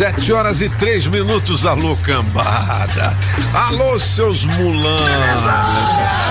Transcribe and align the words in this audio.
Sete 0.00 0.32
horas 0.32 0.62
e 0.62 0.70
três 0.70 1.06
minutos, 1.06 1.66
alô 1.66 1.94
cambada. 1.94 3.14
Alô, 3.52 3.98
seus 3.98 4.46
mulãs. 4.46 6.29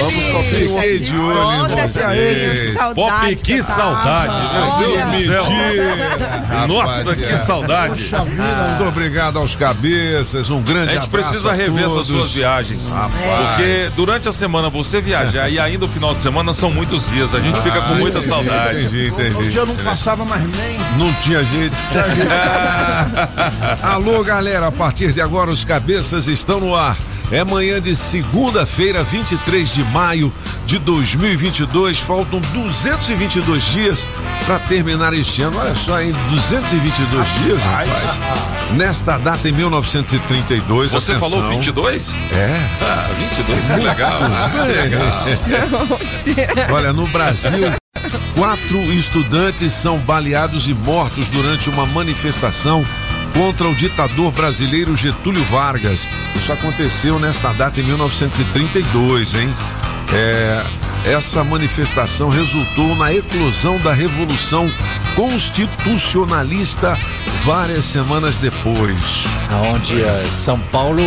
Vamos 0.00 0.24
só 0.30 0.42
fiquei 0.42 0.98
de 0.98 1.16
olho 1.16 1.66
em 1.66 1.68
vocês. 1.82 2.76
Pop, 2.94 3.26
que 3.36 3.36
que 3.36 3.52
eu 3.58 3.62
saudade, 3.62 4.78
meu 4.78 4.96
Deus 4.96 5.10
do 5.10 5.26
céu. 5.26 5.44
Nossa, 6.68 7.16
que 7.16 7.36
saudade. 7.36 8.10
Muito 8.10 8.88
obrigado 8.88 9.38
aos 9.38 9.56
cabeças, 9.56 10.50
um 10.50 10.62
grande 10.62 10.90
A 10.90 10.94
gente 10.94 11.06
abraço 11.06 11.10
precisa 11.10 11.52
rever 11.52 11.84
essas 11.84 12.06
suas 12.06 12.32
viagens. 12.32 12.92
Porque 12.92 13.90
durante 13.96 14.28
a 14.28 14.32
semana 14.32 14.68
você 14.68 15.00
viajar 15.00 15.48
e 15.48 15.58
ainda 15.58 15.84
o 15.84 15.88
final 15.88 16.14
de 16.14 16.22
semana 16.22 16.52
são 16.52 16.70
muitos 16.70 17.08
dias. 17.08 17.34
A 17.34 17.40
gente 17.40 17.60
fica 17.60 17.80
com 17.82 17.94
muita 17.94 18.22
saudade. 18.22 18.78
Entendi, 18.84 19.10
O 19.10 19.28
entendi. 19.28 19.48
dia 19.50 19.64
não 19.64 19.74
passava 19.76 20.24
mais 20.24 20.42
nem. 20.42 20.78
Não 20.96 21.12
tinha 21.20 21.42
jeito. 21.44 21.76
Alô, 23.82 24.22
galera, 24.22 24.68
a 24.68 24.72
partir 24.72 25.12
de 25.12 25.20
agora 25.20 25.50
os 25.50 25.64
cabeças 25.64 26.28
estão 26.28 26.60
no 26.60 26.74
ar. 26.74 26.96
É 27.30 27.44
manhã 27.44 27.78
de 27.78 27.94
segunda-feira, 27.94 29.04
23 29.04 29.68
de 29.74 29.84
maio 29.84 30.32
de 30.64 30.78
2022. 30.78 31.98
Faltam 31.98 32.40
222 32.40 33.64
dias 33.64 34.06
para 34.46 34.58
terminar 34.60 35.12
este 35.12 35.42
ano. 35.42 35.58
Olha 35.58 35.74
só, 35.74 36.00
hein? 36.00 36.14
222 36.30 37.28
dias, 37.42 37.62
rapaz. 37.62 38.18
Nesta 38.72 39.18
data, 39.18 39.46
em 39.46 39.52
1932. 39.52 40.90
Você 40.92 41.12
atenção. 41.12 41.30
falou 41.30 41.48
22? 41.50 42.16
É. 42.32 42.66
Ah, 42.80 43.10
22, 43.18 43.66
que 43.66 43.76
legal. 43.76 44.18
Que 45.38 46.30
legal. 46.30 46.70
Olha, 46.70 46.92
no 46.94 47.06
Brasil, 47.08 47.72
quatro 48.34 48.78
estudantes 48.92 49.74
são 49.74 49.98
baleados 49.98 50.66
e 50.66 50.72
mortos 50.72 51.26
durante 51.28 51.68
uma 51.68 51.84
manifestação 51.86 52.82
contra 53.38 53.68
o 53.68 53.74
ditador 53.74 54.32
brasileiro 54.32 54.96
Getúlio 54.96 55.42
Vargas. 55.44 56.08
Isso 56.34 56.52
aconteceu 56.52 57.20
nesta 57.20 57.52
data 57.52 57.80
em 57.80 57.84
1932, 57.84 59.34
hein? 59.34 59.48
É, 60.12 60.64
essa 61.04 61.44
manifestação 61.44 62.28
resultou 62.28 62.96
na 62.96 63.14
eclosão 63.14 63.78
da 63.78 63.92
Revolução 63.92 64.68
Constitucionalista 65.14 66.98
várias 67.44 67.84
semanas 67.84 68.38
depois. 68.38 69.24
onde 69.72 70.02
eh, 70.02 70.24
São 70.30 70.58
Paulo 70.58 71.00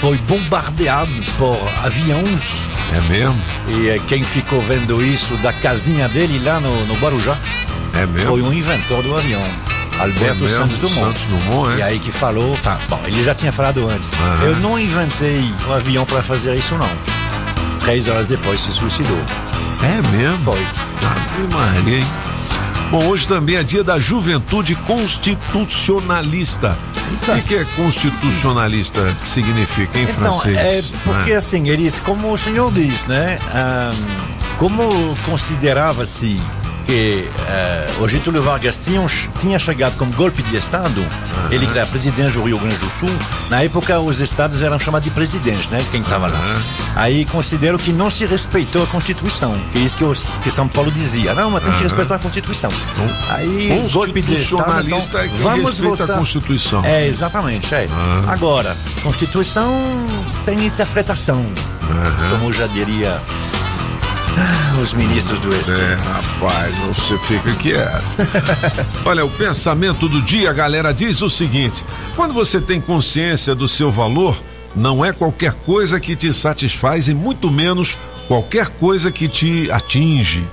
foi 0.00 0.16
bombardeado 0.18 1.10
por 1.36 1.58
aviões 1.84 2.52
É 2.92 3.00
mesmo? 3.12 3.38
e 3.68 3.88
eh, 3.90 4.00
quem 4.08 4.24
ficou 4.24 4.62
vendo 4.62 5.04
isso 5.04 5.36
da 5.38 5.52
casinha 5.52 6.08
dele 6.08 6.38
lá 6.42 6.58
no, 6.58 6.86
no 6.86 6.94
Guarujá 6.94 7.36
É 7.92 8.06
mesmo? 8.06 8.28
foi 8.30 8.40
um 8.42 8.52
inventor 8.52 9.02
do 9.02 9.14
avião, 9.16 9.42
Alberto 10.00 10.42
mesmo? 10.42 10.48
Santos 10.48 10.78
Dumont. 10.78 11.18
Santos 11.18 11.22
Dumont, 11.22 11.72
é? 11.74 11.78
E 11.78 11.82
aí 11.82 11.98
que 11.98 12.10
falou, 12.10 12.56
tá, 12.62 12.78
bom, 12.88 13.00
ele 13.06 13.22
já 13.22 13.34
tinha 13.34 13.52
falado 13.52 13.88
antes. 13.88 14.10
Aham. 14.20 14.44
Eu 14.44 14.56
não 14.56 14.78
inventei 14.78 15.44
o 15.68 15.72
avião 15.72 16.04
para 16.04 16.22
fazer 16.22 16.54
isso 16.56 16.74
não. 16.76 16.88
Três 17.80 18.08
horas 18.08 18.28
depois 18.28 18.60
se 18.60 18.72
suicidou. 18.72 19.18
É 19.82 20.16
mesmo? 20.16 20.38
Foi. 20.44 20.66
Ave 21.04 21.54
Maria, 21.54 21.98
hein? 21.98 22.06
Bom, 22.90 23.04
hoje 23.06 23.26
também 23.26 23.56
é 23.56 23.62
dia 23.62 23.82
da 23.84 23.98
juventude 23.98 24.74
constitucionalista. 24.76 26.76
O 27.12 27.42
que, 27.42 27.54
é 27.54 27.64
constitucionalista 27.76 29.00
que 29.22 29.28
significa 29.28 29.98
em 29.98 30.02
Então, 30.02 30.14
francês? 30.14 30.58
é 30.58 30.82
porque 31.04 31.30
né? 31.30 31.36
assim, 31.36 31.68
eles, 31.68 31.98
como 31.98 32.32
o 32.32 32.38
senhor 32.38 32.72
diz, 32.72 33.06
né? 33.06 33.38
como 34.58 35.14
considerava-se 35.24 36.40
que 36.86 37.28
eh, 37.48 37.86
o 38.00 38.08
Getúlio 38.08 38.42
Vargas 38.42 38.78
tinha, 38.80 39.04
tinha 39.38 39.58
chegado 39.58 39.96
como 39.96 40.12
golpe 40.12 40.42
de 40.42 40.56
Estado, 40.56 41.04
ele 41.50 41.66
que 41.66 41.76
era 41.76 41.86
presidente 41.86 42.32
do 42.34 42.42
Rio 42.42 42.58
Grande 42.58 42.76
do 42.76 42.90
Sul, 42.90 43.10
na 43.50 43.62
época 43.62 43.98
os 44.00 44.20
estados 44.20 44.62
eram 44.62 44.78
chamados 44.78 45.04
de 45.04 45.14
presidente, 45.14 45.68
né? 45.70 45.84
Quem 45.90 46.02
estava 46.02 46.28
lá. 46.28 46.60
Aí 46.96 47.24
considero 47.26 47.78
que 47.78 47.92
não 47.92 48.10
se 48.10 48.26
respeitou 48.26 48.82
a 48.82 48.86
Constituição, 48.86 49.60
que 49.72 49.78
é 49.78 49.80
isso 49.82 49.96
que, 49.96 50.04
os, 50.04 50.38
que 50.38 50.50
São 50.50 50.68
Paulo 50.68 50.90
dizia. 50.90 51.34
Não, 51.34 51.50
mas 51.50 51.62
tem 51.62 51.72
que 51.72 51.82
respeitar 51.82 52.16
a 52.16 52.18
Constituição. 52.18 52.70
Aí, 53.30 53.88
golpe 53.92 54.22
de 54.22 54.34
Estado, 54.34 54.86
então, 54.86 55.20
é 55.20 55.28
vamos 55.42 55.80
votar. 55.80 56.10
a 56.10 56.14
Constituição. 56.14 56.84
É, 56.84 57.06
exatamente. 57.06 57.74
É. 57.74 57.88
Agora, 58.26 58.76
Constituição 59.02 59.72
tem 60.44 60.66
interpretação, 60.66 61.44
como 62.30 62.52
já 62.52 62.66
diria 62.66 63.20
os 64.82 64.92
ministros 64.92 65.38
do 65.38 65.52
STF. 65.52 65.80
É, 65.80 65.94
rapaz, 65.94 66.76
você 66.78 67.18
fica 67.18 67.52
quieto. 67.54 68.04
Olha, 69.04 69.24
o 69.24 69.30
pensamento 69.30 70.08
do 70.08 70.20
dia, 70.22 70.52
galera, 70.52 70.92
diz 70.92 71.22
o 71.22 71.30
seguinte: 71.30 71.84
quando 72.16 72.34
você 72.34 72.60
tem 72.60 72.80
consciência 72.80 73.54
do 73.54 73.68
seu 73.68 73.90
valor, 73.90 74.36
não 74.74 75.04
é 75.04 75.12
qualquer 75.12 75.52
coisa 75.52 76.00
que 76.00 76.16
te 76.16 76.32
satisfaz 76.32 77.08
e 77.08 77.14
muito 77.14 77.50
menos 77.50 77.98
qualquer 78.26 78.68
coisa 78.68 79.10
que 79.10 79.28
te 79.28 79.70
atinge. 79.70 80.46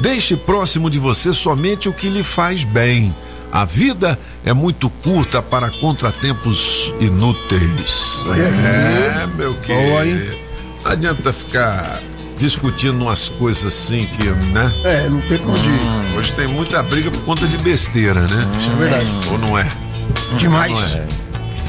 Deixe 0.00 0.36
próximo 0.36 0.90
de 0.90 0.98
você 0.98 1.32
somente 1.32 1.88
o 1.88 1.92
que 1.92 2.08
lhe 2.08 2.22
faz 2.22 2.64
bem. 2.64 3.14
A 3.50 3.64
vida 3.64 4.18
é 4.44 4.52
muito 4.52 4.90
curta 4.90 5.40
para 5.40 5.70
contratempos 5.70 6.92
inúteis. 7.00 8.24
É, 8.26 9.26
meu 9.36 9.54
Boa, 9.54 10.06
hein? 10.06 10.18
querido. 10.18 10.38
Não 10.84 10.92
adianta 10.92 11.32
ficar 11.32 11.98
discutindo 12.38 13.02
umas 13.02 13.28
coisas 13.28 13.66
assim 13.66 14.06
que, 14.06 14.24
né? 14.52 14.72
É, 14.84 15.08
não 15.08 15.20
tem 15.22 15.38
pra 15.38 15.48
onde 15.52 15.68
ir. 15.68 16.16
Hoje 16.16 16.32
tem 16.32 16.46
muita 16.48 16.82
briga 16.84 17.10
por 17.10 17.20
conta 17.22 17.46
de 17.46 17.58
besteira, 17.58 18.20
né? 18.22 18.46
Isso 18.58 18.70
é 18.70 18.74
verdade. 18.74 19.06
Ou 19.30 19.38
não 19.38 19.58
é? 19.58 19.66
Demais. 20.36 20.70
Não 20.72 20.80
é. 21.00 21.06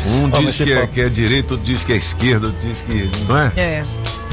Um 0.08 0.28
mas 0.30 0.40
diz 0.46 0.58
que 0.58 0.72
é, 0.72 0.80
pode- 0.80 0.92
que 0.94 1.02
é 1.02 1.10
direita, 1.10 1.54
outro 1.56 1.66
diz 1.66 1.84
que 1.84 1.92
é 1.94 1.98
esquerda, 1.98 2.48
outro 2.48 2.68
diz 2.68 2.82
que. 2.82 3.10
Não 3.28 3.38
é? 3.38 3.52
É. 3.58 3.84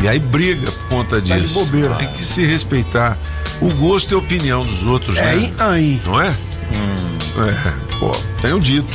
E 0.01 0.09
aí 0.09 0.19
briga 0.21 0.71
por 0.71 0.89
conta 0.89 1.17
Tá 1.17 1.21
de 1.35 1.41
disso. 1.41 1.55
bobeira. 1.55 1.95
Tem 1.97 2.09
que 2.09 2.25
se 2.25 2.45
respeitar 2.47 3.19
o 3.61 3.69
gosto 3.75 4.13
e 4.13 4.15
a 4.15 4.19
opinião 4.19 4.65
dos 4.65 4.83
outros, 4.85 5.17
É 5.19 5.23
né? 5.23 5.31
aí, 5.33 5.55
aí. 5.59 6.01
Não 6.05 6.21
é? 6.21 6.29
É, 6.29 7.97
pô, 7.99 8.13
tenho 8.41 8.61
dito. 8.61 8.87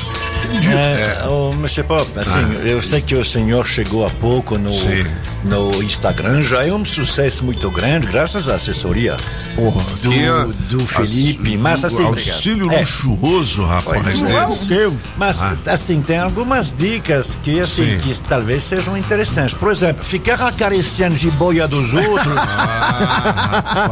É, 0.74 1.28
ô, 1.28 1.52
Mr. 1.54 1.84
Pop, 1.84 2.08
assim, 2.20 2.40
Ah. 2.40 2.68
eu 2.68 2.82
sei 2.82 3.02
que 3.02 3.16
o 3.16 3.24
senhor 3.24 3.66
chegou 3.66 4.06
há 4.06 4.10
pouco 4.10 4.58
no, 4.58 4.72
Sim. 4.72 5.06
No 5.46 5.82
Instagram, 5.84 6.42
já 6.42 6.66
é 6.66 6.72
um 6.72 6.86
sucesso 6.86 7.44
muito 7.44 7.70
grande, 7.72 8.08
graças 8.08 8.48
à 8.48 8.56
assessoria 8.56 9.18
Porra, 9.56 9.82
do, 10.02 10.14
é- 10.14 10.54
do 10.70 10.86
Felipe. 10.86 11.58
Mas 11.58 11.84
assim, 11.84 12.04
Auxílio 12.06 12.72
é, 12.72 12.80
luxuoso, 12.80 13.66
rapaz. 13.66 14.22
Né? 14.22 14.32
é 14.36 14.68
teu. 14.68 14.96
mas 15.18 15.42
Ah. 15.42 15.58
assim, 15.68 16.02
tem 16.02 16.20
algumas 16.20 16.74
dicas 16.74 17.40
que 17.44 17.60
assim, 17.60 17.98
Sim. 17.98 17.98
que 18.00 18.22
talvez 18.22 18.64
sejam 18.64 18.96
interessantes. 18.98 19.54
Por 19.54 19.72
exemplo, 19.72 20.04
ficar 20.04 20.42
acariciando 20.42 21.16
jiboia 21.18 21.68
dos 21.68 21.94
outros 21.94 22.34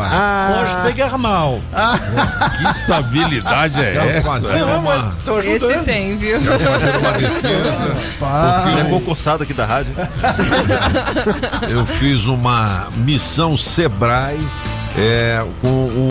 Ah, 0.01 0.63
pode 0.65 0.93
pegar 0.93 1.17
mal. 1.17 1.59
Que 2.57 2.63
estabilidade 2.71 3.79
é 3.83 3.93
Quero 3.93 4.09
essa? 4.09 4.27
fazer 4.31 4.59
Não, 4.59 4.79
uma, 4.79 4.95
mas 4.97 5.13
tô 5.25 5.39
Esse 5.39 5.79
tem, 5.79 6.17
viu? 6.17 6.39
fazer 6.41 6.95
uma 6.97 7.11
defesa. 7.17 7.95
Pai. 8.19 8.81
É 8.81 8.83
concursado 8.89 9.43
aqui 9.43 9.53
da 9.53 9.65
rádio. 9.65 9.93
Eu 11.69 11.85
fiz 11.85 12.25
uma 12.25 12.87
missão 12.97 13.57
Sebrae 13.57 14.39
é, 14.97 15.45
com 15.61 15.67
o 15.67 16.09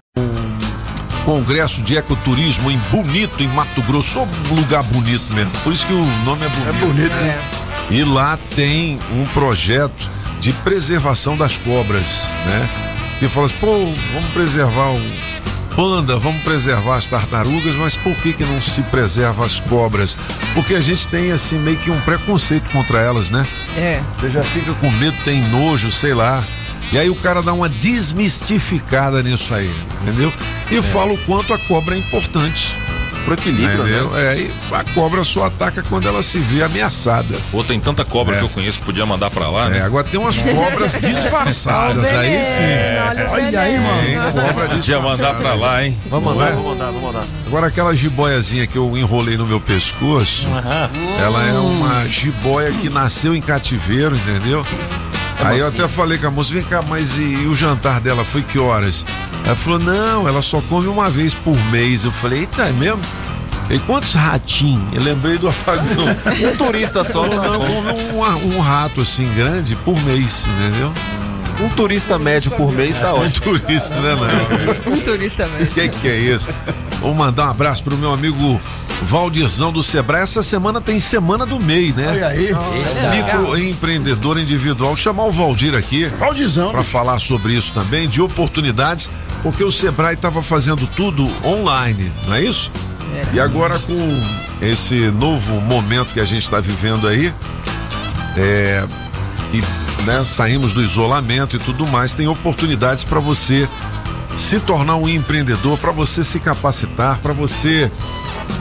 Congresso 1.24 1.82
de 1.82 1.96
Ecoturismo 1.96 2.70
em 2.70 2.78
Bonito, 2.90 3.42
em 3.42 3.48
Mato 3.48 3.82
Grosso. 3.82 4.20
Um 4.20 4.54
lugar 4.54 4.82
bonito 4.84 5.32
mesmo. 5.34 5.52
Por 5.62 5.72
isso 5.72 5.86
que 5.86 5.92
o 5.92 6.04
nome 6.24 6.46
é 6.46 6.48
bonito. 6.48 6.68
É 6.68 6.86
bonito. 6.86 7.12
É. 7.12 7.40
E 7.90 8.04
lá 8.04 8.38
tem 8.54 8.98
um 9.12 9.26
projeto 9.26 10.08
de 10.40 10.52
preservação 10.52 11.36
das 11.36 11.56
cobras, 11.56 12.06
né? 12.46 12.68
E 13.20 13.28
fala 13.28 13.46
assim, 13.46 13.56
pô, 13.58 13.92
vamos 14.12 14.30
preservar 14.32 14.90
o 14.90 15.27
panda, 15.78 16.16
vamos 16.16 16.42
preservar 16.42 16.96
as 16.96 17.08
tartarugas, 17.08 17.76
mas 17.76 17.96
por 17.96 18.12
que 18.16 18.32
que 18.32 18.44
não 18.44 18.60
se 18.60 18.82
preserva 18.82 19.44
as 19.44 19.60
cobras? 19.60 20.18
Porque 20.52 20.74
a 20.74 20.80
gente 20.80 21.06
tem 21.06 21.30
assim 21.30 21.56
meio 21.56 21.76
que 21.76 21.88
um 21.88 22.00
preconceito 22.00 22.68
contra 22.70 22.98
elas, 22.98 23.30
né? 23.30 23.46
É. 23.76 24.02
Você 24.18 24.28
já 24.28 24.42
fica 24.42 24.74
com 24.74 24.90
medo, 24.90 25.16
tem 25.22 25.40
nojo, 25.50 25.92
sei 25.92 26.14
lá. 26.14 26.42
E 26.92 26.98
aí 26.98 27.08
o 27.08 27.14
cara 27.14 27.40
dá 27.44 27.52
uma 27.52 27.68
desmistificada 27.68 29.22
nisso 29.22 29.54
aí, 29.54 29.72
entendeu? 30.02 30.32
E 30.68 30.82
fala 30.82 31.12
o 31.12 31.18
quanto 31.18 31.54
a 31.54 31.58
cobra 31.58 31.94
é 31.94 31.98
importante. 31.98 32.76
Pro 33.28 33.34
equilíbrio, 33.34 33.82
Entendeu? 33.82 34.10
né? 34.10 34.34
É, 34.34 34.38
e 34.40 34.50
a 34.74 34.84
cobra 34.94 35.22
só 35.22 35.44
ataca 35.46 35.82
quando 35.88 36.08
ela 36.08 36.22
se 36.22 36.38
vê 36.38 36.62
ameaçada. 36.62 37.36
Pô, 37.50 37.62
tem 37.62 37.78
tanta 37.78 38.04
cobra 38.04 38.34
É. 38.34 38.38
que 38.38 38.44
eu 38.44 38.48
conheço 38.48 38.78
que 38.78 38.84
podia 38.86 39.04
mandar 39.04 39.30
pra 39.30 39.48
lá, 39.50 39.66
É, 39.66 39.70
né? 39.70 39.80
agora 39.82 40.04
tem 40.04 40.18
umas 40.18 40.40
cobras 40.42 40.92
disfarçadas, 41.00 42.08
aí 42.12 42.42
sim. 42.44 42.62
Olha, 43.08 43.30
Olha 43.30 43.60
aí, 43.60 43.78
mano. 43.80 44.02
Tem 44.02 44.32
cobra 44.32 44.68
Podia 44.68 45.00
mandar 45.00 45.34
pra 45.34 45.54
lá, 45.54 45.84
hein? 45.84 45.96
Vamos 46.08 46.32
mandar, 46.34 46.48
é? 46.48 46.52
vamos 46.54 46.66
mandar, 46.70 46.86
vamos 46.86 47.02
mandar. 47.02 47.24
Agora 47.46 47.66
aquela 47.66 47.94
jiboiazinha 47.94 48.66
que 48.66 48.76
eu 48.78 48.96
enrolei 48.96 49.36
no 49.36 49.46
meu 49.46 49.60
pescoço, 49.60 50.46
ela 51.20 51.46
é 51.46 51.52
uma 51.58 52.04
jiboia 52.06 52.70
que 52.72 52.88
nasceu 52.88 53.34
em 53.34 53.40
cativeiro, 53.42 54.16
entendeu? 54.16 54.64
Aí 55.40 55.60
eu 55.60 55.68
até 55.68 55.86
falei 55.86 56.18
com 56.18 56.26
a 56.26 56.30
moça, 56.32 56.52
vem 56.52 56.62
cá, 56.64 56.82
mas 56.82 57.16
e, 57.18 57.22
e 57.22 57.46
o 57.46 57.54
jantar 57.54 58.00
dela 58.00 58.24
foi 58.24 58.42
que 58.42 58.58
horas? 58.58 59.06
Ela 59.44 59.56
falou, 59.56 59.78
não, 59.78 60.28
ela 60.28 60.42
só 60.42 60.60
come 60.62 60.88
uma 60.88 61.08
vez 61.08 61.34
por 61.34 61.56
mês. 61.70 62.04
Eu 62.04 62.12
falei, 62.12 62.40
eita, 62.40 62.64
é 62.64 62.72
mesmo? 62.72 63.00
E 63.70 63.78
quantos 63.80 64.14
ratinhos? 64.14 64.82
Eu 64.92 65.02
lembrei 65.02 65.36
do 65.38 65.48
apagão. 65.48 65.84
Um 66.52 66.56
turista 66.56 67.04
só, 67.04 67.26
Não, 67.26 67.36
tá 67.42 67.48
não, 67.50 67.58
bom. 67.58 67.82
um, 68.22 68.56
um 68.56 68.60
rato 68.60 69.00
assim 69.02 69.28
grande 69.34 69.74
por 69.76 69.98
mês, 70.04 70.46
entendeu? 70.46 70.92
Um 71.60 71.68
turista 71.70 72.18
médio 72.18 72.50
por 72.52 72.72
mês 72.72 72.98
tá 72.98 73.12
Um 73.14 73.20
ótimo. 73.26 73.58
turista, 73.58 73.94
né, 73.96 74.14
não? 74.86 74.92
Um 74.92 75.00
turista 75.00 75.46
O 75.46 75.50
mesmo. 75.50 75.74
que, 75.74 75.88
que 75.88 76.08
é 76.08 76.16
isso? 76.16 76.48
Vou 77.00 77.14
mandar 77.14 77.46
um 77.46 77.50
abraço 77.50 77.82
pro 77.84 77.96
meu 77.96 78.12
amigo 78.12 78.60
Valdirzão 79.02 79.70
do 79.72 79.82
Sebrae. 79.82 80.22
Essa 80.22 80.40
semana 80.42 80.80
tem 80.80 80.98
Semana 81.00 81.44
do 81.44 81.58
MEI, 81.60 81.92
né? 81.96 82.08
Olha 82.08 82.26
aí. 82.28 82.50
Microempreendedor 83.16 84.38
individual. 84.38 84.96
Chamar 84.96 85.24
o 85.24 85.32
Valdir 85.32 85.74
aqui 85.74 86.06
Valdizão. 86.06 86.70
para 86.70 86.82
falar 86.82 87.18
sobre 87.18 87.52
isso 87.54 87.72
também, 87.72 88.08
de 88.08 88.20
oportunidades, 88.22 89.10
porque 89.42 89.62
o 89.62 89.70
Sebrae 89.70 90.14
estava 90.14 90.42
fazendo 90.42 90.86
tudo 90.96 91.28
online, 91.44 92.12
não 92.26 92.34
é 92.34 92.42
isso? 92.42 92.70
E 93.32 93.40
agora 93.40 93.78
com 93.78 94.08
esse 94.64 95.10
novo 95.10 95.60
momento 95.60 96.12
que 96.12 96.20
a 96.20 96.24
gente 96.24 96.42
está 96.42 96.60
vivendo 96.60 97.06
aí, 97.06 97.32
é, 98.36 98.84
que 99.50 99.62
né, 100.04 100.22
saímos 100.24 100.72
do 100.72 100.82
isolamento 100.82 101.56
e 101.56 101.58
tudo 101.58 101.86
mais, 101.86 102.14
tem 102.14 102.28
oportunidades 102.28 103.04
para 103.04 103.18
você 103.18 103.68
se 104.36 104.60
tornar 104.60 104.96
um 104.96 105.08
empreendedor, 105.08 105.76
para 105.78 105.90
você 105.90 106.22
se 106.22 106.38
capacitar, 106.38 107.18
para 107.18 107.32
você 107.32 107.90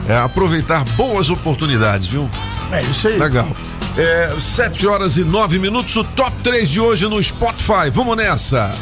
é, 0.08 0.18
aproveitar 0.18 0.84
boas 0.96 1.30
oportunidades, 1.30 2.08
viu? 2.08 2.30
É 2.72 2.82
isso 2.82 3.08
aí. 3.08 3.18
Legal. 3.18 3.48
É, 3.96 4.34
7 4.38 4.88
horas 4.88 5.18
e 5.18 5.24
9 5.24 5.60
minutos, 5.60 5.96
o 5.96 6.04
top 6.04 6.32
3 6.44 6.70
de 6.70 6.80
hoje 6.80 7.08
no 7.08 7.24
Spotify. 7.24 7.90
Vamos 7.92 8.18
nessa! 8.18 8.74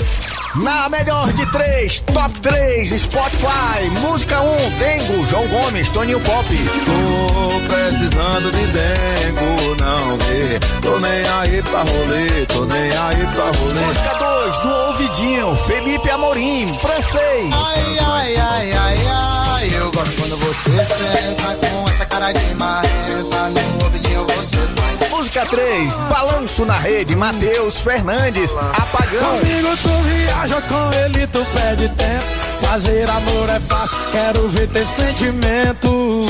Na 0.58 0.88
melhor 0.88 1.34
de 1.34 1.46
três, 1.52 2.00
top 2.00 2.40
3, 2.40 2.90
Spotify. 3.02 3.90
Música 4.02 4.40
1, 4.40 4.46
um, 4.46 4.70
Dengo, 4.80 5.28
João 5.28 5.48
Gomes, 5.50 5.90
Toninho 5.90 6.20
Pop. 6.22 6.48
Tô 6.48 7.74
precisando 7.74 8.52
de 8.52 8.66
dengo, 8.68 9.76
não 9.82 10.18
vê. 10.18 10.60
Tô 10.82 10.98
nem 11.00 11.28
aí 11.28 11.62
pra 11.62 11.80
rolê, 11.82 12.46
tô 12.46 12.66
nem 12.66 12.90
aí 12.90 13.28
pra 13.34 13.44
rolê. 13.60 13.86
Música 13.86 14.14
2, 14.14 14.64
no 14.64 14.76
ouvidinho, 14.88 15.58
Felipe 15.68 16.10
Amorim, 16.10 16.68
francês. 16.78 17.54
Ai, 17.54 18.00
ai, 18.00 18.36
ai, 18.38 18.72
ai, 18.72 18.98
ai. 19.08 19.72
Eu 19.78 19.92
gosto 19.92 20.22
quando 20.22 20.38
você 20.38 20.84
senta 20.86 21.68
com 21.68 21.90
essa 21.90 22.06
cara 22.06 22.32
de 22.32 22.56
marrenta. 22.56 23.50
No 23.50 23.95
ouvidinho 24.18 24.26
você 24.26 24.58
faz. 24.76 25.12
Música 25.12 25.46
3, 25.46 25.94
Balanço 26.10 26.66
na 26.66 26.78
Rede, 26.78 27.16
Matheus 27.16 27.80
Fernandes, 27.82 28.56
Apagão. 28.56 29.40
Comigo 29.40 29.78
tu 29.78 29.90
viaja, 29.90 30.62
com 30.62 30.94
ele 31.00 31.28
tu 31.28 31.46
perde 31.54 31.90
tempo. 31.90 32.26
Fazer 32.62 33.10
amor 33.10 33.50
é 33.50 33.60
fácil, 33.60 33.98
quero 34.12 34.50
ver 34.50 34.68
ter 34.70 34.86
sentimento. 34.86 36.26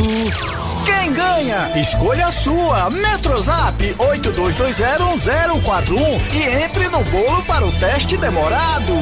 Quem 0.86 1.14
ganha? 1.14 1.72
Escolha 1.80 2.28
a 2.28 2.32
sua. 2.32 2.90
Metrozap 2.90 3.96
82201041 3.98 6.22
e 6.34 6.44
entre 6.64 6.88
no 6.90 7.02
bolo 7.06 7.42
para 7.44 7.66
o 7.66 7.72
teste 7.74 8.18
demorado. 8.18 8.94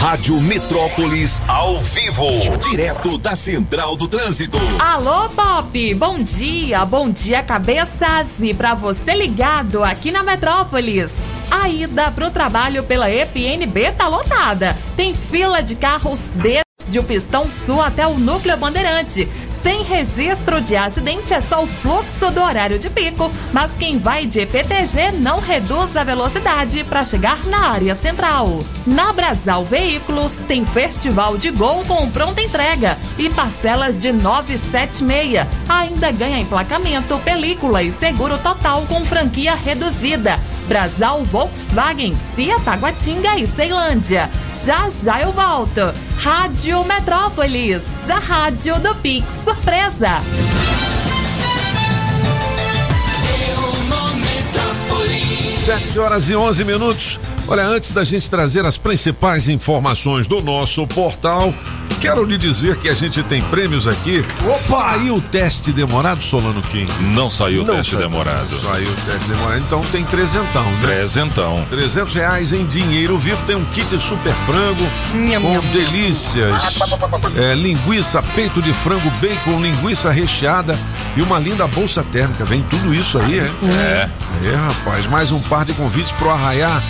Rádio 0.00 0.40
Metrópolis 0.40 1.42
ao 1.48 1.78
vivo, 1.80 2.24
direto 2.70 3.18
da 3.18 3.34
Central 3.34 3.96
do 3.96 4.06
Trânsito. 4.06 4.56
Alô, 4.78 5.28
Pop! 5.30 5.94
Bom 5.94 6.22
dia, 6.22 6.84
bom 6.84 7.10
dia, 7.10 7.42
cabeças! 7.42 8.28
E 8.40 8.54
pra 8.54 8.74
você 8.74 9.12
ligado 9.14 9.82
aqui 9.82 10.12
na 10.12 10.22
Metrópolis, 10.22 11.10
a 11.50 11.68
ida 11.68 12.10
pro 12.12 12.30
trabalho 12.30 12.84
pela 12.84 13.10
EPNB 13.10 13.90
tá 13.92 14.06
lotada. 14.06 14.76
Tem 14.96 15.14
fila 15.14 15.60
de 15.62 15.74
carros 15.74 16.20
desde 16.34 16.98
o 16.98 17.04
Pistão 17.04 17.50
Sul 17.50 17.82
até 17.82 18.06
o 18.06 18.18
Núcleo 18.18 18.56
Bandeirante. 18.56 19.28
Sem 19.62 19.82
registro 19.82 20.60
de 20.60 20.76
acidente 20.76 21.34
é 21.34 21.40
só 21.40 21.62
o 21.62 21.66
fluxo 21.66 22.30
do 22.30 22.40
horário 22.40 22.78
de 22.78 22.88
pico, 22.88 23.30
mas 23.52 23.70
quem 23.78 23.98
vai 23.98 24.24
de 24.24 24.40
EPTG 24.40 25.12
não 25.20 25.40
reduz 25.40 25.96
a 25.96 26.04
velocidade 26.04 26.84
para 26.84 27.02
chegar 27.02 27.44
na 27.46 27.70
área 27.70 27.94
central. 27.94 28.60
Na 28.86 29.12
Brasal 29.12 29.64
Veículos 29.64 30.32
tem 30.46 30.64
festival 30.64 31.36
de 31.36 31.50
gol 31.50 31.84
com 31.86 32.08
pronta 32.10 32.40
entrega 32.40 32.96
e 33.18 33.28
parcelas 33.30 33.98
de 33.98 34.12
976. 34.12 35.46
Ainda 35.68 36.10
ganha 36.12 36.38
emplacamento, 36.38 37.18
película 37.20 37.82
e 37.82 37.92
seguro 37.92 38.38
total 38.38 38.82
com 38.86 39.04
franquia 39.04 39.54
reduzida. 39.54 40.38
Brasal 40.68 41.24
Volkswagen, 41.24 42.14
Cia 42.34 42.60
Taguatinga 42.60 43.38
e 43.38 43.46
Ceilândia. 43.46 44.30
Já 44.52 44.88
já 44.90 45.22
eu 45.22 45.32
volto. 45.32 45.80
Rádio 46.18 46.84
Metrópolis, 46.84 47.82
a 48.06 48.18
rádio 48.18 48.78
do 48.80 48.94
Pix 48.96 49.26
Surpresa. 49.44 50.20
Sete 55.64 55.98
horas 55.98 56.28
e 56.28 56.36
11 56.36 56.64
minutos. 56.64 57.20
Olha, 57.48 57.64
antes 57.64 57.90
da 57.90 58.04
gente 58.04 58.28
trazer 58.28 58.66
as 58.66 58.76
principais 58.76 59.48
informações 59.48 60.26
do 60.26 60.42
nosso 60.42 60.86
portal, 60.86 61.54
quero 61.98 62.24
lhe 62.24 62.38
dizer 62.38 62.76
que 62.76 62.88
a 62.88 62.94
gente 62.94 63.22
tem 63.24 63.42
prêmios 63.42 63.86
aqui. 63.88 64.24
Opa! 64.44 64.54
Saiu 64.54 65.16
o 65.16 65.20
teste 65.20 65.72
demorado, 65.72 66.22
Solano 66.22 66.62
Kim? 66.62 66.86
Não 67.12 67.30
saiu 67.30 67.62
o 67.62 67.66
Não 67.66 67.76
teste 67.76 67.92
saiu. 67.96 68.08
demorado. 68.08 68.48
Saiu 68.60 68.88
o 68.88 68.94
teste 68.94 69.28
demorado, 69.28 69.58
então 69.58 69.82
tem 69.92 70.04
trezentão, 70.04 70.64
né? 70.64 70.78
Trezentão. 70.82 71.66
300 71.70 72.14
reais 72.14 72.52
em 72.52 72.64
dinheiro 72.64 73.18
vivo, 73.18 73.38
tem 73.46 73.56
um 73.56 73.64
kit 73.66 73.98
super 73.98 74.32
frango 74.46 74.86
com 75.42 75.60
delícias, 75.72 76.78
é, 77.36 77.54
linguiça, 77.54 78.22
peito 78.34 78.62
de 78.62 78.72
frango, 78.72 79.10
bacon, 79.20 79.60
linguiça 79.60 80.10
recheada 80.10 80.78
e 81.16 81.22
uma 81.22 81.38
linda 81.38 81.66
bolsa 81.66 82.02
térmica. 82.12 82.44
Vem 82.44 82.62
tudo 82.70 82.94
isso 82.94 83.18
aí, 83.18 83.38
é? 83.38 83.50
É. 83.64 84.08
É, 84.44 84.54
rapaz, 84.54 85.06
mais 85.06 85.32
um 85.32 85.40
par 85.42 85.64
de 85.64 85.72
convites 85.74 86.12
pro 86.12 86.30
Arraiá 86.30 86.80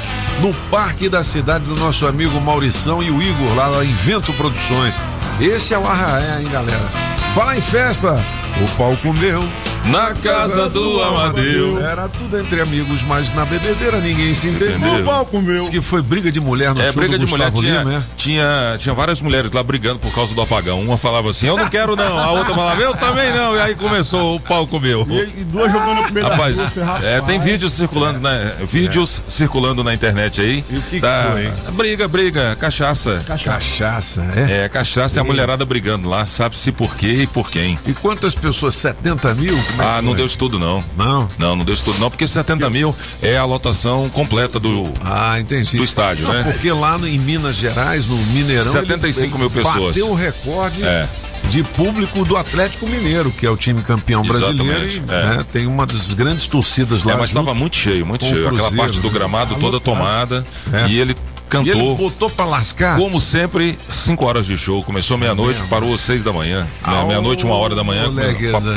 no 0.40 0.54
Parque 0.70 1.08
da 1.08 1.22
Cidade 1.22 1.64
do 1.64 1.76
nosso 1.76 2.06
amigo 2.06 2.40
Maurição 2.40 3.02
e 3.02 3.10
o 3.10 3.20
Igor 3.20 3.54
lá 3.54 3.68
da 3.68 3.84
Invento 3.84 4.32
Produções. 4.34 5.00
Esse 5.40 5.74
é 5.74 5.78
o 5.78 5.86
Arraiá, 5.86 6.40
hein, 6.40 6.48
galera? 6.50 6.88
Fala 7.34 7.56
em 7.56 7.60
festa, 7.60 8.16
o 8.64 8.68
palco 8.76 9.12
meu. 9.14 9.42
Na 9.84 10.12
casa 10.12 10.68
do 10.68 11.00
Amadeu. 11.02 11.80
Era 11.82 12.08
tudo 12.08 12.38
entre 12.38 12.60
amigos, 12.60 13.02
mas 13.04 13.32
na 13.34 13.44
bebedeira 13.44 14.00
ninguém 14.00 14.34
se 14.34 14.48
entendeu. 14.48 15.00
O 15.00 15.04
palco 15.04 15.40
meu. 15.40 15.60
Diz 15.60 15.68
que 15.70 15.80
foi 15.80 16.02
briga 16.02 16.30
de 16.32 16.40
mulher 16.40 16.74
no 16.74 16.80
É, 16.82 16.86
show 16.86 16.94
briga 16.94 17.16
do 17.16 17.24
de 17.24 17.30
mulher. 17.30 17.50
Gustavo 17.50 17.66
Tinha, 17.66 17.78
Lima, 17.84 17.94
é? 17.94 18.02
tinha, 18.16 18.76
tinha 18.78 18.94
várias 18.94 19.20
mulheres 19.20 19.52
lá 19.52 19.62
brigando 19.62 19.98
por 20.00 20.12
causa 20.12 20.34
do 20.34 20.42
apagão. 20.42 20.80
Uma 20.82 20.98
falava 20.98 21.30
assim, 21.30 21.46
eu 21.46 21.56
não 21.56 21.68
quero 21.68 21.94
não. 21.96 22.18
A 22.18 22.32
outra 22.32 22.54
falava, 22.54 22.80
eu 22.82 22.92
também 22.96 23.32
não. 23.32 23.54
E 23.54 23.60
aí 23.60 23.74
começou 23.76 24.36
o 24.36 24.40
palco 24.40 24.78
meu. 24.80 25.06
E, 25.08 25.40
e 25.40 25.44
duas 25.44 25.70
jogando 25.72 26.02
no 26.02 26.10
meio 26.12 26.26
Rapaz, 26.28 26.58
rapaz. 26.58 27.04
é, 27.04 27.20
tem 27.22 27.38
vídeos 27.38 27.72
circulando, 27.72 28.20
né? 28.20 28.52
Vídeos 28.66 29.22
circulando 29.28 29.82
na 29.84 29.94
internet 29.94 30.40
aí. 30.40 30.64
E 30.68 30.76
o 30.76 30.82
que 30.82 30.96
que 30.96 31.00
Tá- 31.00 31.28
foi, 31.32 31.46
hein? 31.46 31.52
Briga, 31.72 32.08
briga, 32.08 32.56
cachaça. 32.56 33.22
Cachaça, 33.26 34.26
é? 34.36 34.64
É, 34.64 34.68
cachaça 34.68 35.18
e 35.18 35.20
a 35.20 35.24
mulherada 35.24 35.64
brigando 35.64 36.08
lá, 36.08 36.26
sabe-se 36.26 36.72
por 36.72 36.94
quê 36.96 37.22
e 37.22 37.26
por 37.26 37.48
quem. 37.50 37.78
E 37.86 37.94
quantas 37.94 38.34
pessoas? 38.34 38.47
70 38.52 39.34
mil? 39.34 39.56
É 39.56 39.82
Ah, 39.82 40.02
não 40.02 40.14
deu 40.14 40.26
isso 40.26 40.38
tudo 40.38 40.58
não. 40.58 40.82
Não? 40.96 41.28
Não, 41.38 41.56
não 41.56 41.64
deu 41.64 41.74
isso 41.74 41.84
tudo 41.84 41.98
não, 41.98 42.10
porque 42.10 42.26
70 42.26 42.68
mil 42.70 42.94
é 43.22 43.36
a 43.36 43.44
lotação 43.44 44.08
completa 44.08 44.58
do. 44.60 44.90
Ah, 45.04 45.38
entendi. 45.38 45.76
Do 45.76 45.84
estádio, 45.84 46.28
né? 46.28 46.42
Porque 46.42 46.70
lá 46.72 46.96
no- 46.98 47.06
em 47.08 47.18
Minas 47.18 47.56
Gerais, 47.56 48.06
no 48.06 48.16
Mineirão. 48.16 48.70
75 48.72 49.34
ele- 49.36 49.38
mil 49.38 49.50
pessoas. 49.50 49.96
Bateu 49.96 50.10
o 50.10 50.14
recorde 50.14 50.82
É. 50.82 51.08
de 51.48 51.62
público 51.62 52.24
do 52.24 52.36
Atlético 52.36 52.86
Mineiro, 52.88 53.30
que 53.30 53.46
é 53.46 53.50
o 53.50 53.56
time 53.56 53.82
campeão 53.82 54.22
brasileiro. 54.22 54.86
E, 54.88 54.96
é. 55.12 55.36
né, 55.36 55.44
tem 55.50 55.66
uma 55.66 55.86
das 55.86 56.12
grandes 56.12 56.46
torcidas 56.46 57.04
lá. 57.04 57.12
É, 57.12 57.16
mas 57.16 57.30
estava 57.30 57.54
muito 57.54 57.76
cheio, 57.76 58.04
muito 58.04 58.24
cheio. 58.24 58.46
Aquela 58.48 58.50
Cruzeiro, 58.68 58.76
parte 58.76 58.98
do 59.00 59.08
né? 59.08 59.14
gramado 59.14 59.54
toda 59.56 59.80
tomada. 59.80 60.44
É. 60.72 60.88
E 60.88 60.98
ele 60.98 61.16
E 61.48 61.50
cantou. 61.50 61.72
ele 61.72 61.94
botou 61.94 62.28
pra 62.30 62.44
lascar. 62.44 62.96
Como 62.96 63.20
sempre, 63.20 63.78
5 63.88 64.24
horas 64.24 64.46
de 64.46 64.56
show. 64.56 64.82
Começou 64.82 65.16
meia-noite, 65.16 65.60
parou 65.68 65.94
às 65.94 66.00
6 66.02 66.22
da 66.22 66.32
manhã. 66.32 66.66
Ah, 66.84 67.04
Meia-noite, 67.04 67.44
uma 67.44 67.54
hora 67.54 67.74
da 67.74 67.82
manhã, 67.82 68.10
né? 68.10 68.34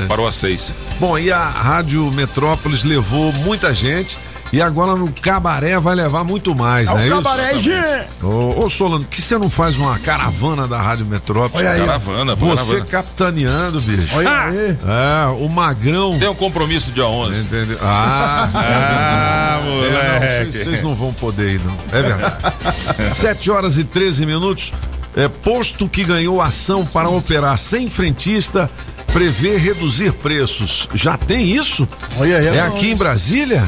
parou 0.08 0.26
às 0.28 0.36
6. 0.36 0.74
Bom, 1.00 1.18
e 1.18 1.32
a 1.32 1.44
Rádio 1.48 2.10
Metrópolis 2.12 2.84
levou 2.84 3.32
muita 3.34 3.74
gente 3.74 4.18
E 4.54 4.62
agora 4.62 4.96
no 4.96 5.10
cabaré 5.14 5.80
vai 5.80 5.96
levar 5.96 6.24
muito 6.26 6.54
mais, 6.54 6.90
É 6.90 6.94
né? 6.94 7.02
o 7.02 7.06
isso? 7.06 7.16
cabaré, 7.16 7.54
gente. 7.60 8.08
Ô, 8.22 8.66
ô 8.66 8.70
Solano, 8.70 9.06
que 9.06 9.22
você 9.22 9.38
não 9.38 9.50
faz 9.50 9.78
uma 9.78 9.98
caravana 10.00 10.68
da 10.68 10.82
Rádio 10.82 11.06
Metrópole? 11.06 11.64
Olha 11.66 11.72
aí. 11.74 11.80
Caravana, 11.86 12.36
Você 12.36 12.56
caravana. 12.66 12.86
capitaneando, 12.86 13.82
bicho. 13.82 14.14
Olha 14.18 14.30
aí. 14.42 14.78
É, 14.86 15.28
o 15.40 15.48
Magrão. 15.50 16.18
Tem 16.20 16.28
um 16.28 16.36
compromisso 16.36 16.92
dia 16.92 17.06
11. 17.08 17.40
Entendeu? 17.42 17.78
Ah, 17.82 18.50
Ah, 18.54 19.58
é, 19.58 19.64
não, 19.64 19.72
moleque. 19.76 20.52
vocês- 20.52 20.64
vocês 20.66 20.82
não 20.84 20.96
vão 20.96 21.14
poder 21.14 21.52
ir, 21.56 21.62
não. 21.64 21.78
É 21.98 22.02
verdade. 22.02 22.36
7 23.16 23.50
horas 23.52 23.78
e 23.78 23.84
13 23.86 24.26
minutos. 24.26 24.74
É, 25.16 25.28
posto 25.28 25.88
que 25.90 26.04
ganhou 26.06 26.42
ação 26.42 26.86
para 26.86 27.10
operar 27.10 27.58
sem 27.58 27.90
frentista 27.90 28.70
prevê 29.12 29.58
reduzir 29.58 30.14
preços. 30.14 30.88
Já 30.94 31.18
tem 31.18 31.46
isso? 31.56 31.86
Olha 32.18 32.38
aí, 32.38 32.48
É 32.48 32.62
aqui 32.62 32.92
em 32.92 32.96
Brasília? 32.96 33.64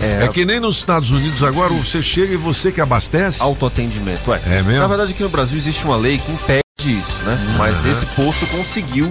É, 0.00 0.24
É 0.24 0.28
que 0.28 0.44
nem 0.44 0.60
nos 0.60 0.76
Estados 0.76 1.10
Unidos 1.10 1.42
agora, 1.42 1.72
você 1.72 2.02
chega 2.02 2.34
e 2.34 2.36
você 2.36 2.70
que 2.70 2.80
abastece. 2.80 3.42
autoatendimento. 3.42 4.30
Ué, 4.30 4.40
É 4.46 4.62
mesmo? 4.62 4.80
Na 4.80 4.86
verdade, 4.86 5.12
aqui 5.12 5.22
no 5.22 5.28
Brasil 5.28 5.56
existe 5.56 5.84
uma 5.84 5.96
lei 5.96 6.18
que 6.18 6.30
impede 6.32 6.62
isso, 6.86 7.22
né? 7.24 7.38
Mas 7.58 7.84
esse 7.84 8.06
posto 8.06 8.46
conseguiu 8.48 9.10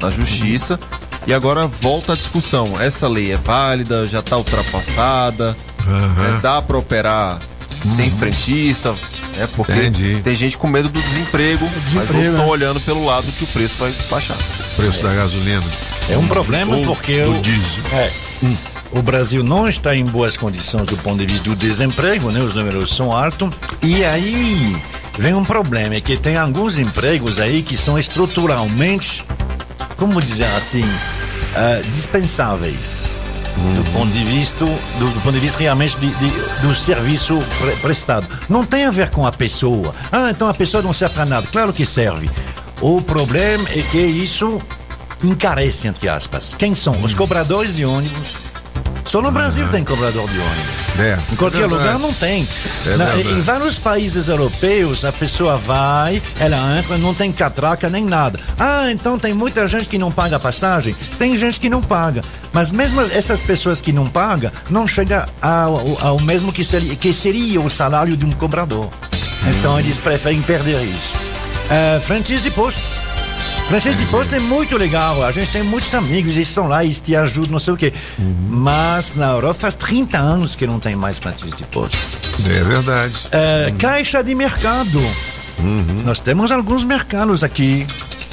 na 0.00 0.10
justiça 0.10 0.78
e 1.26 1.32
agora 1.32 1.66
volta 1.66 2.12
a 2.12 2.16
discussão. 2.16 2.80
Essa 2.80 3.06
lei 3.08 3.32
é 3.32 3.36
válida, 3.36 4.06
já 4.06 4.18
está 4.20 4.36
ultrapassada, 4.36 5.56
né? 5.86 6.38
dá 6.42 6.60
para 6.62 6.76
operar 6.78 7.38
sem 7.94 8.10
frentista, 8.10 8.94
né? 9.36 9.46
Porque 9.54 9.72
Entendi. 9.72 10.20
tem 10.24 10.34
gente 10.34 10.56
com 10.56 10.66
medo 10.66 10.88
do 10.88 11.00
desemprego, 11.00 11.64
mas 11.64 11.84
desemprego, 11.84 12.00
outros 12.14 12.24
estão 12.30 12.44
né? 12.46 12.50
olhando 12.50 12.80
pelo 12.80 13.04
lado 13.04 13.30
que 13.32 13.44
o 13.44 13.46
preço 13.46 13.76
vai 13.78 13.94
baixar. 14.10 14.38
Preço 14.76 15.02
da 15.02 15.12
gasolina. 15.12 15.62
É 16.08 16.16
um 16.16 16.26
problema 16.26 16.74
Ou 16.76 16.84
porque 16.84 17.22
do 17.22 17.32
o, 17.32 17.42
diesel. 17.42 17.84
é, 17.92 18.10
o 18.94 19.02
Brasil 19.02 19.42
não 19.42 19.68
está 19.68 19.94
em 19.94 20.04
boas 20.04 20.36
condições 20.36 20.86
do 20.86 20.96
ponto 20.98 21.18
de 21.18 21.26
vista 21.26 21.44
do 21.44 21.56
desemprego, 21.56 22.30
né? 22.30 22.40
Os 22.40 22.54
números 22.56 22.90
são 22.94 23.12
altos. 23.12 23.54
E 23.82 24.04
aí 24.04 24.76
vem 25.18 25.34
um 25.34 25.44
problema, 25.44 25.94
é 25.96 26.00
que 26.00 26.16
tem 26.16 26.36
alguns 26.36 26.78
empregos 26.78 27.38
aí 27.40 27.62
que 27.62 27.76
são 27.76 27.98
estruturalmente, 27.98 29.24
como 29.96 30.20
dizer 30.20 30.46
assim, 30.56 30.84
ah, 31.56 31.80
dispensáveis. 31.92 33.10
Do 33.56 33.90
ponto 33.92 34.10
de 34.12 34.24
vista, 34.24 34.64
do, 34.64 35.08
do 35.10 35.20
ponto 35.20 35.34
de 35.34 35.38
vista 35.38 35.60
realmente 35.60 35.96
de, 35.98 36.08
de- 36.08 36.32
do 36.60 36.74
serviço 36.74 37.40
pre- 37.60 37.76
prestado. 37.76 38.26
Não 38.48 38.64
tem 38.66 38.84
a 38.84 38.90
ver 38.90 39.10
com 39.10 39.24
a 39.24 39.30
pessoa. 39.30 39.94
Ah, 40.10 40.28
então 40.30 40.48
a 40.48 40.54
pessoa 40.54 40.82
não 40.82 40.92
serve 40.92 41.14
para 41.14 41.24
nada. 41.24 41.46
Claro 41.46 41.72
que 41.72 41.86
serve. 41.86 42.28
O 42.80 43.00
problema 43.00 43.64
é 43.70 43.80
que 43.92 43.98
isso 43.98 44.60
encarece, 45.22 45.86
entre 45.86 46.08
aspas. 46.08 46.52
Quem 46.58 46.74
são? 46.74 47.00
Os 47.00 47.14
cobradores 47.14 47.76
de 47.76 47.84
ônibus. 47.84 48.38
Só 49.04 49.20
no 49.20 49.30
Brasil 49.30 49.68
tem 49.68 49.84
cobrador 49.84 50.28
de 50.28 50.38
ônibus. 50.38 50.98
É, 50.98 51.18
Em 51.32 51.36
qualquer 51.36 51.62
é 51.62 51.66
lugar 51.66 51.98
não 51.98 52.12
tem. 52.14 52.48
É 52.86 52.96
Na- 52.96 53.16
em 53.18 53.40
vários 53.40 53.78
países 53.78 54.28
europeus, 54.28 55.04
a 55.04 55.12
pessoa 55.12 55.56
vai, 55.56 56.22
ela 56.40 56.78
entra, 56.78 56.96
não 56.98 57.12
tem 57.14 57.30
catraca 57.32 57.88
nem 57.90 58.04
nada. 58.04 58.38
Ah, 58.58 58.90
então 58.90 59.18
tem 59.18 59.34
muita 59.34 59.66
gente 59.66 59.88
que 59.88 59.98
não 59.98 60.10
paga 60.10 60.38
passagem? 60.40 60.94
Tem 61.18 61.36
gente 61.36 61.60
que 61.60 61.68
não 61.68 61.82
paga. 61.82 62.22
Mas 62.52 62.72
mesmo 62.72 63.00
essas 63.02 63.42
pessoas 63.42 63.80
que 63.80 63.92
não 63.92 64.06
pagam, 64.06 64.50
não 64.70 64.86
chega 64.86 65.28
ao, 65.42 65.98
ao 66.00 66.20
mesmo 66.20 66.52
que 66.52 66.64
seria, 66.64 66.94
que 66.96 67.12
seria 67.12 67.60
o 67.60 67.68
salário 67.68 68.16
de 68.16 68.24
um 68.24 68.30
cobrador. 68.32 68.88
Então 69.58 69.78
eles 69.78 69.98
preferem 69.98 70.40
perder 70.42 70.82
isso. 70.82 71.16
Uh, 71.66 72.00
frentes 72.00 72.42
de 72.42 72.50
posto. 72.50 72.80
Frentes 73.68 73.96
de 73.96 74.06
posto 74.06 74.34
é 74.34 74.38
muito 74.38 74.76
legal. 74.76 75.24
A 75.24 75.30
gente 75.32 75.50
tem 75.50 75.62
muitos 75.62 75.92
amigos, 75.94 76.34
eles 76.36 76.48
estão 76.48 76.68
lá, 76.68 76.84
eles 76.84 77.00
te 77.00 77.16
ajudam, 77.16 77.52
não 77.52 77.58
sei 77.58 77.74
o 77.74 77.76
quê. 77.76 77.92
Mas 78.48 79.14
na 79.14 79.30
Europa 79.30 79.54
faz 79.54 79.74
30 79.74 80.18
anos 80.18 80.54
que 80.54 80.66
não 80.66 80.78
tem 80.78 80.94
mais 80.94 81.18
frentes 81.18 81.52
de 81.54 81.64
posto. 81.64 81.98
É 82.44 82.62
verdade. 82.62 83.14
É, 83.32 83.72
Caixa 83.78 84.22
de 84.22 84.34
mercado. 84.34 85.00
Nós 86.04 86.20
temos 86.20 86.52
alguns 86.52 86.84
mercados 86.84 87.42
aqui 87.42 87.86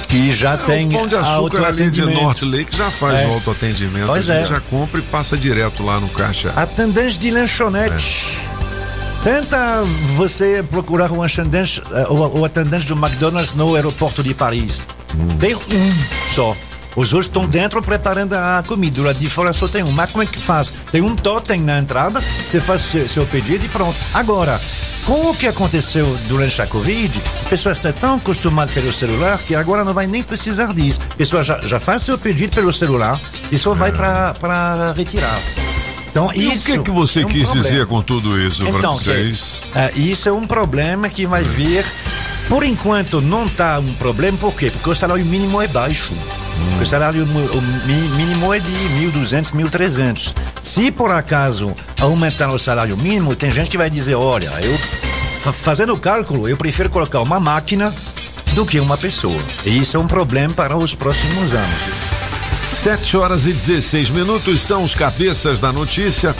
que 0.08 0.30
já 0.30 0.52
É, 0.54 0.56
tem 0.58 0.88
o 0.88 0.92
Pão 0.92 1.08
de 1.08 1.16
Açúcar 1.16 1.64
ali 1.66 1.90
de. 1.90 2.02
Norte 2.02 2.44
Lake 2.44 2.76
já 2.76 2.90
faz 2.90 3.18
É. 3.20 3.26
o 3.26 3.32
autoatendimento. 3.34 4.06
Pois 4.06 4.28
é. 4.28 4.44
já 4.44 4.60
compra 4.60 5.00
e 5.00 5.02
passa 5.02 5.36
direto 5.36 5.82
lá 5.82 5.98
no 5.98 6.08
caixa. 6.10 6.52
Atendente 6.54 7.18
de 7.18 7.30
lanchonete. 7.30 8.36
Tenta 9.24 9.82
você 10.16 10.64
procurar 10.68 11.10
um 11.12 11.22
atendente, 11.22 11.80
eh, 11.92 12.06
o 12.10 12.44
atendente 12.44 12.86
do 12.86 12.94
McDonald's 12.94 13.54
no 13.54 13.76
aeroporto 13.76 14.20
de 14.20 14.34
Paris. 14.34 14.84
Tem 15.38 15.54
um 15.54 15.94
só. 16.34 16.56
Os 16.94 17.14
outros 17.14 17.26
estão 17.28 17.46
dentro 17.46 17.80
preparando 17.82 18.34
a 18.34 18.62
comida. 18.66 19.00
Lá 19.00 19.12
de 19.14 19.30
fora 19.30 19.52
só 19.54 19.66
tem 19.66 19.82
um. 19.82 19.90
Mas 19.92 20.10
como 20.10 20.22
é 20.22 20.26
que 20.26 20.38
faz? 20.38 20.74
Tem 20.90 21.00
um 21.00 21.16
totem 21.16 21.58
na 21.62 21.78
entrada, 21.78 22.20
você 22.20 22.60
faz 22.60 22.82
seu, 22.82 23.08
seu 23.08 23.24
pedido 23.26 23.64
e 23.64 23.68
pronto. 23.68 23.96
Agora, 24.12 24.60
com 25.06 25.30
o 25.30 25.34
que 25.34 25.46
aconteceu 25.46 26.14
durante 26.28 26.60
a 26.60 26.66
Covid, 26.66 27.22
a 27.46 27.48
pessoa 27.48 27.72
está 27.72 27.90
tão 27.94 28.16
acostumada 28.16 28.70
pelo 28.72 28.92
celular 28.92 29.38
que 29.38 29.54
agora 29.54 29.84
não 29.86 29.94
vai 29.94 30.06
nem 30.06 30.22
precisar 30.22 30.74
disso. 30.74 31.00
A 31.10 31.14
pessoa 31.16 31.42
já, 31.42 31.60
já 31.62 31.80
faz 31.80 32.02
seu 32.02 32.18
pedido 32.18 32.54
pelo 32.54 32.70
celular 32.70 33.18
e 33.50 33.58
só 33.58 33.72
vai 33.74 33.90
para 33.90 34.92
retirar. 34.94 35.40
Então, 36.10 36.30
E 36.34 36.52
isso 36.52 36.70
o 36.70 36.76
que, 36.76 36.82
que 36.82 36.90
você 36.90 37.22
é 37.22 37.24
um 37.24 37.28
quis 37.30 37.44
problema. 37.44 37.68
dizer 37.70 37.86
com 37.86 38.02
tudo 38.02 38.38
isso 38.38 38.66
para 38.66 38.78
Então, 38.78 38.98
que, 38.98 39.04
vocês? 39.04 39.62
é, 39.74 39.92
isso 39.96 40.28
é 40.28 40.32
um 40.32 40.46
problema 40.46 41.08
que 41.08 41.24
vai 41.24 41.42
vir. 41.42 41.86
Por 42.48 42.62
enquanto 42.64 43.20
não 43.20 43.46
está 43.46 43.78
um 43.78 43.94
problema, 43.94 44.36
por 44.36 44.52
quê? 44.54 44.70
Porque 44.70 44.90
o 44.90 44.94
salário 44.94 45.24
mínimo 45.24 45.60
é 45.62 45.66
baixo. 45.66 46.12
O 46.80 46.84
salário 46.86 47.26
mínimo 47.26 48.52
é 48.54 48.58
de 48.58 48.70
1.200, 48.70 49.52
1.300. 49.52 50.34
Se 50.62 50.90
por 50.90 51.10
acaso 51.10 51.74
aumentar 52.00 52.50
o 52.52 52.58
salário 52.58 52.96
mínimo, 52.96 53.34
tem 53.34 53.50
gente 53.50 53.70
que 53.70 53.78
vai 53.78 53.88
dizer: 53.88 54.14
olha, 54.14 54.50
eu 54.62 54.78
fa- 55.40 55.52
fazendo 55.52 55.94
o 55.94 55.98
cálculo, 55.98 56.48
eu 56.48 56.56
prefiro 56.56 56.90
colocar 56.90 57.20
uma 57.20 57.40
máquina 57.40 57.94
do 58.54 58.66
que 58.66 58.78
uma 58.80 58.98
pessoa. 58.98 59.40
E 59.64 59.78
isso 59.78 59.96
é 59.96 60.00
um 60.00 60.06
problema 60.06 60.52
para 60.52 60.76
os 60.76 60.94
próximos 60.94 61.54
anos. 61.54 62.12
7 62.66 63.16
horas 63.16 63.46
e 63.46 63.52
16 63.52 64.10
minutos 64.10 64.60
são 64.60 64.84
os 64.84 64.94
cabeças 64.94 65.58
da 65.58 65.72
notícia. 65.72 66.36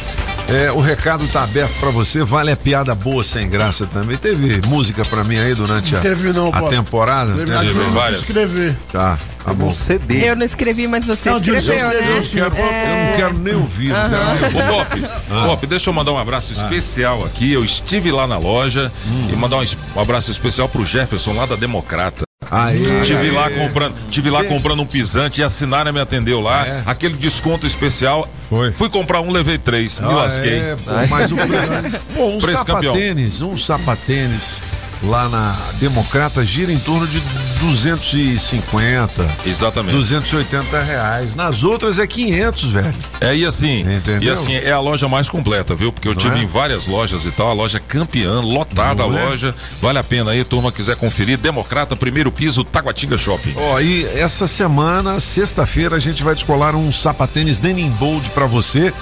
É, 0.48 0.70
o 0.70 0.80
recado 0.80 1.26
tá 1.28 1.44
aberto 1.44 1.72
para 1.80 1.90
você. 1.90 2.22
Vale 2.22 2.50
a 2.50 2.56
piada 2.56 2.94
boa 2.94 3.24
sem 3.24 3.48
graça 3.48 3.86
também. 3.86 4.16
Teve 4.18 4.60
música 4.66 5.04
para 5.04 5.24
mim 5.24 5.38
aí 5.38 5.54
durante 5.54 5.96
a, 5.96 6.00
Teve 6.00 6.30
não, 6.32 6.50
a 6.52 6.62
temporada? 6.62 7.32
Teve 7.34 7.50
Teve 7.52 7.72
várias. 7.90 8.20
escrever. 8.20 8.76
Tá, 8.92 9.18
tá 9.44 9.54
bom. 9.54 9.68
Um 9.68 9.72
CD. 9.72 10.28
Eu 10.28 10.36
não 10.36 10.44
escrevi, 10.44 10.86
mas 10.86 11.06
você 11.06 11.30
Não, 11.30 11.38
escreveu, 11.38 11.74
né? 11.88 12.18
Eu, 12.18 12.22
quero- 12.22 12.56
eu 12.56 13.06
não 13.06 13.16
quero 13.16 13.38
nem 13.38 13.54
ouvir. 13.54 13.88
não 13.88 14.10
quero 14.10 14.52
nem 14.52 14.70
ouvir. 14.78 15.04
Ô, 15.04 15.08
Pop, 15.30 15.46
Pop, 15.46 15.66
deixa 15.66 15.88
eu 15.90 15.94
mandar 15.94 16.12
um 16.12 16.18
abraço 16.18 16.52
especial 16.52 17.24
aqui. 17.24 17.52
Eu 17.52 17.64
estive 17.64 18.10
lá 18.12 18.26
na 18.26 18.36
loja 18.36 18.92
e 19.32 19.36
mandar 19.36 19.56
um, 19.56 19.64
um 19.96 20.00
abraço 20.00 20.30
especial 20.30 20.68
pro 20.68 20.84
Jefferson 20.84 21.32
lá 21.34 21.46
da 21.46 21.56
Democrata. 21.56 22.24
Aê, 22.54 23.00
Tive 23.02 23.18
aê. 23.18 23.30
lá 23.30 23.50
comprando, 23.50 23.94
tive 24.10 24.28
lá 24.28 24.44
comprando 24.44 24.80
um 24.80 24.86
pisante 24.86 25.40
e 25.40 25.44
a 25.44 25.48
Sinara 25.48 25.90
me 25.90 25.98
atendeu 26.00 26.38
lá. 26.38 26.62
Ah, 26.62 26.66
é? 26.68 26.82
Aquele 26.84 27.14
desconto 27.14 27.66
especial. 27.66 28.28
Foi. 28.50 28.70
Fui 28.70 28.90
comprar 28.90 29.22
um, 29.22 29.30
levei 29.32 29.56
três. 29.56 29.98
Me 29.98 30.06
Ah, 30.06 30.10
lasquei. 30.16 30.58
É, 30.58 30.76
pô, 30.76 30.90
mas 31.08 31.32
o 31.32 31.36
preço. 31.36 31.70
Pô, 32.14 32.26
um 32.26 32.38
Preço 32.38 32.64
campeão. 32.66 32.92
sapatênis, 32.92 33.40
um 33.40 33.56
sapatênis 33.56 34.60
lá 35.02 35.28
na 35.28 35.52
Democrata 35.78 36.44
gira 36.44 36.72
em 36.72 36.78
torno 36.78 37.06
de 37.06 37.20
250, 37.60 39.28
Exatamente. 39.46 39.96
280 39.96 40.80
reais. 40.82 41.34
Nas 41.34 41.64
outras 41.64 41.98
é 41.98 42.06
500, 42.06 42.72
velho. 42.72 42.94
É, 43.20 43.34
e 43.34 43.44
assim, 43.44 43.80
Entendeu? 43.80 44.22
e 44.22 44.30
assim, 44.30 44.54
é 44.54 44.72
a 44.72 44.80
loja 44.80 45.08
mais 45.08 45.28
completa, 45.28 45.74
viu? 45.74 45.92
Porque 45.92 46.08
eu 46.08 46.14
tive 46.14 46.38
é? 46.38 46.42
em 46.42 46.46
várias 46.46 46.86
lojas 46.86 47.24
e 47.24 47.30
tal, 47.32 47.50
a 47.50 47.52
loja 47.52 47.80
campeã, 47.80 48.40
lotada 48.40 49.06
Não 49.06 49.12
a 49.16 49.20
é? 49.20 49.24
loja. 49.24 49.54
Vale 49.80 49.98
a 49.98 50.04
pena 50.04 50.32
aí, 50.32 50.44
turma 50.44 50.72
quiser 50.72 50.96
conferir. 50.96 51.38
Democrata, 51.38 51.96
primeiro 51.96 52.30
piso, 52.30 52.64
Taguatinga 52.64 53.16
Shopping. 53.16 53.54
Ó, 53.56 53.80
e 53.80 54.04
essa 54.16 54.46
semana, 54.46 55.18
sexta-feira, 55.20 55.96
a 55.96 56.00
gente 56.00 56.22
vai 56.22 56.34
descolar 56.34 56.74
um 56.74 56.92
sapatênis 56.92 57.58
Denim 57.58 57.90
Bold 57.90 58.28
pra 58.30 58.46
você 58.46 58.92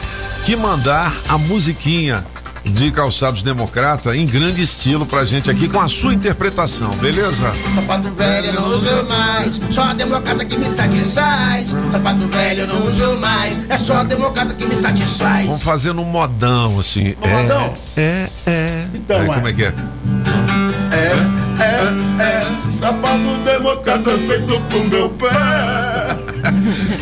que 0.45 0.57
mandar 0.57 1.15
a 1.29 1.37
musiquinha 1.37 2.25
de 2.65 2.91
Calçados 2.91 3.43
Democrata 3.43 4.17
em 4.17 4.27
grande 4.27 4.63
estilo 4.63 5.07
pra 5.07 5.25
gente 5.25 5.51
aqui 5.51 5.69
com 5.69 5.81
a 5.81 5.89
sua 5.89 6.15
interpretação, 6.15 6.91
beleza? 6.93 7.53
Sapato 7.75 8.11
velho 8.11 8.53
não 8.53 8.69
uso 8.69 9.05
mais, 9.09 9.61
só 9.71 9.83
a 9.83 9.95
democrata 9.95 10.45
que 10.45 10.57
me 10.57 10.69
satisfaz. 10.69 11.77
Sapato 11.91 12.27
velho 12.29 12.67
não 12.67 12.87
uso 12.89 13.19
mais, 13.19 13.69
é 13.71 13.77
só 13.77 13.95
a 13.95 14.05
democrata 14.05 14.55
que 14.55 14.65
me 14.67 14.75
satisfaz. 14.75 15.47
Vamos 15.47 15.63
fazer 15.63 15.93
no 15.93 16.05
modão, 16.05 16.79
assim. 16.79 17.15
No 17.21 17.29
modão? 17.29 17.75
É, 17.97 18.29
é. 18.47 18.87
Então, 18.95 19.23
é. 19.23 19.27
como 19.27 19.49
é 19.49 19.53
que 19.53 19.65
é? 19.65 19.75
É, 20.93 21.63
é, 21.63 22.23
é. 22.23 22.71
Sapato 22.71 23.19
democrata 23.45 24.11
feito 24.19 24.61
pro 24.69 24.85
meu 24.89 25.09
pé. 25.11 25.80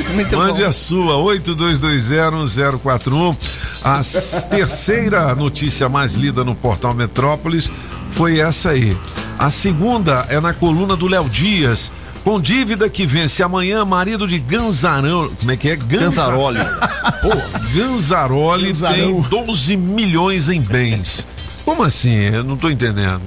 Muito 0.14 0.36
Mande 0.36 0.62
bom. 0.62 0.68
a 0.68 0.72
sua, 0.72 1.14
82201041. 1.16 3.36
A 3.84 4.00
terceira 4.48 5.34
notícia 5.34 5.88
mais 5.88 6.14
lida 6.14 6.44
no 6.44 6.54
portal 6.54 6.94
Metrópolis 6.94 7.70
foi 8.12 8.40
essa 8.40 8.70
aí. 8.70 8.96
A 9.38 9.50
segunda 9.50 10.26
é 10.28 10.40
na 10.40 10.52
coluna 10.52 10.96
do 10.96 11.06
Léo 11.06 11.28
Dias. 11.28 11.92
Com 12.24 12.40
dívida 12.40 12.90
que 12.90 13.06
vence 13.06 13.42
amanhã, 13.42 13.84
marido 13.84 14.26
de 14.26 14.38
Ganzarão. 14.38 15.30
Como 15.38 15.50
é 15.50 15.56
que 15.56 15.70
é? 15.70 15.76
Ganzaroli. 15.76 16.60
Pô, 17.22 17.30
Ganzaroli 17.74 18.74
tem 18.74 19.20
12 19.22 19.76
milhões 19.76 20.48
em 20.48 20.60
bens. 20.60 21.26
Como 21.64 21.82
assim? 21.82 22.12
Eu 22.12 22.44
não 22.44 22.56
tô 22.56 22.68
entendendo. 22.68 23.20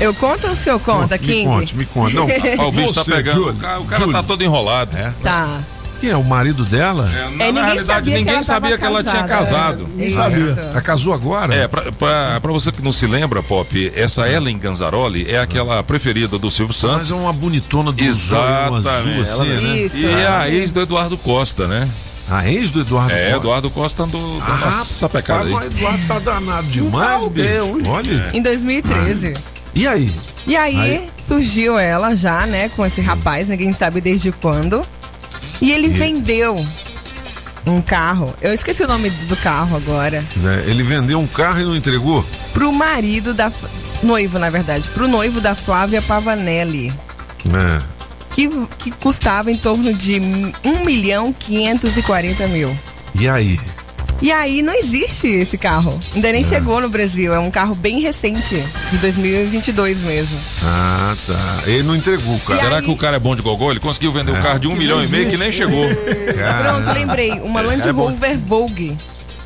Eu 0.00 0.12
conto 0.14 0.46
ou 0.46 0.52
o 0.52 0.56
senhor 0.56 0.78
conta, 0.80 1.16
me 1.16 1.24
King? 1.24 1.44
conte, 1.44 1.76
me 1.76 1.86
conte. 1.86 2.14
Não, 2.14 2.26
o 2.68 2.72
bicho 2.72 2.92
tá 2.92 3.04
pegando. 3.04 3.34
Júlio, 3.34 3.52
o 3.52 3.56
cara, 3.56 3.80
o 3.80 3.84
cara 3.84 4.00
Júlio. 4.00 4.12
tá 4.12 4.22
todo 4.22 4.42
enrolado. 4.42 4.96
É. 4.96 5.12
Tá. 5.22 5.60
Quem 6.00 6.10
é 6.10 6.16
o 6.16 6.24
marido 6.24 6.64
dela? 6.64 7.04
Na, 7.04 7.10
É, 7.18 7.22
na 7.22 7.28
ninguém 7.28 7.54
realidade, 7.64 7.86
sabia 7.86 8.12
que 8.12 8.18
ninguém 8.18 8.34
ela 8.34 8.42
sabia 8.42 8.78
que 8.78 8.84
ela 8.84 9.02
tinha 9.04 9.24
casada. 9.24 9.84
casado. 9.84 9.88
Isso. 9.98 10.20
Ela 10.60 10.80
casou 10.82 11.12
agora? 11.14 11.54
É, 11.54 11.66
pra, 11.68 11.90
pra, 11.92 12.40
pra 12.40 12.52
você 12.52 12.70
que 12.70 12.82
não 12.82 12.92
se 12.92 13.06
lembra, 13.06 13.42
Pop, 13.42 13.92
essa 13.94 14.28
Ellen 14.28 14.58
Ganzaroli 14.58 15.30
é 15.30 15.38
aquela 15.38 15.82
preferida 15.82 16.38
do 16.38 16.50
Silvio 16.50 16.74
Mas 16.74 16.76
Santos. 16.76 17.10
é 17.10 17.14
uma 17.14 17.32
bonitona 17.32 17.90
do 17.92 18.02
olho 18.02 18.10
azul, 18.10 18.38
Exatamente. 18.38 19.20
assim, 19.22 19.44
né? 19.44 19.76
Isso. 19.78 19.96
E 19.96 20.06
é 20.06 20.26
a 20.26 20.48
ex 20.50 20.72
do 20.72 20.80
Eduardo 20.82 21.16
Costa, 21.16 21.66
né? 21.66 21.88
A 22.28 22.48
ex 22.50 22.70
do 22.70 22.80
Eduardo 22.80 23.12
É, 23.12 23.24
Costa. 23.24 23.36
Eduardo 23.36 23.70
Costa 23.70 24.02
andou 24.02 24.38
dando 24.40 24.44
Ah, 24.50 24.54
uma 24.64 24.72
sapecada 24.84 25.44
rapaz, 25.44 25.54
aí. 25.54 25.62
o 25.62 25.78
Eduardo 25.78 26.06
tá 26.06 26.18
danado 26.18 26.66
demais, 26.68 27.28
bicho. 27.28 27.88
Olha. 27.90 28.30
Em 28.34 28.42
2013. 28.42 29.34
E 29.74 29.86
aí? 29.86 30.14
E 30.46 30.56
aí, 30.56 30.78
Aí- 30.78 31.08
surgiu 31.18 31.78
ela 31.78 32.14
já, 32.14 32.46
né, 32.46 32.68
com 32.70 32.84
esse 32.84 33.00
rapaz, 33.00 33.48
ninguém 33.48 33.72
sabe 33.72 34.00
desde 34.00 34.30
quando. 34.30 34.82
E 35.60 35.72
ele 35.72 35.88
vendeu 35.88 36.64
um 37.66 37.80
carro. 37.80 38.34
Eu 38.40 38.52
esqueci 38.52 38.82
o 38.82 38.88
nome 38.88 39.08
do 39.10 39.36
carro 39.36 39.76
agora. 39.76 40.22
né, 40.36 40.64
Ele 40.66 40.82
vendeu 40.82 41.18
um 41.18 41.26
carro 41.26 41.60
e 41.60 41.64
não 41.64 41.76
entregou? 41.76 42.24
Pro 42.52 42.72
marido 42.72 43.32
da. 43.32 43.50
Noivo, 44.02 44.38
na 44.38 44.50
verdade. 44.50 44.88
Pro 44.88 45.08
noivo 45.08 45.40
da 45.40 45.54
Flávia 45.54 46.02
Pavanelli. 46.02 46.92
É. 47.46 47.82
Que, 48.34 48.48
que 48.78 48.90
custava 48.90 49.50
em 49.50 49.56
torno 49.56 49.94
de 49.94 50.20
1 50.20 50.84
milhão 50.84 51.32
540 51.32 52.48
mil. 52.48 52.76
E 53.14 53.28
aí? 53.28 53.58
E 54.22 54.32
aí 54.32 54.62
não 54.62 54.72
existe 54.72 55.26
esse 55.26 55.58
carro. 55.58 55.98
Ainda 56.14 56.32
nem 56.32 56.42
chegou 56.42 56.80
no 56.80 56.88
Brasil. 56.88 57.34
É 57.34 57.38
um 57.38 57.50
carro 57.50 57.74
bem 57.74 58.00
recente, 58.00 58.56
de 58.90 58.96
2022 58.98 60.00
mesmo. 60.00 60.38
Ah, 60.62 61.14
tá. 61.26 61.62
Ele 61.66 61.82
não 61.82 61.94
entregou, 61.94 62.38
cara. 62.40 62.58
Será 62.58 62.76
aí- 62.78 62.82
que 62.84 62.90
o 62.90 62.96
cara 62.96 63.16
é 63.16 63.18
bom 63.18 63.36
de 63.36 63.42
gogó? 63.42 63.70
Ele 63.70 63.80
conseguiu 63.80 64.10
vender 64.12 64.30
um 64.32 64.40
carro 64.42 64.58
de 64.58 64.68
um 64.68 64.74
milhão 64.74 65.02
e 65.04 65.08
meio 65.08 65.28
que 65.28 65.36
nem 65.36 65.52
chegou. 65.52 65.86
Pronto, 65.88 66.92
lembrei. 66.92 67.32
Uma 67.32 67.60
Land 67.60 67.86
É. 67.86 67.90
Rover 67.90 68.38
Vogue. 68.38 68.96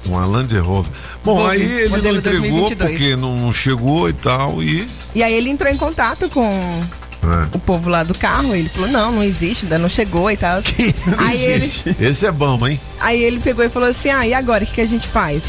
Um 0.09 0.17
Land 0.27 0.57
Rover. 0.59 0.93
Bom, 1.25 1.37
Vogue, 1.43 1.51
aí 1.51 1.61
ele 1.63 1.89
não 1.89 1.99
entregou 1.99 2.21
2022. 2.23 2.91
porque 2.91 3.17
não, 3.17 3.37
não 3.37 3.53
chegou 3.53 4.09
e 4.09 4.13
tal. 4.13 4.63
E. 4.63 4.89
E 5.15 5.23
aí 5.23 5.35
ele 5.35 5.51
entrou 5.51 5.71
em 5.73 5.77
contato 5.77 6.29
com 6.29 6.83
É. 7.23 7.57
o 7.57 7.59
povo 7.59 7.89
lá 7.91 8.03
do 8.03 8.15
carro. 8.15 8.55
Ele 8.55 8.69
falou: 8.69 8.89
não, 8.89 9.13
não 9.13 9.23
existe, 9.23 9.65
ainda 9.65 9.79
não 9.79 9.89
chegou 9.89 10.31
e 10.31 10.37
tal. 10.37 10.61
aí, 11.19 11.43
ele, 11.45 11.71
Esse 12.01 12.27
é 12.27 12.31
bom, 12.33 12.67
hein? 12.67 12.81
aí 13.01 13.23
ele 13.23 13.41
pegou 13.41 13.65
e 13.65 13.69
falou 13.69 13.89
assim: 13.89 14.11
ah, 14.11 14.27
e 14.27 14.33
agora? 14.35 14.65
O 14.65 14.67
que, 14.67 14.75
que 14.75 14.81
a 14.81 14.87
gente 14.87 15.07
faz? 15.07 15.45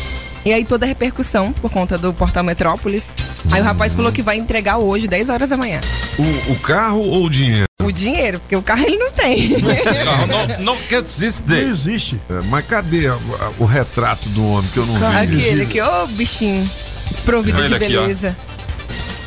E 0.45 0.53
aí 0.53 0.63
toda 0.63 0.85
a 0.85 0.87
repercussão 0.87 1.51
por 1.51 1.69
conta 1.69 1.97
do 1.97 2.13
Portal 2.13 2.43
Metrópolis. 2.45 3.09
Aí 3.51 3.59
o 3.59 3.63
rapaz 3.63 3.93
falou 3.93 4.09
que 4.11 4.21
vai 4.21 4.37
entregar 4.37 4.77
hoje, 4.77 5.05
10 5.05 5.27
horas 5.29 5.49
da 5.49 5.57
manhã. 5.57 5.81
O, 6.17 6.53
o 6.53 6.55
carro 6.59 7.01
ou 7.01 7.25
o 7.25 7.29
dinheiro? 7.29 7.65
O 7.83 7.91
dinheiro, 7.91 8.39
porque 8.39 8.55
o 8.55 8.61
carro 8.61 8.83
ele 8.85 8.97
não 8.97 9.11
tem. 9.11 9.49
Não, 9.59 10.27
não, 10.47 10.59
não 10.75 10.77
quer 10.83 11.01
dizer. 11.01 11.33
existe. 11.67 12.19
É, 12.29 12.39
mas 12.49 12.65
cadê 12.65 13.07
a- 13.07 13.13
a- 13.13 13.51
o 13.59 13.65
retrato 13.65 14.29
do 14.29 14.45
homem 14.45 14.69
que 14.71 14.77
eu 14.79 14.85
não 14.85 14.93
vi? 14.95 15.05
aqui, 15.05 15.41
ele 15.43 15.63
aqui, 15.63 15.81
ô 15.81 16.07
bichinho. 16.07 16.69
Desprovido 17.11 17.65
de 17.65 17.73
aqui, 17.73 17.87
beleza. 17.87 18.37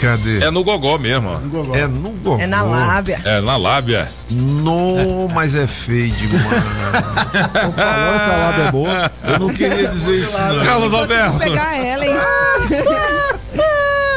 Cadê? 0.03 0.45
É 0.45 0.51
no 0.51 0.65
gogó 0.65 0.99
mesmo, 0.99 1.29
ó. 1.31 1.37
É 1.77 1.87
no 1.87 2.11
gogó. 2.11 2.39
É 2.41 2.47
na 2.47 2.63
lábia. 2.63 3.21
É 3.25 3.41
na 3.41 3.57
lábia. 3.57 4.11
No, 4.29 5.29
mas 5.33 5.55
é 5.55 5.67
feio 5.67 6.11
demais. 6.11 6.45
Tô 6.45 7.73
falando 7.73 7.73
que 7.73 8.31
a 8.31 8.37
lábia 8.37 8.63
é 8.65 8.73
boa. 8.73 9.11
Eu 9.29 9.39
não 9.39 9.49
queria 9.49 9.87
dizer 9.89 10.17
isso, 10.21 10.37
não. 10.41 10.65
Carlos 10.65 10.93
Alberto. 10.93 11.39
pegar 11.39 11.77
ela, 11.79 12.05
hein? 12.05 12.17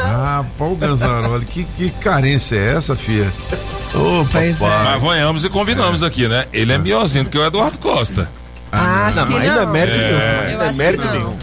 Ah, 0.08 0.44
Paulo 0.58 0.76
Ganzaroli, 0.76 1.44
que, 1.44 1.64
que 1.64 1.90
carência 1.90 2.56
é 2.56 2.76
essa, 2.76 2.94
filha? 2.96 3.30
Ô, 3.94 4.24
Pois 4.30 4.60
é. 4.60 4.68
papai. 4.68 4.84
Mas 4.98 5.02
venhamos 5.02 5.44
e 5.44 5.48
combinamos 5.50 6.02
aqui, 6.02 6.26
né? 6.28 6.46
Ele 6.52 6.72
é 6.72 6.78
melhorzinho 6.78 7.24
do 7.24 7.30
que 7.30 7.38
o 7.38 7.44
Eduardo 7.44 7.78
Costa. 7.78 8.28
Ah, 8.72 9.10
Não, 9.14 9.24
que 9.26 9.32
mas 9.34 9.42
não. 9.48 9.50
ainda 9.50 9.62
é 9.62 9.66
mérito 9.66 9.98
nenhum. 9.98 10.10
Eu 10.10 10.48
Ainda 10.50 10.64
é 10.64 10.68
acho 10.68 10.78
mérito 10.78 11.04
não. 11.06 11.12
nenhum. 11.12 11.36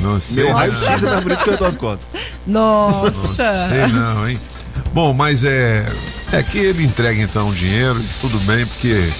Não 0.00 0.18
sei, 0.20 0.44
Meu 0.44 0.52
não. 0.52 0.58
raio-x 0.58 1.02
é 1.04 1.10
mais 1.10 1.22
bonito 1.22 1.44
que 1.44 1.50
o 1.50 1.54
Eduardo 1.54 1.76
Costa. 1.78 2.04
Nossa. 2.46 3.68
Sei 3.68 3.86
não, 3.92 4.28
hein? 4.28 4.40
Bom, 4.92 5.12
mas 5.12 5.44
é. 5.44 5.86
É 6.32 6.42
que 6.42 6.58
ele 6.58 6.82
entrega 6.84 7.20
então 7.22 7.48
o 7.50 7.54
dinheiro, 7.54 8.02
tudo 8.20 8.40
bem, 8.40 8.66
porque 8.66 9.12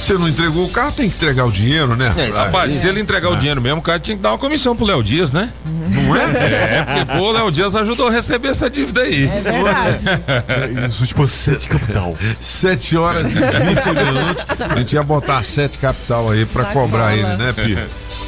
você 0.00 0.14
não 0.14 0.28
entregou 0.28 0.64
o 0.66 0.70
carro, 0.70 0.92
tem 0.92 1.08
que 1.10 1.16
entregar 1.16 1.44
o 1.44 1.50
dinheiro, 1.50 1.96
né? 1.96 2.14
É, 2.16 2.30
Rapaz, 2.30 2.72
se 2.74 2.86
ele 2.86 3.00
entregar 3.00 3.28
o 3.30 3.36
dinheiro 3.36 3.60
mesmo, 3.60 3.78
o 3.78 3.82
cara 3.82 3.98
tinha 3.98 4.16
que 4.16 4.22
dar 4.22 4.30
uma 4.30 4.38
comissão 4.38 4.76
pro 4.76 4.84
Léo 4.86 5.02
Dias, 5.02 5.32
né? 5.32 5.50
Não 5.66 6.14
é? 6.14 6.22
É, 6.22 6.84
porque 6.84 7.04
pô, 7.18 7.28
o 7.28 7.32
Léo 7.32 7.50
Dias 7.50 7.74
ajudou 7.74 8.06
a 8.06 8.10
receber 8.12 8.48
essa 8.48 8.70
dívida 8.70 9.00
aí. 9.02 9.24
É 9.24 9.40
verdade. 9.40 10.86
Isso, 10.86 11.04
tipo, 11.06 11.26
sete 11.26 11.68
capital. 11.68 12.16
7 12.38 12.96
horas 12.96 13.32
e 13.34 13.40
20 13.40 13.44
minutos. 13.44 14.44
A 14.70 14.76
gente 14.76 14.92
ia 14.94 15.02
botar 15.02 15.42
sete 15.42 15.76
capital 15.78 16.30
aí 16.30 16.46
pra 16.46 16.64
Tá 16.64 16.72
cobrar 16.72 17.10
cola. 17.10 17.12
ele, 17.14 17.36
né, 17.36 17.52
Pio? 17.52 17.78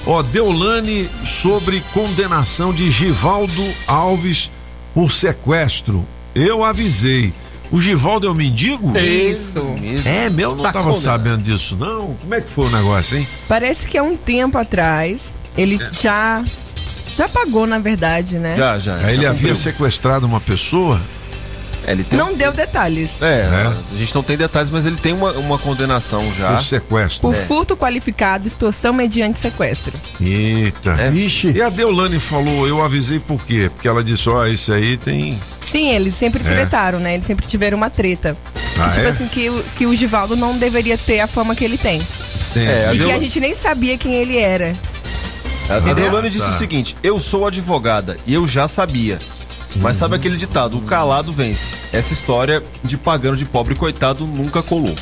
Ó, 0.07 0.23
Deolane 0.23 1.09
sobre 1.25 1.81
condenação 1.93 2.73
de 2.73 2.91
Givaldo 2.91 3.62
Alves 3.87 4.51
por 4.95 5.12
sequestro. 5.12 6.05
Eu 6.35 6.65
avisei. 6.65 7.33
O 7.71 7.81
Givaldo 7.81 8.27
é 8.27 8.31
o 8.31 8.35
mendigo? 8.35 8.97
Isso. 8.99 9.59
É, 10.05 10.29
meu, 10.29 10.55
não 10.55 10.65
Tá 10.65 10.73
tava 10.73 10.93
condenado. 10.93 11.03
sabendo 11.03 11.43
disso, 11.43 11.77
não. 11.77 12.15
Como 12.21 12.35
é 12.35 12.41
que 12.41 12.51
foi 12.51 12.67
o 12.67 12.71
negócio, 12.71 13.17
hein? 13.19 13.27
Parece 13.49 13.87
que 13.88 13.97
há 13.97 14.03
um 14.03 14.17
tempo 14.17 14.59
atrás 14.59 15.35
ele 15.57 15.79
já 15.93 16.45
já 17.17 17.29
pagou, 17.29 17.67
na 17.67 17.79
verdade, 17.79 18.38
né? 18.38 18.57
Já, 18.57 18.79
já. 18.79 18.97
Aí 18.97 19.15
ele 19.15 19.23
já 19.23 19.31
havia 19.31 19.51
cumpriu. 19.51 19.57
sequestrado 19.57 20.27
uma 20.27 20.41
pessoa. 20.41 21.01
É, 21.87 21.92
ele 21.92 22.05
tem 22.05 22.18
Não 22.18 22.35
deu 22.35 22.53
detalhes. 22.53 23.21
É, 23.23 23.40
É. 23.40 23.73
a 23.95 23.99
gente 23.99 24.14
não 24.14 24.23
tem 24.23 24.37
detalhes, 24.37 24.71
mas 24.71 24.87
ele 24.87 24.97
tem 24.97 25.12
uma, 25.12 25.33
uma 25.33 25.59
condenação 25.59 26.23
já. 26.38 26.53
Por 26.53 26.62
sequestro. 26.62 27.21
Por 27.23 27.35
furto 27.35 27.77
qualificado, 27.77 28.47
extorsão 28.47 28.92
mediante 28.92 29.38
sequestro. 29.38 29.92
Eita. 30.21 30.90
É. 30.92 31.11
Vixe. 31.11 31.51
E 31.51 31.61
a 31.61 31.68
Deolane 31.68 32.18
falou, 32.21 32.66
eu 32.68 32.83
avisei 32.85 33.18
por 33.18 33.45
quê? 33.45 33.71
Porque 33.75 33.88
ela 33.88 34.03
disse, 34.05 34.29
ó, 34.29 34.47
esse 34.47 34.73
aí 34.73 34.97
tem. 34.97 35.40
Sim, 35.61 35.90
eles 35.90 36.14
sempre 36.14 36.42
tretaram, 36.45 36.99
né? 37.01 37.14
Eles 37.14 37.27
sempre 37.27 37.47
tiveram 37.47 37.77
uma 37.77 37.90
treta. 37.90 38.37
Ah, 38.79 38.88
tipo 38.88 39.07
é? 39.07 39.09
assim, 39.09 39.27
que, 39.29 39.51
o- 39.51 39.64
que 39.77 39.87
o 39.87 39.95
Givaldo 39.95 40.37
não 40.37 40.57
deveria 40.57 40.97
ter 40.97 41.21
a 41.21 41.27
fama 41.27 41.55
que 41.55 41.64
ele 41.64 41.77
tem. 41.79 42.01
É, 42.55 42.90
e 42.95 42.99
Deu- 42.99 43.07
que 43.09 43.12
a 43.14 43.18
gente 43.18 43.40
nem 43.40 43.55
sabia 43.55 43.97
quem 43.99 44.14
ele 44.14 44.38
era. 44.38 44.75
A 45.68 45.79
Deolane 45.95 46.29
disse 46.29 46.45
Tá. 46.47 46.55
o 46.55 46.59
seguinte: 46.59 46.97
eu 47.03 47.18
sou 47.21 47.47
advogada 47.47 48.18
e 48.27 48.35
eu 48.35 48.47
já 48.47 48.66
sabia. 48.68 49.18
Mas 49.76 49.96
sabe 49.96 50.14
aquele 50.16 50.37
ditado, 50.37 50.76
o 50.78 50.82
calado 50.82 51.32
vence. 51.32 51.76
Essa 51.92 52.12
história 52.12 52.62
de 52.85 52.96
pagando 52.96 53.37
de 53.37 53.44
pobre 53.44 53.74
coitado 53.74 54.26
nunca 54.26 54.62
colou. 54.62 54.94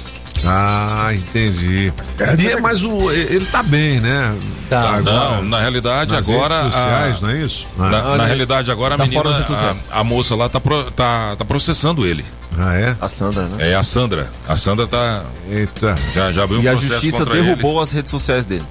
Ah, 0.45 1.11
entendi. 1.13 1.93
E, 2.39 2.61
mas 2.61 2.83
o, 2.83 3.11
ele 3.13 3.45
tá 3.45 3.63
bem, 3.63 4.01
né? 4.01 4.35
Tá. 4.71 4.97
agora, 4.97 5.03
Não, 5.37 5.45
na 5.45 5.61
realidade 5.61 6.15
nas 6.15 6.29
agora. 6.31 6.63
redes 6.63 6.75
sociais, 6.75 7.17
a, 7.17 7.21
não 7.21 7.31
é 7.31 7.37
isso? 7.45 7.67
na, 7.77 7.87
Ah, 7.99 8.17
na 8.17 8.25
realidade 8.25 8.71
agora 8.71 8.95
a 8.95 8.97
Tá 8.99 9.05
menina, 9.05 9.23
redes 9.33 9.47
sociais. 9.47 9.85
a, 9.91 10.01
a 10.01 10.05
moça 10.05 10.35
lá 10.35 10.49
tá, 10.49 10.59
pro- 10.59 10.91
tá, 10.93 11.37
tá 11.37 11.45
processando 11.45 12.07
ele. 12.07 12.25
ah, 12.59 12.75
é? 12.75 12.97
A 13.01 13.09
Sandra, 13.11 13.43
né? 13.49 13.71
É 13.71 13.75
a 13.75 13.83
Sandra. 13.83 14.31
A 14.49 14.57
Sandra 14.57 14.87
tá. 14.87 15.25
Eita. 15.51 15.95
Já, 16.15 16.33
já 16.33 16.45
abriu 16.45 16.61
um 16.61 16.63
E 16.63 16.69
a 16.69 16.75
justiça 16.75 17.27
derrubou 17.27 17.79
as 17.81 17.93
redes 17.93 18.11
sociais 18.11 18.47
dele. 18.47 18.65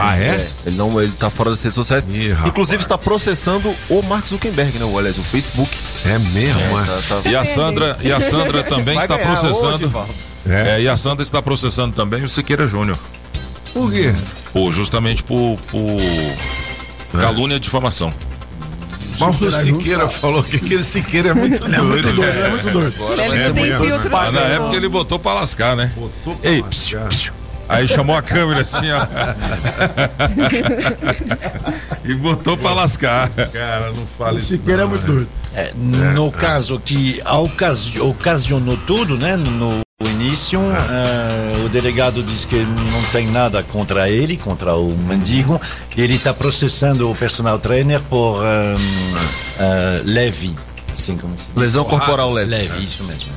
Ah, 0.00 0.16
é? 0.16 0.48
Ele 0.66 0.76
não, 0.76 1.00
ele 1.00 1.12
tá 1.12 1.28
fora 1.30 1.50
das 1.50 1.62
redes 1.62 1.74
sociais. 1.74 2.06
Ih, 2.10 2.30
rapaz. 2.30 2.48
Inclusive 2.50 2.82
está 2.82 2.96
processando 2.96 3.72
o 3.88 4.02
Mark 4.02 4.26
Zuckerberg, 4.26 4.78
né? 4.78 4.84
O, 4.84 4.98
aliás, 4.98 5.18
o 5.18 5.22
Facebook. 5.22 5.76
É 6.04 6.18
mesmo, 6.18 6.78
é? 6.80 6.84
Tá- 6.84 6.98
tá- 7.08 7.20
ele. 7.24 7.34
E 7.34 7.36
a 7.36 7.44
Sandra, 7.44 7.96
e 8.00 8.12
a 8.12 8.20
Sandra 8.20 8.62
também 8.62 8.94
Vai 8.94 9.04
está 9.04 9.14
hoje, 9.16 9.24
processando. 9.24 9.88
Valdo. 9.88 10.14
É. 10.48 10.76
É, 10.76 10.82
e 10.82 10.88
a 10.88 10.96
Sandra 10.96 11.22
está 11.22 11.42
processando 11.42 11.94
também 11.94 12.22
o 12.22 12.28
Siqueira 12.28 12.66
Júnior. 12.66 12.96
Por 13.72 13.90
quê? 13.90 14.14
Por, 14.52 14.72
justamente 14.72 15.22
por, 15.22 15.58
por 15.68 17.20
calúnia 17.20 17.56
e 17.56 17.60
difamação. 17.60 18.12
Mas 19.18 19.40
o 19.40 19.50
Siqueira 19.50 20.08
falou 20.08 20.42
que 20.42 20.56
aquele 20.56 20.82
Siqueira 20.84 21.30
é 21.30 21.34
muito 21.34 21.58
doido. 21.58 21.84
Muito 21.84 22.12
doido, 22.12 22.38
é 22.38 22.48
muito 22.50 22.70
doido. 22.70 22.94
Ele 23.22 23.52
tem 23.52 23.78
filtro 23.78 24.10
Mas 24.10 24.32
na 24.32 24.40
nenhum. 24.40 24.54
época 24.54 24.76
ele 24.76 24.88
botou 24.88 25.18
pra 25.18 25.34
lascar, 25.34 25.74
né? 25.74 25.90
Botou 25.96 26.34
pra 26.36 26.50
Ei, 26.50 26.60
lascar. 26.60 26.70
psiu, 26.70 27.00
psiu. 27.08 27.32
Aí 27.68 27.86
chamou 27.88 28.16
a 28.16 28.22
câmera 28.22 28.60
assim, 28.60 28.86
ó. 28.92 29.00
e 32.04 32.14
botou 32.14 32.56
pra 32.56 32.72
lascar. 32.72 33.28
Cara, 33.30 33.90
não 33.92 34.06
fala 34.18 34.38
isso. 34.38 34.48
Siqueira 34.48 34.82
é 34.82 34.86
muito 34.86 35.02
né? 35.02 35.06
doido. 35.08 35.28
É, 35.54 35.72
no 35.74 36.30
caso 36.30 36.78
que 36.78 37.22
ocasi- 37.24 37.98
ocasionou 38.00 38.76
tudo, 38.76 39.16
né? 39.16 39.36
No 39.36 39.80
início, 40.04 40.60
eh, 40.60 41.64
o 41.64 41.68
delegado 41.70 42.22
disse 42.22 42.46
que 42.46 42.56
não 42.56 43.02
tem 43.10 43.26
nada 43.28 43.62
contra 43.62 44.08
ele, 44.10 44.36
contra 44.36 44.76
o 44.76 44.90
mendigo. 44.94 45.58
Ele 45.96 46.16
está 46.16 46.34
processando 46.34 47.10
o 47.10 47.14
personal 47.14 47.58
trainer 47.58 48.00
por 48.02 48.42
um, 48.44 48.74
eh, 49.58 50.02
leve. 50.04 50.54
Assim 50.92 51.16
como 51.16 51.38
se 51.38 51.46
diz. 51.46 51.56
Lesão 51.56 51.84
corporal 51.84 52.30
leve. 52.30 52.50
Leve, 52.50 52.84
isso 52.84 53.02
mesmo. 53.04 53.32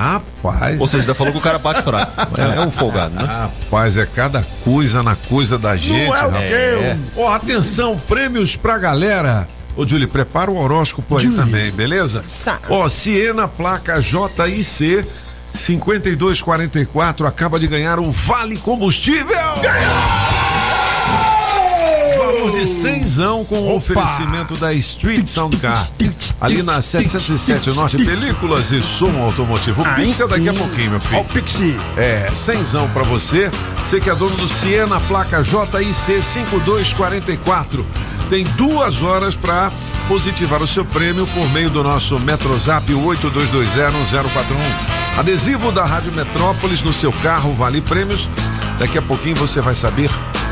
Rapaz. 0.00 0.80
Ou 0.80 0.86
seja, 0.86 1.02
ainda 1.02 1.14
falou 1.14 1.30
que 1.32 1.38
o 1.38 1.42
cara 1.42 1.58
bate 1.58 1.82
fraco. 1.82 2.10
É, 2.40 2.62
é 2.62 2.66
um 2.66 2.70
folgado, 2.70 3.14
né? 3.14 3.24
Rapaz, 3.24 3.98
é 3.98 4.06
cada 4.06 4.42
coisa 4.64 5.02
na 5.02 5.14
coisa 5.14 5.58
da 5.58 5.76
gente. 5.76 6.10
é 6.10 6.24
o 6.26 6.32
quê? 6.32 6.38
É. 6.38 6.96
Ó, 7.16 7.30
atenção, 7.32 7.98
prêmios 8.08 8.56
pra 8.56 8.78
galera. 8.78 9.46
Ô, 9.76 9.86
Julie, 9.86 10.06
prepara 10.06 10.50
o 10.50 10.56
horóscopo 10.56 11.18
aí 11.18 11.28
também, 11.28 11.70
beleza? 11.70 12.24
Tá. 12.44 12.58
Ó, 12.68 12.88
Siena, 12.88 13.46
placa 13.46 14.00
JIC 14.00 15.04
5244, 15.54 17.26
acaba 17.26 17.58
de 17.58 17.66
ganhar 17.66 17.98
o 17.98 18.10
Vale 18.10 18.56
Combustível. 18.56 19.36
De 22.48 22.66
cenzão 22.66 23.44
com 23.44 23.58
o 23.58 23.76
oferecimento 23.76 24.56
da 24.56 24.72
Street 24.72 25.26
Soundcar. 25.26 25.86
Ali 26.40 26.62
na 26.62 26.80
707 26.80 27.70
Norte, 27.70 27.98
películas 27.98 28.72
e 28.72 28.82
som 28.82 29.20
automotivo. 29.20 29.82
O 29.82 29.94
Pix 29.94 30.20
é 30.20 30.26
daqui 30.26 30.48
a 30.48 30.54
pouquinho, 30.54 30.92
meu 30.92 31.00
filho. 31.00 31.18
Ó, 31.18 31.20
o 31.20 31.24
Pixie. 31.26 31.78
É, 31.96 32.30
cenzão 32.34 32.88
pra 32.90 33.02
você. 33.02 33.50
Você 33.78 34.00
que 34.00 34.08
é 34.08 34.14
dono 34.14 34.34
do 34.36 34.48
Siena, 34.48 34.98
placa 35.00 35.42
JIC 35.42 36.22
5244. 36.22 37.84
Tem 38.30 38.44
duas 38.56 39.02
horas 39.02 39.34
pra 39.34 39.70
positivar 40.08 40.62
o 40.62 40.66
seu 40.66 40.84
prêmio 40.84 41.26
por 41.26 41.48
meio 41.50 41.68
do 41.68 41.82
nosso 41.82 42.18
Metrozap 42.18 42.90
82201041. 42.92 45.18
Adesivo 45.18 45.70
da 45.70 45.84
Rádio 45.84 46.12
Metrópolis 46.12 46.82
no 46.82 46.92
seu 46.92 47.12
carro 47.12 47.52
vale 47.54 47.80
prêmios. 47.80 48.28
Daqui 48.78 48.96
a 48.96 49.02
pouquinho 49.02 49.36
você 49.36 49.60
vai 49.60 49.74
saber 49.74 50.10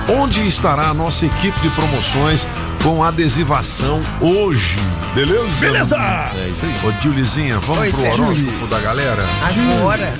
onde 0.09 0.47
estará 0.49 0.89
a 0.89 0.95
nossa 0.95 1.27
equipe 1.27 1.61
de 1.61 1.71
promoções 1.71 2.47
com 2.83 3.05
adesivação 3.05 4.01
hoje. 4.21 4.77
Beleza? 5.15 5.61
Beleza! 5.61 5.97
É 5.97 6.49
isso 6.49 6.65
aí. 6.65 6.75
Ô, 6.89 7.03
Julizinha, 7.03 7.59
vamos 7.59 7.83
Oi, 7.83 7.91
pro 7.91 8.25
horóscopo 8.25 8.67
da 8.69 8.81
galera? 8.81 9.23
Agora, 9.43 10.13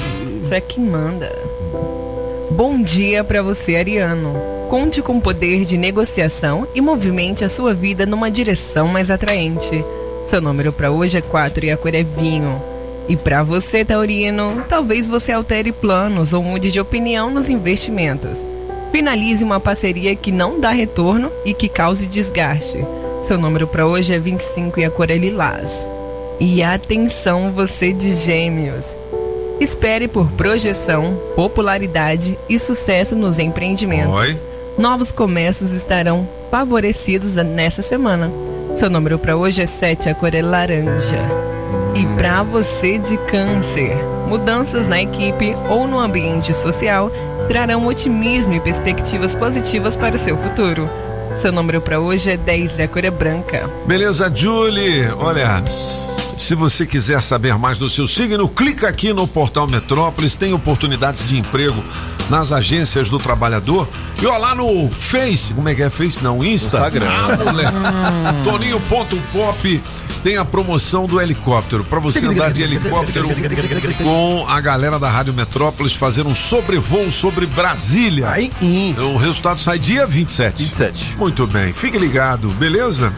você 0.43 0.57
é 0.57 0.61
quem 0.61 0.85
manda. 0.85 1.31
Bom 2.51 2.83
dia 2.83 3.23
pra 3.25 3.43
você, 3.43 3.77
Ariano. 3.77 4.35
Conte 4.69 5.01
com 5.01 5.17
o 5.17 5.21
poder 5.21 5.65
de 5.65 5.79
negociação 5.79 6.67
e 6.75 6.81
movimente 6.81 7.45
a 7.45 7.49
sua 7.49 7.73
vida 7.73 8.05
numa 8.05 8.31
direção 8.31 8.89
mais 8.89 9.11
atraente. 9.11 9.85
Seu 10.25 10.41
número 10.41 10.73
pra 10.73 10.91
hoje 10.91 11.17
é 11.17 11.23
4 11.23 11.65
e 11.65 11.71
a 11.71 11.77
cor 11.77 11.95
é 11.95 12.03
vinho. 12.03 12.61
E 13.09 13.17
pra 13.17 13.43
você, 13.43 13.85
Taurino, 13.85 14.63
talvez 14.69 15.09
você 15.09 15.33
altere 15.33 15.73
planos 15.73 16.35
ou 16.35 16.43
mude 16.43 16.71
de 16.71 16.81
opinião 16.81 17.31
nos 17.31 17.49
investimentos. 17.49 18.47
Finalize 18.93 19.45
uma 19.45 19.61
parceria 19.61 20.17
que 20.17 20.33
não 20.33 20.59
dá 20.59 20.71
retorno 20.71 21.31
e 21.45 21.53
que 21.53 21.69
cause 21.69 22.07
desgaste. 22.07 22.79
Seu 23.21 23.37
número 23.37 23.67
pra 23.67 23.87
hoje 23.87 24.15
é 24.15 24.19
25 24.19 24.81
e 24.81 24.85
a 24.85 24.91
cor 24.91 25.11
é 25.11 25.17
lilás. 25.17 25.87
E 26.41 26.63
atenção, 26.63 27.51
você 27.53 27.93
de 27.93 28.15
Gêmeos. 28.15 28.97
Espere 29.61 30.07
por 30.07 30.31
projeção, 30.33 31.21
popularidade 31.35 32.39
e 32.49 32.59
sucesso 32.59 33.17
nos 33.17 33.39
empreendimentos. 33.39 34.15
Oi. 34.15 34.43
Novos 34.79 35.11
comércios 35.11 35.73
estarão 35.73 36.29
favorecidos 36.51 37.35
nessa 37.35 37.83
semana. 37.83 38.31
Seu 38.73 38.89
número 38.89 39.19
para 39.19 39.37
hoje 39.37 39.63
é 39.63 39.67
7, 39.67 40.09
a 40.09 40.15
cor 40.15 40.33
é 40.33 40.41
laranja. 40.41 41.19
E 41.97 42.07
para 42.17 42.45
você 42.45 42.99
de 42.99 43.17
câncer, 43.27 43.97
mudanças 44.29 44.87
na 44.87 45.03
equipe 45.03 45.57
ou 45.69 45.89
no 45.89 45.99
ambiente 45.99 46.55
social 46.55 47.11
trarão 47.49 47.87
otimismo 47.87 48.55
e 48.55 48.61
perspectivas 48.61 49.35
positivas 49.35 49.97
para 49.97 50.15
o 50.15 50.19
seu 50.19 50.37
futuro. 50.37 50.89
Seu 51.37 51.51
número 51.51 51.81
para 51.81 51.99
hoje 51.99 52.31
é 52.31 52.37
10 52.37 52.79
e 52.79 52.83
a 52.83 52.89
cor 52.89 53.05
é 53.05 53.11
branca. 53.11 53.69
Beleza, 53.87 54.31
Julie? 54.33 55.09
Olha, 55.19 55.63
se 56.39 56.55
você 56.55 56.87
quiser 56.87 57.23
saber 57.23 57.59
mais 57.59 57.79
do 57.79 57.91
seu 57.91 58.07
signo, 58.07 58.49
clica 58.49 58.89
aqui 58.89 59.13
no 59.13 59.27
portal 59.27 59.67
Metrópolis, 59.67 60.37
tem 60.37 60.53
oportunidades 60.53 61.29
de 61.29 61.37
emprego 61.37 61.83
nas 62.31 62.53
agências 62.53 63.09
do 63.09 63.19
trabalhador. 63.19 63.89
E 64.23 64.27
ó 64.27 64.37
lá 64.37 64.55
no 64.55 64.89
Face, 64.91 65.53
como 65.53 65.69
é 65.69 65.75
que 65.75 65.83
é 65.83 65.91
Face? 65.91 66.23
Não, 66.23 66.43
Insta. 66.45 66.79
Instagram. 66.79 67.09
Ah. 67.11 68.35
Toninho.pop 68.45 69.83
tem 70.23 70.37
a 70.37 70.45
promoção 70.45 71.07
do 71.07 71.21
helicóptero. 71.21 71.85
Pra 71.85 71.99
você 71.99 72.25
andar 72.27 72.53
de 72.53 72.63
helicóptero 72.63 73.29
com 74.03 74.47
a 74.49 74.61
galera 74.61 74.99
da 74.99 75.09
Rádio 75.09 75.33
Metrópolis 75.33 75.95
fazer 75.95 76.27
um 76.27 76.35
sobrevoo 76.35 77.11
sobre 77.11 77.47
Brasília. 77.47 78.29
Aí. 78.29 78.53
O 78.99 79.17
resultado 79.17 79.61
sai 79.61 79.79
dia 79.79 80.07
27. 80.07 80.63
27. 80.65 81.17
Muito 81.17 81.47
bem, 81.47 81.73
fique 81.73 81.99
ligado, 81.99 82.49
beleza? 82.51 83.13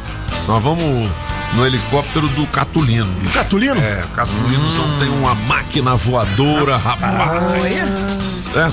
Nós 0.47 0.63
vamos 0.63 1.11
no 1.55 1.67
helicóptero 1.67 2.29
do 2.29 2.47
Catulino. 2.47 3.07
bicho. 3.21 3.35
Catulino? 3.35 3.81
É, 3.81 4.05
o 4.05 4.09
Catulino 4.15 4.71
só 4.71 4.83
tem 4.99 5.09
uma 5.09 5.35
máquina 5.35 5.97
voadora, 5.97 6.77
rapaz. 6.77 7.75
É. 8.57 8.71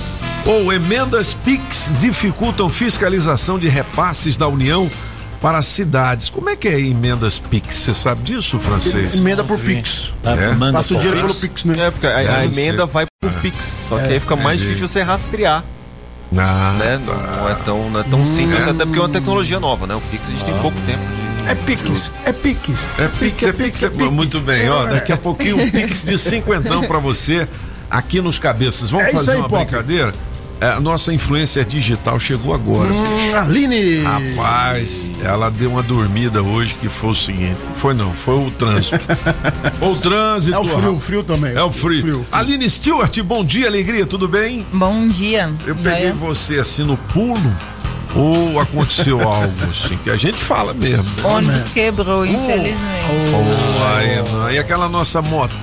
Ou 0.49 0.71
emendas 0.71 1.33
PIX 1.33 1.91
dificultam 1.99 2.69
fiscalização 2.69 3.59
de 3.59 3.67
repasses 3.67 4.37
da 4.37 4.47
União 4.47 4.89
para 5.41 5.61
cidades. 5.61 6.29
Como 6.29 6.49
é 6.49 6.55
que 6.55 6.67
é 6.67 6.79
emendas 6.79 7.37
PIX? 7.37 7.75
Você 7.75 7.93
sabe 7.93 8.23
disso, 8.23 8.57
francês? 8.59 9.15
Emenda 9.15 9.43
por 9.43 9.59
Pix. 9.59 10.13
É? 10.23 10.53
Manda 10.55 10.77
Passa 10.79 10.93
o 10.93 10.97
dinheiro 10.97 11.21
pelo 11.21 11.33
Pix, 11.33 11.63
né? 11.65 11.87
É, 11.87 11.91
porque 11.91 12.07
a, 12.07 12.17
a 12.37 12.45
emenda 12.45 12.85
ser. 12.87 12.91
vai 12.93 13.05
por 13.21 13.31
Pix. 13.33 13.81
Só 13.89 13.97
que 13.97 14.05
aí 14.13 14.19
fica 14.19 14.35
mais 14.35 14.57
entendi. 14.61 14.75
difícil 14.75 14.87
você 14.87 15.01
rastrear, 15.03 15.63
Ah, 16.37 16.75
né? 16.79 16.99
tá. 17.05 17.13
Não, 17.13 17.41
não 17.43 17.49
é 17.49 17.55
tão, 17.55 17.89
não 17.89 17.99
é 17.99 18.03
tão 18.03 18.25
simples, 18.25 18.65
até 18.67 18.85
porque 18.85 18.97
é 18.99 19.01
uma 19.01 19.09
tecnologia 19.09 19.59
nova, 19.59 19.85
né? 19.85 19.95
O 19.95 20.01
Pix 20.01 20.27
a 20.27 20.31
gente 20.31 20.45
tem 20.45 20.57
pouco 20.59 20.79
tempo 20.81 21.03
de. 21.03 21.26
É 21.47 21.55
Pix. 21.55 22.11
É 22.25 22.33
Pix. 22.33 22.69
É 22.97 23.07
Pix, 23.07 23.43
é 23.43 23.53
Pix, 23.53 23.83
é 23.83 23.89
Pix. 23.89 24.11
Muito 24.11 24.39
bem, 24.39 24.69
ó. 24.69 24.85
Daqui 24.85 25.11
a 25.11 25.17
pouquinho 25.17 25.61
um 25.61 25.69
Pix 25.71 26.03
de 26.03 26.17
cinquentão 26.17 26.83
pra 26.87 26.99
você 26.99 27.47
aqui 27.89 28.21
nos 28.21 28.37
cabeças. 28.39 28.89
Vamos 28.89 29.07
É 29.07 29.11
fazer 29.11 29.31
aí, 29.31 29.37
uma 29.37 29.47
Pop. 29.47 29.63
brincadeira? 29.63 30.11
É, 30.59 30.69
a 30.69 30.79
nossa 30.79 31.13
influência 31.13 31.63
digital 31.63 32.19
chegou 32.19 32.51
agora. 32.51 32.91
Hum, 32.91 33.35
Aline. 33.35 34.01
Rapaz, 34.01 35.11
ela 35.23 35.51
deu 35.51 35.69
uma 35.69 35.83
dormida 35.83 36.41
hoje 36.41 36.73
que 36.73 36.89
foi 36.89 37.11
o 37.11 37.15
seguinte. 37.15 37.57
Foi 37.75 37.93
não, 37.93 38.11
foi 38.11 38.35
o 38.35 38.49
trânsito. 38.49 38.99
o 39.79 39.95
trânsito. 39.97 40.57
É 40.57 40.59
o 40.59 40.65
frio, 40.65 40.93
o 40.95 40.99
frio 40.99 41.23
também. 41.23 41.53
É 41.55 41.61
o 41.61 41.71
frio. 41.71 42.25
Aline 42.31 42.67
Stewart, 42.67 43.15
bom 43.21 43.45
dia, 43.45 43.67
alegria, 43.67 44.07
tudo 44.07 44.27
bem? 44.27 44.65
Bom 44.73 45.05
dia. 45.07 45.51
Eu 45.65 45.75
peguei 45.75 46.11
você 46.11 46.55
assim 46.57 46.83
no 46.83 46.97
pulo 46.97 47.39
ou 48.15 48.59
aconteceu 48.59 49.21
algo 49.21 49.53
assim 49.69 49.97
que 49.97 50.09
a 50.09 50.17
gente 50.17 50.37
fala 50.37 50.73
mesmo. 50.73 51.05
O 51.23 51.27
ônibus 51.27 51.69
quebrou, 51.69 52.25
infelizmente. 52.25 53.05
Oh, 53.09 53.95
aí, 53.97 54.31
não. 54.31 54.51
E 54.51 54.57
aquela 54.57 54.89
nossa 54.89 55.21
moto? 55.21 55.55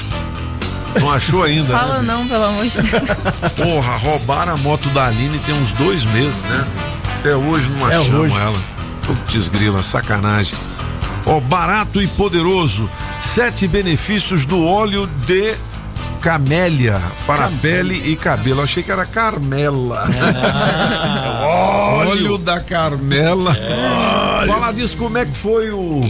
Não 1.00 1.10
achou 1.10 1.42
ainda? 1.42 1.76
Fala 1.76 1.98
né? 2.00 2.12
não, 2.12 2.28
pelo 2.28 2.44
amor 2.44 2.64
de 2.66 2.80
Deus. 2.80 3.02
Porra, 3.56 3.96
roubaram 3.96 4.54
a 4.54 4.56
moto 4.58 4.88
da 4.90 5.06
Aline 5.06 5.38
tem 5.40 5.54
uns 5.54 5.72
dois 5.72 6.04
meses, 6.04 6.40
né? 6.44 6.64
Até 7.18 7.34
hoje 7.34 7.68
não 7.70 7.90
É 7.90 7.96
achamos 7.96 8.14
hoje. 8.32 8.36
ela. 8.36 8.58
Putz, 9.02 9.48
grila, 9.48 9.82
sacanagem. 9.82 10.56
Ó, 11.26 11.40
barato 11.40 12.00
e 12.00 12.06
poderoso. 12.06 12.88
Sete 13.20 13.66
benefícios 13.66 14.46
do 14.46 14.64
óleo 14.64 15.08
de 15.26 15.54
camélia 16.24 17.02
para 17.26 17.50
pele 17.60 18.10
e 18.10 18.16
cabelo. 18.16 18.60
Eu 18.60 18.64
achei 18.64 18.82
que 18.82 18.90
era 18.90 19.04
Carmela. 19.04 20.04
óleo 22.08 22.38
da 22.38 22.60
Carmela. 22.60 23.54
Falar 24.46 24.72
disso, 24.72 24.96
como 24.96 25.18
é 25.18 25.26
que 25.26 25.36
foi 25.36 25.70
o, 25.70 26.00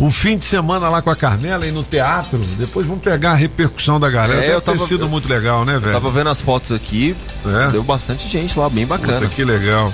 o 0.00 0.10
fim 0.10 0.36
de 0.36 0.44
semana 0.44 0.88
lá 0.88 1.02
com 1.02 1.10
a 1.10 1.16
Carmela 1.16 1.66
e 1.66 1.70
no 1.72 1.82
teatro? 1.84 2.38
Depois 2.58 2.86
vamos 2.86 3.02
pegar 3.02 3.32
a 3.32 3.34
repercussão 3.34 4.00
da 4.00 4.08
galera. 4.10 4.38
É, 4.38 4.40
Deve 4.42 4.54
eu 4.54 4.60
ter 4.60 4.72
tava- 4.72 4.86
sido 4.86 5.08
muito 5.08 5.28
legal, 5.28 5.64
né, 5.64 5.78
velho? 5.78 5.92
Tava 5.92 6.10
vendo 6.10 6.30
as 6.30 6.40
fotos 6.40 6.72
aqui, 6.72 7.14
É? 7.46 7.70
deu 7.70 7.82
bastante 7.82 8.28
gente 8.28 8.58
lá, 8.58 8.68
bem 8.68 8.86
bacana. 8.86 9.14
Puta, 9.20 9.28
que 9.28 9.44
legal. 9.44 9.92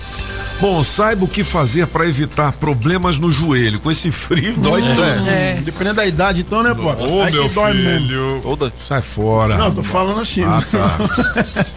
Bom, 0.58 0.82
saiba 0.82 1.22
o 1.26 1.28
que 1.28 1.44
fazer 1.44 1.86
para 1.86 2.08
evitar 2.08 2.50
problemas 2.52 3.18
no 3.18 3.30
joelho. 3.30 3.78
Com 3.78 3.90
esse 3.90 4.10
frio, 4.10 4.54
dói 4.56 4.80
tudo. 4.80 5.04
É. 5.04 5.60
Dependendo 5.62 5.96
da 5.96 6.06
idade, 6.06 6.40
então, 6.40 6.62
né, 6.62 6.72
pô? 6.74 6.84
Ô, 7.04 7.20
Aí 7.22 7.30
meu 7.30 7.46
dói 7.50 7.72
filho. 7.74 8.40
Toda, 8.42 8.72
Sai 8.88 9.02
fora. 9.02 9.58
Não, 9.58 9.70
tô 9.70 9.82
falando 9.82 10.18
assim. 10.18 10.44
Ah, 10.44 10.62
tá. 10.72 10.96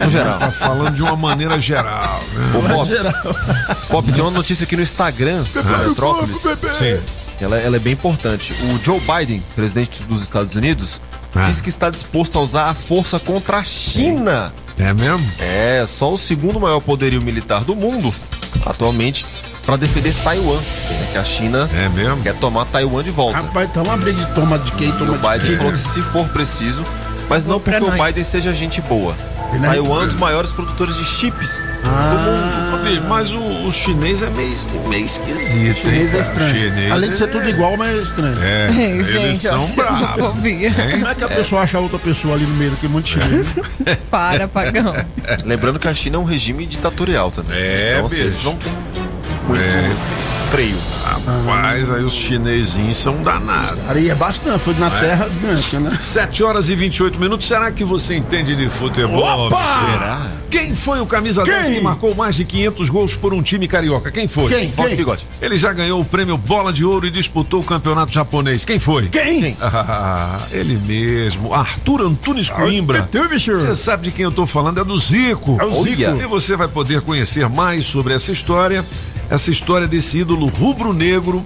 no 0.06 0.08
geral. 0.10 0.38
Tá 0.38 0.50
falando 0.50 0.94
de 0.94 1.02
uma 1.02 1.14
maneira 1.14 1.60
geral, 1.60 2.22
né? 2.32 2.52
Ô, 2.58 2.62
Pop, 2.74 2.86
Geral. 2.88 3.12
Pop, 3.90 4.12
tem 4.12 4.22
uma 4.22 4.30
notícia 4.30 4.64
aqui 4.64 4.76
no 4.76 4.82
Instagram 4.82 5.42
da 5.54 5.62
Metrópolis. 5.62 6.40
Sim. 6.40 6.98
Ela, 7.40 7.58
ela 7.58 7.76
é 7.76 7.78
bem 7.78 7.92
importante. 7.94 8.52
O 8.52 8.78
Joe 8.84 9.00
Biden, 9.00 9.42
presidente 9.54 10.02
dos 10.04 10.22
Estados 10.22 10.54
Unidos, 10.56 11.00
Ah. 11.34 11.42
disse 11.48 11.62
que 11.62 11.68
está 11.68 11.88
disposto 11.90 12.38
a 12.38 12.42
usar 12.42 12.70
a 12.70 12.74
força 12.74 13.18
contra 13.18 13.58
a 13.58 13.64
China. 13.64 14.52
É 14.78 14.92
mesmo? 14.92 15.26
É, 15.38 15.84
só 15.86 16.12
o 16.12 16.18
segundo 16.18 16.58
maior 16.60 16.80
poderio 16.80 17.22
militar 17.22 17.62
do 17.64 17.74
mundo, 17.76 18.12
atualmente, 18.66 19.24
para 19.64 19.76
defender 19.76 20.14
Taiwan. 20.24 20.56
né, 20.56 21.08
Que 21.12 21.18
a 21.18 21.24
China 21.24 21.68
É 21.72 21.88
mesmo? 21.88 22.22
quer 22.22 22.34
tomar 22.36 22.64
Taiwan 22.66 23.02
de 23.02 23.10
volta. 23.10 23.38
Rapaz, 23.38 23.70
tá 23.72 23.82
uma 23.82 23.96
briga 23.96 24.18
de 24.24 24.34
toma 24.34 24.58
de 24.58 24.72
quem, 24.72 24.90
o 24.90 24.98
toma 24.98 25.12
de 25.18 25.18
Biden 25.28 25.46
quem. 25.48 25.56
falou 25.56 25.72
que 25.72 25.78
se 25.78 26.02
for 26.02 26.28
preciso, 26.30 26.82
mas 27.30 27.46
não 27.46 27.58
porque 27.60 27.82
o. 27.82 27.90
Biden 27.92 28.24
seja 28.24 28.52
gente 28.52 28.80
boa. 28.82 29.14
Ele 29.54 29.64
é 29.64 29.68
Taiwan 29.70 30.02
é 30.02 30.04
um 30.04 30.06
dos 30.06 30.14
maiores 30.16 30.52
produtores 30.52 30.94
de 30.96 31.04
chips 31.04 31.66
Ah, 31.84 32.72
Ô, 32.72 32.88
bicho, 32.88 33.02
Mas 33.08 33.32
o, 33.32 33.40
o 33.66 33.72
chinês 33.72 34.22
é 34.22 34.30
meio, 34.30 34.54
meio 34.88 35.04
esquisito, 35.04 35.76
chinês 35.76 35.84
hein, 35.84 36.10
é 36.14 36.20
estranho. 36.20 36.52
Chinês 36.54 36.92
Além 36.92 37.10
de 37.10 37.16
ser 37.16 37.24
é- 37.24 37.26
tudo 37.26 37.48
igual, 37.48 37.76
mas 37.76 37.88
é 37.88 37.98
estranho. 37.98 38.42
É, 38.42 38.70
Ei, 38.78 38.90
eles 38.92 39.06
gente, 39.08 39.38
são 39.38 39.66
bravos. 39.74 40.34
Como 40.34 41.08
é 41.08 41.14
que 41.16 41.24
a 41.24 41.28
pessoa 41.28 41.62
acha 41.62 41.78
outra 41.80 41.98
pessoa 41.98 42.34
ali 42.34 42.44
no 42.44 42.54
meio 42.54 42.70
daquele 42.70 42.92
monte 42.92 43.18
de 43.18 43.24
chinês? 43.24 43.46
né? 43.84 43.96
Para, 44.10 44.46
pagão. 44.46 44.94
Lembrando 45.44 45.78
que 45.80 45.88
a 45.88 45.94
China 45.94 46.16
é 46.16 46.20
um 46.20 46.24
regime 46.24 46.64
ditatorial 46.66 47.30
também. 47.30 47.56
É, 47.58 47.92
então, 47.94 48.06
assim, 48.06 48.20
eles 48.20 48.44
não 48.44 48.54
tem 48.56 48.72
muito 48.72 49.60
É. 49.60 50.29
freio. 50.50 50.76
Rapaz, 51.04 51.90
aí 51.92 52.02
os 52.02 52.12
chinesinhos 52.12 52.96
são 52.96 53.22
danados. 53.22 53.78
Aí 53.88 54.10
é 54.10 54.14
bastante, 54.14 54.58
foi 54.58 54.74
na 54.74 54.90
terra 54.90 55.28
desgancha, 55.28 55.78
né? 55.78 55.96
7 56.00 56.42
horas 56.42 56.68
e 56.68 56.74
28 56.74 57.18
minutos. 57.20 57.46
Será 57.46 57.70
que 57.70 57.84
você 57.84 58.16
entende 58.16 58.56
de 58.56 58.68
futebol? 58.68 59.46
Opa! 59.46 59.56
Será? 59.92 60.26
Quem 60.50 60.74
foi 60.74 61.00
o 61.00 61.06
camisa 61.06 61.44
10 61.44 61.66
Quem? 61.66 61.76
que 61.76 61.80
marcou 61.80 62.12
mais 62.16 62.34
de 62.34 62.44
500 62.44 62.88
gols 62.90 63.14
por 63.14 63.32
um 63.32 63.40
time 63.40 63.68
carioca? 63.68 64.10
Quem 64.10 64.26
foi? 64.26 64.48
Quem? 64.52 64.70
Quem? 64.70 64.96
bigode. 64.96 65.24
Ele 65.40 65.56
já 65.56 65.72
ganhou 65.72 66.00
o 66.00 66.04
prêmio 66.04 66.36
Bola 66.36 66.72
de 66.72 66.84
Ouro 66.84 67.06
e 67.06 67.10
disputou 67.10 67.60
o 67.60 67.64
campeonato 67.64 68.12
japonês. 68.12 68.64
Quem 68.64 68.80
foi? 68.80 69.08
Quem? 69.08 69.56
Ah, 69.60 70.38
ele 70.50 70.76
mesmo, 70.84 71.54
Arthur 71.54 72.02
Antunes 72.02 72.50
Coimbra. 72.50 73.02
tu, 73.02 73.28
bicho? 73.28 73.52
Você 73.52 73.76
sabe 73.76 74.04
de 74.04 74.10
quem 74.10 74.24
eu 74.24 74.32
tô 74.32 74.44
falando? 74.44 74.80
É 74.80 74.84
do 74.84 74.98
Zico. 74.98 75.56
É 75.60 75.64
o 75.64 75.82
Zico. 75.84 76.20
E 76.20 76.26
você 76.26 76.56
vai 76.56 76.66
poder 76.66 77.00
conhecer 77.02 77.48
mais 77.48 77.86
sobre 77.86 78.12
essa 78.14 78.32
história. 78.32 78.84
Essa 79.30 79.52
história 79.52 79.86
desse 79.86 80.18
ídolo 80.18 80.39
rubro-negro 80.48 81.42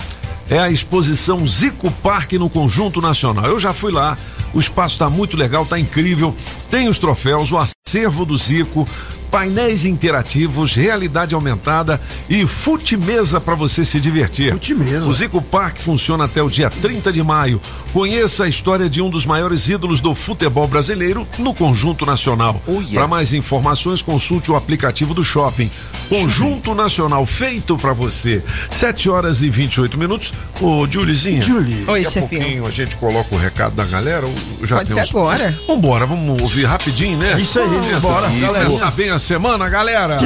é 0.50 0.58
a 0.58 0.70
exposição 0.70 1.46
Zico 1.46 1.90
Parque 1.90 2.38
no 2.38 2.50
Conjunto 2.50 3.00
Nacional. 3.00 3.46
Eu 3.46 3.58
já 3.58 3.72
fui 3.72 3.90
lá, 3.90 4.16
o 4.52 4.60
espaço 4.60 4.98
tá 4.98 5.08
muito 5.08 5.36
legal, 5.36 5.64
tá 5.64 5.78
incrível. 5.78 6.34
Tem 6.70 6.88
os 6.88 6.98
troféus, 6.98 7.50
o 7.50 7.58
acervo 7.58 8.24
do 8.24 8.36
Zico, 8.36 8.86
painéis 9.34 9.84
interativos, 9.84 10.76
realidade 10.76 11.34
aumentada 11.34 12.00
e 12.30 12.46
fute-mesa 12.46 13.40
para 13.40 13.56
você 13.56 13.84
se 13.84 13.98
divertir. 13.98 14.52
Fute-mesa. 14.52 15.08
O 15.08 15.12
Zico 15.12 15.42
Parque 15.42 15.82
funciona 15.82 16.26
até 16.26 16.40
o 16.40 16.48
dia 16.48 16.70
30 16.70 17.12
de 17.12 17.20
maio. 17.20 17.60
Conheça 17.92 18.44
a 18.44 18.48
história 18.48 18.88
de 18.88 19.02
um 19.02 19.10
dos 19.10 19.26
maiores 19.26 19.68
ídolos 19.68 20.00
do 20.00 20.14
futebol 20.14 20.68
brasileiro 20.68 21.26
no 21.40 21.52
Conjunto 21.52 22.06
Nacional. 22.06 22.60
Oh, 22.64 22.74
yeah. 22.74 22.92
Para 22.94 23.08
mais 23.08 23.32
informações, 23.34 24.02
consulte 24.02 24.52
o 24.52 24.54
aplicativo 24.54 25.12
do 25.12 25.24
Shopping. 25.24 25.68
Conjunto 26.08 26.72
Nacional 26.72 27.26
feito 27.26 27.76
para 27.76 27.92
você. 27.92 28.40
7 28.70 29.10
horas 29.10 29.42
e 29.42 29.50
28 29.50 29.98
minutos. 29.98 30.32
Ô, 30.60 30.86
Julizinha. 30.88 31.42
Julie. 31.42 31.84
Oi, 31.88 32.04
Daqui 32.04 32.18
a 32.18 32.22
pouquinho 32.22 32.66
a 32.66 32.70
gente 32.70 32.94
coloca 32.96 33.34
o 33.34 33.38
recado 33.38 33.74
da 33.74 33.84
galera. 33.84 34.24
Já 34.62 34.76
Pode 34.76 34.94
tem 34.94 35.04
ser 35.04 35.10
agora. 35.10 35.58
Vambora, 35.66 36.06
vamos 36.06 36.40
ouvir 36.40 36.66
rapidinho, 36.66 37.18
né? 37.18 37.40
Isso 37.40 37.58
aí, 37.58 37.66
bora, 38.00 38.30
E 38.30 38.38
galera. 38.38 38.66
começar 38.66 38.92
bem 38.92 39.10
a 39.10 39.23
semana, 39.24 39.68
galera. 39.68 40.16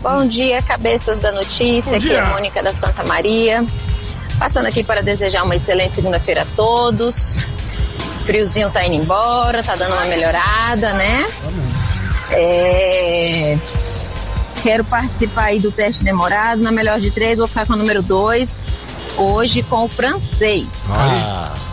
Bom 0.00 0.26
dia, 0.26 0.60
cabeças 0.62 1.18
da 1.18 1.32
notícia. 1.32 1.96
Aqui 1.96 2.12
é 2.12 2.20
a 2.20 2.26
Mônica 2.26 2.62
da 2.62 2.72
Santa 2.72 3.02
Maria. 3.04 3.64
Passando 4.38 4.66
aqui 4.66 4.84
para 4.84 5.02
desejar 5.02 5.42
uma 5.42 5.56
excelente 5.56 5.94
segunda-feira 5.94 6.42
a 6.42 6.46
todos. 6.54 7.44
Friozinho 8.26 8.70
tá 8.70 8.84
indo 8.84 8.96
embora, 8.96 9.62
tá 9.62 9.74
dando 9.74 9.94
uma 9.94 10.04
melhorada, 10.04 10.92
né? 10.92 11.26
É, 12.30 13.56
Quero 14.62 14.84
participar 14.84 15.44
aí 15.44 15.58
do 15.58 15.72
teste 15.72 16.04
demorado. 16.04 16.62
Na 16.62 16.70
melhor 16.70 17.00
de 17.00 17.10
três, 17.10 17.38
vou 17.38 17.48
ficar 17.48 17.66
com 17.66 17.72
o 17.72 17.76
número 17.76 18.02
dois. 18.02 18.78
Hoje 19.16 19.62
com 19.62 19.84
o 19.84 19.88
francês. 19.88 20.66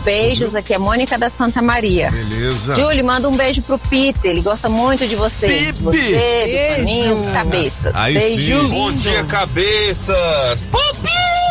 Beijos, 0.00 0.54
aqui 0.54 0.74
é 0.74 0.78
Mônica 0.78 1.18
da 1.18 1.28
Santa 1.28 1.60
Maria. 1.62 2.10
Beleza. 2.10 2.74
Júlio, 2.74 3.04
manda 3.04 3.28
um 3.28 3.36
beijo 3.36 3.62
pro 3.62 3.78
Peter. 3.78 4.30
Ele 4.30 4.40
gosta 4.40 4.68
muito 4.68 5.06
de 5.06 5.14
vocês. 5.16 5.76
Pepe. 5.76 5.82
Você, 5.82 6.70
do. 6.72 6.80
Toninho, 6.80 7.16
dos 7.16 7.30
cabeças. 7.30 7.92
Aí 7.94 8.14
Beijo 8.14 8.66
sim. 8.66 8.68
Bom 8.68 8.92
dia, 8.92 9.24
cabeças! 9.24 10.66
Popito! 10.70 11.10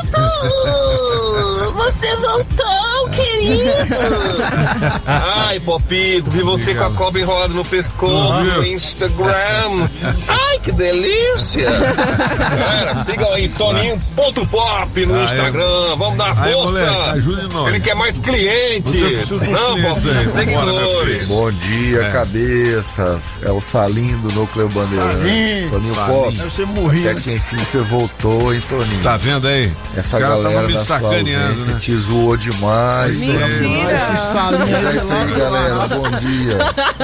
Você 1.80 2.08
voltou, 2.18 3.10
querido! 3.10 3.72
Ai, 5.06 5.60
Popito, 5.62 6.30
vi 6.30 6.42
você 6.42 6.74
com 6.76 6.84
a 6.84 6.92
cobra 6.92 7.22
enrolada 7.22 7.54
no 7.54 7.64
pescoço 7.64 8.44
no 8.44 8.66
Instagram. 8.66 9.88
Ai, 10.28 10.60
que 10.60 10.72
delícia! 10.72 11.70
Galera, 11.70 12.96
sigam 13.04 13.32
aí 13.34 13.48
Toninho.pop 13.50 15.06
no. 15.06 15.24
Instagram. 15.24 15.96
Vamos 15.98 16.18
dar 16.18 16.36
força! 16.36 16.56
moleque, 16.64 17.10
ajude 17.12 17.54
nós. 17.54 17.68
Ele 17.68 17.80
quer 17.80 17.96
mais 17.96 18.18
clientes! 18.18 18.39
Uns 18.48 19.50
Não, 19.50 19.76
clientes 19.76 20.32
seguidores! 20.32 21.28
Bom 21.28 21.52
dia, 21.52 22.02
É. 22.02 22.10
cabeças. 22.12 23.40
É 23.44 23.52
o 23.52 23.60
Salim 23.62 24.16
do 24.18 24.32
Núcleo 24.34 24.70
Bandeirante. 24.70 25.18
Salim. 25.18 25.70
Toninho 25.70 25.96
Salim. 25.96 26.14
Pop. 26.14 26.38
Deve 26.38 26.54
ser 26.54 26.66
morrido. 26.68 27.10
Até 27.10 27.22
que 27.22 27.32
enfim 27.34 27.58
você 27.58 27.78
voltou, 27.80 28.54
hein, 28.54 28.62
Toninho? 28.70 29.02
Tá 29.04 29.18
vendo 29.18 29.48
aí? 29.48 29.72
Essa 29.96 30.20
caras 30.20 30.44
galera 30.44 30.68
me 30.68 30.74
da 30.74 30.84
sua 30.84 31.00
sacaneando, 31.00 31.52
ausência 31.52 31.74
né? 31.74 31.80
te 31.80 31.96
zoou 31.98 32.38
demais. 32.38 33.20
Mentira. 33.20 33.48
Toninho. 33.50 33.92
Esse 33.92 34.18
salinho 34.18 34.64
aí, 34.64 34.86
É 34.86 34.92
isso 34.92 35.12
aí, 35.14 35.40
galera. 35.40 35.88
Bom 35.88 36.10
dia. 36.12 36.58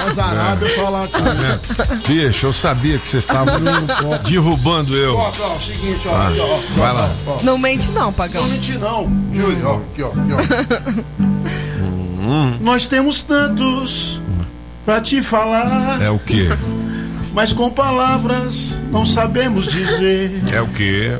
Azarado, 0.07 0.65
eu 0.65 0.75
falar, 0.75 1.07
cara. 1.07 1.59
Bicho, 2.07 2.45
eu 2.47 2.53
sabia 2.53 2.97
que 2.97 3.07
vocês 3.09 3.23
estavam 3.23 3.55
derrubando 4.27 4.95
eu. 4.95 5.15
Ó, 5.15 5.31
ó, 5.39 5.55
o 5.55 5.61
seguinte, 5.61 6.07
ó. 6.07 6.15
aqui, 6.27 6.39
ó, 6.39 6.45
ó, 6.53 6.57
vai 6.77 6.93
lá. 6.93 7.09
Não 7.43 7.57
mente 7.57 7.89
não, 7.91 8.11
pagão. 8.13 8.41
Não 8.43 8.49
mentir 8.49 8.79
não, 8.79 9.09
Júlio, 9.33 9.67
ó, 9.67 9.75
aqui, 9.77 10.03
ó, 10.03 10.07
aqui, 10.07 10.33
ó. 10.33 11.24
Nós 12.59 12.85
temos 12.85 13.21
tantos 13.21 14.19
pra 14.85 14.99
te 15.01 15.21
falar, 15.21 16.01
É 16.01 16.09
o 16.09 16.17
quê? 16.19 16.47
mas 17.33 17.51
com 17.53 17.69
palavras 17.69 18.75
não 18.91 19.05
sabemos 19.05 19.67
dizer. 19.67 20.43
É 20.51 20.61
o 20.61 20.67
quê? 20.67 21.17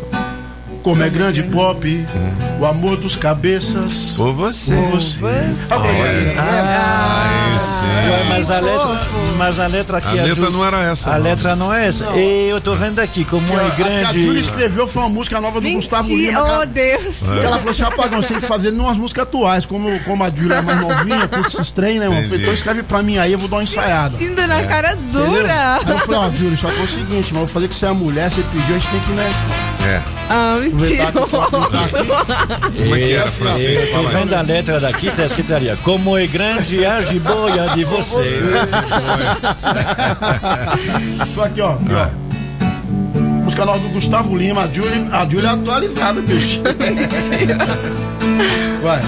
Como 0.86 1.02
é 1.02 1.10
grande 1.10 1.42
pop, 1.42 2.06
o 2.60 2.66
amor 2.68 2.96
dos 2.98 3.16
cabeças. 3.16 4.14
Por 4.16 4.32
você. 4.34 4.76
Por 4.76 4.92
você. 4.92 5.18
A 5.72 5.80
brincadeira, 5.80 6.22
né? 6.22 6.36
Ah, 6.40 7.58
sim. 7.60 7.86
Ué, 7.86 8.24
mas 8.30 8.52
a 8.52 8.60
letra, 8.60 9.02
mas 9.36 9.60
a 9.60 9.66
letra 9.66 9.98
aqui 9.98 10.08
A 10.10 10.12
letra 10.12 10.32
ajuda- 10.34 10.50
não 10.52 10.64
era 10.64 10.84
essa. 10.84 11.10
A 11.10 11.16
não. 11.18 11.24
letra 11.24 11.56
não 11.56 11.74
é 11.74 11.88
essa. 11.88 12.06
E 12.16 12.50
eu 12.50 12.62
tô 12.62 12.76
vendo 12.76 13.00
aqui 13.00 13.26
como 13.26 13.48
é 13.60 13.66
A 13.66 13.72
que 13.72 13.82
a 13.82 13.86
Júlia 14.12 14.24
grande. 14.26 14.38
escreveu 14.40 14.88
foi 14.88 15.02
uma 15.02 15.10
música 15.10 15.42
nova 15.42 15.60
do 15.60 15.68
Gustavo 15.72 16.08
Lima. 16.08 16.60
Oh 16.62 16.66
Deus. 16.68 17.24
É. 17.24 17.46
Ela 17.46 17.58
falou 17.58 17.72
assim, 17.72 17.84
apagão, 17.84 18.22
você 18.22 18.28
tem 18.28 18.40
que 18.40 18.46
fazer 18.46 18.70
umas 18.70 18.96
músicas 18.98 19.24
atuais. 19.24 19.66
Como, 19.66 20.00
como 20.02 20.24
a 20.24 20.30
Júlia 20.30 20.58
é 20.58 20.62
mais 20.62 20.80
novinha, 20.80 21.28
curte 21.28 21.48
esses 21.48 21.72
trem, 21.72 21.98
né, 21.98 22.08
mano? 22.08 22.28
Então 22.36 22.54
escreve 22.54 22.84
pra 22.84 23.02
mim 23.02 23.18
aí, 23.18 23.32
eu 23.32 23.40
vou 23.40 23.48
dar 23.48 23.56
uma 23.58 23.64
ensaiada. 23.64 24.16
Ainda 24.20 24.46
na 24.46 24.64
cara 24.66 24.94
Entendeu? 24.94 25.26
dura. 25.26 25.80
Aí 25.84 25.92
eu 25.94 25.98
falei, 25.98 26.20
ó, 26.20 26.30
Júlio, 26.32 26.56
só 26.56 26.70
que 26.70 26.80
é 26.80 26.84
o 26.84 26.88
seguinte, 26.88 27.10
mas 27.16 27.32
eu 27.32 27.38
vou 27.40 27.48
fazer 27.48 27.68
que 27.68 27.74
você 27.74 27.88
é 27.88 27.92
mulher, 27.92 28.30
você 28.30 28.44
pediu, 28.54 28.76
a 28.76 28.78
gente 28.78 28.92
tem 28.92 29.00
que, 29.00 29.12
né? 29.14 29.32
É. 29.84 30.02
Ah, 30.30 30.58
Como 32.78 32.96
é 32.96 33.00
que 33.00 33.14
era, 33.14 33.30
francês? 33.30 33.90
Fala 33.90 34.10
aí. 34.10 34.16
vendo 34.16 34.34
a 34.34 34.42
letra 34.42 34.80
daqui, 34.80 35.12
tá 35.12 35.26
escrito 35.26 35.54
ali, 35.54 35.76
como 35.78 36.18
é 36.18 36.26
grande 36.28 36.86
a 36.86 37.02
jiboia 37.02 37.70
de 37.70 37.84
você. 37.86 38.42
Só 41.34 41.44
aqui, 41.44 41.62
ó. 41.62 41.72
Aqui, 41.72 41.94
ó. 41.94 42.26
Música 43.46 43.64
nova 43.64 43.78
do 43.78 43.90
Gustavo 43.90 44.36
Lima, 44.36 44.64
a 44.64 44.68
Júlia, 44.68 45.08
a 45.12 45.24
Júlia 45.24 45.50
é 45.50 45.52
atualizada, 45.52 46.20
bicho. 46.20 46.62
Vai, 48.82 49.02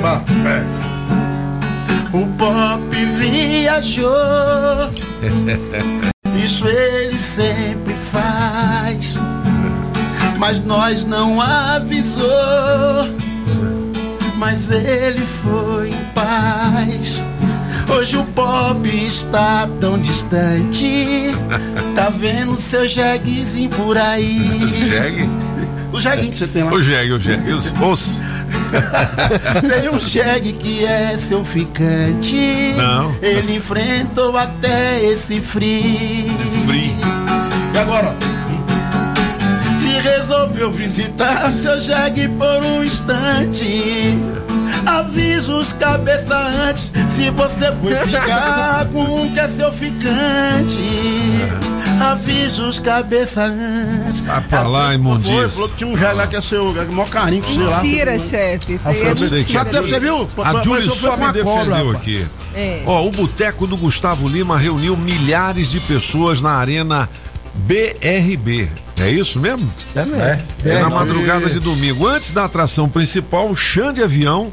vai. 0.00 0.64
O 2.12 2.26
pop 2.36 2.96
viajou, 3.16 4.10
isso 6.42 6.66
ele 6.66 7.16
sempre 7.16 7.94
faz. 8.10 9.18
Mas 10.42 10.58
nós 10.64 11.04
não 11.04 11.40
avisou, 11.40 12.26
mas 14.38 14.68
ele 14.72 15.20
foi 15.40 15.90
em 15.90 16.04
paz. 16.12 17.22
Hoje 17.88 18.16
o 18.16 18.24
pop 18.24 18.88
está 18.88 19.68
tão 19.80 19.98
distante. 20.00 21.30
Tá 21.94 22.08
vendo 22.08 22.56
seu 22.58 22.88
jeguezinho 22.88 23.68
por 23.70 23.96
aí? 23.98 24.58
Jegue? 24.88 25.28
O 25.92 26.00
jeguinho 26.00 26.32
que 26.32 26.38
você 26.38 26.46
tem 26.46 26.64
lá. 26.64 26.72
O 26.72 26.80
jegue, 26.82 27.12
o 27.12 27.20
jegue. 27.20 27.52
Os- 27.52 27.70
Os. 27.80 28.18
Tem 29.68 29.90
um 29.90 29.98
jegue 30.00 30.54
que 30.54 30.84
é 30.86 31.16
seu 31.18 31.44
ficante. 31.44 32.72
Não. 32.78 33.14
Ele 33.20 33.56
enfrentou 33.56 34.34
até 34.36 35.04
esse 35.04 35.38
frio. 35.42 36.32
Free. 36.64 36.96
E 37.74 37.78
agora? 37.78 38.14
Resolveu 40.02 40.70
visitar 40.72 41.50
seu 41.52 41.78
jegue 41.80 42.28
por 42.28 42.64
um 42.64 42.82
instante. 42.84 44.18
Avisa 44.86 45.54
os 45.54 45.72
cabeça 45.72 46.34
antes 46.68 46.90
se 47.14 47.30
você 47.30 47.66
for 47.72 47.94
ficar 48.08 48.86
com 48.92 49.02
um 49.02 49.32
que 49.32 49.38
é 49.38 49.48
seu 49.48 49.72
ficante. 49.72 50.82
avisa 52.00 52.62
os 52.64 52.80
cabeça 52.80 53.42
antes. 53.44 54.20
Vai 54.20 54.40
pra 54.42 54.66
lá, 54.66 54.86
Foi, 54.86 54.94
imundice. 54.96 55.50
falou 55.54 55.68
que 55.68 55.76
tinha 55.76 55.88
um 55.90 55.94
velho 55.94 56.16
lá 56.16 56.26
que 56.26 56.36
é 56.36 56.40
seu, 56.40 56.68
é 56.80 56.84
maior 56.86 57.08
carinho 57.08 57.42
com 57.44 57.52
você 57.52 57.60
lá. 57.62 57.82
Mentira, 57.82 58.18
chefe. 58.18 58.74
Isso 58.74 58.88
aí 58.88 58.94
foi 58.98 59.06
é 59.06 59.10
a 59.10 59.14
Ju- 59.14 59.22
mentira. 59.22 59.42
Já 59.42 59.64
teve, 59.64 59.88
você 59.88 60.00
viu? 60.00 60.30
A 60.44 60.62
Júlia 60.62 60.82
foi 60.82 60.94
só 60.96 61.16
me 61.16 61.32
defendeu 61.32 61.90
aqui. 61.90 62.26
É. 62.54 62.82
Ó, 62.84 63.06
o 63.06 63.10
Boteco 63.10 63.66
do 63.66 63.76
Gustavo 63.76 64.28
Lima 64.28 64.58
reuniu 64.58 64.96
milhares 64.96 65.70
de 65.70 65.80
pessoas 65.80 66.42
na 66.42 66.50
Arena 66.52 67.08
BRB. 67.54 68.68
É 68.98 69.10
isso 69.10 69.38
mesmo? 69.38 69.72
É 69.94 70.04
mesmo. 70.04 70.20
É 70.22 70.38
na 70.64 70.70
É, 70.80 70.88
madrugada 70.88 71.48
de 71.50 71.58
domingo. 71.58 72.06
Antes 72.06 72.32
da 72.32 72.44
atração 72.44 72.88
principal, 72.88 73.50
o 73.50 73.56
Xande 73.56 73.94
de 73.94 74.02
Avião 74.04 74.52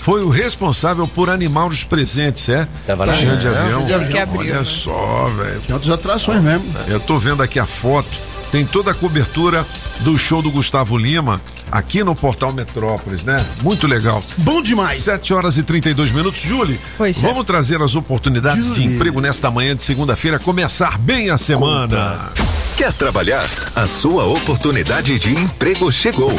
foi 0.00 0.22
o 0.22 0.28
responsável 0.28 1.06
por 1.08 1.28
animar 1.28 1.66
os 1.66 1.84
presentes, 1.84 2.48
é? 2.48 2.66
Tava 2.86 3.04
lá. 3.04 3.14
Xande 3.14 3.42
de 3.42 3.46
É, 3.48 3.50
Avião. 3.58 3.84
De 3.86 3.94
Avião. 3.94 4.22
Abriu, 4.22 4.40
Olha 4.40 4.54
né? 4.60 4.64
só, 4.64 5.26
velho. 5.36 5.60
Tem 5.66 5.74
outras 5.74 5.92
atrações 5.92 6.42
mesmo. 6.42 6.64
Eu 6.86 7.00
tô 7.00 7.18
vendo 7.18 7.42
aqui 7.42 7.58
a 7.58 7.66
foto. 7.66 8.08
Tem 8.50 8.64
toda 8.64 8.92
a 8.92 8.94
cobertura 8.94 9.66
do 10.00 10.16
show 10.16 10.40
do 10.40 10.50
Gustavo 10.50 10.96
Lima 10.96 11.40
aqui 11.70 12.02
no 12.04 12.14
Portal 12.14 12.52
Metrópolis, 12.52 13.24
né? 13.24 13.44
Muito 13.62 13.86
legal. 13.86 14.22
Bom 14.38 14.62
demais. 14.62 15.02
7 15.02 15.34
horas 15.34 15.58
e 15.58 15.62
32 15.62 16.12
minutos. 16.12 16.40
Julie, 16.40 16.78
Oi, 16.98 17.12
chefe. 17.12 17.26
vamos 17.26 17.44
trazer 17.44 17.82
as 17.82 17.94
oportunidades 17.94 18.68
de 18.74 18.82
Julie. 18.82 18.94
emprego 18.94 19.20
nesta 19.20 19.50
manhã 19.50 19.74
de 19.76 19.84
segunda-feira, 19.84 20.38
começar 20.38 20.98
bem 20.98 21.30
a 21.30 21.38
semana. 21.38 22.30
Quer 22.78 22.92
trabalhar? 22.92 23.46
A 23.74 23.88
sua 23.88 24.24
oportunidade 24.24 25.18
de 25.18 25.34
emprego 25.34 25.90
chegou. 25.90 26.30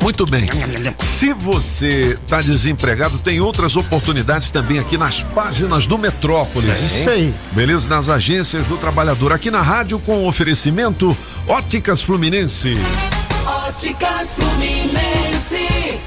Muito 0.01 0.25
bem. 0.25 0.49
Se 1.01 1.33
você 1.33 2.17
está 2.21 2.41
desempregado, 2.41 3.17
tem 3.19 3.39
outras 3.39 3.77
oportunidades 3.77 4.51
também 4.51 4.79
aqui 4.79 4.97
nas 4.97 5.23
páginas 5.23 5.87
do 5.87 5.97
Metrópolis. 5.97 6.81
Isso 6.81 7.09
aí. 7.09 7.33
Beleza? 7.53 7.87
Nas 7.87 8.09
agências 8.09 8.67
do 8.67 8.75
trabalhador. 8.75 9.31
Aqui 9.31 9.49
na 9.49 9.61
rádio 9.61 9.97
com 9.99 10.27
oferecimento 10.27 11.17
Óticas 11.47 12.01
Fluminense. 12.01 12.73
Óticas 13.45 14.35
Fluminense. 14.35 15.38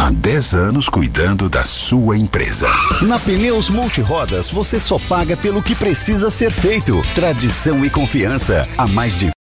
Há 0.00 0.10
10 0.10 0.54
anos 0.54 0.88
cuidando 0.88 1.46
da 1.46 1.62
sua 1.62 2.16
empresa. 2.16 2.70
Na 3.02 3.18
Pneus 3.18 3.68
Multirodas, 3.68 4.48
você 4.48 4.80
só 4.80 4.98
paga 4.98 5.36
pelo 5.36 5.62
que 5.62 5.74
precisa 5.74 6.30
ser 6.30 6.50
feito. 6.50 7.02
Tradição 7.14 7.84
e 7.84 7.90
confiança. 7.90 8.66
Há 8.78 8.86
mais 8.86 9.14
de 9.14 9.30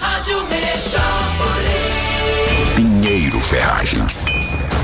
Rádio 0.00 0.38
Metrópolis. 0.48 0.98
Pinheiro 3.00 3.40
Ferragens. 3.40 4.24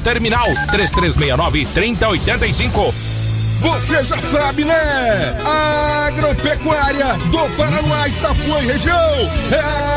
terminal 0.00 0.46
3369 0.70 1.66
3085. 1.66 2.94
Você 3.60 4.04
já 4.04 4.20
sabe, 4.20 4.64
né? 4.64 5.36
Agropecuária 6.06 7.14
do 7.30 7.56
Paraná, 7.56 8.08
Itapuã 8.08 8.62
e 8.62 8.66
região. 8.66 9.30
É 9.50 9.96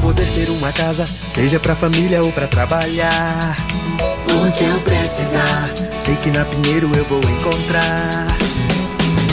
Poder 0.00 0.26
ter 0.26 0.50
uma 0.50 0.72
casa, 0.72 1.04
seja 1.26 1.58
pra 1.58 1.74
família 1.74 2.22
ou 2.22 2.30
pra 2.32 2.46
trabalhar. 2.46 3.56
O 4.28 4.52
que 4.52 4.64
eu 4.64 4.80
precisar, 4.80 5.70
sei 5.98 6.16
que 6.16 6.30
na 6.30 6.44
Pinheiro 6.44 6.90
eu 6.94 7.04
vou 7.04 7.20
encontrar. 7.20 8.36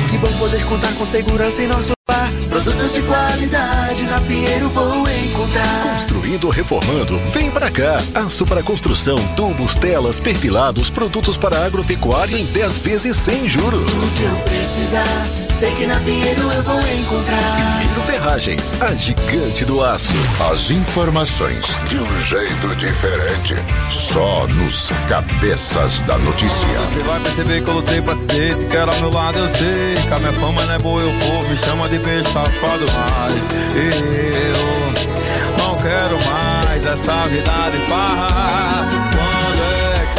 Que 0.09 0.17
bom 0.17 0.31
poder 0.39 0.63
contar 0.65 0.93
com 0.93 1.05
segurança 1.05 1.61
em 1.61 1.67
nosso. 1.67 2.00
Produtos 2.49 2.93
de 2.93 3.01
qualidade 3.03 4.03
na 4.03 4.19
Pinheiro 4.21 4.69
vou 4.69 5.07
encontrar. 5.07 5.83
Construindo 5.93 6.45
ou 6.45 6.49
reformando, 6.49 7.17
vem 7.31 7.49
pra 7.49 7.71
cá. 7.71 7.97
Aço 8.25 8.45
para 8.45 8.63
construção, 8.63 9.15
tubos, 9.35 9.77
telas, 9.77 10.19
perfilados, 10.19 10.89
produtos 10.89 11.37
para 11.37 11.65
agropecuária 11.65 12.37
em 12.37 12.45
10 12.45 12.77
vezes 12.79 13.15
sem 13.17 13.47
juros. 13.47 14.03
O 14.03 14.07
que 14.11 14.23
eu 14.23 14.35
precisar, 14.43 15.27
sei 15.53 15.71
que 15.75 15.85
na 15.85 15.99
Pinheiro 16.01 16.41
eu 16.51 16.63
vou 16.63 16.79
encontrar. 16.79 17.79
Pinheiro 17.79 18.01
Ferragens, 18.01 18.73
a 18.81 18.93
gigante 18.95 19.63
do 19.63 19.83
aço. 19.83 20.11
As 20.51 20.71
informações 20.71 21.65
de 21.87 21.97
um 21.97 22.21
jeito 22.21 22.75
diferente, 22.75 23.55
só 23.87 24.47
nos 24.47 24.91
cabeças 25.07 26.01
da 26.01 26.17
notícia. 26.17 26.67
Você 26.67 26.99
vai 27.03 27.19
perceber 27.21 27.63
que 27.63 27.69
eu 27.69 27.75
lutei 27.75 28.01
pra 28.01 28.15
ter, 28.27 28.57
te 28.57 28.65
quero 28.65 28.91
ao 28.91 28.99
meu 28.99 29.09
lado, 29.11 29.37
eu 29.37 29.49
sei. 29.49 29.95
Que 30.07 30.13
a 30.13 30.19
minha 30.19 30.33
fama 30.33 30.65
não 30.65 30.73
é 30.73 30.79
boa, 30.79 31.01
e 31.01 31.05
o 31.05 31.19
povo 31.19 31.49
me 31.49 31.55
chama 31.55 31.87
de 31.87 32.00
beijo 32.01 32.29
safado, 32.29 32.85
mas 32.95 33.49
eu 33.75 35.63
não 35.63 35.75
quero 35.77 36.17
mais 36.31 36.85
essa 36.85 37.23
vida 37.23 37.51
de 37.71 37.77
farra. 37.87 38.70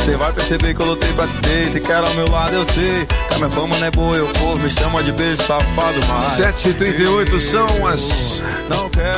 É 0.02 0.04
você 0.04 0.16
vai 0.16 0.32
perceber 0.32 0.74
que 0.74 0.82
eu 0.82 0.86
lutei 0.86 1.12
pra 1.12 1.28
te 1.28 1.36
ter, 1.36 1.70
te 1.70 1.78
quero 1.78 2.04
ao 2.04 2.12
meu 2.14 2.28
lado, 2.28 2.52
eu 2.52 2.64
sei. 2.64 3.06
Que 3.28 3.34
a 3.34 3.38
minha 3.38 3.50
fama 3.50 3.78
não 3.78 3.86
é 3.86 3.90
boa, 3.92 4.16
e 4.16 4.20
o 4.20 4.26
povo 4.30 4.60
me 4.60 4.68
chama 4.68 5.00
de 5.00 5.12
beijo 5.12 5.40
safado, 5.44 6.00
mas 6.08 6.40
7h38 6.40 7.38
são 7.38 7.86
as 7.86 8.42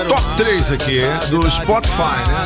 top 0.06 0.22
3 0.36 0.72
aqui 0.72 1.00
do 1.30 1.50
Spotify, 1.50 2.22
né? 2.28 2.44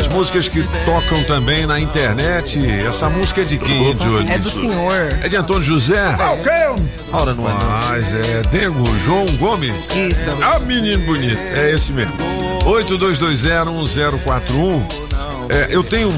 As 0.00 0.08
músicas 0.08 0.48
que 0.48 0.64
tocam 0.84 1.22
também 1.28 1.64
na 1.64 1.78
internet. 1.78 2.58
Essa 2.84 3.08
música 3.08 3.42
é 3.42 3.44
de 3.44 3.56
quem, 3.56 3.96
Júlio? 3.96 4.32
É 4.32 4.38
do 4.38 4.50
senhor. 4.50 5.08
É 5.22 5.28
de 5.28 5.36
Antônio 5.36 5.62
José? 5.62 6.12
Falcão! 6.16 6.74
Ora, 7.12 7.34
não 7.34 7.48
é. 7.48 7.54
Mas 7.88 8.12
é 8.12 8.42
Dengo 8.50 8.84
João 9.04 9.26
Gomes. 9.36 9.72
Isso. 9.94 10.28
Ah, 10.42 10.58
menino 10.58 11.04
bonito. 11.04 11.40
É 11.54 11.72
esse 11.72 11.92
mesmo. 11.92 12.16
82201041. 12.64 15.05
É, 15.48 15.68
eu 15.70 15.84
tenho 15.84 16.12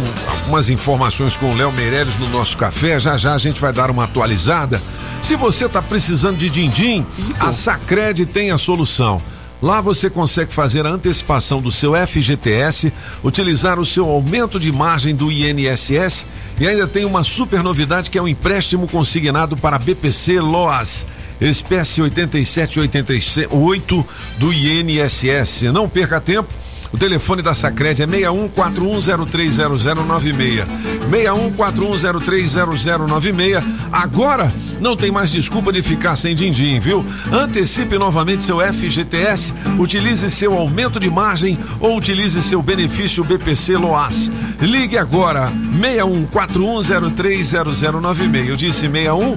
umas 0.47 0.71
informações 0.71 1.37
com 1.37 1.51
o 1.51 1.57
Léo 1.57 1.73
Meirelles 1.73 2.17
no 2.17 2.29
nosso 2.29 2.57
café. 2.57 2.99
Já 2.99 3.17
já 3.17 3.35
a 3.35 3.39
gente 3.39 3.61
vai 3.61 3.73
dar 3.73 3.91
uma 3.91 4.05
atualizada. 4.05 4.81
Se 5.23 5.37
você 5.37 5.67
está 5.67 5.83
precisando 5.83 6.39
de 6.39 6.49
din-din, 6.49 7.05
a 7.39 7.53
Sacred 7.53 8.25
tem 8.27 8.51
a 8.51 8.59
solução. 8.59 9.21
Lá 9.61 9.81
você 9.81 10.09
consegue 10.09 10.53
fazer 10.53 10.87
a 10.87 10.91
antecipação 10.91 11.61
do 11.61 11.73
seu 11.73 11.95
FGTS, 12.07 12.93
utilizar 13.25 13.81
o 13.81 13.85
seu 13.85 14.09
aumento 14.09 14.61
de 14.61 14.71
margem 14.71 15.17
do 15.17 15.33
INSS 15.33 16.25
e 16.61 16.67
ainda 16.67 16.87
tem 16.87 17.05
uma 17.05 17.25
super 17.25 17.63
novidade 17.63 18.09
que 18.09 18.17
é 18.17 18.23
o 18.23 18.29
empréstimo 18.29 18.89
consignado 18.89 19.57
para 19.57 19.79
BPC 19.79 20.41
Loas, 20.41 21.05
espécie 21.41 22.01
8788 22.03 24.07
do 24.39 24.53
INSS. 24.53 25.63
Não 25.73 25.89
perca 25.89 26.21
tempo. 26.21 26.49
O 26.93 26.99
telefone 26.99 27.43
da 27.43 27.55
Sacred 27.55 28.03
é 28.03 28.07
6141030096. 28.07 30.65
6141030096. 31.11 33.65
Agora 33.93 34.51
não 34.81 34.97
tem 34.97 35.11
mais 35.11 35.31
desculpa 35.31 35.71
de 35.73 35.83
ficar 35.83 36.17
sem 36.17 36.35
din-din, 36.35 36.81
viu? 36.81 37.05
Antecipe 37.31 37.99
novamente 37.99 38.43
seu 38.45 38.61
FGTS, 38.61 39.53
utilize 39.79 40.31
seu 40.31 40.55
aumento 40.55 40.99
de 40.99 41.11
margem 41.11 41.59
ou 41.81 41.95
utilize 41.97 42.43
seu 42.43 42.63
benefício 42.63 43.23
BPC 43.25 43.77
Loas. 43.77 44.33
Ligue 44.61 44.97
agora 44.97 45.53
6141030096. 45.81 48.49
Eu 48.49 48.57
disse 48.57 48.89
61 48.89 49.37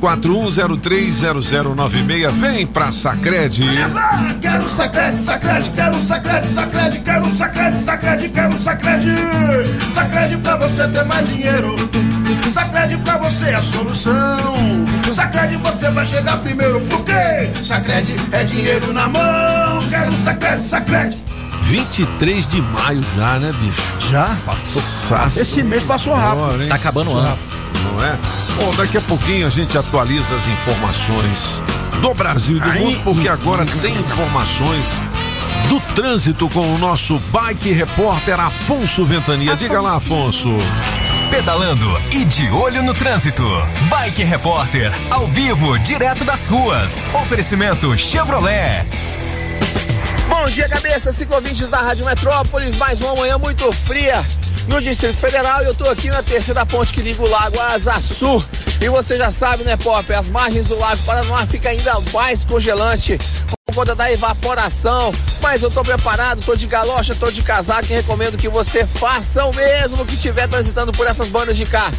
41030096. 0.00 2.30
Vem 2.32 2.66
pra 2.66 2.90
Sacred. 2.90 3.62
Quero 4.40 4.68
sacrede, 4.68 5.18
sacrede, 5.18 5.70
quero 5.70 6.00
sacrede, 6.00 6.46
sacrede, 6.46 6.98
quero 7.00 7.30
sacrede, 7.30 7.76
sacrede, 7.76 8.28
quero 8.30 8.58
sacrede. 8.58 9.10
Sacrede 9.92 10.36
pra 10.38 10.56
você 10.56 10.88
ter 10.88 11.04
mais 11.04 11.28
dinheiro. 11.28 11.74
Sacrede 12.50 12.96
pra 12.98 13.18
você 13.18 13.46
é 13.46 13.54
a 13.54 13.62
solução. 13.62 14.84
Sacrede 15.12 15.56
você 15.56 15.90
vai 15.90 16.04
chegar 16.04 16.36
primeiro. 16.38 16.80
Por 16.82 17.04
quê? 17.04 17.50
Sacrede 17.62 18.14
é 18.32 18.44
dinheiro 18.44 18.92
na 18.92 19.08
mão. 19.08 19.82
Quero 19.90 20.12
sacrede, 20.12 20.62
sacrede. 20.64 21.22
23 21.62 22.48
de 22.48 22.60
maio 22.62 23.04
já, 23.16 23.38
né, 23.38 23.52
bicho? 23.60 23.82
Já? 24.10 24.36
Passou. 24.44 24.82
Esse 25.40 25.62
mês 25.62 25.84
passou 25.84 26.14
rápido. 26.14 26.66
Tá 26.68 26.74
acabando 26.74 27.12
o 27.12 27.16
ano. 27.16 27.38
Não 27.84 28.04
é? 28.04 28.18
Bom, 28.56 28.74
daqui 28.74 28.96
a 28.98 29.00
pouquinho 29.00 29.46
a 29.46 29.50
gente 29.50 29.76
atualiza 29.76 30.34
as 30.34 30.46
informações 30.46 31.62
do 32.00 32.14
Brasil 32.14 32.56
e 32.56 32.60
do 32.60 32.72
mundo, 32.72 33.00
porque 33.04 33.28
agora 33.28 33.64
tem 33.66 33.94
informações 33.94 35.00
do 35.68 35.80
trânsito 35.94 36.48
com 36.48 36.74
o 36.74 36.78
nosso 36.78 37.18
bike 37.30 37.72
repórter 37.72 38.40
Afonso 38.40 39.04
Ventania. 39.04 39.54
Diga 39.54 39.80
lá, 39.80 39.96
Afonso. 39.96 40.50
Pedalando 41.30 41.86
e 42.10 42.24
de 42.24 42.50
olho 42.50 42.82
no 42.82 42.92
trânsito. 42.92 43.44
Bike 43.88 44.24
Repórter, 44.24 44.92
ao 45.10 45.28
vivo, 45.28 45.78
direto 45.78 46.24
das 46.24 46.48
ruas. 46.48 47.08
Oferecimento 47.14 47.96
Chevrolet. 47.96 48.84
Bom 50.28 50.44
dia, 50.46 50.68
cabeça, 50.68 51.12
ciclovintes 51.12 51.68
da 51.68 51.82
Rádio 51.82 52.04
Metrópolis. 52.04 52.76
Mais 52.76 53.00
uma 53.00 53.14
manhã 53.14 53.38
muito 53.38 53.72
fria 53.72 54.20
no 54.70 54.80
Distrito 54.80 55.18
Federal. 55.18 55.62
Eu 55.62 55.74
tô 55.74 55.88
aqui 55.88 56.08
na 56.08 56.22
terceira 56.22 56.64
ponte 56.64 56.92
que 56.92 57.02
liga 57.02 57.22
o 57.22 57.28
Lago 57.28 57.60
Azaçu. 57.60 58.42
E 58.80 58.88
você 58.88 59.18
já 59.18 59.30
sabe, 59.30 59.64
né, 59.64 59.76
Pop? 59.76 60.10
As 60.12 60.30
margens 60.30 60.68
do 60.68 60.78
Lago 60.78 61.02
Paranoá 61.02 61.46
fica 61.46 61.68
ainda 61.68 61.92
mais 62.12 62.44
congelante 62.44 63.18
por 63.66 63.74
conta 63.74 63.94
da 63.94 64.10
evaporação. 64.10 65.12
Mas 65.42 65.62
eu 65.62 65.70
tô 65.70 65.82
preparado, 65.82 66.42
tô 66.42 66.54
de 66.54 66.66
galocha, 66.66 67.14
tô 67.14 67.30
de 67.30 67.42
casaco 67.42 67.86
e 67.90 67.94
recomendo 67.94 68.38
que 68.38 68.48
você 68.48 68.86
faça 68.86 69.44
o 69.44 69.54
mesmo 69.54 70.06
que 70.06 70.14
estiver 70.14 70.48
transitando 70.48 70.92
por 70.92 71.06
essas 71.06 71.28
bandas 71.28 71.56
de 71.56 71.66
cá. 71.66 71.90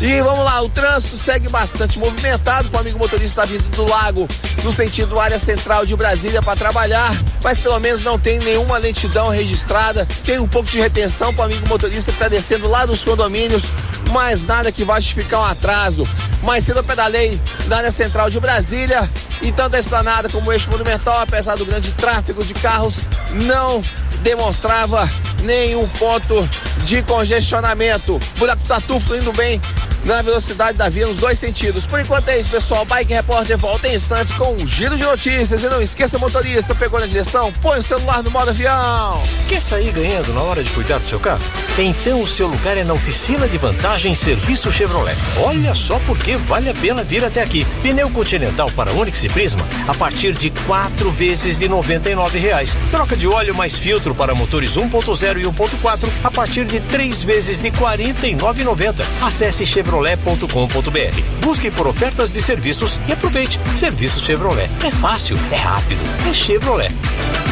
E 0.00 0.20
vamos 0.20 0.44
lá, 0.44 0.60
o 0.62 0.68
trânsito 0.68 1.16
segue 1.16 1.48
bastante 1.48 1.98
movimentado. 1.98 2.68
O 2.70 2.78
amigo 2.78 2.98
motorista 2.98 3.42
está 3.42 3.44
vindo 3.46 3.66
do 3.70 3.86
lago 3.88 4.28
no 4.62 4.70
sentido 4.70 5.18
área 5.18 5.38
central 5.38 5.86
de 5.86 5.96
Brasília 5.96 6.42
para 6.42 6.54
trabalhar, 6.54 7.10
mas 7.42 7.58
pelo 7.58 7.78
menos 7.80 8.02
não 8.02 8.18
tem 8.18 8.38
nenhuma 8.40 8.76
lentidão 8.76 9.28
registrada. 9.28 10.06
Tem 10.24 10.38
um 10.38 10.46
pouco 10.46 10.70
de 10.70 10.78
retenção 10.78 11.32
para 11.32 11.42
o 11.42 11.44
amigo 11.46 11.66
motorista 11.66 12.12
que 12.12 12.18
está 12.18 12.28
descendo 12.28 12.68
lá 12.68 12.84
dos 12.84 13.04
condomínios, 13.04 13.62
mas 14.10 14.42
nada 14.42 14.70
que 14.70 14.84
vá 14.84 15.00
justificar 15.00 15.40
um 15.40 15.44
atraso. 15.44 16.06
Mais 16.42 16.62
cedo 16.64 16.80
eu 16.80 16.84
pedalei 16.84 17.40
na 17.66 17.78
área 17.78 17.90
central 17.90 18.28
de 18.28 18.38
Brasília 18.38 19.08
e 19.40 19.50
tanto 19.50 19.76
a 19.76 19.78
esplanada 19.78 20.28
como 20.28 20.50
o 20.50 20.52
eixo 20.52 20.70
monumental, 20.70 21.20
apesar 21.20 21.56
do 21.56 21.64
grande 21.64 21.90
tráfego 21.92 22.44
de 22.44 22.52
carros, 22.52 23.00
não 23.32 23.82
demonstrava 24.20 25.08
nenhum 25.42 25.86
ponto 25.88 26.48
de 26.84 27.02
congestionamento. 27.02 28.20
Buraco 28.36 28.62
Tatu 28.66 29.00
fluindo 29.00 29.32
bem 29.32 29.60
na 30.06 30.22
velocidade 30.22 30.78
da 30.78 30.88
via 30.88 31.06
nos 31.06 31.18
dois 31.18 31.36
sentidos. 31.38 31.84
Por 31.84 31.98
enquanto 31.98 32.28
é 32.28 32.38
isso, 32.38 32.48
pessoal. 32.48 32.84
Bike 32.84 33.12
Repórter 33.12 33.58
volta 33.58 33.88
em 33.88 33.94
instantes 33.94 34.32
com 34.32 34.54
um 34.54 34.66
giro 34.66 34.96
de 34.96 35.02
notícias. 35.02 35.62
E 35.62 35.68
não 35.68 35.82
esqueça, 35.82 36.16
motorista, 36.16 36.74
pegou 36.74 37.00
na 37.00 37.06
direção? 37.06 37.52
Põe 37.60 37.80
o 37.80 37.82
celular 37.82 38.22
no 38.22 38.30
modo 38.30 38.50
avião. 38.50 39.20
Quer 39.48 39.60
sair 39.60 39.90
ganhando 39.90 40.32
na 40.32 40.42
hora 40.42 40.62
de 40.62 40.70
cuidar 40.70 40.98
do 40.98 41.06
seu 41.06 41.18
carro? 41.18 41.42
Então 41.76 42.22
o 42.22 42.26
seu 42.26 42.46
lugar 42.46 42.76
é 42.76 42.84
na 42.84 42.94
oficina 42.94 43.48
de 43.48 43.58
vantagem 43.58 44.14
Serviço 44.14 44.70
Chevrolet. 44.70 45.16
Olha 45.38 45.74
só 45.74 45.98
porque 46.06 46.36
vale 46.36 46.70
a 46.70 46.74
pena 46.74 47.02
vir 47.02 47.24
até 47.24 47.42
aqui. 47.42 47.66
Pneu 47.82 48.08
Continental 48.10 48.70
para 48.76 48.92
Onix 48.92 49.24
e 49.24 49.28
Prisma 49.28 49.66
a 49.88 49.94
partir 49.94 50.32
de 50.32 50.50
quatro 50.66 51.10
vezes 51.10 51.58
de 51.58 51.68
99 51.68 52.38
reais. 52.38 52.78
Troca 52.92 53.16
de 53.16 53.26
óleo 53.26 53.56
mais 53.56 53.76
filtro 53.76 54.14
para 54.14 54.34
motores 54.36 54.76
1.0 54.76 55.40
e 55.40 55.44
1.4 55.44 56.08
a 56.22 56.30
partir 56.30 56.64
de 56.64 56.78
três 56.80 57.24
vezes 57.24 57.60
de 57.60 57.70
R$ 57.70 57.76
49,90. 57.76 59.02
Acesse 59.20 59.66
chevrolet 59.66 59.95
chevrolet.com.br. 59.96 61.40
Busque 61.40 61.70
por 61.70 61.86
ofertas 61.86 62.32
de 62.32 62.42
serviços 62.42 63.00
e 63.08 63.12
aproveite. 63.12 63.58
Serviço 63.74 64.20
Chevrolet. 64.20 64.70
É 64.84 64.90
fácil, 64.90 65.38
é 65.50 65.56
rápido, 65.56 66.00
é 66.28 66.34
Chevrolet. 66.34 66.94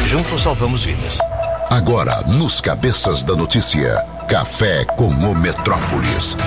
Juntos 0.05 0.43
salvamos 0.43 0.83
vidas. 0.83 1.19
Agora, 1.69 2.21
nos 2.21 2.61
Cabeças 2.61 3.23
da 3.23 3.35
Notícia, 3.35 4.05
Café 4.27 4.85
com 4.85 5.07
o 5.07 5.35
Metrópolis. 5.35 6.37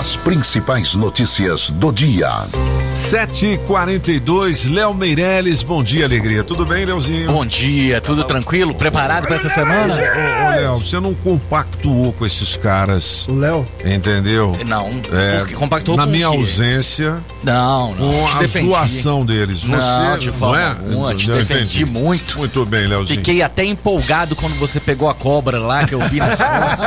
As 0.00 0.16
principais 0.16 0.94
notícias 0.94 1.70
do 1.70 1.92
dia. 1.92 2.28
7h42, 2.94 4.72
Léo 4.72 4.92
Meirelles, 4.94 5.62
bom 5.62 5.82
dia, 5.82 6.04
alegria. 6.04 6.42
Tudo 6.44 6.64
bem, 6.66 6.84
Léozinho? 6.84 7.30
Bom 7.32 7.44
dia, 7.46 8.00
tudo 8.00 8.24
tranquilo? 8.24 8.74
Preparado 8.74 9.26
pra 9.26 9.34
essa 9.36 9.48
semana? 9.48 9.92
Ô, 9.94 9.96
ô, 9.96 10.50
Léo, 10.50 10.76
você 10.78 10.98
não 11.00 11.14
compactuou 11.14 12.12
com 12.12 12.24
esses 12.26 12.56
caras. 12.56 13.26
O 13.28 13.34
Léo? 13.34 13.66
Entendeu? 13.84 14.56
Não. 14.66 14.90
É, 15.12 15.38
Porque 15.40 15.54
compactou 15.54 15.96
na 15.96 16.04
com 16.04 16.08
o 16.08 16.12
minha 16.12 16.30
quê? 16.30 16.36
ausência. 16.36 17.18
Não, 17.42 17.94
não. 17.94 18.10
Com 18.12 18.26
te 18.28 18.36
a 18.36 18.38
defendi. 18.40 18.68
zoação 18.68 19.24
deles. 19.26 19.62
Você, 19.62 19.68
não, 19.76 20.18
de 20.18 20.32
forma 20.32 20.56
não 20.58 20.62
é? 20.62 20.66
alguma, 20.68 21.14
te 21.14 21.28
Eu 21.30 21.36
defendi 21.36 21.82
entendi. 21.82 21.84
muito. 21.84 22.38
Muito 22.38 22.64
bem, 22.66 22.86
Léozinho. 22.86 23.18
Fiquei 23.18 23.42
até 23.42 23.64
empolgado 23.64 24.36
quando 24.36 24.54
você 24.58 24.78
pegou 24.80 25.08
a 25.08 25.14
cobra 25.14 25.58
lá, 25.58 25.84
que 25.86 25.94
eu 25.94 26.00
vi 26.08 26.18
nas 26.18 26.38
fotos. 26.40 26.84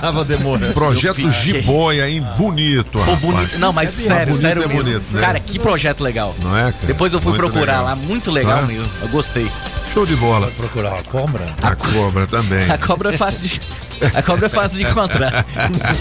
Tava 0.00 0.24
demorando. 0.24 0.72
Projeto 0.72 1.30
Jiboia, 1.30 2.08
hein? 2.08 2.24
Bonito, 2.36 2.90
Pô, 2.92 2.98
rapaz. 3.00 3.18
bonito. 3.20 3.58
Não, 3.58 3.72
mas 3.72 3.90
É 4.00 4.06
sério, 4.08 4.34
sério 4.34 4.62
é 4.62 4.66
mesmo. 4.66 4.82
bonito, 4.84 5.04
né? 5.12 5.20
Cara, 5.20 5.40
que 5.40 5.58
projeto 5.58 6.02
legal. 6.02 6.34
Não 6.42 6.56
é, 6.56 6.72
cara? 6.72 6.86
Depois 6.86 7.12
eu 7.12 7.20
fui 7.20 7.30
Muito 7.32 7.40
procurar 7.40 7.80
legal. 7.80 7.84
lá, 7.84 7.96
muito 7.96 8.30
legal 8.30 8.58
Ah? 8.60 8.62
mesmo. 8.62 8.88
Eu 9.02 9.08
gostei. 9.08 9.50
Show 9.92 10.06
de 10.06 10.16
bola. 10.16 10.46
Procurar 10.56 10.98
a 10.98 11.02
cobra? 11.02 11.46
A 11.62 11.76
cobra 11.76 12.26
também. 12.26 12.70
A 12.70 12.78
cobra 12.78 13.10
é 13.10 13.16
fácil 13.16 13.42
de. 13.46 13.60
A 14.14 14.22
cobra 14.22 14.46
é 14.46 14.48
fácil 14.48 14.78
de 14.78 14.84
encontrar. 14.84 15.44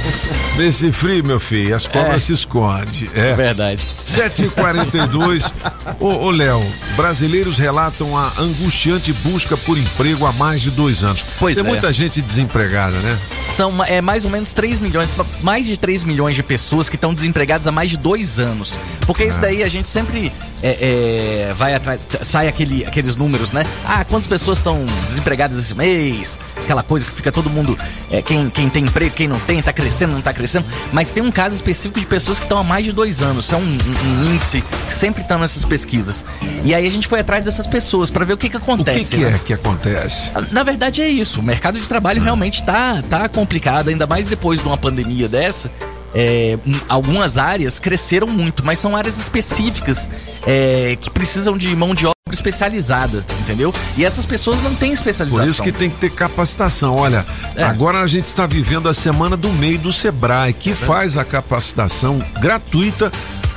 Nesse 0.57 0.91
frio, 0.91 1.23
meu 1.23 1.39
filho, 1.39 1.75
as 1.75 1.87
cobras 1.87 2.15
É. 2.15 2.19
se 2.19 2.33
escondem. 2.33 3.09
É. 3.13 3.33
Verdade. 3.33 3.85
7h42. 4.05 5.51
ô, 5.99 6.07
ô, 6.25 6.29
Léo, 6.31 6.61
brasileiros 6.95 7.57
relatam 7.57 8.17
a 8.17 8.33
angustiante 8.39 9.13
busca 9.13 9.55
por 9.57 9.77
emprego 9.77 10.25
há 10.25 10.31
mais 10.31 10.61
de 10.61 10.71
dois 10.71 11.03
anos. 11.03 11.25
Pois 11.39 11.55
Tem 11.55 11.65
é. 11.65 11.67
muita 11.67 11.91
gente 11.93 12.21
desempregada, 12.21 12.97
né? 12.97 13.17
São 13.51 13.83
é, 13.85 14.01
mais 14.01 14.25
ou 14.25 14.31
menos 14.31 14.51
3 14.53 14.79
milhões, 14.79 15.09
mais 15.41 15.65
de 15.65 15.77
3 15.77 16.03
milhões 16.03 16.35
de 16.35 16.43
pessoas 16.43 16.89
que 16.89 16.95
estão 16.95 17.13
desempregadas 17.13 17.67
há 17.67 17.71
mais 17.71 17.89
de 17.89 17.97
dois 17.97 18.39
anos. 18.39 18.79
Porque 19.05 19.23
isso 19.25 19.39
Ah. 19.39 19.43
daí 19.43 19.63
a 19.63 19.67
gente 19.67 19.89
sempre 19.89 20.31
é, 20.63 21.47
é, 21.49 21.53
vai 21.53 21.73
atrás, 21.73 22.01
sai 22.21 22.47
aquele, 22.47 22.85
aqueles 22.85 23.15
números, 23.15 23.51
né? 23.51 23.63
Ah, 23.85 24.03
quantas 24.05 24.27
pessoas 24.27 24.57
estão 24.59 24.83
desempregadas 25.07 25.57
esse 25.57 25.73
mês? 25.75 26.37
Aquela 26.57 26.83
coisa 26.83 27.05
que 27.05 27.11
fica 27.11 27.31
todo 27.31 27.49
mundo, 27.49 27.77
é, 28.11 28.21
quem, 28.21 28.49
quem 28.49 28.69
tem 28.69 28.83
emprego, 28.83 29.13
quem 29.15 29.27
não 29.27 29.39
tem, 29.39 29.61
tá 29.61 29.73
crescendo, 29.73 30.13
não 30.13 30.21
tá 30.21 30.33
crescendo. 30.33 30.65
Mas 30.93 31.11
tem 31.11 31.21
um 31.23 31.31
caso 31.31 31.55
específico 31.55 31.99
de 31.99 32.05
pessoas 32.05 32.37
que 32.39 32.45
estão 32.45 32.57
há 32.59 32.63
mais 32.63 32.85
de 32.85 32.91
dois 32.91 33.21
anos. 33.21 33.45
Isso 33.45 33.55
é 33.55 33.57
um, 33.57 33.61
um- 33.61 34.21
um 34.29 34.33
índice 34.33 34.63
que 34.87 34.93
sempre 34.93 35.21
está 35.23 35.37
nessas 35.37 35.65
pesquisas. 35.65 36.23
E 36.63 36.73
aí 36.75 36.85
a 36.85 36.91
gente 36.91 37.07
foi 37.07 37.19
atrás 37.19 37.43
dessas 37.43 37.65
pessoas 37.67 38.09
para 38.09 38.23
ver 38.23 38.33
o 38.33 38.37
que 38.37 38.49
que 38.49 38.55
O 38.55 38.59
acontece. 38.59 38.99
que, 38.99 39.15
que 39.17 39.17
né? 39.17 39.31
é 39.35 39.39
que 39.39 39.53
acontece? 39.53 40.31
Na 40.51 40.63
verdade 40.63 41.01
é 41.01 41.07
isso. 41.07 41.39
O 41.39 41.43
mercado 41.43 41.79
de 41.79 41.87
trabalho 41.87 42.21
realmente 42.21 42.63
tá, 42.63 43.01
tá 43.09 43.27
complicado, 43.27 43.89
ainda 43.89 44.05
mais 44.05 44.27
depois 44.27 44.59
de 44.59 44.65
uma 44.65 44.77
pandemia 44.77 45.27
dessa. 45.27 45.71
É, 46.13 46.57
algumas 46.89 47.37
áreas 47.37 47.79
cresceram 47.79 48.27
muito, 48.27 48.65
mas 48.65 48.79
são 48.79 48.95
áreas 48.95 49.17
específicas 49.17 50.09
é, 50.45 50.97
que 50.99 51.09
precisam 51.09 51.57
de 51.57 51.73
mão 51.75 51.93
de 51.93 52.05
obra 52.05 52.15
especializada, 52.31 53.25
entendeu? 53.41 53.73
E 53.97 54.03
essas 54.05 54.25
pessoas 54.25 54.61
não 54.63 54.73
têm 54.75 54.91
especialização. 54.91 55.45
Por 55.45 55.49
isso 55.51 55.63
que 55.63 55.71
tem 55.71 55.89
que 55.89 55.97
ter 55.97 56.11
capacitação. 56.11 56.95
Olha, 56.95 57.25
É. 57.55 57.63
agora 57.63 58.01
a 58.01 58.07
gente 58.07 58.27
está 58.27 58.45
vivendo 58.45 58.87
a 58.89 58.93
semana 58.93 59.35
do 59.37 59.49
meio 59.53 59.77
do 59.79 59.91
Sebrae, 59.91 60.53
que 60.53 60.73
faz 60.73 61.17
a 61.17 61.25
capacitação 61.25 62.19
gratuita 62.39 63.11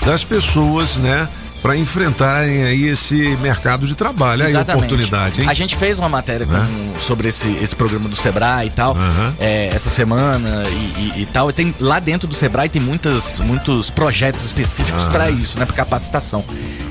das 0.04 0.24
pessoas, 0.24 0.96
né? 0.96 1.28
Para 1.64 1.78
enfrentarem 1.78 2.62
aí 2.64 2.84
esse 2.88 3.16
mercado 3.40 3.86
de 3.86 3.94
trabalho. 3.94 4.42
Aí, 4.42 4.50
Exatamente. 4.50 4.84
oportunidade, 4.84 5.40
hein? 5.40 5.48
A 5.48 5.54
gente 5.54 5.74
fez 5.76 5.98
uma 5.98 6.10
matéria 6.10 6.44
com- 6.44 6.52
Né? 6.52 6.68
sobre 7.00 7.28
esse, 7.28 7.48
esse 7.54 7.74
programa 7.74 8.06
do 8.06 8.14
Sebrae 8.14 8.66
e 8.66 8.70
tal, 8.70 8.94
é, 9.40 9.70
essa 9.72 9.88
semana 9.88 10.62
e, 10.68 11.18
e- 11.18 11.22
e 11.22 11.26
tal. 11.32 11.48
E 11.48 11.54
tem, 11.54 11.74
lá 11.80 11.98
dentro 12.00 12.28
do 12.28 12.34
Sebrae 12.34 12.68
tem 12.68 12.82
muitas, 12.82 13.40
muitos 13.40 13.88
projetos 13.88 14.44
específicos 14.44 15.04
Aham. 15.04 15.10
para 15.12 15.30
isso, 15.30 15.58
né? 15.58 15.64
Para 15.64 15.74
capacitação. 15.76 16.44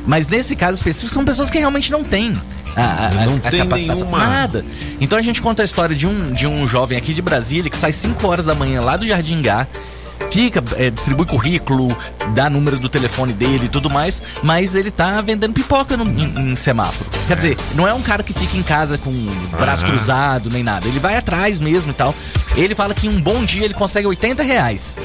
Mas 0.07 0.25
nesse 0.25 0.55
caso 0.55 0.75
específico, 0.79 1.13
são 1.13 1.23
pessoas 1.23 1.51
que 1.51 1.59
realmente 1.59 1.91
não 1.91 2.03
têm. 2.03 2.33
A, 2.75 2.81
a- 2.81 3.07
a- 3.09 3.11
Não 3.27 3.35
a 3.43 3.49
tem 3.51 3.59
capacitação. 3.59 4.05
nenhuma- 4.07 4.25
Nada. 4.25 4.65
Então 4.99 5.19
a 5.19 5.21
gente 5.21 5.39
conta 5.39 5.61
a 5.61 5.65
história 5.65 5.95
de 5.95 6.07
um, 6.07 6.31
de 6.31 6.47
um 6.47 6.65
jovem 6.65 6.97
aqui 6.97 7.13
de 7.13 7.21
Brasília 7.21 7.69
que 7.69 7.77
sai 7.77 7.93
5 7.93 8.25
horas 8.27 8.43
da 8.43 8.55
manhã 8.55 8.81
lá 8.81 8.97
do 8.97 9.05
Jardim 9.07 9.39
Gá. 9.39 9.67
Fica, 10.31 10.63
é, 10.77 10.89
distribui 10.89 11.25
currículo, 11.27 11.95
dá 12.33 12.49
número 12.49 12.79
do 12.79 12.89
telefone 12.89 13.33
dele 13.33 13.65
e 13.65 13.69
tudo 13.69 13.87
mais, 13.89 14.23
mas 14.41 14.73
ele 14.75 14.89
tá 14.89 15.21
vendendo 15.21 15.53
pipoca 15.53 15.95
no- 15.95 16.05
em, 16.05 16.51
em 16.51 16.55
semáforo. 16.55 17.07
Quer 17.27 17.35
dizer, 17.35 17.57
não 17.75 17.87
é 17.87 17.93
um 17.93 18.01
cara 18.01 18.23
que 18.23 18.33
fica 18.33 18.57
em 18.57 18.63
casa 18.63 18.97
com 18.97 19.11
o 19.11 19.57
braço 19.57 19.83
Aham. 19.85 19.91
cruzado 19.93 20.49
nem 20.49 20.63
nada. 20.63 20.87
Ele 20.87 20.99
vai 20.99 21.15
atrás 21.17 21.59
mesmo 21.59 21.91
e 21.91 21.93
tal. 21.93 22.15
Ele 22.55 22.73
fala 22.73 22.93
que 22.95 23.05
em 23.07 23.09
um 23.11 23.21
bom 23.21 23.43
dia 23.45 23.63
ele 23.65 23.73
consegue 23.75 24.07
80 24.07 24.41
reais. 24.41 24.97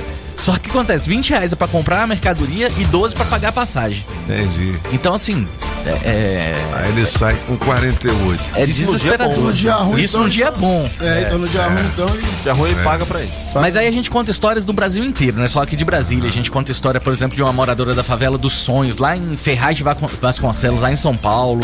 Só 0.49 0.57
que 0.57 0.71
acontece, 0.71 1.07
20 1.11 1.29
reais 1.29 1.53
é 1.53 1.57
pra 1.57 1.69
comprar 1.69 2.05
a 2.05 2.07
mercadoria 2.07 2.73
e 2.79 2.85
12 2.87 3.15
pra 3.15 3.27
pagar 3.27 3.51
a 3.51 3.53
passagem. 3.53 4.03
Entendi. 4.25 4.81
Então, 4.93 5.13
assim, 5.13 5.47
é. 5.85 5.91
é- 6.09 6.55
Aí 6.73 6.89
ele 6.93 7.05
sai 7.05 7.37
com 7.47 7.55
48. 7.59 8.43
É 8.55 8.65
desesperador. 8.65 9.37
No 9.37 9.53
dia 9.53 9.75
ruim, 9.75 10.01
Isso 10.03 10.17
então, 10.17 10.23
num 10.23 10.29
dia 10.31 10.51
bom. 10.53 10.91
É, 11.03 11.25
então 11.27 11.39
no 11.39 11.47
dia 11.47 11.63
ruim, 11.65 11.87
então 11.93 12.09
ele. 12.15 12.25
Dia 12.43 12.53
ruim 12.55 12.71
É. 12.71 12.83
paga 12.83 13.05
pra 13.05 13.21
ele. 13.21 13.31
Mas 13.57 13.77
aí 13.77 13.87
a 13.87 13.91
gente 13.91 14.11
conta 14.11 14.31
histórias 14.31 14.65
do 14.65 14.73
Brasil 14.73 15.05
inteiro, 15.05 15.37
não 15.37 15.45
é 15.45 15.49
só 15.49 15.61
aqui 15.61 15.77
de 15.77 15.85
Brasília. 15.85 16.27
A 16.27 16.33
gente 16.33 16.51
conta 16.51 16.73
história, 16.73 16.99
por 16.99 17.13
exemplo, 17.13 17.37
de 17.37 17.43
uma 17.43 17.53
moradora 17.53 17.93
da 17.93 18.03
favela 18.03 18.39
dos 18.39 18.55
sonhos, 18.55 18.97
lá 18.97 19.15
em 19.15 19.37
Ferraz 19.37 19.77
de 19.77 19.85
Vasconcelos, 20.19 20.81
lá 20.81 20.91
em 20.91 20.97
São 20.97 21.15
Paulo, 21.15 21.61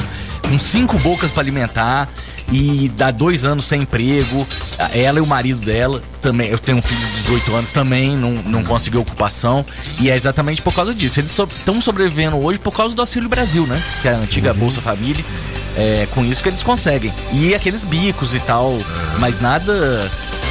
com 0.46 0.58
cinco 0.58 0.98
bocas 0.98 1.30
pra 1.30 1.40
alimentar 1.42 2.06
e 2.52 2.90
dá 2.96 3.10
dois 3.10 3.44
anos 3.44 3.64
sem 3.64 3.82
emprego. 3.82 4.46
Ela 4.92 5.18
e 5.18 5.22
o 5.22 5.26
marido 5.26 5.60
dela 5.60 6.02
também. 6.20 6.50
Eu 6.50 6.58
tenho 6.58 6.78
um 6.78 6.82
filho 6.82 7.00
de 7.00 7.22
18 7.22 7.54
anos 7.54 7.70
também, 7.70 8.16
não, 8.16 8.30
não 8.44 8.62
conseguiu 8.64 9.00
ocupação. 9.00 9.64
E 9.98 10.10
é 10.10 10.14
exatamente 10.14 10.62
por 10.62 10.74
causa 10.74 10.94
disso. 10.94 11.20
Eles 11.20 11.36
estão 11.38 11.80
sobrevivendo 11.80 12.36
hoje 12.36 12.58
por 12.58 12.74
causa 12.74 12.94
do 12.94 13.00
Auxílio 13.00 13.28
Brasil, 13.28 13.66
né? 13.66 13.80
Que 14.02 14.08
é 14.08 14.14
a 14.14 14.18
antiga 14.18 14.52
Bolsa 14.54 14.80
Família. 14.80 15.24
É 15.76 16.06
com 16.14 16.24
isso 16.24 16.42
que 16.42 16.48
eles 16.48 16.62
conseguem. 16.62 17.12
E 17.32 17.54
aqueles 17.54 17.84
bicos 17.84 18.34
e 18.34 18.40
tal, 18.40 18.78
mas 19.18 19.40
nada. 19.40 19.72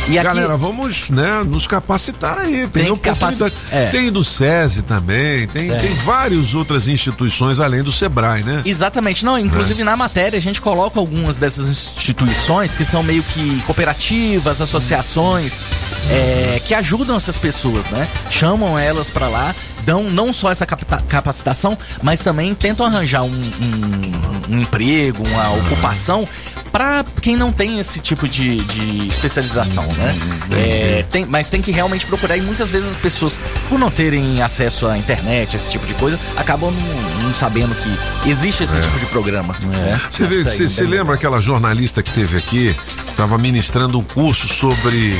E 0.09 0.19
aqui, 0.19 0.28
Galera, 0.28 0.57
vamos 0.57 1.09
né, 1.09 1.43
nos 1.45 1.65
capacitar 1.65 2.38
aí. 2.39 2.67
Tem, 2.67 2.84
Tem 2.84 2.91
oportunidade. 2.91 3.53
capaci- 3.53 3.55
é. 3.71 3.86
Tem 3.88 4.11
do 4.11 4.21
SESI 4.21 4.82
também, 4.82 5.47
tem, 5.47 5.71
É. 5.71 5.76
tem 5.78 5.93
várias 5.93 6.53
outras 6.53 6.89
instituições 6.89 7.61
além 7.61 7.82
do 7.82 7.91
Sebrae, 7.93 8.43
né? 8.43 8.61
Exatamente, 8.65 9.24
não, 9.24 9.39
inclusive 9.39 9.82
na 9.82 9.95
matéria 9.95 10.38
a 10.38 10.41
gente 10.41 10.59
coloca 10.59 10.99
algumas 10.99 11.38
dessas 11.38 11.69
instituições 11.69 12.76
que 12.76 12.84
são 12.84 13.01
meio 13.01 13.24
que 13.24 13.61
cooperativas, 13.65 14.59
associações, 14.61 15.63
é, 16.09 16.61
que 16.65 16.74
ajudam 16.76 17.15
essas 17.15 17.38
pessoas, 17.38 17.88
né? 17.88 18.05
Chamam 18.30 18.78
elas 18.78 19.09
pra 19.09 19.30
lá, 19.30 19.55
dão 19.86 20.03
não 20.09 20.31
só 20.34 20.49
essa 20.51 20.65
capacitação, 20.65 21.77
mas 22.01 22.19
também 22.19 22.53
tentam 22.55 22.86
arranjar 22.86 23.23
um, 23.23 23.27
um- 23.31 24.55
um 24.55 24.59
emprego, 24.61 25.23
uma 25.27 25.49
ocupação 25.57 26.27
para 26.71 27.03
quem 27.21 27.36
não 27.36 27.51
tem 27.51 27.77
esse 27.79 27.99
tipo 27.99 28.27
de, 28.27 28.63
de 28.63 29.07
especialização, 29.07 29.86
né? 29.93 30.17
É, 30.51 31.05
tem- 31.09 31.25
mas 31.25 31.47
tem 31.47 31.61
que 31.61 31.71
realmente 31.71 32.05
procurar 32.07 32.36
e 32.36 32.41
muitas 32.41 32.69
vezes 32.71 32.89
as 32.89 32.97
pessoas, 32.97 33.39
por 33.69 33.77
não 33.77 33.91
terem 33.91 34.41
acesso 34.41 34.88
à 34.88 34.97
internet, 34.97 35.55
esse 35.55 35.69
tipo 35.71 35.86
de 35.86 35.93
coisa, 35.93 36.19
acabam 36.36 36.71
não, 36.71 37.21
não 37.27 37.34
sabendo 37.34 37.75
que 37.75 38.29
existe 38.29 38.63
esse 38.63 38.75
tipo 38.81 38.99
de 38.99 39.05
programa. 39.05 39.53
né? 39.65 40.01
Você 40.43 40.67
se 40.67 40.84
lembra 40.84 41.13
aquela 41.15 41.39
jornalista 41.39 42.01
que 42.01 42.11
teve 42.11 42.38
aqui, 42.38 42.75
estava 43.07 43.38
ministrando 43.38 43.99
um 43.99 44.03
curso 44.03 44.47
sobre. 44.47 45.15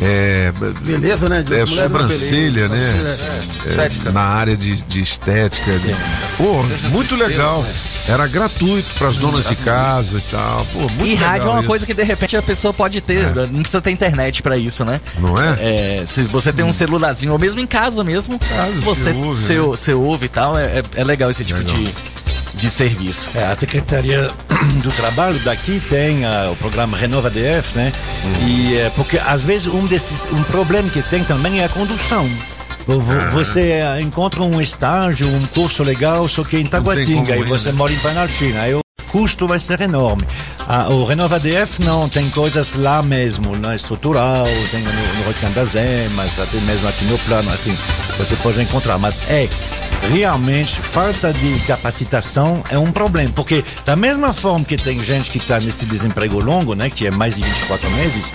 É, 0.00 0.52
Beleza, 0.82 1.28
né? 1.28 1.42
De 1.42 1.54
é, 1.54 1.64
sobrancelha, 1.64 2.68
né? 2.68 2.86
sobrancelha, 2.92 3.30
é. 3.30 3.68
É, 3.68 3.70
Estética. 3.70 4.12
Na 4.12 4.20
área 4.22 4.56
de, 4.56 4.82
de 4.82 5.00
estética. 5.00 5.70
né? 5.72 5.96
Pô, 6.36 6.62
muito 6.90 7.16
legal. 7.16 7.64
Era 8.06 8.26
gratuito 8.28 8.94
para 8.94 9.08
as 9.08 9.16
donas 9.16 9.48
de 9.48 9.56
casa 9.56 10.18
e 10.18 10.20
tal. 10.20 10.64
Pô, 10.72 10.80
muito 10.80 11.06
E 11.06 11.14
rádio 11.14 11.24
é 11.24 11.32
legal 11.38 11.50
uma 11.52 11.58
isso. 11.60 11.66
coisa 11.68 11.86
que 11.86 11.94
de 11.94 12.02
repente 12.04 12.36
a 12.36 12.42
pessoa 12.42 12.72
pode 12.74 13.00
ter, 13.00 13.34
não 13.50 13.60
precisa 13.62 13.80
ter 13.80 13.90
internet 13.90 14.42
pra 14.42 14.56
isso, 14.56 14.84
né? 14.84 15.00
Não 15.18 15.34
é? 15.36 16.04
se 16.04 16.22
você 16.24 16.52
tem 16.52 16.64
um 16.64 16.72
celularzinho, 16.72 17.32
ou 17.32 17.38
mesmo 17.38 17.58
em 17.60 17.66
casa 17.66 18.04
mesmo, 18.04 18.38
você, 18.82 18.82
você 18.82 19.10
ouve, 19.12 19.34
você, 19.40 19.54
né? 19.54 19.60
você 19.60 19.92
ouve 19.94 20.26
e 20.26 20.28
tal, 20.28 20.56
é, 20.58 20.78
é- 20.78 20.82
é 20.96 21.04
legal 21.04 21.30
esse 21.30 21.44
tipo 21.44 21.62
de, 21.64 21.88
de 22.56 22.70
serviço. 22.70 23.30
É, 23.34 23.44
a 23.44 23.54
Secretaria 23.54 24.30
do 24.82 24.90
Trabalho 24.90 25.38
daqui 25.40 25.80
tem 25.88 26.24
ah, 26.24 26.50
o 26.52 26.56
programa 26.56 26.96
Renova 26.96 27.30
DF, 27.30 27.76
né? 27.76 27.92
E 28.46 28.76
é, 28.76 28.90
porque 28.96 29.18
às 29.18 29.44
vezes 29.44 29.66
um 29.66 29.86
desses 29.86 30.26
um 30.32 30.42
problema 30.44 30.88
que 30.88 31.02
tem 31.02 31.22
também 31.22 31.60
é 31.60 31.64
a 31.66 31.68
condução. 31.68 32.28
Vo- 32.86 33.00
vo-. 33.00 33.30
Você 33.30 33.80
ah, 33.86 34.00
encontra 34.00 34.42
um 34.42 34.60
estágio, 34.60 35.28
um 35.28 35.44
curso 35.46 35.82
legal, 35.82 36.26
só 36.28 36.42
que 36.42 36.56
em 36.56 36.66
Taguatinga 36.66 37.36
e 37.36 37.44
você 37.44 37.68
né? 37.70 37.74
mora 37.76 37.92
em 37.92 37.98
Planaltina. 37.98 38.62
Aí 38.62 38.74
o 38.74 38.80
custo 39.08 39.46
vai 39.46 39.60
ser 39.60 39.80
enorme. 39.82 40.24
Ah, 40.68 40.88
o 40.88 41.04
Renova 41.04 41.38
DF 41.38 41.82
não, 41.82 42.08
tem 42.08 42.28
coisas 42.30 42.74
lá 42.74 43.00
mesmo, 43.02 43.56
na 43.56 43.74
estrutural, 43.74 44.44
tem 44.70 44.80
no, 44.80 44.90
no 44.90 45.28
Recanto 45.28 45.54
das 45.54 45.74
Emas, 45.76 46.38
até 46.40 46.58
mesmo 46.58 46.88
aqui 46.88 47.04
no 47.04 47.16
plano, 47.20 47.52
assim, 47.52 47.76
você 48.18 48.34
pode 48.36 48.60
encontrar. 48.60 48.98
Mas 48.98 49.20
é 49.28 49.48
realmente 50.10 50.80
falta 50.80 51.32
de 51.32 51.58
capacitação 51.66 52.62
é 52.68 52.78
um 52.78 52.92
problema, 52.92 53.30
porque 53.34 53.64
da 53.84 53.96
mesma 53.96 54.32
forma 54.32 54.64
que 54.64 54.76
tem 54.76 54.98
gente 54.98 55.30
que 55.30 55.38
está 55.38 55.58
nesse 55.58 55.84
desemprego 55.86 56.38
longo, 56.42 56.74
né, 56.74 56.90
que 56.90 57.06
é 57.06 57.10
mais 57.10 57.36
de 57.36 57.42
24 57.42 57.90
meses, 57.92 58.32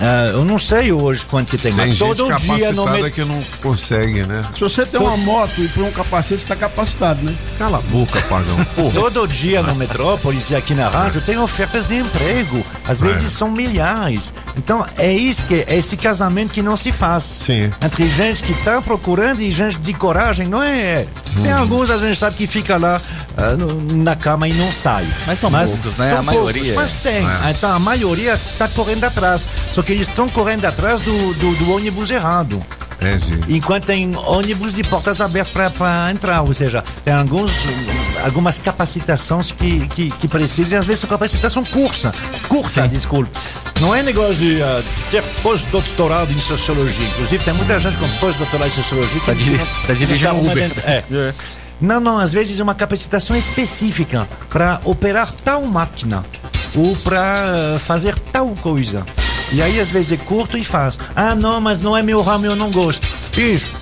ah, 0.00 0.30
eu 0.32 0.44
não 0.44 0.58
sei 0.58 0.92
hoje 0.92 1.24
quanto 1.26 1.48
que 1.50 1.58
tem, 1.58 1.72
Tem 1.74 1.86
mas 1.88 1.96
gente 1.96 2.16
todo 2.16 2.34
dia 2.36 2.72
no 2.72 2.84
met- 2.90 3.10
que 3.14 3.24
não 3.24 3.42
consegue, 3.62 4.22
né? 4.26 4.40
Se 4.54 4.60
você 4.60 4.86
tem 4.86 5.00
uma 5.00 5.16
moto 5.18 5.58
e 5.58 5.68
põe 5.68 5.84
um 5.84 5.90
capacete, 5.92 6.40
você 6.40 6.46
tá 6.46 6.56
capacitado, 6.56 7.22
né? 7.22 7.34
Cala 7.58 7.78
a 7.78 7.82
boca, 7.82 8.20
pagão. 8.22 8.66
Todo 8.94 9.26
dia 9.28 9.62
no 9.62 9.74
Metrópolis 9.74 10.50
e 10.50 10.56
aqui 10.56 10.74
na 10.74 10.88
rádio 10.88 11.20
tem 11.20 11.38
ofertas 11.38 11.88
de 11.88 11.96
emprego. 11.96 12.64
Às 12.88 13.02
É. 13.02 13.06
vezes 13.06 13.32
são 13.32 13.50
milhares. 13.50 14.32
Então 14.56 14.84
é 14.96 15.12
isso 15.12 15.44
que 15.46 15.64
é 15.66 15.76
esse 15.76 15.96
casamento 15.96 16.52
que 16.52 16.62
não 16.62 16.76
se 16.76 16.92
faz. 16.92 17.24
Sim. 17.24 17.70
Entre 17.84 18.08
gente 18.08 18.42
que 18.42 18.52
está 18.52 18.80
procurando 18.80 19.40
e 19.40 19.50
gente 19.50 19.78
de 19.78 19.92
coragem, 19.92 20.46
não 20.48 20.62
é? 20.62 21.06
Tem 21.42 21.52
Hum. 21.54 21.58
alguns 21.58 21.90
a 21.90 21.96
gente 21.96 22.16
sabe 22.16 22.36
que 22.36 22.46
fica 22.46 22.76
lá 22.76 23.00
no- 23.58 23.96
na 24.02 24.16
cama 24.16 24.48
e 24.48 24.52
não 24.54 24.70
sai. 24.72 25.06
Mas 25.26 25.38
são 25.38 25.50
poucos, 25.50 25.96
né? 25.96 26.10
são 26.10 26.18
A 26.18 26.22
maioria- 26.22 26.74
Mas 26.74 26.96
tem. 26.96 27.26
É. 27.26 27.50
Então 27.50 27.70
a 27.72 27.78
maioria 27.78 28.34
está 28.34 28.66
correndo 28.68 29.04
atrás. 29.04 29.46
Só 29.70 29.82
que 29.82 29.89
eles 29.92 30.08
estão 30.08 30.28
correndo 30.28 30.64
atrás 30.64 31.00
do, 31.02 31.34
do, 31.34 31.54
do 31.56 31.72
ônibus 31.72 32.10
errado. 32.10 32.62
É. 33.02 33.16
Enquanto 33.48 33.86
tem 33.86 34.14
ônibus 34.14 34.74
de 34.74 34.84
portas 34.84 35.22
abertas 35.22 35.72
para 35.72 36.10
entrar, 36.12 36.42
ou 36.42 36.52
seja, 36.52 36.84
tem 37.02 37.14
alguns, 37.14 37.50
algumas 38.22 38.58
capacitações 38.58 39.50
que, 39.52 39.88
que, 39.88 40.08
que 40.10 40.28
precisam, 40.28 40.76
e 40.76 40.80
às 40.80 40.84
vezes 40.86 41.02
capacitação 41.04 41.64
cursa, 41.64 42.12
cursa, 42.46 42.86
desculpe. 42.86 43.30
Não 43.80 43.94
é 43.94 44.02
negócio 44.02 44.34
de 44.34 44.62
ah, 44.62 44.82
ter 45.10 45.22
pós-doutorado 45.42 46.30
em 46.30 46.40
sociologia. 46.42 47.06
Inclusive, 47.08 47.42
tem 47.42 47.54
muita 47.54 47.78
gente 47.78 47.96
com 47.96 48.06
pós-doutorado 48.18 48.68
em 48.68 48.74
sociologia 48.74 49.18
que 49.20 49.26
Tá 49.26 49.32
diri- 49.32 49.56
não- 49.56 49.66
tá 49.86 49.94
dirigindo 49.94 50.32
não 50.34 50.40
Uber. 50.42 50.54
dentro- 50.54 50.82
É. 50.84 51.04
Não, 51.80 51.98
não, 52.00 52.18
às 52.18 52.34
vezes 52.34 52.60
é 52.60 52.62
uma 52.62 52.74
capacitação 52.74 53.34
específica 53.34 54.28
para 54.50 54.78
operar 54.84 55.32
tal 55.42 55.62
máquina 55.62 56.22
ou 56.76 56.94
para 56.96 57.76
fazer 57.78 58.14
tal 58.18 58.48
coisa. 58.60 59.02
E 59.52 59.60
aí 59.62 59.80
às 59.80 59.90
vezes 59.90 60.12
é 60.12 60.16
curto 60.16 60.56
e 60.56 60.64
faz. 60.64 60.98
Ah, 61.14 61.34
não, 61.34 61.60
mas 61.60 61.80
não 61.80 61.96
é 61.96 62.02
meu 62.02 62.20
ramo, 62.22 62.46
eu 62.46 62.54
não 62.56 62.70
gosto. 62.70 63.08
Bicho, 63.34 63.72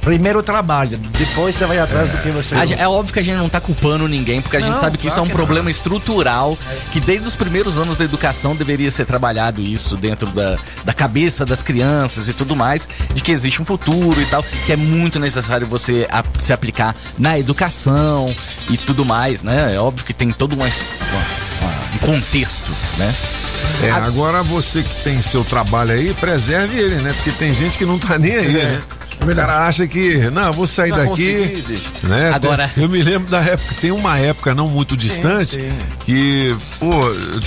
primeiro 0.00 0.42
trabalha, 0.42 0.98
depois 1.18 1.54
você 1.54 1.66
vai 1.66 1.78
atrás 1.78 2.10
do 2.10 2.18
que 2.18 2.30
você 2.30 2.54
gosta. 2.54 2.74
É 2.82 2.88
óbvio 2.88 3.12
que 3.12 3.20
a 3.20 3.22
gente 3.22 3.36
não 3.36 3.48
tá 3.48 3.60
culpando 3.60 4.08
ninguém, 4.08 4.40
porque 4.40 4.56
a 4.56 4.60
gente 4.60 4.72
Não, 4.72 4.80
sabe 4.80 4.96
que 4.98 5.06
isso 5.06 5.14
é 5.14 5.16
claro 5.16 5.26
um 5.26 5.30
que 5.30 5.36
problema 5.36 5.68
estrutural, 5.70 6.56
que 6.92 6.98
desde 7.00 7.28
os 7.28 7.36
primeiros 7.36 7.78
anos 7.78 7.96
da 7.96 8.04
educação 8.04 8.56
deveria 8.56 8.90
ser 8.90 9.04
trabalhado 9.06 9.60
isso 9.62 9.96
dentro 9.96 10.28
da, 10.30 10.56
da 10.84 10.92
cabeça 10.92 11.44
das 11.44 11.62
crianças 11.62 12.26
e 12.28 12.32
tudo 12.32 12.56
mais, 12.56 12.88
de 13.14 13.20
que 13.20 13.30
existe 13.30 13.60
um 13.62 13.64
futuro 13.64 14.20
e 14.20 14.26
tal, 14.26 14.42
que 14.66 14.72
é 14.72 14.76
muito 14.76 15.18
necessário 15.20 15.66
você 15.66 16.08
a- 16.10 16.24
se 16.40 16.52
aplicar 16.52 16.94
na 17.18 17.38
educação 17.38 18.26
e 18.70 18.76
tudo 18.76 19.04
mais, 19.04 19.42
né? 19.42 19.74
É 19.74 19.78
óbvio 19.78 20.04
que 20.06 20.12
tem 20.14 20.30
todo 20.30 20.54
uma, 20.54 20.66
es- 20.66 20.88
uma- 21.12 21.68
uma- 21.70 21.78
um 21.94 21.98
contexto, 21.98 22.72
né? 22.96 23.14
É, 23.82 23.90
agora 23.92 24.42
você 24.42 24.82
que 24.82 25.02
tem 25.02 25.22
seu 25.22 25.44
trabalho 25.44 25.92
aí, 25.92 26.12
preserve 26.14 26.76
ele, 26.78 26.96
né? 26.96 27.12
Porque 27.12 27.30
tem 27.32 27.54
gente 27.54 27.78
que 27.78 27.84
não 27.84 27.98
tá 27.98 28.18
nem 28.18 28.34
aí, 28.36 28.60
É. 28.60 28.64
né? 28.64 28.80
O 29.20 29.34
cara 29.34 29.66
acha 29.66 29.86
que, 29.86 30.30
não, 30.30 30.52
vou 30.52 30.66
sair 30.66 30.90
Vai 30.90 31.06
daqui. 31.06 31.62
Né? 32.02 32.30
Agora- 32.34 32.70
eu 32.76 32.88
me 32.88 33.02
lembro 33.02 33.28
da 33.30 33.40
época, 33.40 33.74
tem 33.80 33.90
uma 33.90 34.18
época 34.18 34.54
não 34.54 34.68
muito 34.68 34.96
distante 34.96 35.56
sim. 35.56 35.72
que, 36.04 36.56
pô, 36.78 36.88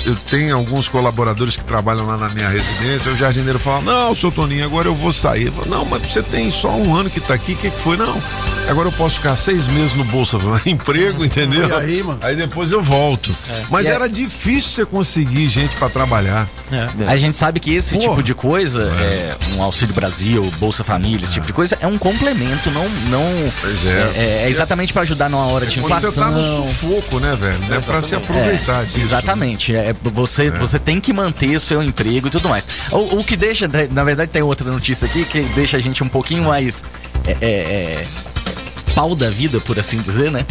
eu, 0.05 0.15
tenho 0.29 0.55
alguns 0.55 0.87
colaboradores 0.87 1.55
que 1.55 1.63
trabalham 1.63 2.05
lá 2.05 2.17
na 2.17 2.29
minha 2.29 2.47
residência. 2.49 3.11
O 3.11 3.15
jardineiro 3.17 3.57
fala: 3.57 3.81
Não, 3.81 4.13
seu 4.15 4.31
Toninho, 4.31 4.65
agora 4.65 4.87
eu 4.87 4.93
vou 4.93 5.11
sair. 5.11 5.47
Eu 5.47 5.53
falo, 5.53 5.69
não, 5.69 5.85
mas 5.85 6.01
você 6.03 6.21
tem 6.21 6.51
só 6.51 6.69
um 6.75 6.95
ano 6.95 7.09
que 7.09 7.19
tá 7.19 7.33
aqui, 7.33 7.53
o 7.53 7.55
que, 7.55 7.69
que 7.71 7.79
foi? 7.79 7.97
Não, 7.97 8.21
agora 8.69 8.87
eu 8.89 8.91
posso 8.93 9.15
ficar 9.15 9.35
seis 9.35 9.65
meses 9.67 9.93
no 9.95 10.03
Bolsa 10.05 10.37
Emprego, 10.65 11.25
entendeu? 11.25 11.67
E 11.67 11.73
aí, 11.73 12.03
mano? 12.03 12.19
Aí 12.21 12.35
depois 12.35 12.71
eu 12.71 12.81
volto. 12.81 13.35
Mas 13.69 13.87
E 13.87 13.89
é- 13.89 13.93
era 13.93 14.07
difícil 14.07 14.69
você 14.71 14.85
conseguir 14.85 15.49
gente 15.49 15.75
pra 15.77 15.89
trabalhar. 15.89 16.47
A 17.07 17.17
gente 17.17 17.35
sabe 17.35 17.59
que 17.59 17.73
esse 17.73 17.95
Porra. 17.95 18.09
tipo 18.09 18.23
de 18.23 18.33
coisa, 18.35 18.83
é. 18.99 19.35
um 19.55 19.63
Auxílio 19.63 19.93
Brasil, 19.95 20.51
Bolsa 20.59 20.83
Família, 20.83 21.23
esse 21.23 21.33
tipo 21.33 21.45
de 21.47 21.53
coisa, 21.53 21.60
é 21.79 21.87
um 21.87 21.97
complemento, 21.97 22.69
não. 22.71 22.87
não 23.09 23.53
Pois 23.61 23.85
é. 23.85 24.11
é, 24.15 24.43
é 24.45 24.49
exatamente 24.49 24.91
para 24.93 25.01
ajudar 25.03 25.29
numa 25.29 25.51
hora 25.51 25.65
de 25.65 25.79
Quando 25.79 25.91
você 25.99 26.07
inflação. 26.07 26.23
tá 26.23 26.31
no 26.31 26.43
sufoco, 26.43 27.19
né, 27.19 27.35
velho? 27.35 27.73
É 27.73 27.79
pra 27.79 28.01
se 28.01 28.15
aproveitar 28.15 28.81
É, 28.81 28.85
disso. 28.85 28.99
Exatamente. 28.99 29.75
É, 29.75 29.93
você, 29.93 30.49
você 30.49 30.79
tem 30.79 30.99
que 30.99 31.13
manter 31.13 31.55
o 31.55 31.59
seu 31.59 31.81
emprego 31.83 32.27
e 32.27 32.31
tudo 32.31 32.49
mais. 32.49 32.67
O, 32.91 33.19
o 33.19 33.23
que 33.23 33.35
deixa, 33.35 33.69
na 33.91 34.03
verdade, 34.03 34.31
tem 34.31 34.41
outra 34.41 34.69
notícia 34.71 35.05
aqui 35.07 35.23
que 35.25 35.41
deixa 35.55 35.77
a 35.77 35.79
gente 35.79 36.03
um 36.03 36.07
pouquinho 36.09 36.43
mais. 36.45 36.83
é, 37.27 37.31
é, 37.41 37.45
é, 37.47 38.07
pau 38.93 39.15
da 39.15 39.29
vida, 39.29 39.59
por 39.59 39.77
assim 39.79 39.97
dizer, 40.01 40.31
né? 40.31 40.45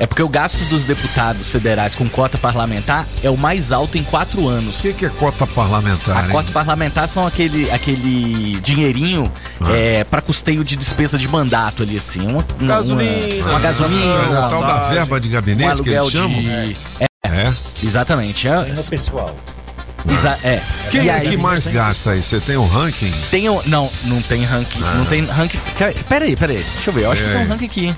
É. 0.00 0.06
porque 0.06 0.22
o 0.22 0.28
gasto 0.28 0.58
dos 0.68 0.84
deputados 0.84 1.48
federais 1.50 1.94
com 1.94 2.08
cota 2.08 2.38
parlamentar 2.38 3.06
é 3.22 3.30
o 3.30 3.36
mais 3.36 3.72
alto 3.72 3.98
em 3.98 4.04
quatro 4.04 4.48
anos. 4.48 4.80
O 4.80 4.82
que, 4.82 4.94
que 4.94 5.06
é 5.06 5.08
cota 5.08 5.46
parlamentar? 5.46 6.16
A 6.16 6.26
hein? 6.26 6.30
cota 6.30 6.52
parlamentar 6.52 7.08
são 7.08 7.26
aquele, 7.26 7.70
aquele 7.70 8.60
dinheirinho 8.60 9.30
é, 9.72 10.04
para 10.04 10.20
custeio 10.20 10.62
de 10.64 10.76
despesa 10.76 11.18
de 11.18 11.26
mandato 11.28 11.82
ali, 11.82 11.96
assim. 11.96 12.22
Uma, 12.26 12.44
uma, 12.60 12.68
Gasolina. 12.68 13.34
Uma, 13.36 13.50
uma 13.50 13.60
gasolina. 13.60 14.14
Ah, 14.26 14.28
uma- 14.28 14.48
tal 14.48 14.62
da 14.62 14.88
verba 14.90 15.20
de 15.20 15.28
gabinete 15.28 15.80
um 15.80 15.84
que 15.84 15.90
eles 15.90 16.10
chamam? 16.10 16.40
de. 16.40 16.76
É. 17.00 17.06
É. 17.24 17.54
Exatamente. 17.82 18.46
É, 18.46 18.64
Sim, 18.64 18.72
no 18.72 18.84
pessoal. 18.84 19.36
Exa- 20.08 20.38
é. 20.44 20.60
Quem 20.90 21.04
E 21.04 21.08
é 21.08 21.12
aí- 21.14 21.28
que 21.30 21.36
mais 21.36 21.66
gasta 21.66 22.10
aí? 22.10 22.22
Você 22.22 22.38
tem 22.40 22.56
o 22.56 22.66
ranking? 22.66 23.10
Tem 23.30 23.48
o, 23.48 23.62
não, 23.66 23.90
não 24.04 24.20
tem 24.20 24.44
ranking. 24.44 24.82
Ah. 24.84 24.94
Não 24.96 25.04
tem 25.06 25.24
ranking. 25.24 25.58
Peraí, 26.08 26.36
peraí. 26.36 26.56
Deixa 26.58 26.90
eu 26.90 26.94
ver. 26.94 27.04
Eu 27.04 27.12
acho 27.12 27.22
que 27.22 27.28
tem 27.30 27.38
um 27.42 27.48
ranking 27.48 27.64
aqui. 27.66 27.94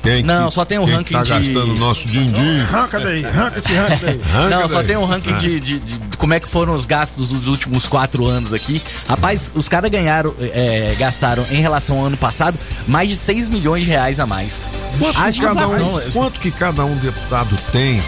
Quem 0.00 0.22
Não, 0.22 0.46
que- 0.46 0.54
só 0.54 0.64
tem 0.64 0.78
o 0.78 0.84
quem 0.84 0.94
ranking 0.94 1.12
tá 1.14 1.22
de- 1.24 1.30
gastando 1.30 1.72
o 1.72 1.76
nosso 1.76 2.06
din-din? 2.06 2.60
Arranca 2.60 3.00
daí, 3.00 3.24
arranca 3.26 3.58
esse 3.58 3.74
ranking 3.74 3.98
daí. 4.06 4.20
Não, 4.48 4.68
só 4.68 4.82
tem 4.82 4.96
um 4.96 5.04
ranking 5.04 5.34
de, 5.36 5.58
de- 5.58 5.80
de- 5.80 5.98
de 5.98 6.16
como 6.16 6.34
é 6.34 6.40
que 6.40 6.48
foram 6.48 6.72
os 6.72 6.86
gastos 6.86 7.30
dos 7.30 7.48
últimos 7.48 7.86
quatro 7.88 8.24
anos 8.24 8.52
aqui. 8.52 8.80
Rapaz, 9.08 9.50
os 9.56 9.68
caras 9.68 9.90
ganharam, 9.90 10.32
é, 10.40 10.94
gastaram 10.98 11.44
em 11.50 11.60
relação 11.60 11.98
ao 11.98 12.06
ano 12.06 12.16
passado 12.16 12.56
mais 12.86 13.08
de 13.08 13.16
6 13.16 13.48
milhões 13.48 13.84
de 13.84 13.90
reais 13.90 14.20
a 14.20 14.26
mais. 14.26 14.64
Quanto, 15.00 15.16
que 15.32 15.40
cada 15.40 15.64
inflação, 15.64 15.92
um, 15.92 15.98
é. 15.98 16.02
quanto 16.12 16.40
que 16.40 16.50
cada 16.52 16.84
um 16.84 16.96
deputado 16.96 17.58
tem 17.72 18.00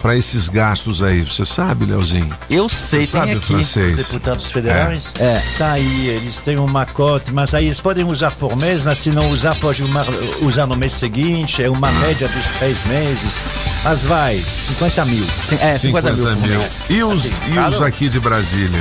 pra 0.00 0.16
esses 0.16 0.48
gastos 0.48 1.02
aí? 1.02 1.22
Você 1.22 1.44
sabe, 1.44 1.84
Leozinho? 1.86 2.28
Eu 2.48 2.68
sei, 2.68 3.04
Você 3.04 3.12
tem 3.12 3.20
sabe 3.20 3.32
aqui. 3.32 3.46
francês? 3.46 3.96
Deputados 3.96 4.50
federais? 4.50 5.12
É. 5.18 5.40
Tá 5.58 5.72
aí, 5.72 6.06
eles 6.08 6.38
têm 6.38 6.56
uma 6.58 6.86
cota, 6.86 7.30
mas 7.32 7.54
aí 7.54 7.66
eles 7.66 7.80
podem 7.80 8.04
usar 8.04 8.30
por 8.32 8.56
mês, 8.56 8.84
mas 8.84 8.98
se 8.98 9.10
não 9.10 9.30
usar, 9.30 9.54
pode 9.56 9.82
usar 10.42 10.66
no 10.66 10.76
mês 10.76 10.92
seguinte, 10.92 11.62
é 11.62 11.70
uma 11.70 11.90
média 11.92 12.28
dos 12.28 12.46
três 12.58 12.84
meses. 12.86 13.44
Mas 13.84 14.04
vai, 14.04 14.44
50 14.66 15.04
mil. 15.04 15.26
Sim, 15.42 15.56
é, 15.60 15.72
50 15.72 16.12
mil 16.12 16.24
por 16.26 16.36
mês. 16.48 16.84
E 16.88 17.02
os, 17.02 17.18
Assim, 17.20 17.32
e 17.54 17.58
os 17.58 17.80
um. 17.80 17.84
aqui 17.84 18.08
de 18.08 18.20
Brasília? 18.20 18.80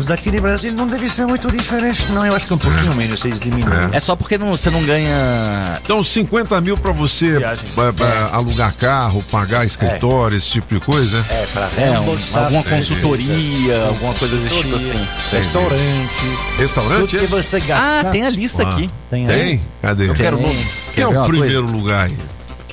Os 0.00 0.06
daqui 0.06 0.30
de 0.30 0.40
Brasil 0.40 0.72
não 0.72 0.86
deve 0.88 1.10
ser 1.10 1.26
muito 1.26 1.50
diferente, 1.52 2.06
não. 2.10 2.24
Eu 2.24 2.34
acho 2.34 2.46
que 2.46 2.54
um 2.54 2.58
pouquinho 2.58 2.94
menos, 2.94 3.22
eles 3.24 3.38
diminuem. 3.38 3.90
É 3.92 4.00
só 4.00 4.16
porque 4.16 4.38
não- 4.38 4.50
você 4.56 4.70
não 4.70 4.82
ganha. 4.82 5.78
Então, 5.84 6.02
50 6.02 6.58
mil 6.60 6.76
pra 6.78 6.90
você 6.90 7.38
pra- 7.74 7.92
pra 7.92 8.30
alugar 8.32 8.74
carro, 8.74 9.22
pagar 9.30 9.66
escritório, 9.66 10.36
esse 10.38 10.48
tipo 10.52 10.74
de 10.74 10.80
coisa? 10.80 11.18
É, 11.28 11.46
pra 11.52 11.68
É, 11.76 11.90
um- 11.90 11.92
reembolsar 11.92 12.44
alguma 12.44 12.62
consultoria, 12.64 13.84
alguma 13.88 14.14
coisa 14.14 14.36
desse 14.38 14.54
tipo 14.56 14.70
Consultoria, 14.70 15.04
assim. 15.04 15.36
Restaurante. 15.36 16.38
Restaurante? 16.58 17.10
Tudo 17.10 17.20
que 17.20 17.26
você 17.26 17.60
gasta. 17.60 18.00
Ah, 18.00 18.10
tem 18.10 18.24
a 18.24 18.30
lista 18.30 18.62
Ah, 18.62 18.68
aqui. 18.68 18.88
Tem, 19.10 19.26
Tem? 19.26 19.60
Cadê? 19.82 20.08
Eu 20.08 20.14
quero 20.14 20.36
Quem 20.38 20.46
nomes. 20.46 20.82
Quer 20.94 21.00
é 21.02 21.06
o 21.08 21.24
primeiro 21.26 21.66
lugar 21.70 22.06
aí? 22.06 22.16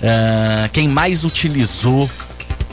Ah, 0.01 0.69
quem 0.71 0.88
mais 0.88 1.25
utilizou 1.25 2.09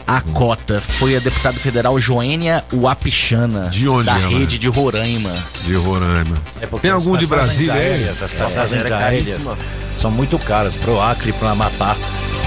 a 0.07 0.20
cota 0.20 0.80
foi 0.80 1.16
a 1.16 1.18
deputada 1.20 1.59
federal 1.59 1.98
Joênia 1.98 2.62
Wapichana. 2.72 3.68
De 3.70 3.88
onde 3.88 4.07
Da 4.07 4.18
ela? 4.18 4.28
rede 4.38 4.59
de 4.59 4.68
Roraima. 4.68 5.32
De 5.64 5.74
Roraima. 5.74 6.36
É 6.61 6.66
Tem 6.66 6.90
algum 6.90 7.16
de 7.16 7.26
Brasília 7.26 7.72
aí? 7.72 7.80
aéreas, 7.80 8.22
As 8.22 8.32
passagens 8.32 8.84
era 8.84 8.96
aéreas 8.98 9.48
são 9.96 10.11
muito 10.11 10.38
caras. 10.38 10.76
Pro 10.76 11.00
Acre, 11.00 11.32
pro 11.32 11.48
Amapá, 11.48 11.96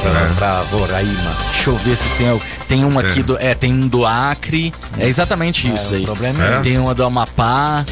pra, 0.01 0.11
É. 0.11 0.31
pra 0.35 0.61
Roraima. 0.71 1.35
Deixa 1.53 1.69
eu 1.69 1.77
ver 1.77 1.95
se 1.95 2.09
tem. 2.17 2.41
Tem 2.67 2.85
um 2.85 2.99
aqui 2.99 3.21
É. 3.21 3.23
do. 3.23 3.37
É, 3.39 3.55
tem 3.55 3.73
um 3.73 3.87
do 3.87 4.05
Acre. 4.05 4.73
É 4.97 5.07
exatamente 5.07 5.73
isso 5.73 5.93
o 5.93 5.95
aí. 5.95 6.03
problema 6.03 6.43
é 6.45 6.59
Tem 6.61 6.77
uma 6.77 6.93
do 6.93 7.03
Amapá. 7.03 7.83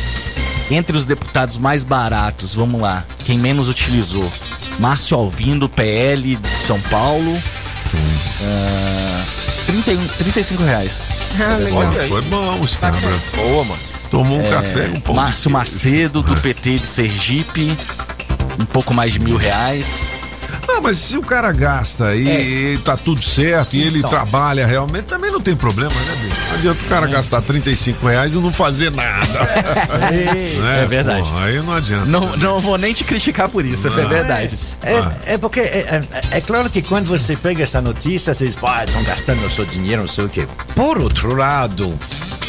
Entre 0.70 0.98
os 0.98 1.06
deputados 1.06 1.58
mais 1.58 1.86
baratos, 1.86 2.54
vamos 2.56 2.82
lá. 2.82 3.06
Quem 3.24 3.38
menos 3.38 3.70
utilizou? 3.70 4.32
Márcio 4.80 5.16
Alvindo, 5.18 5.70
PL 5.70 6.36
de 6.36 6.48
São 6.50 6.80
Paulo. 6.82 7.40
Ah, 8.42 9.26
31, 9.68 10.08
35 10.08 10.64
reais. 10.64 11.04
Ah, 11.40 11.56
legal. 11.58 11.78
Olha, 11.80 12.08
foi 12.08 12.22
bom 12.24 12.64
esse 12.64 12.78
cabra. 12.80 13.00
Boa, 13.36 13.66
mano. 13.66 13.80
Tomou 14.12 14.40
um 14.40 14.46
É, 14.46 14.50
café 14.50 14.88
um 14.94 15.00
pão. 15.02 15.16
Márcio 15.16 15.50
Macedo, 15.52 16.22
do 16.22 16.36
PT 16.40 16.80
de 16.80 16.86
Sergipe. 16.88 17.78
Um 18.60 18.66
pouco 18.66 18.94
mais 18.94 19.14
de 19.14 19.20
mil 19.20 19.36
reais. 19.38 20.10
Não, 20.68 20.82
mas 20.82 20.98
se 20.98 21.18
o 21.18 21.22
cara 21.22 21.52
gasta 21.52 22.16
e, 22.16 22.74
e 22.74 22.78
tá 22.80 22.98
tudo 22.98 23.22
certo 23.24 23.76
e 23.76 23.82
ele 23.82 24.00
Então. 24.00 24.10
trabalha 24.10 24.66
realmente, 24.66 25.06
também 25.06 25.32
não 25.32 25.40
tem 25.42 25.56
problema, 25.56 25.90
né, 25.92 26.16
bicho? 26.24 26.36
Não 26.50 26.56
adianta 26.56 26.80
o 26.84 26.90
cara 26.90 27.08
gastar 27.08 27.42
35 27.42 28.08
reais 28.08 28.34
e 28.34 28.38
não 28.38 28.52
fazer 28.52 28.92
nada. 28.92 29.26
Né? 29.96 30.84
É 30.84 30.86
verdade. 30.86 31.30
Pô, 31.30 31.38
aí 31.38 31.58
não 31.62 31.74
adianta. 31.74 32.06
Não, 32.06 32.36
não 32.38 32.60
vou 32.60 32.78
nem 32.78 32.94
te 32.94 33.04
criticar 33.04 33.50
por 33.50 33.66
isso, 33.66 33.88
é 33.88 33.92
verdade. 33.92 34.58
É, 34.84 35.34
é 35.34 35.38
porque 35.38 35.60
é, 35.60 36.04
é- 36.32 36.38
é 36.38 36.42
claro 36.42 36.70
que 36.70 36.82
quando 36.82 37.06
você 37.06 37.36
pega 37.36 37.64
essa 37.64 37.82
notícia, 37.82 38.34
você 38.34 38.46
diz, 38.46 38.56
estão 38.56 39.04
gastando 39.04 39.46
o 39.46 39.50
seu 39.50 39.66
dinheiro, 39.66 40.02
não 40.02 40.08
sei 40.08 40.26
o 40.26 40.30
quê. 40.30 40.48
Por 40.76 40.98
outro 40.98 41.36
lado, 41.36 41.98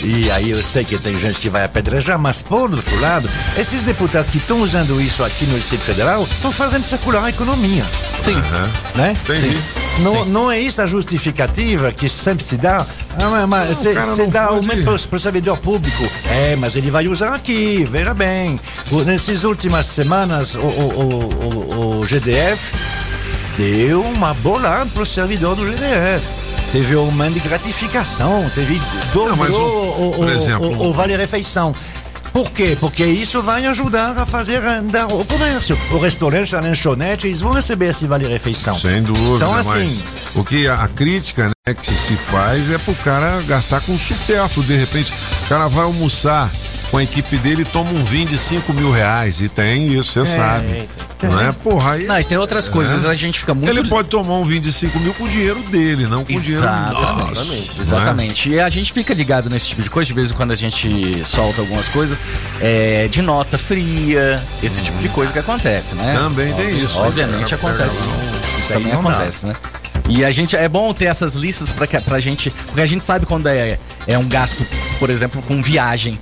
e 0.03 0.31
aí 0.31 0.51
eu 0.51 0.63
sei 0.63 0.85
que 0.85 0.99
tem 0.99 1.19
gente 1.19 1.41
que 1.41 1.49
vai 1.49 1.65
apedrejar, 1.65 2.19
mas 2.19 2.43
por 2.43 2.71
outro 2.73 3.01
lado, 3.01 3.29
esses 3.59 3.83
deputados 3.83 4.31
que 4.31 4.39
estão 4.39 4.61
usando 4.61 5.01
isso 5.01 5.23
aqui 5.25 5.47
no 5.47 5.57
Distrito 5.59 5.83
Federal 5.85 6.25
estão 6.25 6.53
fazendo 6.53 6.83
circular 6.85 7.25
a 7.25 7.31
economia. 7.31 7.85
Sim. 8.23 8.37
Né? 8.95 9.13
Entendi. 9.25 9.51
Sim. 9.51 10.03
Não, 10.03 10.25
não 10.27 10.51
é 10.53 10.59
isso 10.61 10.83
a 10.83 10.87
justificativa 10.87 11.91
que 11.91 12.09
sempre 12.09 12.45
se 12.45 12.57
dá. 12.57 12.85
Ah, 13.19 13.47
mas- 13.47 13.71
não 14.19 14.29
dá 14.29 14.47
pode- 14.49 14.59
aumento 14.71 15.09
para 15.09 15.17
o 15.17 15.19
servidor 15.19 15.57
público. 15.59 16.07
É, 16.31 16.55
mas 16.57 16.77
ele 16.77 16.91
vai 16.91 17.09
usar 17.09 17.35
aqui, 17.35 17.87
veja 17.91 18.13
bem. 18.13 18.61
O- 18.91 19.01
Nessas 19.03 19.45
últimas 19.45 19.87
semanas, 19.87 20.55
o, 20.55 20.59
o- 20.59 21.01
o- 21.01 21.75
o- 21.97 22.01
o 22.01 22.07
GDF 22.07 22.75
deu 23.57 24.03
uma 24.03 24.35
bolada 24.35 24.85
para 24.93 25.03
o 25.03 25.07
servidor 25.07 25.57
do 25.57 25.67
GDF. 25.67 26.23
Teve 26.77 26.95
aumento 26.95 27.33
de 27.33 27.41
gratificação, 27.41 28.51
teve 28.55 28.79
dobrou 29.15 29.35
Não, 29.35 29.51
o- 29.55 30.03
o, 30.03 30.09
o, 30.09 30.13
por 30.13 30.27
o- 30.27 30.31
exemplo- 30.31 30.69
o- 30.77 30.91
o 30.91 30.93
vale-refeição. 30.93 31.75
Por 32.35 32.51
quê? 32.51 32.77
Porque 32.79 33.03
isso 33.03 33.41
vai 33.43 33.65
ajudar 33.65 34.11
a 34.19 34.27
fazer 34.27 34.63
andar 34.63 35.07
o 35.07 35.25
comércio. 35.25 35.75
O 35.91 35.97
restaurante, 35.97 36.55
a 36.55 36.61
lanchonete, 36.61 37.29
eles 37.29 37.41
vão 37.41 37.53
receber 37.55 37.89
esse 37.89 38.07
vale-refeição. 38.07 38.75
Sem 38.75 39.03
dúvida, 39.03 39.37
Então, 39.37 39.55
assim, 39.55 40.03
o 40.35 40.45
que 40.45 40.69
a, 40.69 40.75
a 40.83 40.89
crítica 40.89 41.47
né, 41.67 41.73
que 41.73 41.87
se 41.95 42.15
faz 42.15 42.71
é 42.71 42.77
pro 42.77 42.95
cara 42.97 43.41
gastar 43.49 43.81
com 43.81 43.99
supérfluo. 43.99 44.67
De 44.67 44.77
repente, 44.77 45.15
o 45.47 45.49
cara 45.49 45.69
vai 45.69 45.85
almoçar 45.85 46.51
com 46.91 46.99
a 46.99 47.03
equipe 47.03 47.37
dele 47.39 47.65
toma 47.65 47.91
um 47.91 48.05
vinho 48.05 48.27
de 48.29 48.39
5 48.39 48.73
mil 48.73 48.91
reais. 48.91 49.41
E 49.41 49.49
tem 49.49 49.93
isso, 49.99 50.13
você 50.13 50.25
sabe. 50.27 50.89
Não 51.23 51.41
é? 51.41 51.51
Porra, 51.53 51.93
aí. 51.93 52.05
Não, 52.07 52.19
e 52.19 52.25
tem 52.25 52.37
outras 52.39 52.69
coisas, 52.69 53.05
a 53.07 53.15
gente 53.15 53.41
fica 53.41 53.55
muito. 53.55 53.69
Ele 53.71 53.89
pode 53.89 54.09
tomar 54.09 54.35
um 54.35 54.45
vinho 54.45 54.61
de 54.61 54.73
5 54.73 54.99
mil 55.01 55.15
com 55.15 55.25
o 55.25 55.29
dinheiro 55.29 55.59
dele, 55.71 56.07
não 56.07 56.25
com 56.25 56.33
o 56.33 56.41
dinheiro 56.41 56.63
Exatamente. 56.65 57.01
nosso. 57.35 57.53
né? 57.53 57.63
Exatamente. 57.81 58.51
E 58.51 58.61
a 58.61 58.69
gente 58.69 58.93
fica 58.93 59.15
ligado 59.15 59.49
nesse 59.49 59.69
tipo 59.69 59.83
de 59.83 59.89
coisa, 59.91 60.07
de 60.09 60.15
vez 60.15 60.31
em 60.31 60.35
quando 60.35 60.53
a 60.53 60.57
gente 60.57 61.25
solta 61.25 61.61
algumas 61.63 61.89
coisas 61.89 62.23
é, 62.61 63.09
de 63.09 63.23
nota 63.23 63.57
fria, 63.59 64.43
esse 64.63 64.83
tipo 64.83 64.99
de 65.03 65.09
coisa 65.09 65.33
que 65.33 65.39
acontece, 65.39 65.95
né? 65.97 66.15
Também 66.19 66.53
tem 66.55 66.79
isso. 66.79 66.99
Obviamente 66.99 67.53
É, 67.53 67.57
acontece. 67.57 67.99
é, 67.99 68.59
Isso 68.61 68.69
também 68.73 68.93
não 68.93 69.03
dá. 69.03 69.11
acontece, 69.11 69.47
né? 69.47 69.55
E 70.09 70.25
a 70.25 70.31
gente 70.31 70.55
é 70.55 70.69
bom 70.69 70.93
ter 70.93 71.07
essas 71.07 71.35
listas 71.35 71.73
pra, 71.73 71.87
que- 71.87 72.01
pra 72.01 72.21
gente, 72.21 72.51
porque 72.67 72.81
a 72.81 72.87
gente 72.87 73.05
sabe 73.05 73.27
quando 73.27 73.49
é, 73.49 73.77
é 74.07 74.17
um 74.19 74.29
gasto, 74.29 74.65
por 75.01 75.11
exemplo, 75.11 75.43
com 75.43 75.61
viagem. 75.61 76.17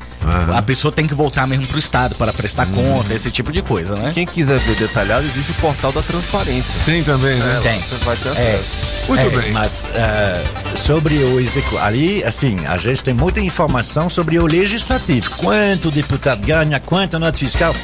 A 0.56 0.62
pessoa 0.62 0.90
tem 0.92 1.06
que 1.06 1.14
voltar 1.14 1.46
mesmo 1.46 1.66
pro 1.66 1.78
estado 1.78 2.14
para 2.14 2.32
prestar 2.32 2.66
conta, 2.66 3.14
esse 3.14 3.30
tipo 3.30 3.52
de 3.52 3.62
coisa, 3.62 3.94
né? 3.96 4.10
Quem 4.14 4.26
quiser 4.26 4.58
ver 4.58 4.74
detalhado, 4.76 5.24
existe 5.24 5.50
o 5.52 5.54
portal 5.54 5.92
da 5.92 6.02
transparência. 6.02 6.78
Tem 6.84 7.02
também, 7.04 7.38
né? 7.38 7.56
É, 7.56 7.60
Tem. 7.60 7.80
Você 7.82 7.94
vai 8.04 8.16
ter 8.16 8.28
É. 8.28 8.32
acesso. 8.32 8.70
Muito 9.08 9.20
É, 9.20 9.28
bem. 9.28 9.52
Mas 9.52 9.86
eh, 9.94 10.42
sobre 10.76 11.14
o 11.14 11.38
executivo, 11.40 11.78
ali, 11.82 12.24
assim, 12.24 12.64
a 12.66 12.76
gente 12.78 13.02
tem 13.02 13.14
muita 13.14 13.40
informação 13.40 14.08
sobre 14.08 14.38
o 14.38 14.46
legislativo. 14.46 15.30
Quanto 15.36 15.88
o 15.88 15.90
deputado 15.90 16.40
ganha, 16.46 16.80
quanto 16.80 17.16
a 17.16 17.18
nota 17.18 17.38
fiscal. 17.38 17.74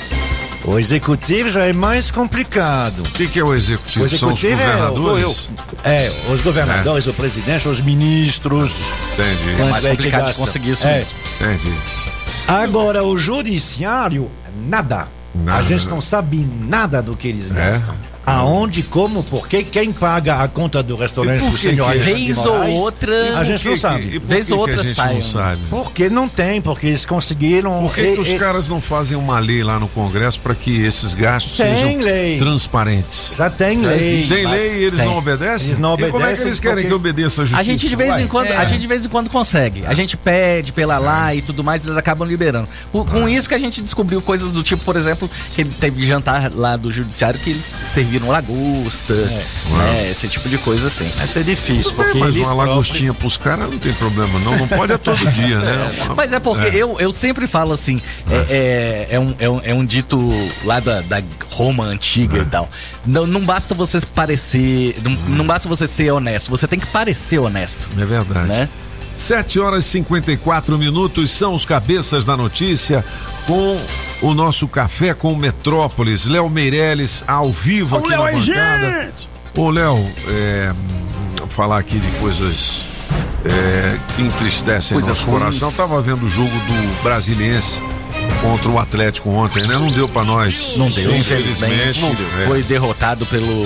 O 0.63 0.79
executivo 0.79 1.49
já 1.49 1.65
é 1.65 1.73
mais 1.73 2.11
complicado. 2.11 3.01
O 3.01 3.11
que, 3.11 3.27
que 3.27 3.39
é 3.39 3.43
o 3.43 3.55
executivo? 3.55 4.05
O 4.05 4.09
São 4.11 4.33
os 4.33 4.45
executivo 4.45 4.61
é, 4.63 4.67
governadores? 4.67 5.03
sou 5.03 5.19
eu. 5.19 5.37
É, 5.85 6.13
os 6.31 6.41
governadores, 6.43 7.07
o 7.07 7.15
presidente, 7.15 7.67
os 7.67 7.81
ministros. 7.81 8.75
Entendi. 9.15 9.57
Quanto 9.57 9.71
mais 9.71 9.85
é 9.87 9.91
que 9.91 9.97
complicado 9.97 10.27
de 10.33 10.35
conseguir 10.35 10.71
isso 10.73 10.87
É. 10.87 10.99
mesmo. 10.99 11.15
Entendi. 11.41 11.75
Agora, 12.51 13.05
o 13.05 13.17
judiciário, 13.17 14.29
nada. 14.67 15.07
Nada. 15.33 15.59
A 15.59 15.63
gente 15.63 15.89
não 15.89 16.01
sabe 16.01 16.39
nada 16.39 17.01
do 17.01 17.17
que 17.17 17.29
eles 17.29 17.53
É? 17.53 17.81
Aonde, 18.31 18.83
como, 18.83 19.23
por 19.23 19.47
quê, 19.49 19.63
quem 19.63 19.93
paga 19.93 20.37
a 20.43 20.49
conta 20.49 20.83
do 20.83 20.97
restaurante 20.97 21.45
do 21.49 21.57
senhor 21.59 21.87
que- 21.87 21.91
Alexandre 21.93 22.15
de 22.15 22.25
Vez 22.33 22.47
ou 22.47 22.69
outra- 22.81 23.39
A 23.39 23.45
gente 23.45 23.65
não 23.67 23.77
sabe. 23.77 24.19
Vez 24.19 24.47
que 24.47 24.53
ou 24.55 24.61
outra 24.61 24.85
sai 24.85 25.15
não 25.15 25.23
sabe? 25.23 25.61
Porque 25.69 26.09
não 26.09 26.29
tem, 26.29 26.61
porque 26.61 26.87
eles 26.87 27.05
conseguiram. 27.05 27.81
Por 27.83 27.95
que, 27.95 28.01
e- 28.03 28.15
que 28.15 28.21
os 28.21 28.29
e- 28.29 28.37
caras 28.39 28.69
não 28.69 28.81
fazem 28.81 29.17
uma 29.17 29.39
lei 29.39 29.63
lá 29.63 29.79
no 29.79 29.89
Congresso 29.89 30.39
para 30.41 30.55
que 30.55 30.83
esses 30.85 31.15
gastos 31.15 31.57
Tem 31.57 31.75
sejam 31.77 31.99
lei. 31.99 32.39
transparentes? 32.39 33.35
Já 33.37 33.51
tem 33.51 33.79
lei. 33.81 34.27
Tem 34.27 34.47
lei 34.47 34.77
e 34.79 34.85
eles 34.85 34.99
tem. 34.99 35.09
não 35.09 35.19
obedecem? 35.19 35.67
Eles 35.69 35.79
não 35.79 35.95
E 35.95 35.97
como 35.97 36.07
é 36.07 36.11
que 36.11 36.17
obedecem 36.17 36.47
eles 36.47 36.61
querem 36.61 36.75
porque- 36.77 36.89
que 36.89 36.95
obedeça 36.95 37.43
a 37.43 37.45
justiça? 37.45 37.61
A 37.61 37.65
gente 37.65 37.89
de 37.89 37.97
vez 37.97 38.19
em 38.19 38.27
quando, 38.27 38.49
é. 38.51 38.57
a 38.57 38.65
gente 38.65 38.81
de 38.81 38.87
vez 38.87 39.05
em 39.05 39.09
quando 39.09 39.29
consegue. 39.31 39.85
A 39.87 39.95
gente 39.95 40.17
pede 40.17 40.73
pela 40.73 40.99
lá 40.99 41.35
e 41.35 41.43
tudo 41.43 41.63
mais, 41.65 41.85
eles 41.85 41.97
acabam 41.97 42.27
liberando. 42.29 42.69
Por- 42.93 43.07
com 43.07 43.29
isso 43.29 43.49
que 43.49 43.55
a 43.55 43.59
gente 43.59 43.81
descobriu 43.83 44.21
coisas 44.23 44.53
do 44.53 44.63
tipo, 44.63 44.85
por 44.85 44.97
exemplo, 44.97 45.29
que 45.55 45.61
ele 45.63 45.71
teve 45.79 46.05
jantar 46.05 46.51
lá 46.55 46.77
do 46.77 46.93
judiciário 46.93 47.39
que 47.41 47.51
eles 47.51 47.65
serviram 47.65 48.20
lagosta, 48.29 49.15
né? 49.15 50.11
Esse 50.11 50.29
tipo 50.29 50.49
de 50.49 50.59
coisa 50.59 50.87
assim. 50.89 51.11
Isso 51.25 51.39
é 51.39 51.43
difícil, 51.43 51.95
porque 51.95 52.19
Mas 52.19 52.35
eles 52.35 52.49
uma 52.49 52.57
próprios- 52.57 52.89
lagostinha 52.89 53.15
pros 53.15 53.37
caras 53.37 53.71
não 53.71 53.79
tem 53.79 53.93
problema, 53.95 54.39
não. 54.41 54.57
Não 54.59 54.69
pode 54.69 54.93
a 54.93 54.99
todo 54.99 55.31
dia, 55.33 55.59
né? 55.59 55.91
Mas 56.17 56.33
é 56.33 56.41
porque 56.41 56.77
Eu, 56.77 56.99
eu 57.01 57.13
sempre 57.13 57.47
falo 57.47 57.73
assim, 57.73 58.01
é, 58.31 59.07
é, 59.11 59.15
é 59.17 59.21
um, 59.21 59.35
é, 59.39 59.49
um, 59.51 59.61
é 59.65 59.75
um 59.75 59.85
dito 59.85 60.29
lá 60.65 60.81
da, 60.81 61.01
da 61.03 61.23
Roma 61.51 61.85
antiga 61.85 62.39
É. 62.39 62.43
e 62.43 62.45
tal. 62.47 62.69
Não, 63.07 63.27
não 63.27 63.45
basta 63.45 63.75
você 63.75 64.01
parecer. 64.15 64.97
Não, 65.03 65.11
não 65.37 65.45
basta 65.47 65.69
você 65.69 65.87
ser 65.87 66.11
honesto, 66.13 66.51
você 66.51 66.67
tem 66.67 66.79
que 66.79 66.87
parecer 66.87 67.39
honesto. 67.39 67.89
É 67.99 68.05
verdade. 68.05 68.49
Né? 68.49 68.69
7 69.21 69.61
horas 69.61 69.85
e 69.85 69.91
54 69.91 70.79
minutos 70.79 71.31
são 71.31 71.53
os 71.55 71.67
cabeças 71.67 72.25
da 72.25 72.37
notícia 72.37 73.05
com 73.47 73.79
o 74.23 74.33
nosso 74.33 74.67
café 74.67 75.13
com 75.13 75.35
Metrópolis. 75.37 76.27
Léo 76.27 76.49
Meirelles 76.49 77.23
ao 77.27 77.53
vivo 77.53 77.97
Ô, 77.97 77.99
aqui 77.99 78.09
Léo 78.09 78.23
na 78.25 78.33
bancada. 78.33 79.13
Ô, 79.57 79.71
Léo, 79.71 80.11
é, 80.29 80.73
falar 81.51 81.79
aqui 81.79 81.99
de 81.99 82.11
coisas 82.13 82.87
é, 83.45 83.97
que 84.17 84.23
entristecem 84.23 84.95
Coisas 84.95 85.19
nosso 85.19 85.31
coração. 85.31 85.69
ruins. 85.69 85.77
Tava 85.77 86.01
vendo 86.01 86.25
o 86.25 86.29
jogo 86.29 86.51
do 86.51 87.03
Brasiliense 87.03 87.83
contra 88.41 88.69
o 88.71 88.79
Atlético 88.79 89.29
ontem, 89.31 89.67
né? 89.67 89.75
Não 89.75 89.91
deu 89.93 90.09
pra 90.09 90.25
nós. 90.25 90.75
Não 90.77 90.91
deu, 90.91 91.15
infelizmente. 91.15 92.01
Não 92.01 92.15
deu. 92.15 92.27
é. 92.43 92.47
Foi 92.47 92.63
derrotado 92.63 93.27
pelo, 93.27 93.65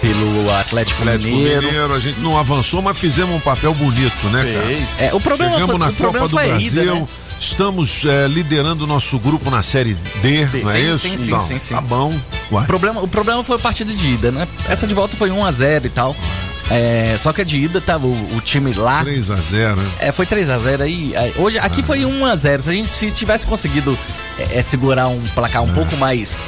pelo 0.00 0.50
Atlético, 0.58 1.02
Atlético 1.02 1.28
Mineiro. 1.34 1.66
Mineiro, 1.66 1.94
a 1.94 2.00
gente 2.00 2.20
não 2.20 2.38
avançou, 2.38 2.80
mas 2.82 2.96
fizemos 2.98 3.34
um 3.34 3.40
papel 3.40 3.74
bonito, 3.74 4.26
né, 4.28 4.44
cara? 4.52 5.08
É, 5.08 5.14
o 5.14 5.20
problema 5.20 5.52
Chegamos 5.52 5.76
foi, 5.76 5.86
na 5.86 5.92
Copa 5.92 6.28
do 6.28 6.38
a 6.38 6.42
Brasil, 6.44 6.82
ida, 6.82 6.94
né? 6.94 7.08
estamos 7.40 8.04
é, 8.04 8.26
liderando 8.28 8.84
o 8.84 8.86
nosso 8.86 9.18
grupo 9.18 9.50
na 9.50 9.62
Série 9.62 9.94
D, 10.22 10.46
não 10.62 10.70
é 10.70 10.72
sim, 10.72 10.90
isso? 10.90 10.98
sim, 10.98 11.16
sim, 11.16 11.24
Então, 11.26 11.40
sim, 11.40 11.58
sim. 11.58 11.74
Tá 11.74 11.80
bom. 11.80 12.12
O 12.50 12.62
problema, 12.62 13.00
o 13.02 13.08
problema 13.08 13.42
foi 13.44 13.56
a 13.56 13.58
partida 13.58 13.92
de 13.92 14.06
ida, 14.14 14.30
né? 14.30 14.46
Essa 14.68 14.86
de 14.86 14.94
volta 14.94 15.16
foi 15.16 15.30
1x0 15.30 15.84
e 15.84 15.88
tal. 15.90 16.16
É, 16.70 17.16
só 17.18 17.32
que 17.32 17.40
a 17.40 17.44
de 17.44 17.58
ida 17.58 17.80
tava 17.80 18.06
o, 18.06 18.36
o 18.36 18.40
time 18.40 18.72
lá. 18.74 19.02
3 19.02 19.30
a 19.30 19.36
0 19.36 19.80
É, 19.98 20.12
foi 20.12 20.26
3x0 20.26 20.82
aí. 20.82 21.14
Hoje, 21.36 21.58
aqui 21.58 21.82
foi 21.82 22.00
1x0. 22.00 22.60
Se 22.60 22.70
a 22.70 22.72
gente 22.72 22.94
se 22.94 23.10
tivesse 23.10 23.46
conseguido 23.46 23.98
é, 24.38 24.58
é, 24.58 24.62
segurar 24.62 25.08
um 25.08 25.20
placar 25.34 25.62
um 25.62 25.72
pouco 25.72 25.96
mais. 25.96 26.44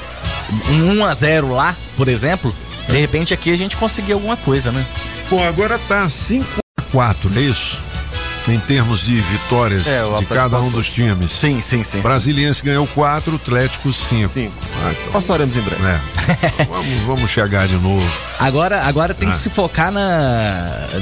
Um 0.70 0.94
1x0 1.02 1.48
lá, 1.50 1.74
por 1.96 2.08
exemplo, 2.08 2.54
de 2.88 2.96
repente 2.98 3.32
aqui 3.34 3.50
a 3.52 3.56
gente 3.56 3.76
conseguia 3.76 4.14
alguma 4.14 4.36
coisa, 4.36 4.70
né? 4.72 4.84
Bom, 5.30 5.42
agora 5.46 5.78
tá 5.88 6.08
5 6.08 6.44
a 6.78 6.82
4 6.90 7.30
é 7.36 7.40
isso? 7.42 7.78
Em 8.48 8.58
termos 8.58 9.00
de 9.02 9.14
vitórias 9.16 9.86
É, 9.86 10.02
de 10.18 10.24
cada 10.24 10.58
um 10.58 10.70
dos 10.70 10.88
times. 10.88 11.30
Sim, 11.30 11.60
sim, 11.60 11.84
sim. 11.84 12.00
Brasiliense 12.00 12.64
ganhou 12.64 12.86
4, 12.86 13.36
Atlético 13.36 13.92
5. 13.92 14.32
Passaremos 15.12 15.54
em 15.54 15.60
breve. 15.60 15.82
É. 15.86 16.64
vamos, 16.64 16.98
vamos 17.00 17.30
chegar 17.30 17.68
de 17.68 17.74
novo. 17.76 18.04
Agora, 18.38 18.82
agora 18.86 19.12
tem 19.12 19.28
Ah. 19.28 19.32
que 19.32 19.36
se 19.36 19.50
focar 19.50 19.92
na, 19.92 20.00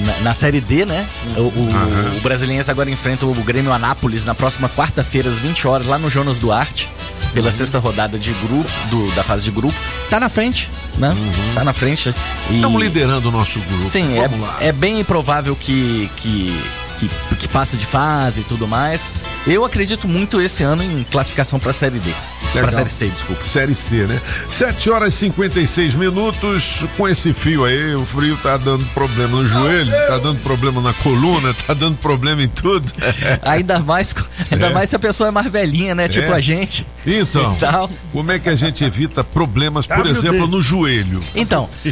na, 0.05 0.21
na 0.25 0.35
Série 0.35 0.61
D, 0.61 0.85
né? 0.85 1.07
O, 1.37 1.43
o, 1.43 2.17
o 2.19 2.21
Brasiliense 2.23 2.71
agora 2.73 2.91
enfrenta 2.91 3.25
o 3.25 3.33
Grêmio 3.45 3.73
Anápolis 3.73 4.25
na 4.25 4.35
próxima 4.35 4.69
quarta-feira, 4.69 5.29
às 5.29 5.39
20 5.39 5.69
horas, 5.69 5.87
lá 5.87 5.97
no 5.97 6.11
Jonas 6.11 6.39
Duarte, 6.39 6.91
pela 7.33 7.51
sexta 7.53 7.79
rodada 7.79 8.19
de 8.19 8.33
grupo, 8.35 8.69
do- 8.91 9.11
da 9.15 9.23
fase 9.23 9.45
de 9.45 9.51
grupo. 9.51 9.75
Tá 10.11 10.19
na 10.19 10.29
frente, 10.29 10.71
né? 10.97 11.11
Tá 11.55 11.65
na 11.65 11.73
frente. 11.73 12.15
E- 12.51 12.57
Estamos 12.57 12.81
liderando 12.81 13.29
o 13.29 13.33
nosso 13.33 13.61
grupo. 13.61 13.89
Sim, 13.89 14.15
vamos 14.17 14.41
lá. 14.41 14.57
é, 14.61 14.69
é 14.69 14.73
bem 14.73 15.01
improvável 15.01 15.55
que, 15.57 16.11
que, 16.17 16.61
que, 16.99 17.37
que 17.37 17.49
passe 17.49 17.77
de 17.77 17.87
fase 17.87 18.41
e 18.41 18.45
tudo 18.45 18.67
mais. 18.67 19.11
Eu 19.49 19.65
acredito 19.65 20.07
muito 20.07 20.41
esse 20.43 20.63
ano 20.63 20.83
em 20.83 21.05
classificação 21.11 21.59
pra 21.59 21.73
Série 21.73 21.99
D. 21.99 22.11
Pra 22.53 22.71
Série 22.71 22.89
C, 22.89 23.07
desculpa. 23.09 23.43
Série 23.45 23.75
C, 23.75 24.07
né? 24.07 24.21
7 24.51 24.91
horas 24.91 25.15
e 25.15 25.17
56 25.17 25.95
minutos. 25.95 26.85
Com 26.99 27.09
esse 27.09 27.33
fio 27.33 27.65
aí, 27.65 27.95
o 27.95 28.05
frio 28.05 28.37
tá 28.43 28.59
dando 28.59 28.85
problema 28.93 29.39
no 29.43 29.49
joelho, 29.49 29.91
tá 30.07 30.19
dando 30.19 30.39
problema 30.41 30.83
na 30.83 30.93
coluna, 30.93 31.55
tá 31.67 31.73
dando 31.73 31.97
problema 31.97 32.43
em 32.43 32.49
tudo. 32.49 32.93
Ainda 33.43 33.79
mais, 33.81 34.15
ainda 34.51 34.67
É. 34.67 34.73
mais 34.73 34.91
se 34.91 34.97
a 34.97 34.99
pessoa 34.99 35.29
é 35.29 35.31
mais 35.31 35.47
velhinha, 35.47 35.95
né? 35.95 36.09
Tipo 36.09 36.31
É. 36.33 36.37
a 36.37 36.41
gente. 36.41 36.87
Então, 37.07 37.57
como 38.13 38.31
é 38.31 38.39
que 38.39 38.49
a 38.51 38.55
gente 38.55 38.85
evita 38.85 39.25
problemas, 39.25 39.87
por 39.87 40.01
WD. 40.01 40.11
exemplo, 40.11 40.47
no 40.47 40.61
joelho? 40.61 41.23
Então. 41.35 41.69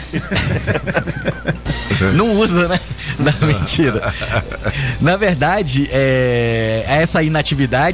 Não 2.15 2.37
usa, 2.39 2.69
né? 2.69 2.79
Não, 3.19 3.33
mentira. 3.49 4.13
Na 5.01 5.17
verdade, 5.17 5.89
é, 5.91 6.85
essa 6.87 7.23
inatividade 7.23 7.46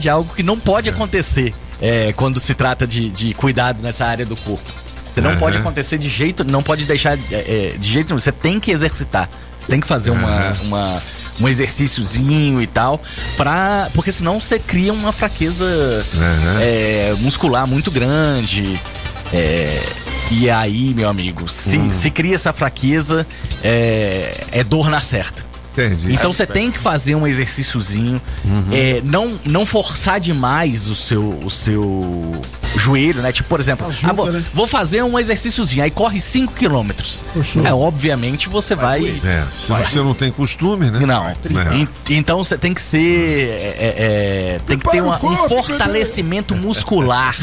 é 0.06 0.10
algo 0.10 0.32
que 0.34 0.42
não 0.42 0.58
pode 0.58 0.88
acontecer 0.88 1.52
é, 1.80 2.12
quando 2.14 2.38
se 2.40 2.54
trata 2.54 2.86
de, 2.86 3.10
de 3.10 3.34
cuidado 3.34 3.82
nessa 3.82 4.06
área 4.06 4.24
do 4.24 4.36
corpo. 4.36 4.70
Você 5.12 5.20
não 5.20 5.30
Aham. 5.30 5.38
pode 5.38 5.58
acontecer 5.58 5.98
de 5.98 6.08
jeito, 6.08 6.42
não 6.44 6.62
pode 6.62 6.84
deixar 6.86 7.18
é, 7.18 7.18
é, 7.32 7.74
de 7.78 7.88
jeito 7.90 8.08
nenhum. 8.08 8.18
Você 8.18 8.32
tem 8.32 8.58
que 8.58 8.70
exercitar. 8.70 9.28
Você 9.58 9.68
tem 9.68 9.80
que 9.80 9.86
fazer 9.86 10.10
uma, 10.10 10.28
Aham. 10.28 10.56
uma- 10.62 11.02
um 11.40 11.48
exercíciozinho 11.48 12.60
e 12.62 12.66
tal, 12.66 13.00
pra, 13.36 13.88
porque 13.94 14.12
senão 14.12 14.40
você 14.40 14.58
cria 14.58 14.92
uma 14.92 15.12
fraqueza 15.12 15.64
Aham. 16.16 16.58
é, 16.62 17.14
muscular 17.18 17.66
muito 17.66 17.90
grande. 17.90 18.78
É, 19.32 19.82
e 20.30 20.48
aí, 20.50 20.92
meu 20.94 21.08
amigo, 21.08 21.48
se, 21.48 21.78
Hum. 21.78 21.90
se 21.92 22.10
cria 22.10 22.34
essa 22.34 22.52
fraqueza, 22.52 23.26
é, 23.62 24.44
é 24.50 24.62
dor 24.64 24.88
na 24.90 25.00
certa. 25.00 25.44
Entendi. 25.72 26.12
Então 26.12 26.32
você 26.32 26.46
tem 26.46 26.70
que 26.70 26.78
fazer 26.78 27.14
um 27.14 27.26
exercíciozinho, 27.26 28.20
Uhum. 28.44 28.64
é, 28.70 29.00
não, 29.04 29.38
não 29.44 29.64
forçar 29.64 30.20
demais 30.20 30.88
o 30.90 30.94
seu, 30.94 31.22
o 31.42 31.50
seu 31.50 32.40
joelho, 32.76 33.22
né? 33.22 33.32
Tipo, 33.32 33.48
por 33.48 33.58
exemplo, 33.60 33.86
ah, 34.04 34.12
vou, 34.12 34.28
vou 34.52 34.66
fazer 34.66 35.02
um 35.02 35.18
exercíciozinho, 35.18 35.82
aí 35.84 35.90
corre 35.90 36.20
5 36.20 36.52
quilômetros. 36.54 37.22
É, 37.64 37.72
obviamente 37.72 38.48
você 38.48 38.74
vai. 38.74 39.06
É, 39.24 39.44
se 39.50 39.72
você 39.72 39.98
não 39.98 40.14
tem 40.14 40.30
costume, 40.30 40.90
né? 40.90 41.00
Não. 41.00 41.26
É. 41.28 41.34
En- 41.74 41.88
Então 42.10 42.42
você 42.42 42.58
tem 42.58 42.74
que 42.74 42.80
ser. 42.80 42.98
é, 43.00 43.76
é, 43.78 43.94
é, 44.56 44.60
tem 44.66 44.78
que 44.78 44.90
ter 44.90 45.02
uma- 45.02 45.16
um 45.16 45.18
corpo, 45.18 45.48
fortalecimento 45.48 46.54
muscular, 46.54 47.36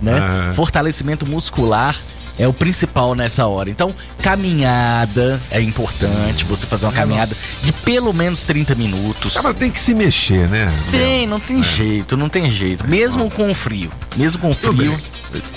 né? 0.00 0.52
Fortalecimento 0.54 1.26
muscular 1.26 1.96
é 2.38 2.46
o 2.46 2.52
principal 2.52 3.14
nessa 3.14 3.46
hora. 3.46 3.70
Então, 3.70 3.94
caminhada 4.22 5.40
é 5.50 5.60
importante, 5.60 6.44
você 6.44 6.66
fazer 6.66 6.86
uma 6.86 6.92
caminhada 6.92 7.36
de 7.60 7.72
pelo 7.72 8.12
menos 8.12 8.42
30 8.42 8.74
minutos. 8.74 9.34
Cara, 9.34 9.54
tem 9.54 9.70
que 9.70 9.80
se 9.80 9.94
mexer, 9.94 10.48
né? 10.48 10.72
Tem, 10.90 11.26
não 11.26 11.40
tem 11.40 11.62
jeito, 11.62 12.16
não 12.16 12.28
tem 12.28 12.50
jeito. 12.50 12.86
Mesmo 12.86 13.30
com 13.30 13.50
o 13.50 13.54
frio. 13.54 13.90
Mesmo 14.16 14.40
com 14.40 14.50
o 14.50 14.54
frio. 14.54 14.98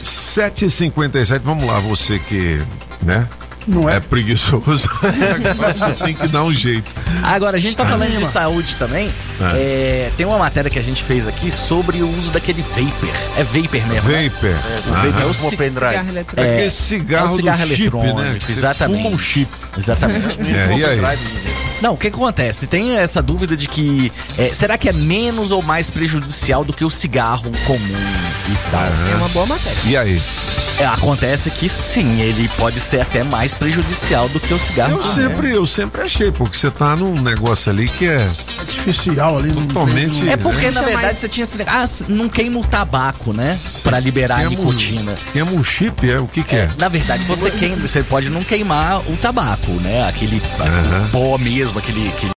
7h57, 0.03 1.39
vamos 1.39 1.65
lá, 1.65 1.80
você 1.80 2.19
que, 2.19 2.61
né? 3.01 3.28
Não 3.68 3.89
é? 3.89 3.99
preguiçoso. 3.99 4.88
você 5.57 5.91
tem 6.03 6.13
que 6.13 6.28
dar 6.28 6.43
um 6.43 6.53
jeito. 6.53 6.91
Agora, 7.24 7.57
a 7.57 7.59
gente 7.59 7.76
tá 7.76 7.86
falando 7.86 8.09
de 8.16 8.24
Ah. 8.24 8.28
saúde 8.28 8.76
também. 8.76 9.09
Ah. 9.41 9.51
É, 9.55 10.11
tem 10.16 10.26
uma 10.26 10.38
matéria 10.38 10.70
que 10.70 10.78
a 10.80 10.84
gente 10.84 11.03
fez 11.03 11.28
aqui 11.28 11.49
sobre 11.51 12.01
o 12.01 12.18
uso 12.18 12.32
daquele 12.32 12.61
vapor. 12.61 13.09
É 13.38 13.43
vapor 13.43 13.88
mesmo. 13.88 14.09
né? 14.09 14.30
Vapor. 14.30 14.49
O 14.49 14.91
vapor 14.93 15.05
é 15.07 15.09
o 15.09 15.24
Aham. 15.24 15.34
ci- 15.34 15.39
Como 15.41 15.57
pendrive. 15.57 15.89
Cigarro 15.89 16.09
eletrônico. 16.09 16.39
É 16.41 16.53
aquele 16.55 16.70
cigarro 16.70 17.28
é 17.28 17.32
o 17.32 17.36
cigarro 17.36 17.59
do 17.59 17.68
chip, 17.68 17.82
eletrônico, 17.82 18.20
né? 18.22 18.38
Que 18.39 18.45
você 18.45 18.51
exatamente. 18.51 19.03
fuma 19.03 19.16
um 19.16 19.20
chip. 19.20 19.51
Exatamente. 19.78 20.39
É, 20.41 20.78
e 20.78 20.86
aí? 20.86 21.01
Não, 21.82 21.93
o 21.93 21.97
que 21.97 22.07
acontece? 22.07 22.67
Tem 22.67 22.97
essa 22.97 23.21
dúvida 23.21 23.55
de 23.55 23.67
que 23.67 24.11
é, 24.38 24.53
será 24.53 24.78
que 24.78 24.89
é 24.89 24.93
menos 24.93 25.51
ou 25.51 25.61
mais 25.61 25.89
prejudicial 25.89 26.63
do 26.63 26.73
que 26.73 26.84
o 26.86 26.89
cigarro 26.89 27.51
comum 27.65 27.80
e 28.49 28.71
tal? 28.71 28.86
É 29.11 29.15
uma 29.15 29.30
boa 29.30 29.45
matéria. 29.45 29.78
E 29.86 29.97
aí? 29.97 30.21
É, 30.78 30.86
acontece 30.86 31.49
que 31.51 31.69
sim, 31.69 32.19
ele 32.19 32.49
pode 32.57 32.82
ser 32.82 32.99
até 32.99 33.23
mais 33.23 33.53
prejudicial 33.53 34.28
do 34.28 34.41
que 34.41 34.53
o 34.53 34.59
cigarro 34.59 34.91
Eu 34.91 34.97
comum. 34.97 35.13
sempre, 35.13 35.51
eu 35.51 35.65
sempre 35.65 36.01
achei, 36.01 36.32
porque 36.34 36.57
você 36.57 36.69
tá 36.69 36.97
num 36.97 37.21
negócio 37.21 37.71
ali 37.71 37.88
que 37.88 38.05
é 38.05 38.30
artificial 38.59 39.38
ali, 39.38 39.53
totalmente. 39.53 40.28
É 40.28 40.36
porque, 40.36 40.65
né? 40.65 40.71
na 40.71 40.82
verdade, 40.82 41.17
você 41.17 41.30
tinha 41.30 41.45
assim, 41.45 41.59
ah, 41.65 41.88
não 42.09 42.28
queima 42.28 42.59
o 42.59 42.63
tabaco, 42.65 43.32
né? 43.32 43.57
Pra 43.84 44.01
liberar 44.01 44.36
a 44.36 44.47
Queima 44.49 44.61
um- 44.63 44.65
nicotina. 44.65 45.15
Queima 45.32 45.51
um 45.51 45.63
chip, 45.63 46.11
é? 46.11 46.19
O 46.19 46.28
que 46.28 46.43
que 46.43 46.57
é? 46.57 46.67
Na 46.78 46.89
verdade, 46.89 47.23
você 47.23 47.49
queima, 47.51 47.78
você 47.78 48.03
pode 48.03 48.30
não 48.30 48.43
queimar 48.43 48.99
o 49.09 49.15
tabaco, 49.15 49.71
né? 49.80 50.05
Aquele 50.09 50.41
Aham. 50.59 51.07
pó 51.09 51.38
mesmo, 51.38 51.64
aquele, 51.80 52.07
aquele, 52.09 52.32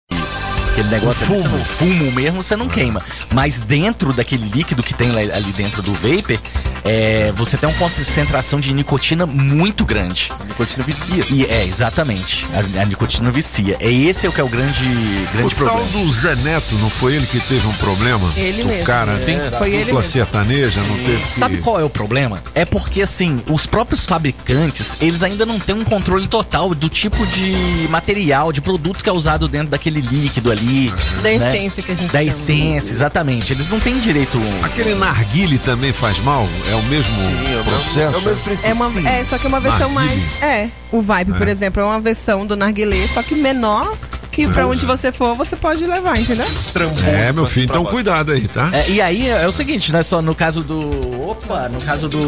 aquele 0.73 0.89
negócio 0.89 1.27
O 1.27 1.33
ali, 1.33 1.43
fumo. 1.43 1.57
não- 1.59 1.65
fumo 1.65 2.13
mesmo, 2.13 2.43
você 2.43 2.57
não 2.57 2.69
queima. 2.69 3.03
Mas 3.33 3.61
dentro 3.61 4.13
daquele 4.13 4.49
líquido 4.49 4.83
que 4.83 4.95
tem 4.95 5.11
ali 5.11 5.53
dentro 5.53 5.83
do 5.83 5.93
vapor, 5.93 6.39
é, 6.87 7.33
você 7.33 7.57
tem 7.57 7.69
uma 7.69 7.77
concentração 7.79 8.61
de 8.61 8.73
nicotina 8.73 9.27
muito 9.27 9.85
grande. 9.85 10.33
Nicotina 10.47 10.85
vicia. 10.85 11.25
E 11.31 11.45
é, 11.45 11.65
exatamente. 11.67 12.47
A, 12.53 12.83
a 12.83 12.85
nicotina 12.85 13.31
vicia. 13.31 13.77
É 13.81 13.91
esse 13.91 14.27
é 14.27 14.29
o 14.29 14.33
que 14.33 14.41
é 14.41 14.45
o 14.45 14.49
grande, 14.49 14.85
grande 15.33 15.55
o 15.55 15.57
tal 15.65 15.79
problema. 15.79 15.89
do 16.07 16.13
Zé 16.13 16.35
Neto, 16.37 16.75
não 16.77 16.89
foi 16.91 17.15
ele 17.17 17.27
que 17.27 17.41
teve 17.41 17.67
um 17.67 17.73
problema? 17.75 18.29
Ele 18.37 18.63
o 18.63 18.67
mesmo. 18.69 18.85
cara, 18.85 19.13
Sim, 19.13 19.37
da 19.51 19.59
foi 19.59 19.71
ele 19.71 19.85
dupla 19.87 20.01
mesmo. 20.01 20.13
sertaneja, 20.13 20.81
não 20.83 20.97
teve 20.99 21.23
que... 21.23 21.33
Sabe 21.33 21.57
qual 21.59 21.81
é 21.81 21.85
o 21.85 21.91
problema? 21.91 22.43
É 22.55 22.65
porque, 22.65 23.03
assim, 23.03 23.43
os 23.51 23.67
próprios 23.67 24.05
fabricantes, 24.07 24.97
eles 25.01 25.23
ainda 25.23 25.45
não 25.45 25.59
têm 25.59 25.75
um 25.75 25.85
controle 25.85 26.29
total 26.29 26.75
do 26.75 26.89
tipo 26.89 27.27
de 27.27 27.87
material, 27.91 28.53
de 28.53 28.61
produto 28.61 29.03
que 29.03 29.09
é 29.11 29.13
usado 29.13 29.49
dentro 29.49 29.69
daquele 29.69 30.01
líquido 30.01 30.51
ali. 30.53 30.93
Da 31.17 31.23
né? 31.23 31.35
essência 31.35 31.83
que 31.83 31.93
a 31.93 31.95
gente 31.95 32.13
Da 32.13 32.19
chama. 32.21 32.31
essência, 32.31 32.93
exatamente. 32.93 33.53
Eles 33.53 33.69
não 33.69 33.81
têm 33.81 33.99
direito. 33.99 34.39
Aquele 34.63 34.95
narguile 34.95 35.59
também 35.59 35.93
faz 35.93 36.19
mal? 36.21 36.47
É 36.71 36.76
o 36.77 36.83
mesmo 36.85 37.15
processo? 37.65 38.67
É, 38.67 38.73
uma, 38.73 38.87
é, 39.09 39.25
só 39.25 39.39
que 39.39 39.47
é 39.47 39.49
uma 39.49 39.61
versão 39.61 39.91
Narguilé. 39.93 40.17
mais. 40.17 40.43
É, 40.43 40.69
o 40.93 41.01
Vibe, 41.03 41.33
por 41.35 41.49
É. 41.49 41.51
exemplo, 41.51 41.83
é 41.83 41.85
uma 41.85 42.01
versão 42.01 42.47
do 42.47 42.57
Narguilé, 42.57 43.07
só 43.09 43.23
que 43.23 43.35
menor, 43.35 43.97
que 44.31 44.47
pra 44.49 44.67
onde 44.67 44.85
você 44.85 45.11
for, 45.11 45.35
você 45.35 45.57
pode 45.57 45.87
levar, 45.87 46.19
entendeu? 46.21 46.47
É, 47.07 47.33
meu 47.33 47.47
filho, 47.47 47.65
então 47.65 47.85
cuidado 47.85 48.33
aí, 48.33 48.47
tá? 48.49 48.71
É, 48.73 48.91
e 48.91 49.01
aí 49.01 49.29
é 49.29 49.47
o 49.47 49.53
seguinte, 49.53 49.91
não 49.93 49.99
é 50.01 50.03
só 50.03 50.21
no 50.21 50.35
caso 50.35 50.63
do. 50.63 51.29
Opa, 51.29 51.69
no 51.69 51.81
caso 51.81 52.09
do. 52.09 52.21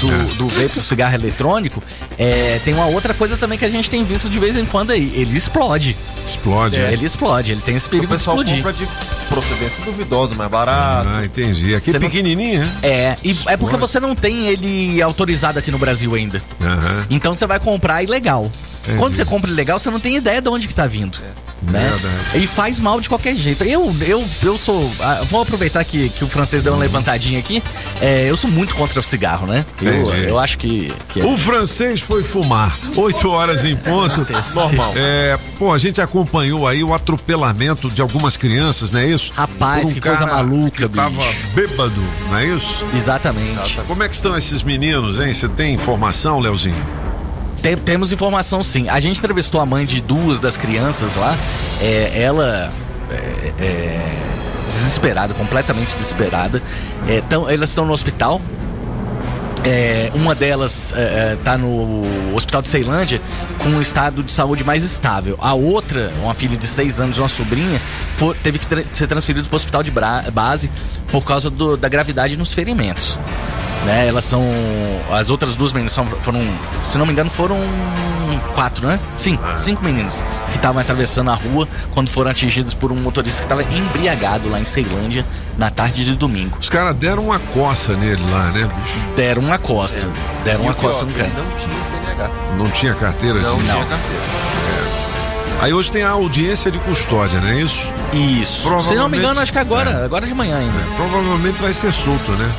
Do, 0.00 0.34
do 0.36 0.48
vape, 0.48 0.76
do 0.76 0.82
cigarro 0.82 1.14
eletrônico, 1.14 1.82
é, 2.18 2.58
tem 2.64 2.72
uma 2.72 2.86
outra 2.86 3.12
coisa 3.12 3.36
também 3.36 3.58
que 3.58 3.64
a 3.66 3.70
gente 3.70 3.90
tem 3.90 4.02
visto 4.04 4.28
de 4.30 4.38
vez 4.38 4.56
em 4.56 4.64
quando 4.64 4.92
aí. 4.92 5.12
Ele 5.14 5.36
explode. 5.36 5.96
Explode, 6.26 6.76
É, 6.80 6.84
é. 6.90 6.92
ele 6.92 7.04
explode, 7.04 7.52
ele 7.52 7.60
tem 7.60 7.76
esse 7.76 7.86
O 7.86 7.90
perigo 7.90 8.06
de 8.06 8.12
pessoal 8.14 8.36
explodir. 8.36 8.62
compra 8.62 8.72
de 8.72 8.88
procedência 9.28 9.84
duvidosa, 9.84 10.34
mais 10.34 10.50
barato. 10.50 11.08
Ah, 11.08 11.24
entendi. 11.24 11.74
Aqui 11.74 11.92
não- 11.92 12.00
pequenininho, 12.00 12.60
né? 12.60 12.76
É, 12.82 13.16
e 13.22 13.34
é 13.46 13.56
porque 13.56 13.69
você 13.78 14.00
não 14.00 14.14
tem 14.14 14.48
ele 14.48 15.00
autorizado 15.02 15.58
aqui 15.58 15.70
no 15.70 15.78
Brasil 15.78 16.14
ainda. 16.14 16.42
Aham. 16.60 17.06
Então 17.10 17.34
você 17.34 17.46
vai 17.46 17.60
comprar 17.60 18.02
ilegal. 18.02 18.50
Entendi. 18.82 18.98
Quando 18.98 19.14
você 19.14 19.24
compra 19.24 19.50
ilegal, 19.50 19.78
você 19.78 19.90
não 19.90 20.00
tem 20.00 20.16
ideia 20.16 20.40
de 20.40 20.48
onde 20.48 20.66
que 20.66 20.74
tá 20.74 20.86
vindo. 20.86 21.18
Né? 21.62 21.78
Verdade. 21.78 22.42
E 22.42 22.46
faz 22.46 22.78
mal 22.78 23.02
de 23.02 23.08
qualquer 23.10 23.36
jeito. 23.36 23.62
Eu, 23.64 23.94
eu, 24.00 24.26
eu 24.42 24.56
sou. 24.56 24.90
ah, 24.98 25.20
vamos 25.28 25.46
aproveitar 25.46 25.84
que, 25.84 26.08
que 26.08 26.24
o 26.24 26.28
francês 26.28 26.62
deu 26.62 26.72
uma 26.72 26.78
levantadinha 26.80 27.38
aqui. 27.38 27.62
É, 28.00 28.30
eu 28.30 28.34
sou 28.34 28.50
muito 28.50 28.74
contra 28.74 28.98
o 28.98 29.02
cigarro, 29.02 29.46
né? 29.46 29.62
Eu, 29.82 30.10
eu 30.14 30.38
acho 30.38 30.56
que. 30.56 30.90
que 31.10 31.20
é- 31.20 31.24
O 31.26 31.36
francês 31.36 32.00
foi 32.00 32.22
fumar. 32.24 32.78
8 32.96 33.28
horas 33.28 33.66
em 33.66 33.76
ponto. 33.76 34.26
Normal. 34.54 34.92
É, 34.96 35.38
pô, 35.58 35.70
a 35.74 35.78
gente 35.78 36.00
acompanhou 36.00 36.66
aí 36.66 36.82
o 36.82 36.94
atropelamento 36.94 37.90
de 37.90 38.00
algumas 38.00 38.38
crianças, 38.38 38.92
não 38.92 39.00
é 39.00 39.08
isso? 39.08 39.30
Rapaz, 39.34 39.90
um 39.90 39.92
que 39.92 40.00
coisa 40.00 40.24
maluca, 40.26 40.88
que 40.88 40.94
Tava 40.96 41.10
bicho. 41.10 41.46
bêbado, 41.54 42.02
não 42.30 42.38
é 42.38 42.46
isso? 42.46 42.74
Exatamente. 42.96 43.78
Como 43.86 44.02
é 44.02 44.08
que 44.08 44.14
estão 44.14 44.34
esses 44.34 44.62
meninos, 44.62 45.20
hein? 45.20 45.34
Você 45.34 45.46
tem 45.48 45.74
informação, 45.74 46.40
Leozinho? 46.40 47.09
Tem- 47.62 47.76
temos 47.76 48.10
informação 48.12 48.62
sim. 48.64 48.88
A 48.88 48.98
gente 49.00 49.18
entrevistou 49.18 49.60
a 49.60 49.66
mãe 49.66 49.84
de 49.84 50.00
duas 50.00 50.38
das 50.38 50.56
crianças 50.56 51.16
lá. 51.16 51.36
É, 51.80 52.22
ela. 52.22 52.72
é, 53.10 53.52
é, 53.64 54.16
desesperada, 54.66 55.34
completamente 55.34 55.94
desesperada. 55.96 56.62
É, 57.08 57.20
tão- 57.28 57.48
elas 57.50 57.68
estão 57.70 57.84
no 57.84 57.92
hospital. 57.92 58.40
É, 59.64 60.10
uma 60.14 60.34
delas 60.34 60.94
está 61.38 61.58
no 61.58 62.02
hospital 62.34 62.62
de 62.62 62.68
Ceilândia 62.68 63.20
com 63.58 63.68
um 63.68 63.82
estado 63.82 64.22
de 64.22 64.30
saúde 64.30 64.64
mais 64.64 64.82
estável. 64.82 65.36
A 65.40 65.52
outra, 65.52 66.10
uma 66.22 66.32
filha 66.32 66.56
de 66.56 66.66
6 66.66 67.00
anos, 67.00 67.18
uma 67.18 67.28
sobrinha, 67.28 67.80
teve 68.42 68.58
que 68.58 68.66
tra- 68.66 68.84
ser 68.92 69.06
transferida 69.06 69.46
para 69.46 69.54
o 69.54 69.56
hospital 69.56 69.82
de 69.82 69.90
base 70.32 70.70
por 71.10 71.24
causa 71.24 71.50
do- 71.50 71.76
da 71.76 71.88
gravidade 71.88 72.38
nos 72.38 72.54
ferimentos. 72.54 73.18
Né, 73.84 74.06
elas 74.08 74.24
são. 74.24 74.42
As 75.10 75.30
outras 75.30 75.56
duas 75.56 75.72
meninas 75.72 75.92
são- 75.92 76.04
foram. 76.06 76.40
Se 76.84 76.98
não 76.98 77.06
me 77.06 77.12
engano, 77.12 77.30
foram 77.30 77.56
quatro, 78.54 78.86
né? 78.86 79.00
Sim, 79.14 79.38
cinco 79.56 79.82
meninas 79.82 80.22
que 80.50 80.56
estavam 80.56 80.80
atravessando 80.82 81.30
a 81.30 81.34
rua 81.34 81.66
quando 81.92 82.10
foram 82.10 82.30
atingidas 82.30 82.74
por 82.74 82.92
um 82.92 82.96
motorista 82.96 83.40
que 83.40 83.46
estava 83.46 83.62
embriagado 83.62 84.50
lá 84.50 84.60
em 84.60 84.66
Ceilândia 84.66 85.24
na 85.56 85.70
tarde 85.70 86.04
de 86.04 86.14
domingo. 86.14 86.58
Os 86.60 86.68
caras 86.68 86.94
deram 86.94 87.24
uma 87.24 87.38
coça 87.38 87.94
nele 87.94 88.22
lá, 88.30 88.50
né, 88.50 88.60
bicho? 88.60 88.98
Deram 89.16 89.42
uma 89.42 89.49
coça. 89.58 90.10
Deram 90.44 90.62
uma 90.62 90.72
E 90.72 90.74
pior, 90.74 90.86
coça 90.92 91.04
no 91.04 91.12
cara. 91.12 91.28
Não 91.36 91.56
tinha 91.56 91.84
CNH. 91.84 92.30
Não 92.56 92.66
tinha 92.70 92.94
carteira 92.94 93.40
Não 93.40 93.56
de 93.58 93.64
tinha 93.64 93.74
Não. 93.74 93.86
carteira. 93.86 94.22
Aí 95.62 95.74
hoje 95.74 95.90
tem 95.92 96.02
a 96.02 96.10
audiência 96.10 96.70
de 96.70 96.78
custódia, 96.78 97.38
não 97.38 97.48
é 97.48 97.60
isso? 97.60 97.92
Isso. 98.14 98.80
Se 98.80 98.94
não 98.94 99.10
me 99.10 99.18
engano, 99.18 99.40
acho 99.40 99.52
que 99.52 99.58
agora, 99.58 99.90
É. 99.90 100.04
agora 100.06 100.26
de 100.26 100.32
manhã 100.34 100.56
ainda. 100.58 100.78
Provavelmente 100.96 101.60
vai 101.60 101.72
ser 101.72 101.92
solto, 101.92 102.32
né? 102.32 102.50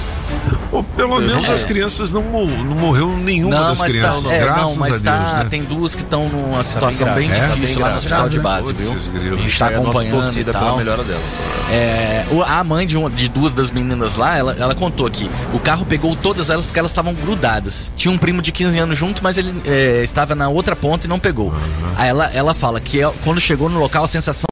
Ou 0.71 0.81
pelo 0.83 1.19
menos 1.19 1.49
É. 1.49 1.53
as 1.53 1.65
crianças 1.65 2.13
não, 2.13 2.23
não 2.23 2.75
morreu 2.75 3.09
nenhuma 3.17 3.55
Não, 3.57 3.67
das 3.69 3.79
mas 3.79 3.91
crianças, 3.91 4.23
tá, 4.23 4.33
é, 4.33 4.39
graças 4.45 4.69
não, 4.71 4.77
mas 4.77 5.05
a 5.05 5.11
Deus, 5.17 5.29
tá, 5.31 5.43
né? 5.43 5.47
tem 5.49 5.63
duas 5.63 5.93
que 5.95 6.01
estão 6.01 6.29
numa 6.29 6.63
situação 6.63 7.05
grave, 7.07 7.19
bem 7.27 7.31
é? 7.31 7.39
Tá 7.39 7.47
difícil 7.55 7.75
bem 7.75 7.83
lá 7.83 7.91
no 7.91 7.97
hospital 7.97 8.29
de 8.29 8.39
base, 8.39 8.71
viu? 8.73 8.93
A 8.93 8.95
gente 9.37 9.59
tá 9.59 9.65
É 9.65 9.67
a 9.67 9.71
nossa 9.77 9.81
acompanhando 9.89 10.13
e 10.17 10.21
torcida 10.21 10.51
pela 10.53 10.63
tal. 10.65 10.77
melhora 10.77 11.03
delas. 11.03 11.39
É, 11.69 12.25
a 12.47 12.63
mãe 12.63 12.87
de, 12.87 12.95
uma- 12.97 13.09
de 13.09 13.27
duas 13.27 13.51
das 13.53 13.69
meninas 13.69 14.15
lá, 14.15 14.37
ela, 14.37 14.55
ela 14.57 14.73
contou 14.73 15.09
que 15.11 15.29
o 15.53 15.59
carro 15.59 15.85
pegou 15.85 16.15
todas 16.15 16.49
elas 16.49 16.65
porque 16.65 16.79
elas 16.79 16.91
estavam 16.91 17.13
grudadas. 17.13 17.91
Tinha 17.97 18.11
um 18.13 18.17
primo 18.17 18.41
de 18.41 18.53
15 18.53 18.79
anos 18.79 18.97
junto, 18.97 19.21
mas 19.21 19.37
ele 19.37 19.53
é, 19.65 20.01
estava 20.03 20.35
na 20.35 20.47
outra 20.47 20.73
ponta 20.75 21.05
e 21.05 21.09
não 21.09 21.19
pegou. 21.19 21.53
Aí 21.97 22.07
ela, 22.07 22.25
ela 22.33 22.53
fala 22.53 22.79
que 22.79 22.99
quando 23.25 23.41
chegou 23.41 23.67
no 23.67 23.77
local 23.77 24.05
a 24.05 24.07
sensação 24.07 24.45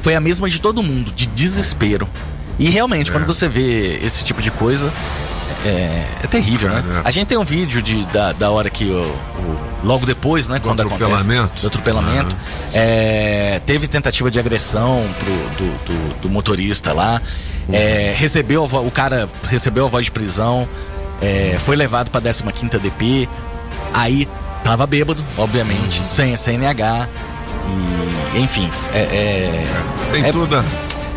foi 0.00 0.16
a 0.16 0.20
mesma 0.20 0.50
de 0.50 0.60
todo 0.60 0.82
mundo, 0.82 1.12
de 1.14 1.26
desespero. 1.28 2.08
E 2.58 2.68
realmente, 2.68 3.10
É. 3.10 3.12
quando 3.12 3.26
você 3.26 3.46
vê 3.48 3.98
esse 4.04 4.24
tipo 4.24 4.42
de 4.42 4.50
coisa, 4.50 4.92
é, 5.64 6.04
é 6.22 6.26
terrível, 6.26 6.68
né? 6.70 6.82
A 7.04 7.10
gente 7.10 7.28
tem 7.28 7.38
um 7.38 7.44
vídeo 7.44 7.80
de, 7.82 8.04
da, 8.06 8.32
da 8.32 8.50
hora 8.50 8.68
que 8.70 8.84
o, 8.90 9.02
o- 9.02 9.58
logo 9.84 10.04
depois, 10.06 10.48
né, 10.48 10.60
quando 10.60 10.80
acontece 10.80 11.04
atropelamento. 11.12 11.60
do 11.60 11.66
atropelamento, 11.66 12.36
é, 12.74 13.60
teve 13.66 13.86
tentativa 13.88 14.30
de 14.30 14.38
agressão 14.38 15.04
pro, 15.18 15.32
do, 15.66 15.84
do- 15.84 16.14
do 16.22 16.28
motorista 16.30 16.92
lá, 16.92 17.20
é, 17.72 18.12
recebeu 18.16 18.64
o 18.64 18.90
cara 18.90 19.28
recebeu 19.48 19.86
a 19.86 19.88
voz 19.88 20.06
de 20.06 20.10
prisão, 20.12 20.68
é, 21.20 21.56
foi 21.58 21.76
levado 21.76 22.10
pra 22.10 22.20
15ª 22.20 22.78
DP, 22.80 23.28
aí 23.94 24.26
tava 24.64 24.86
bêbado, 24.86 25.22
obviamente, 25.38 26.06
sem 26.06 26.34
a 26.34 26.36
CNH, 26.36 27.08
e 28.34 28.40
enfim, 28.40 28.68
é, 28.92 28.98
é- 28.98 29.66
Tem 30.10 30.24
é- 30.24 30.32
toda. 30.32 30.64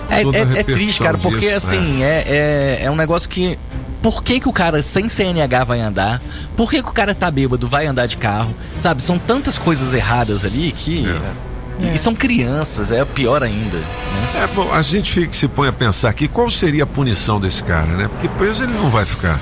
é, 0.09 0.21
toda 0.21 0.37
é- 0.37 0.59
é 0.59 0.63
triste, 0.63 1.01
cara, 1.01 1.17
porque 1.17 1.39
disso, 1.39 1.55
assim, 1.55 2.03
é. 2.03 2.23
É, 2.27 2.79
é 2.83 2.91
um 2.91 2.95
negócio 2.95 3.29
que. 3.29 3.57
Por 4.05 4.23
que, 4.23 4.39
que 4.39 4.47
o 4.47 4.53
cara 4.53 4.83
sem 4.83 5.09
CNH 5.09 5.63
vai 5.63 5.81
andar? 5.81 6.21
Por 6.55 6.69
que, 6.69 6.83
que 6.83 6.87
o 6.87 6.93
cara 6.93 7.15
tá 7.15 7.31
bêbado 7.31 7.67
vai 7.67 7.87
andar 7.87 8.05
de 8.05 8.17
carro? 8.17 8.53
Sabe, 8.79 9.01
são 9.01 9.17
tantas 9.17 9.57
coisas 9.57 9.95
erradas 9.95 10.45
ali 10.45 10.71
que. 10.71 11.05
E 11.91 11.97
são 11.97 12.13
crianças, 12.13 12.91
é 12.91 13.03
pior 13.03 13.41
ainda. 13.41 13.77
Né? 13.77 14.43
É, 14.43 14.47
bom, 14.53 14.71
a 14.71 14.83
gente 14.83 15.11
fica, 15.11 15.33
se 15.33 15.47
põe 15.47 15.69
a 15.69 15.73
pensar 15.73 16.09
aqui, 16.09 16.27
qual 16.27 16.51
seria 16.51 16.83
a 16.83 16.85
punição 16.85 17.39
desse 17.39 17.63
cara, 17.63 17.87
né? 17.97 18.07
Porque 18.07 18.27
preso 18.29 18.61
ele 18.61 18.73
não 18.73 18.91
vai 18.91 19.05
ficar. 19.05 19.41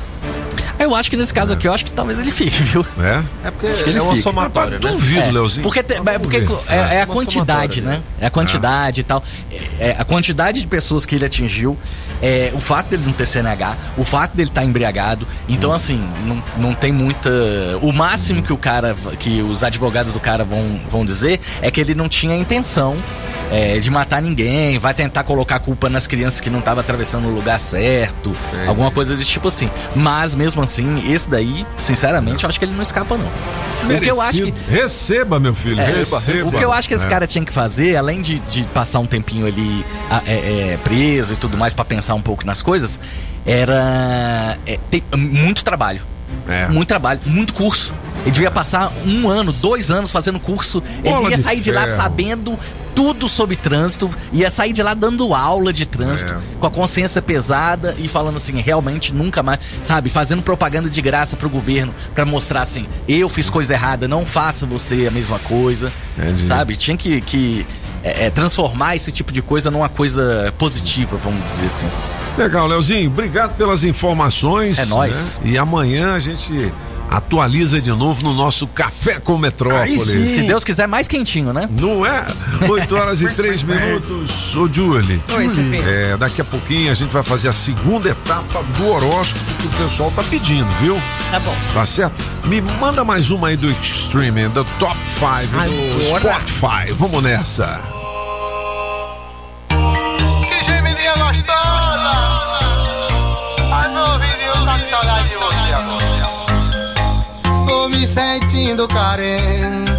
Eu 0.79 0.93
acho 0.95 1.09
que 1.09 1.15
nesse 1.17 1.33
caso 1.33 1.53
aqui, 1.53 1.67
eu 1.67 1.73
acho 1.73 1.85
que 1.85 1.91
talvez 1.91 2.19
ele 2.19 2.31
fique, 2.31 2.61
viu? 2.63 2.85
É? 2.99 3.23
É 3.47 3.51
porque 3.51 3.67
Acho 3.67 3.83
que 3.83 3.89
ele 3.89 3.99
é 3.99 4.01
uma 4.01 4.11
fica. 4.11 4.23
somatória, 4.23 4.79
né? 4.79 4.89
Duvido, 4.89 5.21
É, 5.21 5.31
Leozinho. 5.31 5.63
Porque, 5.63 5.81
te- 5.83 5.93
é, 5.93 6.19
porque 6.19 6.37
é, 6.37 6.75
é 6.97 7.01
a 7.01 7.05
Uma 7.05 7.13
quantidade, 7.15 7.75
somatória, 7.79 7.83
né? 7.99 8.03
É 8.19 8.25
a 8.25 8.29
quantidade 8.29 9.01
e 9.01 9.03
tal. 9.03 9.23
É, 9.51 9.89
é 9.89 9.95
a 9.97 10.03
quantidade 10.03 10.61
de 10.61 10.67
pessoas 10.67 11.05
que 11.05 11.15
ele 11.15 11.25
atingiu, 11.25 11.77
é, 12.21 12.51
o 12.53 12.59
fato 12.59 12.87
dele 12.89 13.03
não 13.05 13.13
ter 13.13 13.25
CNH, 13.25 13.77
o 13.97 14.03
fato 14.03 14.35
dele 14.35 14.49
estar 14.49 14.63
embriagado. 14.65 15.27
Então, 15.47 15.71
Hum. 15.71 15.73
assim, 15.75 16.03
não, 16.25 16.43
não 16.57 16.73
tem 16.73 16.91
muita. 16.91 17.29
O 17.81 17.91
máximo 17.91 18.41
que 18.43 18.51
o 18.51 18.57
cara, 18.57 18.95
que 19.19 19.41
os 19.41 19.63
advogados 19.63 20.11
do 20.13 20.19
cara 20.19 20.43
vão, 20.43 20.79
vão 20.89 21.05
dizer 21.05 21.39
é 21.61 21.69
que 21.71 21.79
ele 21.79 21.95
não 21.95 22.09
tinha 22.09 22.35
intenção. 22.35 22.95
É, 23.51 23.77
de 23.79 23.89
matar 23.89 24.21
ninguém, 24.21 24.77
vai 24.79 24.93
tentar 24.93 25.23
colocar 25.23 25.59
culpa 25.59 25.89
nas 25.89 26.07
crianças 26.07 26.41
que 26.41 26.49
não 26.49 26.59
estavam 26.59 26.81
atravessando 26.81 27.27
o 27.27 27.31
lugar 27.33 27.59
certo, 27.59 28.35
alguma 28.67 28.91
coisa 28.91 29.15
desse 29.15 29.29
tipo 29.29 29.47
assim. 29.47 29.69
Mas 29.95 30.33
mesmo 30.35 30.61
assim, 30.61 31.11
esse 31.11 31.29
daí, 31.29 31.65
sinceramente, 31.77 32.43
eu 32.43 32.49
acho 32.49 32.59
que 32.59 32.65
ele 32.65 32.73
não 32.73 32.81
escapa, 32.83 33.17
não. 33.17 33.25
O 33.95 33.99
que 33.99 34.09
eu 34.09 34.21
acho 34.21 34.37
que. 34.37 34.43
Merecido. 34.51 34.71
Receba, 34.71 35.39
meu 35.39 35.53
filho, 35.53 35.79
É, 35.79 35.85
receba. 35.85 36.47
O 36.47 36.51
que 36.51 36.63
eu 36.63 36.71
acho 36.71 36.87
que 36.87 36.93
esse 36.93 37.05
É. 37.05 37.09
cara 37.09 37.27
tinha 37.27 37.43
que 37.43 37.51
fazer, 37.51 37.95
além 37.97 38.21
de, 38.21 38.39
de 38.39 38.63
passar 38.65 38.99
um 38.99 39.05
tempinho 39.05 39.45
ali 39.45 39.85
é, 40.25 40.33
é, 40.33 40.79
preso 40.83 41.33
e 41.33 41.35
tudo 41.37 41.57
mais 41.57 41.73
pra 41.73 41.83
pensar 41.83 42.13
um 42.15 42.21
pouco 42.21 42.45
nas 42.45 42.61
coisas, 42.61 42.99
era 43.45 44.57
é, 44.65 44.79
ter 44.89 45.03
muito 45.17 45.63
trabalho. 45.63 46.01
Muito 46.69 46.87
trabalho, 46.87 47.19
muito 47.25 47.53
curso. 47.53 47.93
Ele 48.23 48.31
devia 48.31 48.49
passar 48.51 48.91
um 49.05 49.27
ano, 49.29 49.51
dois 49.51 49.91
anos 49.91 50.11
fazendo 50.11 50.39
curso. 50.39 50.81
Ele 51.03 51.13
Bola 51.13 51.29
ia 51.29 51.35
de 51.37 51.43
sair 51.43 51.59
de 51.61 51.71
lá 51.71 51.83
ferro. 51.85 51.95
sabendo 51.97 52.59
tudo 52.95 53.27
sobre 53.27 53.55
trânsito, 53.55 54.07
ia 54.31 54.49
sair 54.51 54.71
de 54.71 54.81
lá 54.83 54.93
dando 54.93 55.33
aula 55.33 55.73
de 55.73 55.85
trânsito, 55.85 56.31
É. 56.33 56.37
com 56.59 56.67
a 56.67 56.69
consciência 56.69 57.21
pesada 57.23 57.95
e 57.97 58.07
falando 58.07 58.35
assim, 58.37 58.61
realmente 58.61 59.11
nunca 59.13 59.41
mais, 59.41 59.59
sabe, 59.81 60.09
fazendo 60.11 60.43
propaganda 60.43 60.87
de 60.89 61.01
graça 61.01 61.35
pro 61.35 61.49
governo 61.49 61.93
pra 62.13 62.23
mostrar 62.23 62.61
assim, 62.61 62.85
eu 63.07 63.27
fiz 63.27 63.49
coisa 63.49 63.73
errada, 63.73 64.07
não 64.07 64.27
faça 64.27 64.67
você 64.67 65.07
a 65.07 65.11
mesma 65.11 65.39
coisa, 65.39 65.91
Entendi. 66.17 66.47
sabe? 66.47 66.75
Tinha 66.75 66.95
que, 66.95 67.19
que 67.21 67.65
é, 68.03 68.27
é, 68.27 68.29
transformar 68.29 68.95
esse 68.95 69.11
tipo 69.11 69.33
de 69.33 69.41
coisa 69.41 69.71
numa 69.71 69.89
coisa 69.89 70.53
positiva, 70.59 71.17
vamos 71.17 71.43
dizer 71.45 71.65
assim. 71.65 71.87
Legal, 72.37 72.67
Leozinho, 72.67 73.09
obrigado 73.09 73.57
pelas 73.57 73.83
informações. 73.83 74.77
É 74.77 74.85
nóis. 74.85 75.39
né? 75.43 75.51
E 75.51 75.57
amanhã 75.57 76.13
a 76.13 76.19
gente 76.19 76.71
atualiza 77.17 77.79
de 77.79 77.91
novo 77.91 78.23
no 78.23 78.33
nosso 78.33 78.65
Café 78.65 79.19
com 79.19 79.37
Metrópolis. 79.37 80.01
Se 80.01 80.41
Deus 80.43 80.63
quiser, 80.63 80.87
mais 80.87 81.07
quentinho, 81.07 81.53
né? 81.53 81.69
Não 81.79 82.03
é? 82.05 82.25
8 82.67 82.95
horas 82.95 83.21
e 83.21 83.27
3 83.27 83.61
minutos. 83.63 84.55
Ô, 84.55 84.67
Julie. 84.71 85.21
Oi, 85.35 85.49
Julie. 85.49 85.79
É, 85.81 86.17
daqui 86.17 86.41
a 86.41 86.43
pouquinho 86.43 86.91
a 86.91 86.95
gente 86.95 87.11
vai 87.11 87.21
fazer 87.21 87.49
a 87.49 87.53
segunda 87.53 88.09
etapa 88.09 88.63
do 88.63 88.87
horóscopo 88.89 89.45
que 89.61 89.67
o 89.67 89.69
pessoal 89.71 90.11
tá 90.11 90.23
pedindo, 90.23 90.67
viu? 90.79 90.99
Tá 91.29 91.39
bom. 91.39 91.55
Tá 91.73 91.85
certo? 91.85 92.15
Me 92.45 92.61
manda 92.61 93.03
mais 93.03 93.29
uma 93.29 93.49
aí 93.49 93.57
do 93.57 93.69
Extreme, 93.69 94.47
do 94.47 94.65
Top 94.79 94.97
5 95.19 95.63
do. 95.69 96.19
Spotify. 96.19 96.91
Vamos 96.97 97.21
nessa. 97.21 97.92
Tô 107.73 107.89
me 107.89 108.05
sentindo 108.05 108.87
carente 108.87 109.91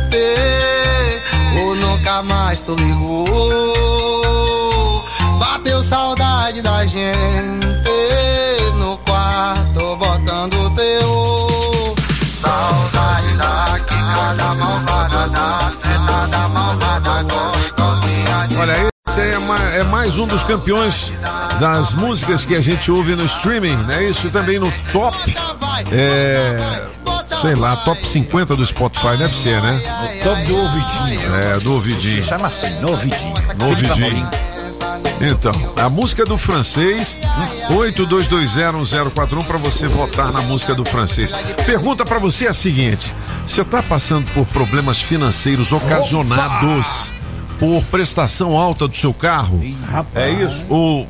Ou 1.59 1.75
nunca 1.75 2.23
mais 2.23 2.63
tu 2.63 2.73
ligou 2.77 3.85
Bateu 5.41 5.83
saudade 5.83 6.63
da 6.63 6.87
gente 6.87 7.67
No 8.79 8.97
quarto 8.99 9.97
botando 9.97 10.71
teu 10.77 11.97
Saudade 12.33 13.35
da 13.39 13.65
quicada 13.81 14.55
malvada 14.55 15.29
Da 15.31 15.73
sentada 15.77 16.49
malvada 16.51 17.23
Gostosinha 17.25 18.47
de 18.49 18.57
Olha, 18.57 18.89
esse 19.09 19.21
é, 19.21 19.39
ma- 19.41 19.59
é 19.75 19.83
mais 19.83 20.17
um 20.17 20.29
dos 20.29 20.45
campeões 20.45 21.13
das 21.59 21.93
músicas 21.93 22.45
que 22.45 22.55
a 22.55 22.61
gente 22.61 22.89
ouve 22.91 23.17
no 23.17 23.25
streaming, 23.25 23.77
né? 23.85 24.05
Isso 24.05 24.29
também 24.31 24.59
no 24.59 24.73
top. 24.93 25.17
É. 25.93 26.57
Sei 27.45 27.55
lá, 27.55 27.77
top 27.77 28.09
50 28.09 28.57
do 28.57 28.65
Spotify, 28.65 29.19
deve 29.19 29.37
ser, 29.37 29.61
né? 29.61 29.79
Top 30.23 30.43
do 30.45 30.57
ouvidinho. 30.57 31.35
É, 31.35 31.61
do 31.61 31.75
ouvidinho. 31.75 32.25
Chama 32.25 32.47
assim, 32.47 32.71
no 32.81 32.89
ouvidinho. 32.89 33.35
No 33.59 33.67
ouvidinho. 33.67 34.31
Então, 35.21 35.53
a 35.77 35.91
música 35.91 36.25
do 36.25 36.39
francês, 36.39 37.19
82201041 37.69 39.45
para 39.45 39.59
você 39.59 39.87
votar 39.89 40.33
na 40.33 40.41
música 40.41 40.75
do 40.75 40.87
francês. 40.87 41.35
Pergunta 41.67 42.03
para 42.03 42.19
você 42.19 42.47
é 42.47 42.49
a 42.49 42.55
seguinte: 42.55 43.15
você 43.47 43.63
tá 43.63 43.83
passando 43.83 44.25
por 44.33 44.47
problemas 44.47 45.03
financeiros 45.03 45.71
ocasionados 45.71 47.13
por 47.59 47.83
prestação 47.85 48.59
alta 48.59 48.89
do 48.89 48.97
seu 48.97 49.13
carro? 49.13 49.63
É 50.15 50.31
isso? 50.31 50.65
Ou 50.71 51.01
ou 51.01 51.09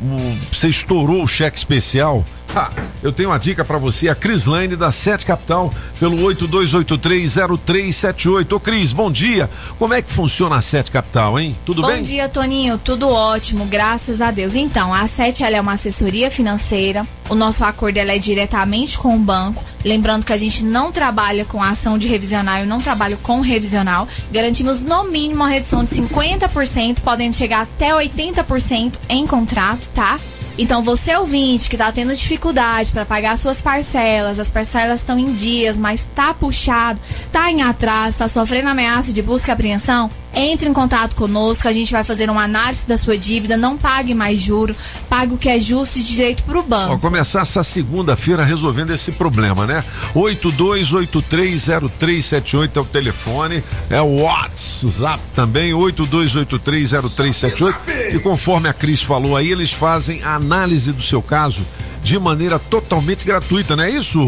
você 0.53 0.67
estourou 0.67 1.23
o 1.23 1.29
cheque 1.29 1.59
especial? 1.59 2.25
Ah, 2.57 2.71
eu 3.03 3.13
tenho 3.13 3.31
uma 3.31 3.39
dica 3.39 3.65
para 3.65 3.79
você, 3.79 4.09
a 4.09 4.15
Cris 4.15 4.47
Lane 4.47 4.77
da 4.77 4.93
Sete 4.93 5.27
Capital, 5.27 5.75
pelo 5.99 6.17
82830378. 6.19 8.53
Ô 8.53 8.61
Cris, 8.61 8.93
bom 8.93 9.11
dia. 9.11 9.51
Como 9.77 9.93
é 9.93 10.01
que 10.01 10.09
funciona 10.09 10.55
a 10.55 10.61
Sete 10.61 10.93
Capital, 10.93 11.37
hein? 11.37 11.57
Tudo 11.67 11.83
Bom 11.83 11.89
bem? 11.89 12.05
dia, 12.05 12.29
Toninho. 12.29 12.79
Tudo 12.79 13.09
ótimo, 13.09 13.67
graças 13.67 14.23
a 14.23 14.31
Deus. 14.31 14.55
Então, 14.55 14.95
a 14.95 15.05
Sete 15.09 15.43
ela 15.43 15.57
é 15.57 15.61
uma 15.61 15.73
assessoria 15.73 16.31
financeira. 16.31 17.05
O 17.29 17.35
nosso 17.35 17.65
acordo 17.65 17.99
ela 17.99 18.13
é 18.13 18.19
diretamente 18.19 18.99
com 18.99 19.17
o 19.17 19.19
banco. 19.19 19.65
Lembrando 19.85 20.25
que 20.25 20.33
a 20.33 20.37
gente 20.37 20.63
não 20.63 20.93
trabalha 20.93 21.45
com 21.45 21.61
ação 21.61 21.99
de 21.99 22.07
revisional, 22.07 22.59
eu 22.59 22.67
não 22.67 22.81
trabalho 22.81 23.19
com 23.19 23.41
revisional. 23.41 24.07
Garantimos 24.31 24.85
no 24.85 25.03
mínimo 25.05 25.41
uma 25.41 25.49
redução 25.49 25.83
de 25.83 25.91
50%, 25.91 27.01
podendo 27.01 27.35
chegar 27.35 27.63
até 27.63 27.91
80% 27.91 28.93
em 29.09 29.27
contrato, 29.27 29.91
tá? 29.91 30.21
Então, 30.57 30.83
você 30.83 31.17
ouvinte 31.17 31.69
que 31.69 31.77
tá 31.77 31.91
tendo 31.91 32.15
dificuldade 32.15 32.93
para 32.93 33.05
pagar 33.05 33.37
suas 33.37 33.61
parcelas, 33.61 34.39
as 34.39 34.51
parcelas 34.51 35.01
estão 35.01 35.19
em 35.19 35.33
dias, 35.33 35.77
mas 35.77 36.09
tá 36.15 36.33
puxado, 36.33 37.01
tá 37.33 37.51
em 37.51 37.63
atraso, 37.63 38.19
tá 38.19 38.29
sofrendo 38.29 38.69
ameaça 38.69 39.13
de 39.13 39.21
busca 39.21 39.51
e 39.51 39.53
apreensão, 39.53 40.09
entre 40.35 40.69
em 40.69 40.73
contato 40.73 41.15
conosco, 41.17 41.69
a 41.69 41.73
gente 41.73 41.93
vai 41.93 42.05
fazer 42.05 42.29
uma 42.31 42.43
análise 42.45 42.87
da 42.87 42.97
sua 42.99 43.17
dívida, 43.17 43.57
não 43.57 43.77
pague 43.77 44.15
mais 44.15 44.41
juro, 44.41 44.75
pague 45.09 45.35
o 45.35 45.39
que 45.39 45.49
é 45.49 45.59
justo 45.61 45.99
e 45.99 46.03
direito 46.03 46.43
pro 46.43 46.61
Ó, 46.61 46.63
banco. 46.63 46.99
começar 46.99 47.43
essa 47.43 47.63
segunda-feira 47.63 48.45
resolvendo 48.45 48.93
esse 48.93 49.13
problema, 49.13 49.67
né? 49.67 49.83
82830378 50.15 52.77
é 52.77 52.81
o 52.81 52.85
telefone, 52.85 53.63
é 53.91 54.01
o 54.01 54.23
WhatsApp 54.23 55.21
também, 55.35 55.73
82830378. 55.73 58.15
E 58.15 58.19
conforme 58.19 58.69
a 58.69 58.73
Cris 58.73 59.03
falou 59.03 59.37
aí, 59.37 59.51
eles 59.51 59.73
fazem 59.73 60.23
a 60.25 60.35
análise 60.35 60.93
do 60.93 61.03
seu 61.03 61.23
caso 61.23 61.65
de 62.03 62.19
maneira 62.19 62.59
totalmente 62.59 63.25
gratuita, 63.25 63.75
não 63.75 63.85
é 63.85 63.91
isso? 63.91 64.21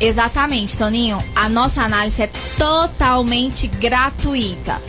Exatamente, 0.00 0.76
Toninho. 0.78 1.22
A 1.36 1.48
nossa 1.48 1.82
análise 1.82 2.22
é 2.22 2.30
totalmente 2.56 3.66
gratuita. 3.66 4.80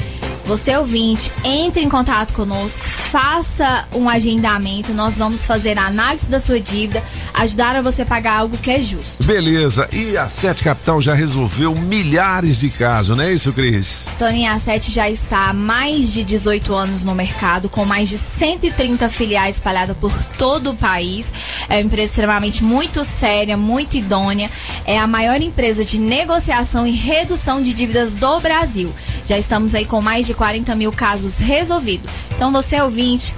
Você 0.46 0.76
ouvinte, 0.76 1.32
entre 1.44 1.84
em 1.84 1.90
contato 1.90 2.34
conosco, 2.34 2.84
faça 2.84 3.88
um 3.94 4.10
agendamento, 4.10 4.94
nós 4.94 5.18
vamos 5.18 5.46
fazer 5.46 5.78
a 5.78 5.86
análise 5.86 6.30
da 6.30 6.40
sua 6.40 6.60
dívida, 6.60 7.04
ajudar 7.34 7.76
a 7.76 7.82
você 7.82 8.06
pagar 8.06 8.40
algo 8.40 8.58
que 8.58 8.72
é 8.72 8.82
justo. 8.82 9.24
Beleza, 9.24 9.88
e 9.92 10.18
a 10.18 10.28
Sete 10.28 10.64
Capital 10.64 11.02
já 11.02 11.14
resolveu 11.14 11.74
milhares 11.74 12.60
de 12.60 12.70
casos, 12.70 13.18
não 13.18 13.24
é 13.24 13.34
isso, 13.34 13.54
Cris? 13.54 14.08
Toninho, 14.18 14.52
a 14.52 14.60
Sete 14.60 14.92
já 14.92 15.10
está 15.10 15.50
há 15.50 15.54
mais 15.54 16.14
de 16.14 16.24
18 16.24 16.74
anos 16.74 17.04
no 17.04 17.14
mercado, 17.14 17.70
com 17.70 17.86
mais 17.86 18.10
de 18.10 18.18
130 18.18 19.10
filiais 19.10 19.56
espalhadas 19.56 19.96
por 19.98 20.12
todo 20.38 20.72
o 20.72 20.76
país. 20.76 21.32
É 21.68 21.76
uma 21.76 21.82
empresa 21.82 22.12
extremamente 22.12 22.64
muito 22.64 23.04
séria, 23.04 23.56
muito 23.56 23.98
idônea. 23.98 24.50
É 24.86 24.98
a 24.98 25.08
maior 25.08 25.42
empresa 25.42 25.86
de 25.86 26.00
negociação 26.00 26.88
e 26.88 26.92
redução 26.92 27.62
de 27.62 27.74
dívidas 27.74 28.16
do 28.16 28.40
Brasil. 28.40 28.94
Já 29.26 29.38
estamos 29.38 29.76
aí 29.76 29.86
com 29.86 30.02
mais 30.02 30.26
de 30.26 30.29
40 30.34 30.76
mil 30.76 30.92
casos 30.92 31.38
resolvidos. 31.38 32.10
Então 32.36 32.52
você 32.52 32.82
ouvinte, 32.82 33.34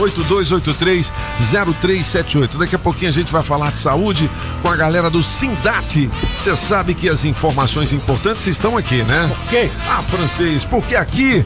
82830378. 1.99 2.57
Daqui 2.57 2.75
a 2.75 2.79
pouquinho 2.79 3.09
a 3.09 3.13
gente 3.13 3.31
vai 3.31 3.43
falar 3.43 3.71
de 3.71 3.79
saúde 3.79 4.29
com 4.61 4.69
a 4.69 4.75
galera 4.75 5.09
do 5.09 5.21
Sindate. 5.21 6.09
Você 6.37 6.55
sabe 6.55 6.93
que 6.93 7.09
as 7.09 7.25
informações 7.25 7.93
importantes 7.93 8.47
estão 8.47 8.77
aqui, 8.77 9.03
né? 9.03 9.29
Por 9.29 9.49
quê? 9.49 9.69
Ah, 9.89 10.03
francês, 10.03 10.63
porque 10.63 10.95
aqui 10.95 11.45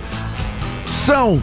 são 0.86 1.42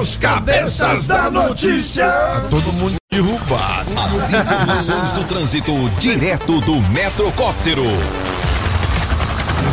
os 0.00 0.16
cabeças 0.16 1.06
da 1.06 1.30
notícia. 1.30 2.06
Tá 2.06 2.46
todo 2.50 2.72
mundo 2.74 2.96
derrubado. 3.10 3.90
As 3.96 4.32
informações 4.32 5.12
do 5.12 5.24
trânsito 5.24 5.72
direto 5.98 6.60
do 6.60 6.80
Metrocóptero. 6.90 7.84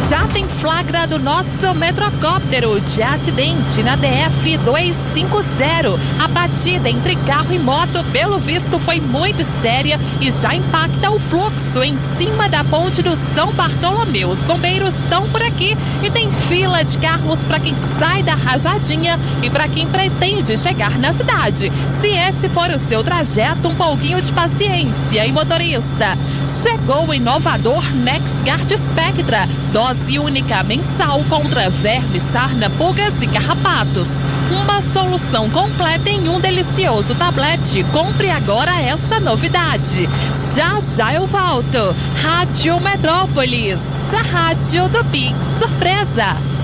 Já 0.10 0.28
tem 0.28 0.48
flagra 0.48 1.08
do 1.08 1.20
nosso 1.20 1.74
metrocóptero 1.74 2.80
de 2.80 3.02
acidente 3.02 3.84
na 3.84 3.96
DF 3.96 4.58
250. 4.58 6.00
A 6.24 6.28
batida 6.28 6.90
entre 6.90 7.16
carro 7.18 7.54
e 7.54 7.60
moto, 7.60 8.04
pelo 8.12 8.40
visto, 8.40 8.80
foi 8.80 9.00
muito 9.00 9.44
séria 9.44 10.00
e 10.22 10.32
já 10.32 10.56
impacta 10.56 11.12
o 11.12 11.20
fluxo 11.20 11.84
em 11.84 11.98
cima 12.18 12.50
da 12.50 12.64
ponte 12.64 13.02
do 13.02 13.16
São 13.34 13.52
Bartolomeu. 13.54 14.30
Os 14.30 14.44
bombeiros 14.44 14.96
estão 14.96 15.28
por 15.30 15.42
aqui 15.42 15.78
e 16.04 16.10
tem 16.10 16.32
fila 16.32 16.84
de 16.84 16.98
carros 16.98 17.44
para 17.44 17.60
quem 17.60 17.76
sai 18.00 18.24
da 18.24 18.36
rajadinha 18.36 19.20
e 19.42 19.50
para 19.50 19.68
quem 19.68 19.88
pretende 19.88 20.58
chegar 20.58 20.98
na 20.98 21.14
cidade. 21.14 21.72
Se 22.02 22.08
esse 22.08 22.50
for 22.50 22.70
o 22.70 22.80
seu 22.80 23.04
trajeto, 23.04 23.68
um 23.68 23.76
pouquinho 23.76 24.22
de 24.22 24.32
paciência, 24.32 25.26
e 25.26 25.32
motorista. 25.32 26.18
Chegou 26.46 27.08
o 27.08 27.14
inovador 27.14 27.84
NexGuard 27.96 28.78
Spectra, 28.78 29.48
dose 29.76 30.18
única 30.18 30.64
mensal 30.64 31.22
contra 31.26 31.70
vermes, 31.70 32.24
sarna, 32.32 32.70
pulgas 32.70 33.14
e 33.22 33.28
carrapatos. 33.28 34.20
Uma 34.50 34.80
solução 34.94 35.50
completa 35.50 36.10
em 36.10 36.30
um 36.30 36.40
delicioso 36.40 37.14
tablete. 37.14 37.84
Compre 37.92 38.30
agora 38.30 38.82
essa 38.82 39.20
novidade. 39.20 40.08
Já 40.56 40.80
já 40.80 41.14
eu 41.14 41.28
volto. 41.28 41.94
Rádio 42.24 42.80
Metrópolis, 42.80 43.82
a 44.18 44.22
rádio 44.22 44.88
do 44.88 45.04
Pix 45.12 45.38
Surpresa. 45.60 46.55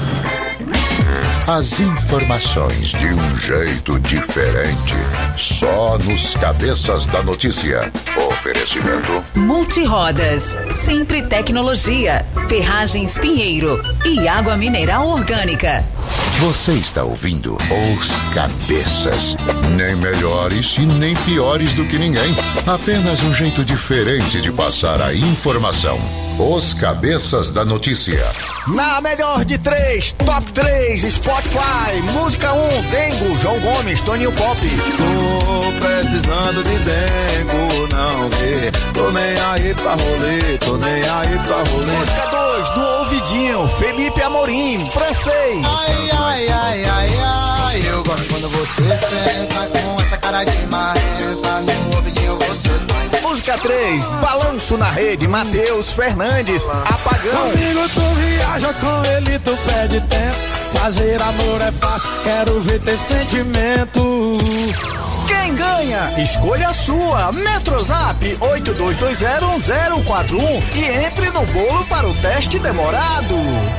As 1.47 1.79
informações 1.79 2.89
de 2.89 3.07
um 3.07 3.37
jeito 3.37 3.99
diferente. 3.99 4.95
Só 5.35 5.97
nos 5.97 6.35
cabeças 6.35 7.07
da 7.07 7.23
notícia. 7.23 7.91
Oferecimento. 8.29 9.23
Multirodas, 9.35 10.55
sempre 10.69 11.23
tecnologia, 11.23 12.25
ferragens 12.47 13.17
Pinheiro 13.17 13.81
e 14.05 14.27
água 14.27 14.55
mineral 14.55 15.07
orgânica. 15.07 15.83
Você 16.39 16.73
está 16.73 17.03
ouvindo 17.03 17.55
Os 17.55 18.21
Cabeças. 18.33 19.35
Nem 19.75 19.95
melhores 19.95 20.77
e 20.77 20.85
nem 20.85 21.15
piores 21.15 21.73
do 21.73 21.85
que 21.85 21.97
ninguém. 21.97 22.35
Apenas 22.65 23.23
um 23.23 23.33
jeito 23.33 23.65
diferente 23.65 24.41
de 24.41 24.51
passar 24.51 25.01
a 25.01 25.13
informação. 25.13 25.99
Os 26.43 26.73
Cabeças 26.73 27.51
da 27.51 27.63
Notícia. 27.63 28.19
Na 28.69 28.99
melhor 28.99 29.45
de 29.45 29.59
três, 29.59 30.11
top 30.13 30.51
3, 30.53 30.99
Spotify, 31.13 32.01
música 32.13 32.51
1, 32.51 32.81
Dengo, 32.89 33.37
João 33.39 33.59
Gomes, 33.59 34.01
Toninho 34.01 34.31
Pop. 34.31 34.59
Tô 34.59 35.85
precisando 35.85 36.63
de 36.63 36.75
dengo, 36.79 37.87
não 37.95 38.29
vê. 38.29 38.71
Tô 38.91 39.11
nem 39.11 39.39
aí 39.39 39.75
pra 39.75 39.91
rolê, 39.91 40.57
tô 40.57 40.77
nem 40.77 41.03
aí 41.03 41.39
pra 41.45 41.57
rolê. 41.57 41.91
Música 41.91 42.25
2, 42.25 42.69
do 42.71 42.81
Ouvidinho, 42.81 43.67
Felipe 43.77 44.21
Amorim, 44.23 44.83
francês. 44.83 45.63
Ai, 45.63 46.09
ai, 46.11 46.49
ai, 46.49 46.85
ai, 46.85 47.19
ai. 47.23 47.40
Eu 47.73 48.03
gosto 48.03 48.27
quando 48.27 48.49
você 48.49 48.83
senta 48.97 49.67
com 49.79 50.01
essa 50.01 50.17
cara 50.17 50.43
de 50.43 50.65
marrenta. 50.67 51.61
No 51.61 51.95
ouvidinho 51.95 52.37
você 52.37 52.69
faz. 52.89 53.21
Música 53.23 53.57
3, 53.57 54.05
Balanço 54.15 54.77
na 54.77 54.91
Rede, 54.91 55.25
Matheus 55.27 55.91
Fernandes, 55.91 56.67
Apagão. 56.67 57.51
Comigo 57.51 57.89
tu 57.93 58.01
viaja, 58.01 58.73
com 58.73 59.05
ele 59.05 59.39
tu 59.39 59.57
perde 59.65 60.01
tempo. 60.01 60.37
Fazer 60.73 61.21
amor 61.21 61.61
é 61.61 61.71
fácil, 61.71 62.09
quero 62.23 62.59
ver 62.61 62.81
ter 62.81 62.97
sentimento. 62.97 64.37
Quem 65.31 65.55
ganha? 65.55 66.11
Escolha 66.21 66.67
a 66.67 66.73
sua. 66.73 67.31
Metrozap 67.31 68.37
82201041 68.41 70.61
e 70.75 70.83
entre 71.05 71.29
no 71.29 71.45
bolo 71.45 71.85
para 71.85 72.05
o 72.05 72.13
teste 72.15 72.59
demorado. 72.59 73.33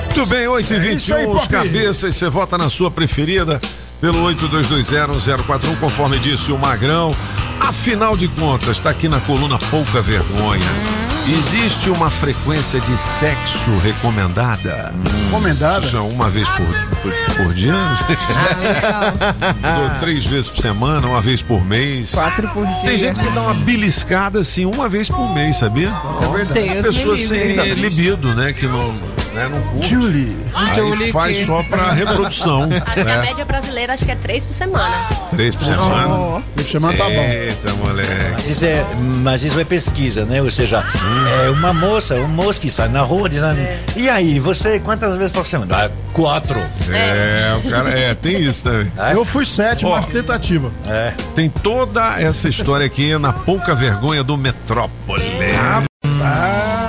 Muito 0.07 0.24
bem, 0.26 0.48
8 0.48 0.72
e 0.72 0.76
É 0.76 0.78
21 0.78 0.96
isso 0.96 1.14
aí, 1.14 1.26
os 1.26 1.46
cabeças, 1.46 2.16
você 2.16 2.30
vota 2.30 2.57
na 2.57 2.70
sua 2.70 2.90
preferida 2.90 3.61
pelo 4.00 4.24
82201041, 4.32 5.76
conforme 5.78 6.18
disse 6.18 6.50
o 6.53 6.59
Magrão. 6.59 7.14
Afinal 7.61 8.16
de 8.16 8.28
contas, 8.28 8.78
está 8.78 8.88
aqui 8.88 9.07
na 9.07 9.20
coluna 9.20 9.59
Pouca 9.59 10.00
Vergonha. 10.00 11.01
Existe 11.29 11.89
uma 11.89 12.11
frequência 12.11 12.81
de 12.81 12.99
sexo 12.99 13.70
recomendada? 13.79 14.93
Recomendada? 15.25 15.87
Isso 15.87 15.97
é 15.97 16.01
uma 16.01 16.29
vez 16.29 16.49
por, 16.49 16.66
por, 17.01 17.12
por 17.37 17.55
dia? 17.55 17.73
Dou 19.62 20.01
três 20.01 20.27
vezes 20.27 20.51
por 20.51 20.61
semana, 20.61 21.07
uma 21.07 21.23
vez 21.23 21.41
por 21.41 21.64
mês. 21.64 22.11
Quatro 22.11 22.49
por 22.49 22.66
dia. 22.66 22.83
Tem 22.83 22.99
gente 22.99 23.20
que 23.20 23.31
dá 23.31 23.43
uma 23.43 23.55
beliscada 23.55 24.41
assim 24.41 24.64
uma 24.64 24.89
vez 24.89 25.09
por 25.09 25.33
mês, 25.33 25.57
sabia? 25.57 25.93
É 26.23 26.37
verdade. 26.37 26.83
Pessoa 26.83 27.16
sem 27.16 27.55
libido, 27.75 28.35
né? 28.35 28.53
Que 28.53 28.66
não, 28.66 28.93
né, 29.35 29.49
não 29.51 29.61
curte. 29.62 29.89
Julie. 29.89 30.37
Aí 30.55 30.74
Julie 30.74 31.12
faz 31.12 31.37
que- 31.39 31.47
só 31.47 31.62
pra 31.62 31.93
reprodução. 31.93 32.62
Acho 32.87 32.95
que 32.95 33.01
a 33.01 33.05
né? 33.05 33.22
média 33.22 33.45
brasileira 33.45 33.93
acho 33.93 34.05
que 34.05 34.11
é 34.11 34.16
três 34.16 34.45
por 34.45 34.53
semana. 34.53 34.95
Três 35.30 35.55
por 35.57 35.64
semana. 35.64 36.43
Três 36.55 36.66
por 36.68 36.72
semana 36.72 36.97
tá 36.97 37.05
bom. 37.05 37.22
Eita, 37.22 37.72
moleque. 37.74 38.11
Mas 38.33 38.49
isso, 38.49 38.64
é, 38.64 38.85
mas 39.22 39.43
isso 39.43 39.59
é 39.61 39.64
pesquisa, 39.64 40.24
né? 40.24 40.43
Ou 40.43 40.51
seja, 40.51 40.85
é 41.47 41.51
uma 41.51 41.72
moça, 41.72 42.14
um 42.16 42.28
moço 42.28 42.61
que 42.61 42.70
sai 42.70 42.89
na 42.89 43.01
rua 43.03 43.28
dizendo: 43.28 43.59
E 43.97 44.09
aí, 44.09 44.39
você 44.39 44.78
quantas 44.78 45.14
vezes 45.16 45.33
por 45.33 45.47
semana? 45.47 45.74
Ah, 45.87 45.91
quatro. 46.12 46.61
É, 46.91 47.55
o 47.64 47.70
cara, 47.70 47.91
é, 47.91 48.14
tem 48.14 48.43
isso 48.45 48.62
também. 48.64 48.91
Eu 49.12 49.24
fui 49.24 49.45
sete, 49.45 49.85
Ó. 49.87 49.91
mas 49.97 50.07
tentativa. 50.07 50.70
É. 50.87 51.12
Tem 51.35 51.49
toda 51.49 52.20
essa 52.20 52.49
história 52.49 52.87
aqui 52.87 53.16
na 53.18 53.33
pouca 53.33 53.74
vergonha 53.74 54.22
do 54.22 54.37
Metrópole. 54.37 55.22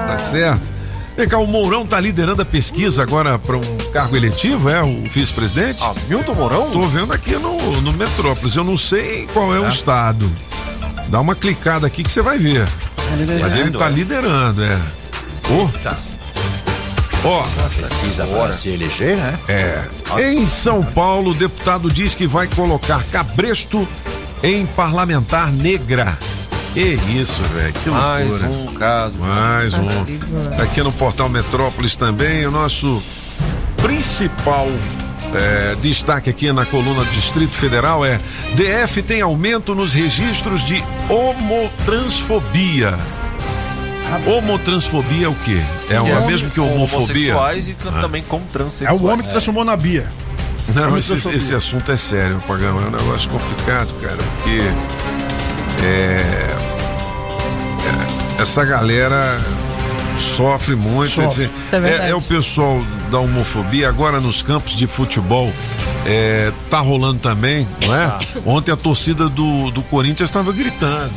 Tá 0.05 0.17
certo? 0.17 0.71
Vem 1.15 1.27
cá, 1.27 1.37
o 1.37 1.45
Mourão 1.45 1.85
tá 1.85 1.99
liderando 1.99 2.41
a 2.41 2.45
pesquisa 2.45 3.03
agora 3.03 3.37
para 3.37 3.55
um 3.57 3.77
cargo 3.93 4.15
eletivo, 4.17 4.67
é? 4.69 4.81
O 4.81 5.03
vice-presidente? 5.09 5.83
Ah, 5.83 5.93
Milton 6.09 6.33
Mourão? 6.33 6.71
Tô 6.71 6.81
vendo 6.81 7.13
aqui 7.13 7.33
no, 7.35 7.81
no 7.81 7.93
Metrópolis. 7.93 8.55
Eu 8.55 8.63
não 8.63 8.75
sei 8.77 9.27
qual 9.31 9.53
é 9.55 9.59
o 9.59 9.67
estado. 9.67 10.29
Dá 11.09 11.19
uma 11.21 11.35
clicada 11.35 11.85
aqui 11.85 12.01
que 12.01 12.11
você 12.11 12.21
vai 12.21 12.39
ver. 12.39 12.67
Mas 13.39 13.55
ele 13.55 13.69
tá 13.71 13.87
liderando, 13.89 14.63
é. 14.63 14.79
Ô, 15.51 15.67
Tá. 15.83 15.95
ó, 17.23 17.43
Pesquisa 17.79 18.25
para 18.25 18.51
se 18.51 18.69
eleger, 18.69 19.15
né? 19.17 19.39
é. 19.47 19.83
Em 20.31 20.45
São 20.47 20.81
Paulo, 20.83 21.31
o 21.31 21.35
deputado 21.35 21.91
diz 21.91 22.15
que 22.15 22.25
vai 22.25 22.47
colocar 22.47 23.03
cabresto 23.11 23.87
em 24.41 24.65
parlamentar 24.65 25.51
negra. 25.51 26.17
Que 26.73 26.97
isso, 27.11 27.41
velho. 27.53 27.73
Que 27.83 27.89
Mais 27.89 28.27
loucura. 28.29 28.49
um 28.49 28.65
caso. 28.75 29.17
Mais 29.19 29.73
um. 29.73 30.61
Aqui 30.61 30.81
no 30.81 30.91
Portal 30.91 31.29
Metrópolis 31.29 31.95
também, 31.95 32.45
o 32.47 32.51
nosso 32.51 33.01
principal 33.77 34.67
é, 35.35 35.75
destaque 35.81 36.29
aqui 36.29 36.51
na 36.51 36.65
coluna 36.65 37.03
do 37.03 37.11
Distrito 37.11 37.55
Federal 37.55 38.03
é 38.05 38.19
DF 38.55 39.01
tem 39.03 39.21
aumento 39.21 39.75
nos 39.75 39.93
registros 39.93 40.63
de 40.63 40.83
homotransfobia. 41.09 42.97
Homotransfobia 44.27 45.25
é 45.25 45.29
o 45.29 45.33
quê? 45.35 45.59
É 45.89 45.99
o 46.01 46.07
é 46.07 46.25
mesmo 46.27 46.49
que 46.51 46.59
homofobia? 46.59 47.33
Homossexuais 47.35 47.67
e 47.67 47.75
Ah. 47.87 48.01
também 48.01 48.21
como 48.23 48.43
É 48.45 48.51
transexuais. 48.53 49.01
o 49.01 49.05
homem 49.05 49.19
que 49.19 49.25
se 49.27 49.31
transformou 49.31 49.63
na 49.65 49.75
Bia. 49.75 50.07
Não, 50.73 50.97
esse, 50.97 51.13
esse 51.29 51.53
assunto 51.53 51.91
é 51.91 51.97
sério, 51.97 52.41
Pagão. 52.47 52.79
É 52.81 52.85
um 52.87 52.91
negócio 52.91 53.29
complicado, 53.29 53.89
cara, 54.01 54.15
porque 54.17 54.59
é, 55.81 56.55
é, 58.37 58.41
essa 58.41 58.63
galera 58.65 59.39
sofre 60.19 60.75
muito. 60.75 61.13
Sofre. 61.13 61.49
É 61.71 62.07
é, 62.07 62.09
é 62.09 62.15
o 62.15 62.21
pessoal 62.21 62.81
da 63.11 63.19
homofobia 63.19 63.89
agora 63.89 64.19
nos 64.19 64.41
campos 64.41 64.75
de 64.75 64.87
futebol. 64.87 65.51
É, 66.05 66.51
tá 66.69 66.79
rolando 66.79 67.19
também, 67.19 67.67
não 67.85 67.95
é? 67.95 68.17
Ontem 68.45 68.71
a 68.71 68.75
torcida 68.75 69.29
do, 69.29 69.71
do 69.71 69.81
Corinthians 69.83 70.29
estava 70.29 70.51
gritando. 70.51 71.13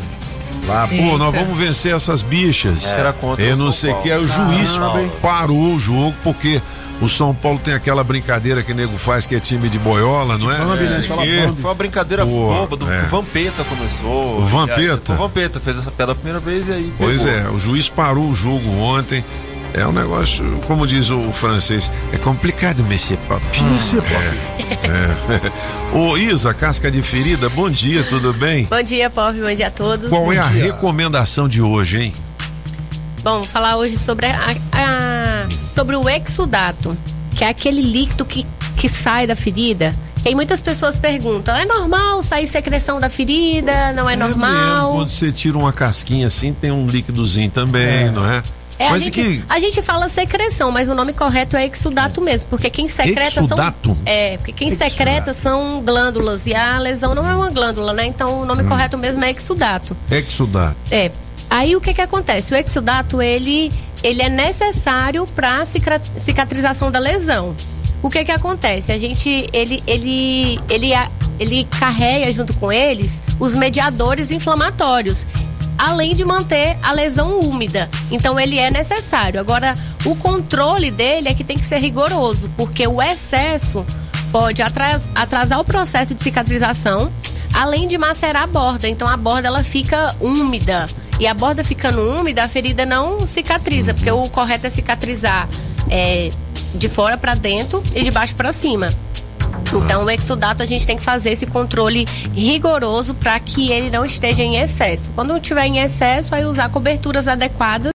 Lá, 0.67 0.89
pô, 0.89 1.17
nós 1.17 1.35
vamos 1.35 1.57
vencer 1.57 1.95
essas 1.95 2.23
bichas. 2.23 2.87
É. 2.87 3.01
Era 3.01 3.13
contra 3.13 3.45
Eu 3.45 3.57
não 3.57 3.71
sei 3.71 3.93
o 3.93 4.03
que. 4.03 4.11
Aí 4.11 4.21
o 4.21 4.27
juiz 4.27 4.79
parou 5.23 5.75
o 5.75 5.79
jogo 5.79 6.15
porque 6.25 6.61
o 7.01 7.09
São 7.09 7.35
Paulo 7.35 7.59
tem 7.63 7.75
aquela 7.75 8.03
brincadeira 8.03 8.63
que 8.63 8.73
o 8.73 8.75
nego 8.75 8.97
faz 8.97 9.27
que 9.27 9.35
é 9.35 9.41
time 9.41 9.69
de 9.69 9.79
boiola, 9.79 10.39
não 10.39 10.51
é? 10.51 10.59
Bambi, 10.59 10.85
né? 10.85 10.99
É, 10.99 11.03
Fala 11.03 11.23
que- 11.23 11.41
Bambi. 11.41 11.61
Foi 11.61 11.71
uma 11.71 11.75
brincadeira 11.75 12.25
Pô, 12.25 12.31
boba 12.49 12.77
do 12.77 12.91
é. 12.93 13.03
Vampeta 13.03 13.65
começou. 13.65 14.41
O 14.41 14.45
Vampeta? 14.47 15.13
Aí, 15.13 15.19
O 15.19 15.23
Vampeta 15.23 15.61
fez 15.61 15.79
essa 15.79 15.91
piada 15.91 16.13
a 16.13 16.15
primeira 16.15 16.41
vez 16.41 16.69
e 16.69 16.73
aí. 16.73 16.93
Pois 16.97 17.23
pegou. 17.25 17.39
é, 17.39 17.49
o 17.51 17.59
juiz 17.59 17.89
parou 17.89 18.25
o 18.31 18.35
jogo 18.35 18.69
ontem. 18.79 19.25
É 19.75 19.87
um 19.87 19.93
negócio, 19.93 20.43
como 20.67 20.87
diz 20.87 21.11
o 21.11 21.31
francês, 21.33 21.93
é 22.11 22.17
complicado, 22.17 22.83
Monsieur 22.85 23.19
Pop. 23.29 23.43
Monsieur 23.63 24.03
Pop. 24.03 24.25
É. 24.89 25.53
Ô 25.95 26.17
Isa, 26.17 26.55
casca 26.55 26.91
de 26.91 27.03
ferida, 27.03 27.51
bom 27.51 27.69
dia, 27.69 28.03
tudo 28.05 28.33
bem? 28.33 28.65
Bom 28.71 28.83
dia, 28.83 29.11
Pop, 29.11 29.39
bom 29.39 29.53
dia 29.55 29.67
a 29.67 29.71
todos. 29.71 30.09
Qual 30.09 30.33
é 30.33 30.39
a 30.39 30.45
Bom 30.45 30.51
dia. 30.53 30.63
recomendação 30.73 31.47
de 31.47 31.61
hoje, 31.61 32.01
hein? 32.05 32.13
Bom, 33.23 33.35
vou 33.37 33.45
falar 33.45 33.77
hoje 33.77 33.99
sobre, 33.99 34.27
a, 34.27 34.39
a- 34.73 35.16
sobre 35.77 35.95
o 35.95 36.09
exudato, 36.09 36.97
que 37.33 37.45
é 37.45 37.49
aquele 37.51 37.83
líquido 37.83 38.25
que, 38.25 38.47
que 38.79 38.89
sai 38.89 39.27
da 39.27 39.37
ferida. 39.37 39.95
E 40.25 40.35
muitas 40.35 40.61
pessoas 40.61 40.99
perguntam: 40.99 41.55
é 41.55 41.67
normal 41.67 42.23
sair 42.23 42.49
secreção 42.49 42.99
da 42.99 43.09
ferida? 43.11 43.93
Não 43.93 44.09
é, 44.09 44.17
Mesmo, 44.17 44.41
normal? 44.41 44.93
Quando 44.95 45.09
você 45.11 45.31
tira 45.31 45.57
uma 45.59 45.73
casquinha 45.73 46.27
assim, 46.27 46.53
tem 46.53 46.71
um 46.73 46.87
líquidozinho 46.87 47.51
também, 47.51 48.11
não 48.11 48.29
é? 48.29 48.43
É, 48.79 48.89
a, 48.89 48.91
Mas 48.91 49.03
gente, 49.05 49.23
que 49.23 49.45
a 49.49 49.59
gente 49.59 49.81
fala 49.81 50.07
secreção, 50.09 50.71
mas 50.71 50.89
o 50.89 50.95
nome 50.95 51.13
correto 51.15 51.57
é 51.57 51.67
exudato 51.67 52.21
mesmo, 52.21 52.51
porque 52.51 52.69
quem 52.69 52.87
secreta 52.87 53.41
Exudato? 53.41 53.91
são. 53.95 53.99
É, 54.05 54.37
porque 54.37 54.53
quem 54.53 54.71
secreta 54.71 55.33
são 55.33 55.81
glândulas 55.81 56.47
e 56.47 56.55
a 56.55 56.79
lesão 56.79 57.15
não 57.15 57.25
é 57.25 57.35
uma 57.35 57.51
glândula, 57.51 57.95
né? 57.95 58.05
Então 58.05 58.43
o 58.43 58.45
nome 58.45 58.65
Hum. 58.65 58.69
correto 58.69 58.99
mesmo 58.99 59.25
é 59.25 59.31
exudato. 59.31 59.97
exudato. 60.11 60.77
É. 60.91 61.11
Aí 61.49 61.77
o 61.77 61.81
que 61.81 61.95
que 61.95 62.01
acontece? 62.01 62.53
O 62.53 62.57
exudato, 62.57 63.23
ele, 63.23 63.73
ele 64.03 64.23
é 64.23 64.29
necessário 64.29 65.25
para 65.27 65.65
cicatrização 66.19 66.91
da 66.91 66.99
lesão. 66.99 67.55
O 68.03 68.11
que 68.11 68.25
que 68.25 68.33
acontece? 68.33 68.93
A 68.93 68.99
gente, 68.99 69.49
ele, 69.53 69.83
ele, 69.87 70.61
ele, 70.69 70.91
ele 71.39 71.69
carrega 71.79 72.31
junto 72.33 72.57
com 72.59 72.71
eles 72.71 73.23
os 73.41 73.55
mediadores 73.55 74.31
inflamatórios, 74.31 75.27
além 75.79 76.15
de 76.15 76.25
manter 76.25 76.77
a 76.83 76.93
lesão 76.93 77.41
úmida. 77.41 77.89
Então 78.11 78.39
ele 78.39 78.59
é 78.59 78.71
necessário. 78.71 79.41
Agora, 79.41 79.75
o 80.05 80.15
controle 80.17 80.91
dele 80.91 81.29
é 81.29 81.35
que 81.35 81.43
tem 81.45 81.57
que 81.57 81.65
ser 81.65 81.79
rigoroso, 81.79 82.51
porque 82.57 82.87
o 82.87 83.01
excesso 83.01 83.85
pode 84.31 84.63
atras- 84.63 85.11
atrasar 85.15 85.59
o 85.61 85.65
processo 85.65 86.15
de 86.15 86.23
cicatrização, 86.23 87.11
além 87.57 87.89
de 87.89 87.97
macerar 87.97 88.43
a 88.43 88.47
borda. 88.47 88.87
Então 88.87 89.09
a 89.09 89.17
borda 89.17 89.49
ela 89.49 89.65
fica 89.65 90.15
úmida. 90.21 90.85
E 91.19 91.27
a 91.27 91.33
borda 91.33 91.65
ficando 91.65 92.03
úmida, 92.03 92.45
a 92.45 92.49
ferida 92.49 92.85
não 92.85 93.19
cicatriza, 93.21 93.95
porque 93.95 94.11
o 94.11 94.29
correto 94.29 94.67
é 94.67 94.71
cicatrizar 94.71 95.49
é, 95.91 96.29
de 96.75 96.89
fora 96.91 97.17
para 97.17 97.35
dentro 97.35 97.83
e 97.95 98.03
de 98.03 98.11
baixo 98.11 98.37
para 98.37 98.53
cima. 98.53 98.89
Então, 99.75 100.05
o 100.05 100.11
exudato 100.11 100.63
a 100.63 100.67
gente 100.67 100.87
tem 100.87 100.97
que 100.97 101.03
fazer 101.03 101.31
esse 101.31 101.47
controle 101.47 102.07
rigoroso 102.35 103.15
para 103.15 103.41
que 103.41 103.73
ele 103.73 103.91
não 103.91 104.05
esteja 104.05 104.43
em 104.43 104.57
excesso. 104.57 105.11
Quando 105.15 105.35
estiver 105.37 105.67
em 105.67 105.79
excesso, 105.79 106.35
aí 106.35 106.45
usar 106.45 106.69
coberturas 106.69 107.27
adequadas 107.27 107.91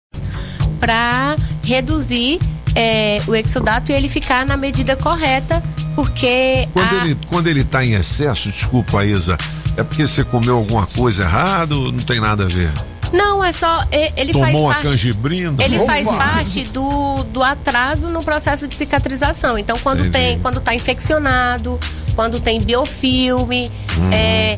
para 0.79 1.35
reduzir 1.63 2.39
é, 2.75 3.17
o 3.27 3.35
exudato 3.35 3.91
e 3.91 3.95
ele 3.95 4.07
ficar 4.07 4.45
na 4.45 4.55
medida 4.57 4.95
correta, 4.95 5.61
porque 5.95 6.67
Quando, 6.73 6.93
a- 6.99 7.05
ele, 7.05 7.17
quando 7.29 7.47
ele 7.47 7.63
tá 7.63 7.83
em 7.83 7.93
excesso, 7.93 8.49
desculpa, 8.49 9.05
Isa, 9.05 9.37
é 9.77 9.83
porque 9.83 10.05
você 10.07 10.23
comeu 10.23 10.57
alguma 10.57 10.85
coisa 10.87 11.23
errada 11.23 11.75
ou 11.75 11.91
não 11.91 11.99
tem 11.99 12.19
nada 12.19 12.43
a 12.45 12.47
ver? 12.47 12.71
não 13.13 13.43
é 13.43 13.51
só 13.51 13.83
ele 13.91 14.31
Tomou 14.31 14.45
faz 14.47 14.57
uma 14.57 14.73
parte. 14.73 14.87
canjibrina? 14.87 15.61
Ele 15.61 15.75
Opa! 15.79 15.85
faz 15.85 16.07
parte 16.13 16.63
do, 16.69 17.15
do 17.25 17.43
atraso 17.43 18.07
no 18.07 18.23
processo 18.23 18.69
de 18.69 18.73
cicatrização. 18.73 19.57
Então, 19.57 19.77
quando 19.83 19.99
Entendi. 20.05 20.11
tem, 20.29 20.39
quando 20.39 20.61
tá 20.61 20.73
infeccionado, 20.73 21.77
quando 22.15 22.39
tem 22.39 22.61
biofilme, 22.61 23.69
Uhum. 23.97 24.13
é, 24.13 24.57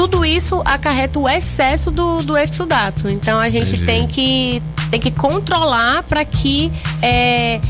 tudo 0.00 0.24
isso 0.24 0.62
acarreta 0.64 1.18
o 1.18 1.28
excesso 1.28 1.90
do, 1.90 2.22
do 2.22 2.34
exudato. 2.34 3.06
Então, 3.10 3.38
a 3.38 3.50
gente 3.50 3.74
Entendi. 3.74 3.84
tem 3.84 4.06
que, 4.08 4.62
tem 4.90 4.98
que 4.98 5.10
controlar 5.10 6.02
para 6.04 6.24
que 6.24 6.72
é, 7.02 7.60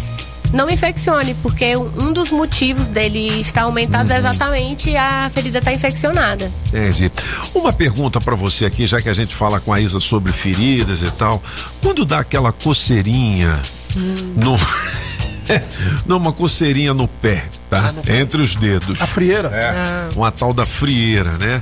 não 0.53 0.71
infeccione, 0.71 1.35
porque 1.43 1.77
um 1.77 2.13
dos 2.13 2.31
motivos 2.31 2.89
dele 2.89 3.41
estar 3.41 3.63
aumentado 3.63 4.13
é 4.13 4.15
Uhum. 4.15 4.19
exatamente 4.21 4.97
a 4.97 5.29
ferida 5.35 5.59
estar 5.59 5.73
infeccionada. 5.73 6.49
Entendi. 6.69 7.11
Uma 7.53 7.73
pergunta 7.73 8.21
pra 8.21 8.37
você 8.37 8.65
aqui, 8.65 8.87
já 8.87 9.01
que 9.01 9.09
a 9.09 9.13
gente 9.13 9.35
fala 9.35 9.59
com 9.59 9.73
a 9.73 9.81
Isa 9.81 9.99
sobre 9.99 10.31
feridas 10.31 11.03
e 11.03 11.11
tal. 11.11 11.43
Quando 11.83 12.05
dá 12.05 12.21
aquela 12.21 12.53
coceirinha 12.53 13.61
no. 14.37 14.55
Numa 16.07 16.33
coceirinha 16.33 16.95
no 16.95 17.09
pé, 17.09 17.43
tá? 17.69 17.93
Entre 18.09 18.41
os 18.41 18.55
dedos. 18.55 19.03
A 19.03 19.07
frieira? 19.07 19.49
É. 19.49 19.67
Ah. 19.67 20.09
Uma 20.15 20.31
tal 20.31 20.55
da 20.55 20.65
frieira, 20.65 21.37
né? 21.39 21.61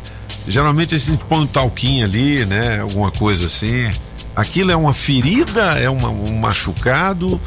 Geralmente 0.48 0.94
a 0.94 0.98
gente 0.98 1.22
põe 1.24 1.40
um 1.40 1.46
talquinho 1.46 2.04
ali, 2.04 2.44
né? 2.46 2.80
Alguma 2.80 3.10
coisa 3.10 3.46
assim. 3.46 3.90
Aquilo 4.34 4.70
é 4.70 4.76
uma 4.76 4.94
ferida? 4.94 5.78
É 5.80 5.90
uma- 5.90 6.08
um 6.10 6.38
machucado? 6.38 7.40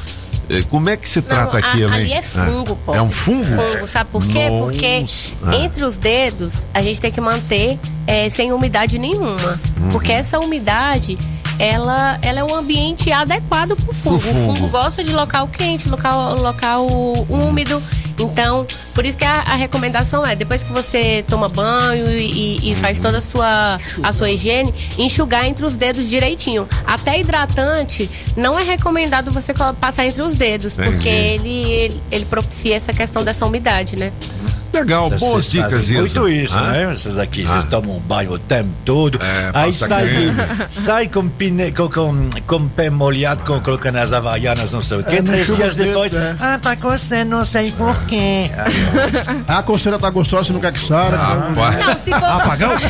É, 0.50 0.62
Como 0.64 0.90
é 0.90 0.98
que 0.98 1.08
se 1.08 1.22
trata 1.22 1.60
Não, 1.60 1.66
aquilo, 1.70 1.94
hein? 1.94 2.02
ali 2.02 2.14
é 2.14 2.22
fungo, 2.22 2.76
pô. 2.86 2.94
É 2.94 3.02
um 3.02 3.10
fungo? 3.12 3.46
Fungo, 3.46 3.88
sabe 3.88 4.10
por 4.12 4.22
quê? 4.26 4.48
Porque 4.50 5.00
Nossa. 5.02 5.34
Ah. 5.46 5.56
entre 5.56 5.86
os 5.86 5.98
dedos 5.98 6.68
a 6.74 6.82
gente 6.82 7.00
tem 7.00 7.12
que 7.12 7.22
manter 7.22 7.80
é, 8.06 8.30
sem 8.30 8.52
umidade 8.52 9.00
nenhuma. 9.00 9.60
Uhum. 9.80 9.88
Porque 9.92 10.12
essa 10.12 10.40
umidade, 10.40 11.18
ela, 11.62 12.18
ela 12.24 12.40
é 12.40 12.44
um 12.44 12.56
ambiente 12.56 13.12
adequado 13.12 13.76
fungo. 13.76 14.20
Pro 14.20 14.20
fungo. 14.20 14.52
O 14.52 14.56
fungo 14.56 14.68
gosta 14.70 15.04
de 15.04 15.14
local 15.14 15.48
quente, 15.48 15.88
local, 15.88 16.36
local 16.38 16.88
úmido. 17.30 17.82
Então, 18.20 18.66
por 18.96 19.06
isso 19.06 19.16
que 19.18 19.24
a, 19.26 19.42
a 19.42 19.56
recomendação 19.56 20.26
é, 20.26 20.36
depois 20.36 20.64
que 20.64 20.72
você 20.72 21.24
toma 21.28 21.48
banho 21.50 22.08
e, 22.20 22.72
e- 22.72 22.76
faz 22.76 23.00
toda 23.00 23.20
a 23.20 23.22
sua, 23.22 23.80
a 24.02 24.12
sua 24.12 24.32
higiene, 24.32 24.74
enxugar 24.98 25.46
entre 25.46 25.64
os 25.64 25.78
dedos 25.78 26.10
direitinho. 26.10 26.68
Até 26.86 27.20
hidratante, 27.20 28.10
não 28.36 28.60
é 28.60 28.64
recomendado 28.64 29.32
você 29.32 29.54
passar 29.80 30.06
entre 30.08 30.22
os 30.24 30.36
dedos, 30.38 30.74
Entendi. 30.74 30.92
porque 30.92 31.10
ele, 31.10 31.72
ele, 31.72 32.02
ele 32.12 32.26
propicia 32.26 32.76
essa 32.76 32.92
questão 32.92 33.24
dessa 33.24 33.46
umidade, 33.46 33.96
né? 33.98 34.12
Legal, 34.74 35.10
Vocês 35.10 35.20
boas 35.22 35.52
dicas, 35.52 35.90
Isa. 35.90 36.00
Muito 36.00 36.30
isso, 36.30 36.58
Ah? 36.60 36.72
né? 36.72 36.86
Vocês 36.88 37.18
aqui, 37.18 37.46
vocês 37.46 37.66
Ah. 37.66 37.68
tomam 37.70 37.98
um 37.98 38.00
banho 38.00 38.32
o 38.34 38.40
tempo 38.40 38.70
todo. 38.86 39.20
aí 39.54 39.72
passa 39.72 39.88
sai, 39.88 40.04
creme. 40.08 40.34
sai 40.70 41.08
com, 41.08 41.28
pine, 41.28 41.72
com, 41.72 41.90
com, 41.90 42.30
com 42.48 42.68
pé 42.70 42.90
molhado, 42.90 43.44
com, 43.44 43.60
colocando 43.60 43.98
as 43.98 44.12
havaianas, 44.14 44.72
não 44.72 44.82
sei 44.82 45.00
o 45.00 45.04
quê. 45.04 45.18
É, 45.18 45.22
não 45.22 45.26
Três 45.26 45.48
dias 45.56 45.76
depois, 45.76 46.14
é. 46.16 46.36
ah, 46.40 46.60
tá 46.62 46.76
coçando, 46.76 47.32
não 47.32 47.46
sei 47.46 47.72
porquê. 47.72 48.46
A 49.48 49.62
coceira 49.64 50.00
tá 50.00 50.10
gostosa, 50.10 50.46
você 50.46 50.54
não 50.54 50.60
quer 50.62 50.72
que 50.72 50.80
sara. 50.80 51.18
Não, 51.18 51.98
se 51.98 52.10
for- 52.12 52.24
Apagão? 52.24 52.72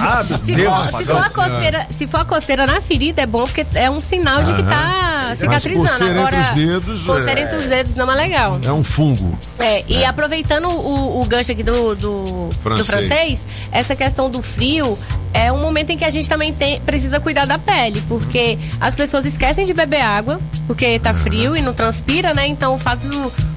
Ah, 0.00 0.24
Se 0.24 0.52
Deus, 0.54 0.72
for, 0.72 0.88
se, 1.00 1.04
for 1.06 1.16
a 1.16 1.20
apagão. 1.20 1.50
coceira, 1.50 1.86
se 1.90 2.06
for 2.06 2.20
a 2.20 2.24
coceira 2.24 2.66
na 2.66 2.80
ferida, 2.80 3.22
é 3.22 3.26
bom 3.26 3.44
porque 3.44 3.66
é 3.74 3.90
um 3.90 3.98
sinal 4.00 4.42
de 4.42 4.54
que 4.54 4.62
tá 4.62 5.17
Mas 5.30 5.38
cicatrizando. 5.38 5.88
coceira 5.88 6.20
Agora, 6.20 6.36
entre 6.36 6.50
os 6.50 6.56
dedos, 6.66 7.02
coceira 7.04 7.40
é- 7.40 7.42
entre 7.44 7.56
os 7.56 7.64
dedos 7.66 7.96
não 7.96 8.10
é 8.10 8.14
legal. 8.14 8.60
É 8.64 8.72
um 8.72 8.84
fungo. 8.84 9.38
É, 9.58 9.84
e 9.88 10.04
aproveitando 10.04 10.68
o, 10.68 11.20
o 11.20 11.24
gancho 11.26 11.52
aqui 11.52 11.62
do, 11.62 11.94
do, 11.94 12.22
do 12.24 12.54
Francês. 12.62 12.86
francês, 12.86 13.46
essa 13.72 13.94
questão 13.96 14.28
do 14.30 14.42
frio 14.42 14.98
é 15.32 15.52
um 15.52 15.60
momento 15.60 15.90
em 15.90 15.96
que 15.98 16.04
a 16.04 16.10
gente 16.10 16.28
também 16.28 16.52
tem, 16.52 16.80
precisa 16.80 17.20
cuidar 17.20 17.46
da 17.46 17.58
pele, 17.58 18.02
porque 18.08 18.58
as 18.80 18.94
pessoas 18.94 19.26
esquecem 19.26 19.66
de 19.66 19.74
beber 19.74 20.00
água, 20.00 20.40
porque 20.66 20.98
tá 20.98 21.12
frio 21.14 21.56
e 21.56 21.62
não 21.62 21.74
transpira, 21.74 22.32
né? 22.34 22.46
Então 22.46 22.72
o 22.72 22.78
fato, 22.78 23.08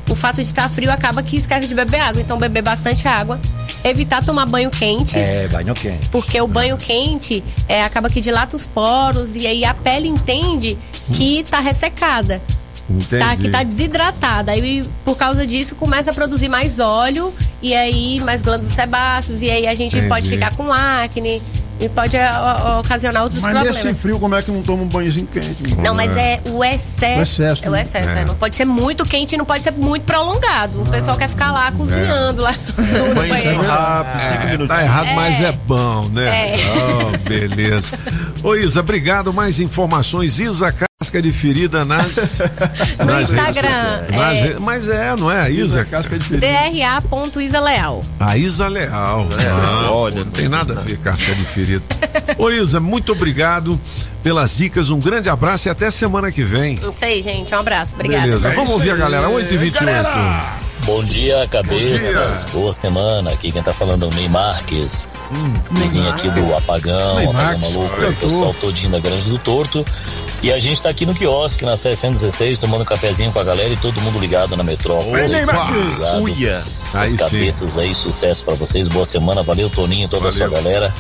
o 0.10 0.16
fato 0.16 0.36
de 0.38 0.42
estar 0.44 0.70
frio 0.70 0.92
acaba 0.92 1.24
que 1.24 1.36
esquece 1.38 1.68
de 1.68 1.76
beber 1.76 2.00
água. 2.02 2.22
Então 2.22 2.38
beber 2.38 2.62
bastante 2.62 3.08
água. 3.08 3.40
Evitar 3.84 4.24
tomar 4.24 4.46
banho 4.46 4.70
quente. 4.70 5.18
É, 5.18 5.48
banho 5.48 5.74
quente. 5.74 6.10
Porque 6.10 6.40
o 6.40 6.48
banho 6.48 6.78
quente 6.78 7.44
é, 7.68 7.84
acaba 7.84 8.10
que 8.10 8.22
dilata 8.22 8.56
os 8.56 8.68
poros 8.68 9.36
e 9.36 9.48
aí 9.48 9.66
a 9.66 9.74
pele 9.74 10.08
entende 10.08 10.78
que 11.14 11.44
tá 11.50 11.60
ressecada. 11.60 12.42
Tá, 13.10 13.38
que 13.38 13.50
tá 13.50 13.64
desidratada. 13.64 14.52
Aí, 14.52 14.84
por 15.06 15.16
causa 15.16 15.48
disso, 15.48 15.76
começa 15.76 16.12
a 16.12 16.14
produzir 16.14 16.50
mais 16.50 16.78
óleo 16.78 17.34
e 17.62 17.74
aí 17.74 18.20
mais 18.22 18.42
glândulos 18.42 18.74
sebáceos. 18.74 19.42
E 19.42 19.50
aí 19.50 19.66
a 19.66 19.74
gente 19.74 19.96
Entendi. 19.96 20.10
pode 20.10 20.28
ficar 20.28 20.54
com 20.56 20.74
acne 20.74 21.42
e 21.82 21.90
pode 21.90 22.16
ó, 22.18 22.80
ocasionar 22.80 23.24
outros 23.24 23.42
Mas 23.42 23.54
problemas. 23.54 23.84
nesse 23.84 24.00
frio, 24.00 24.20
como 24.20 24.36
é 24.36 24.42
que 24.42 24.52
não 24.52 24.62
toma 24.62 24.84
um 24.84 24.88
banhozinho 24.88 25.28
quente? 25.28 25.76
Não, 25.78 25.96
mas 25.96 26.16
é 26.16 26.40
o 26.52 26.64
excesso. 26.64 27.20
O 27.20 27.24
excesso, 27.24 27.66
é 27.66 27.70
o 27.70 27.72
né? 27.72 27.82
excesso. 27.82 28.10
É. 28.10 28.22
é. 28.22 28.26
Não 28.26 28.36
pode 28.36 28.56
ser 28.56 28.66
muito 28.66 29.04
quente 29.04 29.34
e 29.34 29.38
não 29.38 29.46
pode 29.46 29.62
ser 29.64 29.72
muito 29.72 30.04
prolongado. 30.04 30.82
O 30.82 30.90
pessoal 30.90 31.18
quer 31.18 31.28
ficar 31.30 31.52
lá 31.52 31.72
cozinhando 31.72 32.42
lá. 32.42 32.54
no 32.54 33.16
banheiro. 33.16 34.64
É, 34.64 34.68
tá 34.68 34.84
errado, 34.84 35.08
É. 35.08 35.16
mas 35.16 35.42
é 35.42 35.52
bom, 35.52 36.08
né? 36.10 36.54
É. 36.54 36.56
Oh, 36.56 37.18
beleza. 37.28 37.98
Ô 38.44 38.56
Isa, 38.56 38.80
obrigado. 38.80 39.34
Mais 39.34 39.60
informações. 39.60 40.40
Isa 40.40 40.72
Casca 41.02 41.20
de 41.20 41.32
Ferida 41.32 41.84
nas, 41.84 42.38
No 43.00 43.06
nas 43.06 43.32
Instagram. 43.32 44.04
Nas 44.16 44.38
é. 44.38 44.60
Mas 44.60 44.88
é, 44.88 45.16
não 45.16 45.32
é? 45.32 45.50
Isa 45.52 45.84
Casca 45.84 46.20
de 46.20 46.38
DRA.isaleal. 46.38 48.02
A 48.20 48.38
Isa 48.38 48.68
Leal. 48.68 49.28
Ah, 49.50 49.90
olha, 49.92 50.24
não 50.24 50.32
tem 50.32 50.48
nada 50.48 50.78
a 50.78 50.82
ver 50.84 51.00
casca 51.00 51.34
de 51.34 51.44
ferida. 51.44 51.84
Ô 52.38 52.52
Isa, 52.52 52.80
muito 52.80 53.14
obrigado 53.14 53.82
pelas 54.22 54.56
dicas. 54.56 54.92
Um 54.92 55.00
grande 55.00 55.28
abraço 55.28 55.70
e 55.70 55.72
até 55.72 55.90
semana 55.90 56.32
que 56.32 56.44
vem. 56.44 56.78
Não 56.80 56.94
sei, 56.94 57.24
gente. 57.24 57.52
Um 57.52 57.58
abraço. 57.58 57.96
Obrigada. 57.96 58.24
Beleza, 58.24 58.52
vamos 58.52 58.70
ouvir 58.70 58.92
a 58.92 58.96
galera. 58.96 59.28
8h28. 59.28 60.71
Bom 60.86 61.04
dia, 61.04 61.48
cabeças. 61.50 62.44
Boa 62.52 62.74
semana. 62.74 63.32
Aqui 63.32 63.52
quem 63.52 63.62
tá 63.62 63.72
falando 63.72 64.06
é 64.06 64.08
o 64.08 64.14
Ney 64.14 64.30
Marques. 64.30 65.08
Vizinho 65.72 66.10
aqui 66.10 66.30
do 66.30 66.56
Apagão, 66.56 67.16
Ney 67.16 67.26
Apagão 67.26 67.34
Marques, 67.34 67.74
Maluco, 67.74 68.06
o 68.06 68.16
pessoal 68.16 68.54
todinho 68.54 68.92
da 68.92 69.00
Grande 69.00 69.30
do 69.30 69.38
Torto. 69.38 69.86
E 70.44 70.52
a 70.52 70.58
gente 70.58 70.82
tá 70.82 70.90
aqui 70.90 71.06
no 71.06 71.14
quiosque, 71.14 71.64
na 71.64 71.78
616, 71.78 72.58
tomando 72.58 72.82
um 72.82 72.86
cafezinho 72.86 73.32
com 73.32 73.40
a 73.40 73.44
galera 73.44 73.70
e 73.70 73.78
todo 73.78 74.02
mundo 74.02 74.18
ligado 74.18 74.58
na 74.58 74.64
metrópole. 74.64 75.22
Oi, 75.22 75.28
Ney 75.28 75.46
Marques. 75.46 76.04
sim. 77.12 77.18
cabeças 77.18 77.78
aí, 77.78 77.94
sucesso 77.94 78.44
pra 78.44 78.56
vocês. 78.56 78.88
Boa 78.88 79.06
semana. 79.06 79.44
Valeu, 79.44 79.70
Toninho 79.70 80.06
e 80.06 80.10
toda 80.10 80.30
a 80.30 80.32
sua 80.32 80.50
galera. 80.50 80.92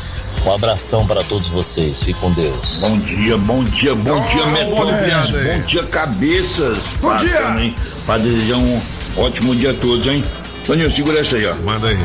Um 0.46 0.54
abração 0.54 1.06
para 1.08 1.24
todos 1.24 1.50
vocês. 1.50 2.04
Fique 2.04 2.20
com 2.20 2.32
Deus. 2.32 2.80
Bom 2.82 2.98
dia, 3.00 3.38
bom 3.38 3.64
dia, 3.64 3.96
bom 3.96 4.26
dia, 4.28 4.46
Metrópolis. 4.48 5.14
Bom 5.32 5.62
dia, 5.66 5.84
cabeças. 5.84 6.78
Bom 7.02 7.10
Pra 7.10 7.18
dia. 7.18 7.74
Pra 8.06 8.18
desejar 8.18 8.58
um 8.58 8.82
ótimo 9.18 9.56
dia 9.56 9.72
a 9.72 9.74
todos, 9.74 10.06
hein? 10.08 10.24
Toninho, 10.66 10.92
segura 10.92 11.20
essa 11.20 11.36
aí, 11.36 11.46
ó. 11.46 11.56
Manda 11.66 11.88
aí. 11.88 11.98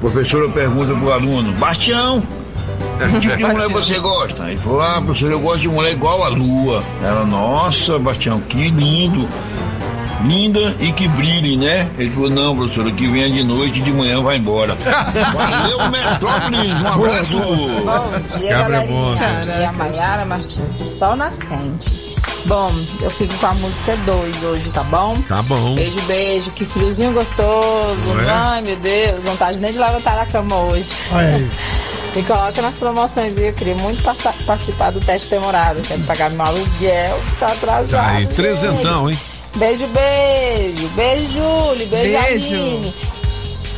Professora 0.00 0.48
pergunta 0.50 0.94
pro 0.94 1.12
aluno: 1.12 1.52
Bastião, 1.54 2.20
que 2.20 3.20
tipo 3.20 3.36
de 3.36 3.44
mulher 3.44 3.68
você 3.68 3.98
gosta? 3.98 4.50
Ele 4.50 4.56
falou: 4.56 4.80
Ah, 4.80 5.02
professor, 5.02 5.30
eu 5.30 5.40
gosto 5.40 5.62
de 5.62 5.68
mulher 5.68 5.92
igual 5.92 6.24
a 6.24 6.28
lua. 6.28 6.82
Ela, 7.02 7.24
nossa, 7.24 7.98
Bastião, 7.98 8.40
que 8.40 8.70
lindo. 8.70 9.28
Linda 10.24 10.74
e 10.80 10.92
que 10.92 11.06
brilhe, 11.08 11.56
né? 11.56 11.88
Ele 11.96 12.10
falou, 12.10 12.30
não, 12.30 12.56
professor, 12.56 12.90
que 12.92 13.06
venha 13.06 13.30
de 13.30 13.42
noite 13.44 13.78
e 13.78 13.82
de 13.82 13.92
manhã 13.92 14.20
vai 14.22 14.36
embora. 14.36 14.74
Valeu, 15.32 15.90
Metrópolis, 15.90 16.80
um 16.80 16.86
abraço. 16.88 17.38
Bom 17.38 18.38
dia, 18.38 18.58
galerinha. 18.58 19.38
Aqui 19.38 19.50
é 19.50 19.66
a 19.66 19.72
Maiara 19.72 20.24
Martins, 20.24 20.76
de 20.76 20.86
Sol 20.86 21.14
Nascente. 21.16 22.08
Bom, 22.46 22.70
eu 23.02 23.10
fico 23.10 23.34
com 23.34 23.46
a 23.46 23.54
música 23.54 23.96
2 24.06 24.44
hoje, 24.44 24.72
tá 24.72 24.82
bom? 24.84 25.14
Tá 25.28 25.42
bom. 25.42 25.74
Beijo, 25.74 26.00
beijo. 26.02 26.50
Que 26.52 26.64
friozinho 26.64 27.12
gostoso. 27.12 28.08
Não 28.14 28.20
é? 28.20 28.28
Ai, 28.28 28.62
meu 28.62 28.76
Deus, 28.76 29.22
vontade 29.24 29.58
nem 29.58 29.72
de 29.72 29.78
levantar 29.78 30.16
da 30.16 30.26
cama 30.26 30.56
hoje. 30.56 30.90
Me 32.14 32.22
coloca 32.24 32.60
nas 32.62 32.76
promoções 32.76 33.36
e 33.36 33.46
eu 33.48 33.52
queria 33.52 33.74
muito 33.76 34.02
passa- 34.02 34.34
participar 34.46 34.90
do 34.92 35.00
teste 35.00 35.30
demorado. 35.30 35.80
Quero 35.86 36.00
pagar 36.02 36.30
meu 36.30 36.44
aluguel, 36.46 37.20
que 37.28 37.34
tá 37.38 37.46
atrasado. 37.46 37.90
Tá 38.02 38.06
aí, 38.16 38.26
trezentão, 38.28 39.10
hein? 39.10 39.18
Beijo, 39.58 39.86
beijo. 39.88 40.88
Beijo, 40.94 41.32
Júlio. 41.32 41.86
Beijo, 41.88 42.18
Beijo. 42.18 42.56
Aline. 42.56 42.94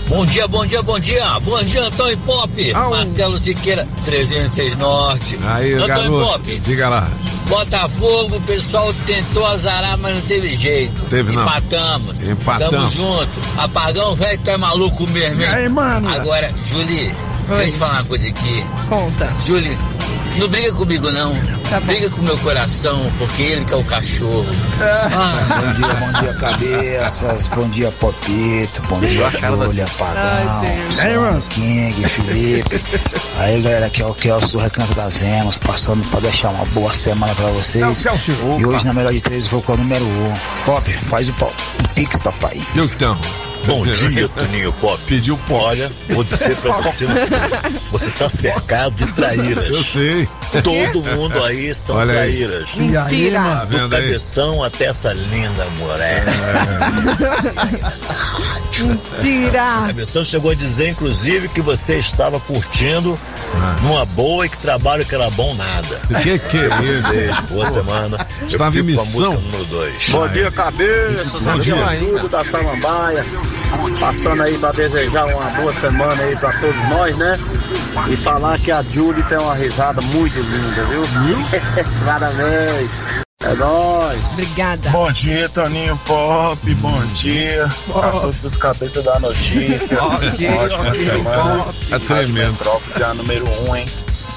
Bom 0.08 0.26
dia, 0.26 0.48
bom 0.48 0.66
dia, 0.66 0.82
bom 0.82 0.98
dia. 0.98 1.40
Bom 1.40 1.62
dia, 1.62 1.84
Antônio 1.84 2.18
Pop. 2.18 2.72
Marcelo 2.72 3.38
Siqueira, 3.38 3.86
306 4.04 4.76
Norte. 4.76 5.38
Aí, 5.44 5.74
Antônio 5.74 5.88
garoto. 5.88 6.32
Pop, 6.32 6.58
Diga 6.60 6.88
lá. 6.88 7.08
Botafogo, 7.46 8.36
o 8.36 8.40
pessoal 8.42 8.92
tentou 9.06 9.46
azarar, 9.46 9.96
mas 9.98 10.16
não 10.16 10.24
teve 10.26 10.54
jeito. 10.54 11.00
Teve 11.06 11.32
não. 11.32 11.42
Empatamos. 11.42 12.26
Empatamos. 12.26 12.70
Tamo 12.70 12.90
junto. 12.90 13.40
Apagão, 13.58 14.14
velho, 14.14 14.40
é 14.44 14.56
maluco 14.56 15.08
mesmo, 15.10 15.42
hein? 15.42 15.48
E 15.48 15.54
aí, 15.54 15.68
mano? 15.68 16.08
Agora, 16.10 16.50
Julie, 16.66 17.10
deixa 17.48 17.64
eu 17.64 17.72
te 17.72 17.78
falar 17.78 17.94
uma 17.94 18.04
coisa 18.04 18.26
aqui. 18.28 18.64
Conta. 18.88 19.34
Julie, 19.46 19.76
não 20.38 20.48
briga 20.48 20.72
comigo, 20.72 21.10
não. 21.10 21.32
briga 21.80 22.08
com 22.10 22.22
meu 22.22 22.36
coração, 22.38 23.00
porque 23.18 23.42
ele 23.42 23.64
que 23.64 23.72
é 23.72 23.76
o 23.76 23.84
cachorro. 23.84 24.46
Bom 24.46 25.72
dia, 25.74 25.94
bom 25.94 26.20
dia, 26.20 26.34
cabeças. 26.34 27.48
Bom 27.48 27.68
dia, 27.68 27.90
Popito. 27.92 28.82
Bom 28.88 29.00
dia, 29.00 29.30
Júlia, 29.66 29.86
mano. 31.18 31.42
King, 31.50 32.08
Felipe. 32.08 32.80
Aí, 33.38 33.60
galera, 33.60 33.86
aqui 33.86 34.02
é 34.02 34.06
o 34.06 34.14
Kelso 34.14 34.52
do 34.52 34.58
Recanto 34.58 34.94
das 34.94 35.22
Emas, 35.22 35.58
passando 35.58 36.06
pra 36.08 36.20
deixar 36.20 36.50
uma 36.50 36.64
boa 36.66 36.92
semana 36.92 37.34
pra 37.34 37.46
vocês. 37.48 37.82
E 38.58 38.66
hoje, 38.66 38.86
na 38.86 38.92
melhor 38.92 39.12
de 39.12 39.20
três, 39.20 39.44
eu 39.44 39.50
vou 39.50 39.62
com 39.62 39.72
o 39.72 39.76
número 39.76 40.04
um. 40.04 40.32
Pop, 40.64 40.96
faz 41.08 41.28
o, 41.28 41.32
o 41.32 41.88
Pix, 41.94 42.18
papai. 42.18 42.60
Então. 42.74 43.49
Bom 43.66 43.82
dia, 43.84 44.28
Toninho 44.34 44.72
Pop. 44.74 44.98
Pediu 45.06 45.36
pop. 45.48 45.64
Olha, 45.64 45.90
vou 46.10 46.24
dizer 46.24 46.56
pra 46.56 46.72
você 46.80 47.04
uma 47.04 47.14
coisa. 47.14 47.60
Você 47.92 48.10
tá 48.10 48.28
cercado 48.28 48.94
de 49.06 49.12
traíras. 49.12 49.66
Eu 49.74 49.82
sei. 49.84 50.28
Todo 50.64 51.02
mundo 51.14 51.44
aí 51.44 51.74
são 51.74 51.96
Olha 51.96 52.12
aí. 52.20 52.36
traíras. 52.38 52.68
Aí, 52.74 52.80
Mentira. 52.80 53.40
Do 53.40 53.66
vendo 53.78 53.94
aí? 53.96 54.02
cabeção 54.02 54.64
até 54.64 54.86
essa 54.86 55.12
linda 55.12 55.64
mulher. 55.78 56.24
Mentira. 58.78 59.62
A 59.62 59.86
cabeção 59.88 60.24
chegou 60.24 60.50
a 60.50 60.54
dizer, 60.54 60.88
inclusive, 60.90 61.48
que 61.48 61.60
você 61.60 61.98
estava 61.98 62.40
curtindo 62.40 63.18
numa 63.82 64.04
boa 64.06 64.46
e 64.46 64.48
que 64.48 64.58
trabalho 64.58 65.04
que 65.04 65.14
era 65.14 65.28
bom 65.30 65.54
nada. 65.54 66.00
O 66.10 66.14
que 66.22 66.38
que 66.38 66.56
é 66.56 66.82
isso? 66.84 67.08
Beijo, 67.10 67.42
boa 67.50 67.66
semana. 67.66 68.26
Eu 68.42 68.46
Estava 68.48 68.70
em 68.70 68.84
fico 68.84 68.94
com 68.94 69.00
a 69.00 69.04
missão? 69.04 69.32
música 69.32 69.46
número 69.52 69.64
2. 69.66 70.08
Bom 70.10 70.28
dia, 70.28 70.50
cabeça. 70.50 71.38
Bom 71.38 71.56
dia. 71.58 71.74
Tudo 71.98 72.28
da 72.28 72.44
Samambaia. 72.44 73.24
Passando 73.98 74.42
aí 74.42 74.56
pra 74.58 74.72
desejar 74.72 75.26
uma 75.26 75.50
boa 75.50 75.72
semana 75.72 76.22
aí 76.22 76.36
pra 76.36 76.50
todos 76.58 76.88
nós, 76.88 77.16
né? 77.16 77.32
E 78.08 78.16
falar 78.16 78.58
que 78.58 78.70
a 78.72 78.82
Julie 78.82 79.22
tem 79.24 79.38
uma 79.38 79.54
risada 79.54 80.00
muito 80.00 80.38
linda, 80.40 80.84
viu? 80.84 81.02
Parabéns. 82.06 82.90
É 83.42 83.54
nóis. 83.54 84.20
Obrigada. 84.32 84.90
Bom 84.90 85.10
dia, 85.12 85.48
Toninho 85.48 85.98
Pop. 86.04 86.74
Bom 86.74 87.04
dia 87.14 87.66
a 87.66 88.10
todos 88.10 88.44
os 88.44 88.56
cabeças 88.56 89.02
da 89.02 89.18
notícia. 89.18 90.02
Ok, 90.02 90.48
Uma 90.48 90.62
ótima 90.62 90.88
ok, 90.88 90.94
semana. 90.94 91.64
Pop. 91.64 91.74
É 91.90 91.98
tremendo. 91.98 92.52
Metrópole, 92.52 93.16
número 93.16 93.48
1, 93.48 93.70
um, 93.70 93.76
hein? 93.76 93.86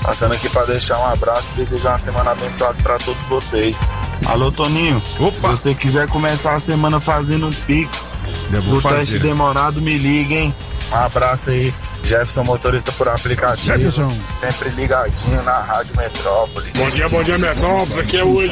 Passando 0.03 0.33
aqui 0.33 0.49
pra 0.49 0.65
deixar 0.65 0.99
um 0.99 1.05
abraço 1.05 1.53
e 1.53 1.55
desejar 1.55 1.91
uma 1.91 1.97
semana 1.97 2.31
abençoada 2.31 2.77
pra 2.83 2.97
todos 2.97 3.23
vocês. 3.23 3.89
Alô, 4.25 4.51
Toninho. 4.51 5.01
Se 5.31 5.39
você 5.39 5.73
quiser 5.73 6.07
começar 6.09 6.55
a 6.55 6.59
semana 6.59 6.99
fazendo 6.99 7.47
um 7.47 7.51
Pix 7.51 8.21
do 8.49 8.81
fazer. 8.81 8.97
teste 8.97 9.19
demorado, 9.19 9.81
me 9.81 9.97
liga, 9.97 10.35
hein? 10.35 10.53
Um 10.91 10.95
abraço 10.95 11.51
aí. 11.51 11.73
Jefferson, 12.03 12.43
motorista 12.43 12.91
por 12.91 13.07
aplicativo. 13.07 13.77
Jefferson. 13.77 14.17
Sempre 14.29 14.69
ligadinho 14.71 15.41
na 15.43 15.59
Rádio 15.59 15.95
Metrópole. 15.95 16.71
Bom 16.75 16.89
dia, 16.89 17.09
bom 17.09 17.23
dia, 17.23 17.37
Metrópolis. 17.37 17.97
Aqui 17.97 18.17
é 18.17 18.23
o 18.23 18.41
é 18.41 18.47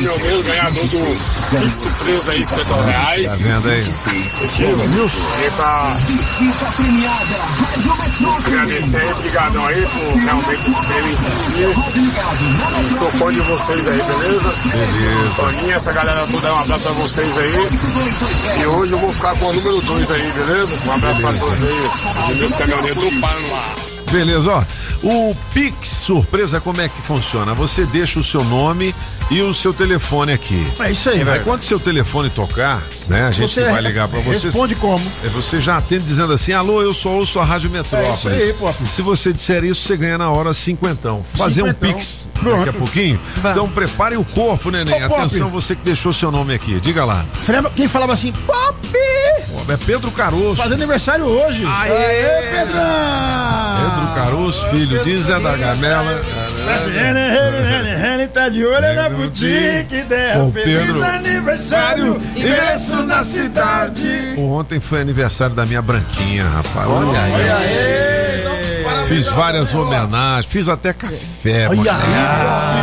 meu 0.00 0.18
mesmo 0.18 0.42
ganhador 0.44 0.86
do 0.86 1.60
kit 1.60 1.76
surpresa 1.76 2.32
aí, 2.32 2.44
50 2.44 2.82
reais. 2.82 3.26
Tá 3.26 3.36
vendo 3.36 3.68
aí? 3.68 3.80
Edmilson. 3.80 5.24
E 5.46 5.50
pra 5.50 5.96
agradecer 8.46 8.96
aí, 8.96 9.12
obrigadão 9.12 9.66
aí 9.66 9.82
por 9.86 10.14
realmente 10.14 10.68
esse 10.68 10.86
prêmio 10.86 11.10
existir. 11.10 11.74
Sou 12.98 13.10
fã 13.12 13.32
de 13.32 13.40
vocês 13.40 13.88
aí, 13.88 14.02
beleza? 14.02 14.54
Beleza. 14.64 15.34
Toninha, 15.36 15.74
essa 15.74 15.92
galera 15.92 16.26
toda, 16.26 16.54
um 16.54 16.60
abraço 16.60 16.84
pra 16.84 16.92
vocês 16.92 17.38
aí. 17.38 17.52
E 18.60 18.66
hoje 18.66 18.92
eu 18.92 18.98
vou 18.98 19.12
ficar 19.12 19.36
com 19.38 19.46
o 19.46 19.52
número 19.52 19.80
2 19.80 20.10
aí, 20.10 20.32
beleza? 20.32 20.78
Um 20.86 20.92
abraço 20.92 21.20
pra 21.20 21.32
todos 21.32 21.62
aí. 21.62 22.30
Edmilson 22.30 22.58
Caminhoneiro 22.58 22.93
do. 22.94 24.12
Beleza, 24.12 24.50
ó. 24.50 24.62
O 25.02 25.34
Pix 25.52 25.88
surpresa, 25.88 26.60
como 26.60 26.80
é 26.80 26.88
que 26.88 27.02
funciona? 27.02 27.52
Você 27.54 27.84
deixa 27.84 28.20
o 28.20 28.24
seu 28.24 28.42
nome 28.44 28.94
e 29.30 29.40
o 29.42 29.52
seu 29.54 29.72
telefone 29.72 30.32
aqui. 30.32 30.66
É 30.80 30.90
isso 30.90 31.08
aí, 31.08 31.18
Aí 31.18 31.24
velho. 31.24 31.44
quando 31.44 31.62
seu 31.62 31.80
telefone 31.80 32.30
tocar, 32.30 32.82
né, 33.08 33.26
a 33.26 33.30
gente 33.30 33.50
Você 33.52 33.64
vai 33.70 33.80
ligar 33.80 34.06
pra 34.08 34.20
você. 34.20 34.46
responde 34.46 34.74
como? 34.74 35.04
É, 35.24 35.28
Você 35.28 35.58
já 35.60 35.76
atende 35.78 36.04
dizendo 36.04 36.32
assim, 36.32 36.52
alô, 36.52 36.82
eu 36.82 36.92
só 36.94 37.10
ouço 37.10 37.40
a 37.40 37.44
Rádio 37.44 37.70
Metrópolis. 37.70 38.26
É 38.26 38.36
isso 38.36 38.46
aí, 38.46 38.52
Pop. 38.54 38.74
Se 38.86 39.02
você 39.02 39.32
disser 39.32 39.64
isso, 39.64 39.82
você 39.82 39.96
ganha 39.96 40.18
na 40.18 40.30
hora 40.30 40.52
cinquentão. 40.52 41.24
Fazer 41.34 41.62
um 41.62 41.68
Cinquentão. 41.68 41.94
pix 41.98 42.28
Pronto. 42.34 42.56
daqui 42.58 42.68
a 42.68 42.72
pouquinho. 42.72 43.20
Vamos. 43.36 43.50
Então 43.56 43.68
preparem 43.70 44.18
o 44.18 44.24
corpo, 44.24 44.70
neném. 44.70 45.04
Ô, 45.04 45.08
Pop. 45.08 45.20
Atenção, 45.22 45.48
você 45.50 45.74
que 45.74 45.82
deixou 45.84 46.12
seu 46.12 46.30
nome 46.30 46.54
aqui. 46.54 46.78
Diga 46.80 47.04
lá. 47.04 47.24
Você 47.42 47.52
lembra 47.52 47.70
quem 47.74 47.88
falava 47.88 48.12
assim, 48.12 48.32
Pop! 48.32 48.74
É 49.66 49.76
Pedro 49.78 50.10
Caroço. 50.10 50.56
Fazendo 50.56 50.74
aniversário 50.74 51.24
hoje. 51.24 51.64
Aê! 51.66 52.50
Pedrão! 52.50 52.82
Pedro 53.80 54.14
Caroço, 54.14 54.68
filho 54.68 55.02
de 55.02 55.20
Zé 55.22 55.40
da 55.40 55.56
Gamela. 55.56 56.20
Ele 58.14 58.28
tá 58.28 58.48
de 58.48 58.64
olho 58.64 58.94
na 58.94 59.08
boutique 59.14 60.02
dela. 60.08 60.44
Ô, 60.44 60.50
Pedro. 60.50 60.86
Feliz 60.86 61.02
aniversário, 61.02 62.22
ingresso 62.36 62.96
na 63.02 63.24
cidade. 63.24 64.34
Ontem 64.38 64.80
foi 64.80 65.00
aniversário 65.00 65.54
da 65.54 65.64
minha 65.64 65.82
branquinha, 65.82 66.44
rapaz. 66.44 66.88
Olha 66.88 67.20
aí. 67.20 67.32
Olha 67.32 67.56
aí. 67.56 69.08
Fiz 69.08 69.26
várias 69.28 69.74
homenagens, 69.74 70.46
fiz 70.46 70.68
até 70.68 70.92
café. 70.92 71.68
Olha 71.68 71.92
aí, 71.92 72.74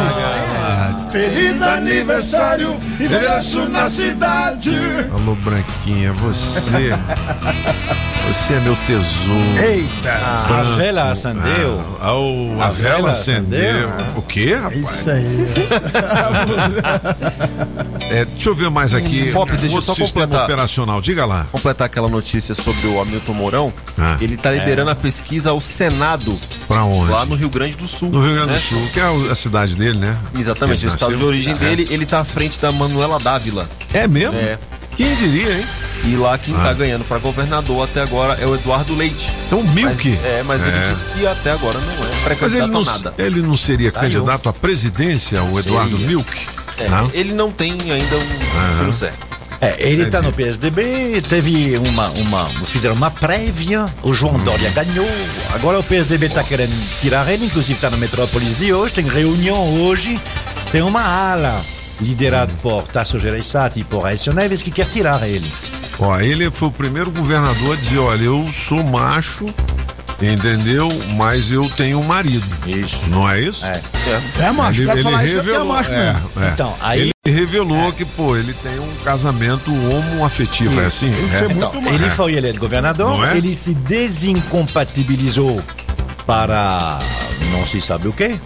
Feliz 1.10 1.62
aniversário, 1.62 2.78
ingresso 3.06 3.68
na 3.70 3.90
cidade. 3.90 4.72
Alô, 5.14 5.36
Branquinha, 5.36 6.14
você. 6.14 6.92
Você 8.28 8.54
é 8.54 8.60
meu 8.62 8.78
tesouro. 8.88 9.60
Eita. 9.62 10.14
A 10.14 10.62
vela 10.78 11.10
acendeu. 11.12 11.84
Ah, 12.00 12.14
oh, 12.14 12.62
a, 12.62 12.68
A 12.68 12.70
vela, 12.70 12.98
vela 12.98 13.12
acendeu. 13.12 13.90
acendeu. 13.90 14.16
O 14.16 14.22
quê, 14.22 14.54
rapaz? 14.56 14.80
Isso 14.80 15.10
aí. 15.12 15.46
É, 18.10 18.26
deixa 18.26 18.50
eu 18.50 18.56
ver 18.56 18.70
mais 18.70 18.94
aqui. 18.94 19.32
Pop, 19.32 19.52
deixa 19.58 19.76
eu 19.76 19.82
só 19.82 19.94
sistema 19.94 20.26
completar. 20.26 20.44
operacional. 20.46 21.02
Diga 21.02 21.26
lá. 21.26 21.48
Completar 21.52 21.86
aquela 21.88 22.08
notícia 22.08 22.54
sobre 22.56 22.88
o 22.88 23.02
Hamilton 23.02 23.34
Mourão. 23.34 23.74
Ah. 23.98 24.16
Ele 24.22 24.38
tá 24.38 24.52
liderando 24.52 24.92
a 24.92 24.96
pesquisa 24.96 25.50
ao 25.50 25.60
Senado. 25.60 26.40
Pra 26.68 26.84
onde? 26.84 27.12
Lá 27.12 27.26
no 27.26 27.36
Rio 27.36 27.50
Grande 27.50 27.76
do 27.76 27.88
Sul. 27.88 28.10
No 28.12 28.24
Rio 28.24 28.34
Grande 28.36 28.52
né? 28.52 28.58
do 28.58 28.60
Sul, 28.62 28.88
que 28.94 29.00
é 29.00 29.32
a 29.32 29.36
cidade 29.36 29.76
dele, 29.76 29.98
né? 30.00 30.16
Exatamente, 30.38 30.86
o 30.86 30.90
estado 30.90 31.16
de 31.18 31.24
origem 31.24 31.54
É. 31.54 31.58
dele, 31.58 31.88
ele 31.90 32.06
tá 32.06 32.20
à 32.20 32.24
frente 32.24 32.60
da 32.62 32.72
Manuela 32.92 33.20
Dávila. 33.20 33.70
É 33.94 34.08
mesmo? 34.08 34.38
É. 34.38 34.58
Quem 34.96 35.14
diria, 35.16 35.58
hein? 35.58 35.66
E 36.04 36.16
lá 36.16 36.38
quem 36.38 36.54
Ah. 36.56 36.64
tá 36.64 36.74
ganhando 36.74 37.06
pra 37.06 37.20
governador 37.20 37.84
até 37.84 38.02
agora 38.02 38.34
é 38.42 38.46
o 38.46 38.56
Eduardo 38.56 38.96
Leite. 38.96 39.32
Então, 39.48 39.64
Milk. 39.64 40.10
Mas, 40.10 40.26
é, 40.26 40.44
mas 40.44 40.66
ele 40.66 40.78
É. 40.78 40.90
disse 40.90 41.06
que 41.06 41.26
até 41.28 41.52
agora 41.52 41.78
não 41.78 41.94
é 41.94 41.98
Mas 41.98 42.08
ele 42.10 42.22
pré-candidato 42.24 42.72
não, 42.72 42.82
a 42.82 42.86
nada. 42.86 43.14
ele 43.18 43.42
não 43.42 43.56
seria 43.56 43.92
Tá, 43.92 44.02
candidato 44.02 44.50
à 44.50 44.54
presidência, 44.54 45.42
o 45.44 45.60
Eduardo 45.60 45.92
Seria. 45.92 46.08
Milk? 46.08 46.48
É, 46.80 46.90
Não? 46.90 47.10
Ele 47.14 47.34
não 47.34 47.52
tem 47.52 47.72
ainda 47.74 48.16
um 48.88 48.92
certo. 48.94 49.32
É, 49.64 49.76
ele 49.78 50.02
está 50.04 50.24
no 50.24 50.34
PSDB, 50.34 51.22
teve 51.30 51.78
uma, 51.78 52.10
uma. 52.18 52.50
Fizeram 52.66 52.96
uma 52.96 53.12
prévia, 53.12 53.86
o 54.02 54.12
João 54.12 54.40
Dória 54.40 54.72
ganhou. 54.72 55.08
Agora 55.54 55.78
o 55.78 55.84
PSDB 55.84 56.26
está 56.26 56.44
querendo 56.44 56.74
tirar 56.98 57.32
ele, 57.32 57.46
inclusive 57.46 57.76
está 57.78 57.88
na 57.92 57.98
metrópolis 57.98 58.56
de 58.56 58.74
hoje, 58.74 58.92
tem 58.94 59.06
reunião 59.06 59.84
hoje, 59.84 60.20
tem 60.72 60.82
uma 60.82 61.04
ala 61.04 61.62
liderada 62.02 62.52
por 62.62 62.84
Tasso 62.88 63.18
Gereissati 63.20 63.80
e 63.80 63.84
por 63.84 64.06
Aécio 64.08 64.34
Neves 64.34 64.62
que 64.62 64.72
quer 64.72 64.88
tirar 64.90 65.28
ele. 65.28 65.52
Ó, 66.00 66.20
ele 66.20 66.50
foi 66.50 66.68
o 66.70 66.72
primeiro 66.72 67.12
governador 67.12 67.78
a 67.78 67.80
dizer, 67.80 68.00
olha, 68.00 68.24
eu 68.24 68.48
sou 68.52 68.84
macho, 68.84 69.46
entendeu? 70.22 70.90
Mas 71.16 71.52
eu 71.52 71.70
tenho 71.70 72.00
um 72.00 72.04
marido. 72.04 72.46
Isso. 72.66 73.08
Não 73.10 73.30
é 73.30 73.40
isso? 73.42 73.64
É. 73.66 73.80
É 74.40 74.52
macho, 74.52 74.84
quero 74.84 75.04
falar 75.04 75.26
isso 75.26 75.36
porque 75.36 75.50
é 75.52 75.64
macho 75.64 75.92
é, 75.92 76.14
mesmo. 76.14 76.32
é. 76.42 76.50
Então, 76.50 76.76
aí- 76.82 77.12
Ele 77.24 77.36
revelou 77.38 77.92
que, 77.94 78.04
pô, 78.04 78.36
ele 78.36 78.52
tem 78.54 78.80
um 78.80 78.92
casamento 79.04 79.72
homoafetivo, 79.72 80.82
é 80.82 80.86
assim? 80.86 81.12
Isso 81.12 81.36
é 81.36 81.38
É. 81.38 81.42
muito 81.44 81.58
Então, 81.58 81.82
macho. 81.82 81.94
ele 81.96 82.10
foi 82.10 82.34
eleito 82.34 82.60
governador, 82.60 83.28
é? 83.28 83.38
ele 83.38 83.54
se 83.54 83.76
desincompatibilizou 83.76 85.62
para 86.26 87.00
não 87.52 87.66
se 87.66 87.80
sabe 87.80 88.08
o 88.08 88.14
quê. 88.14 88.40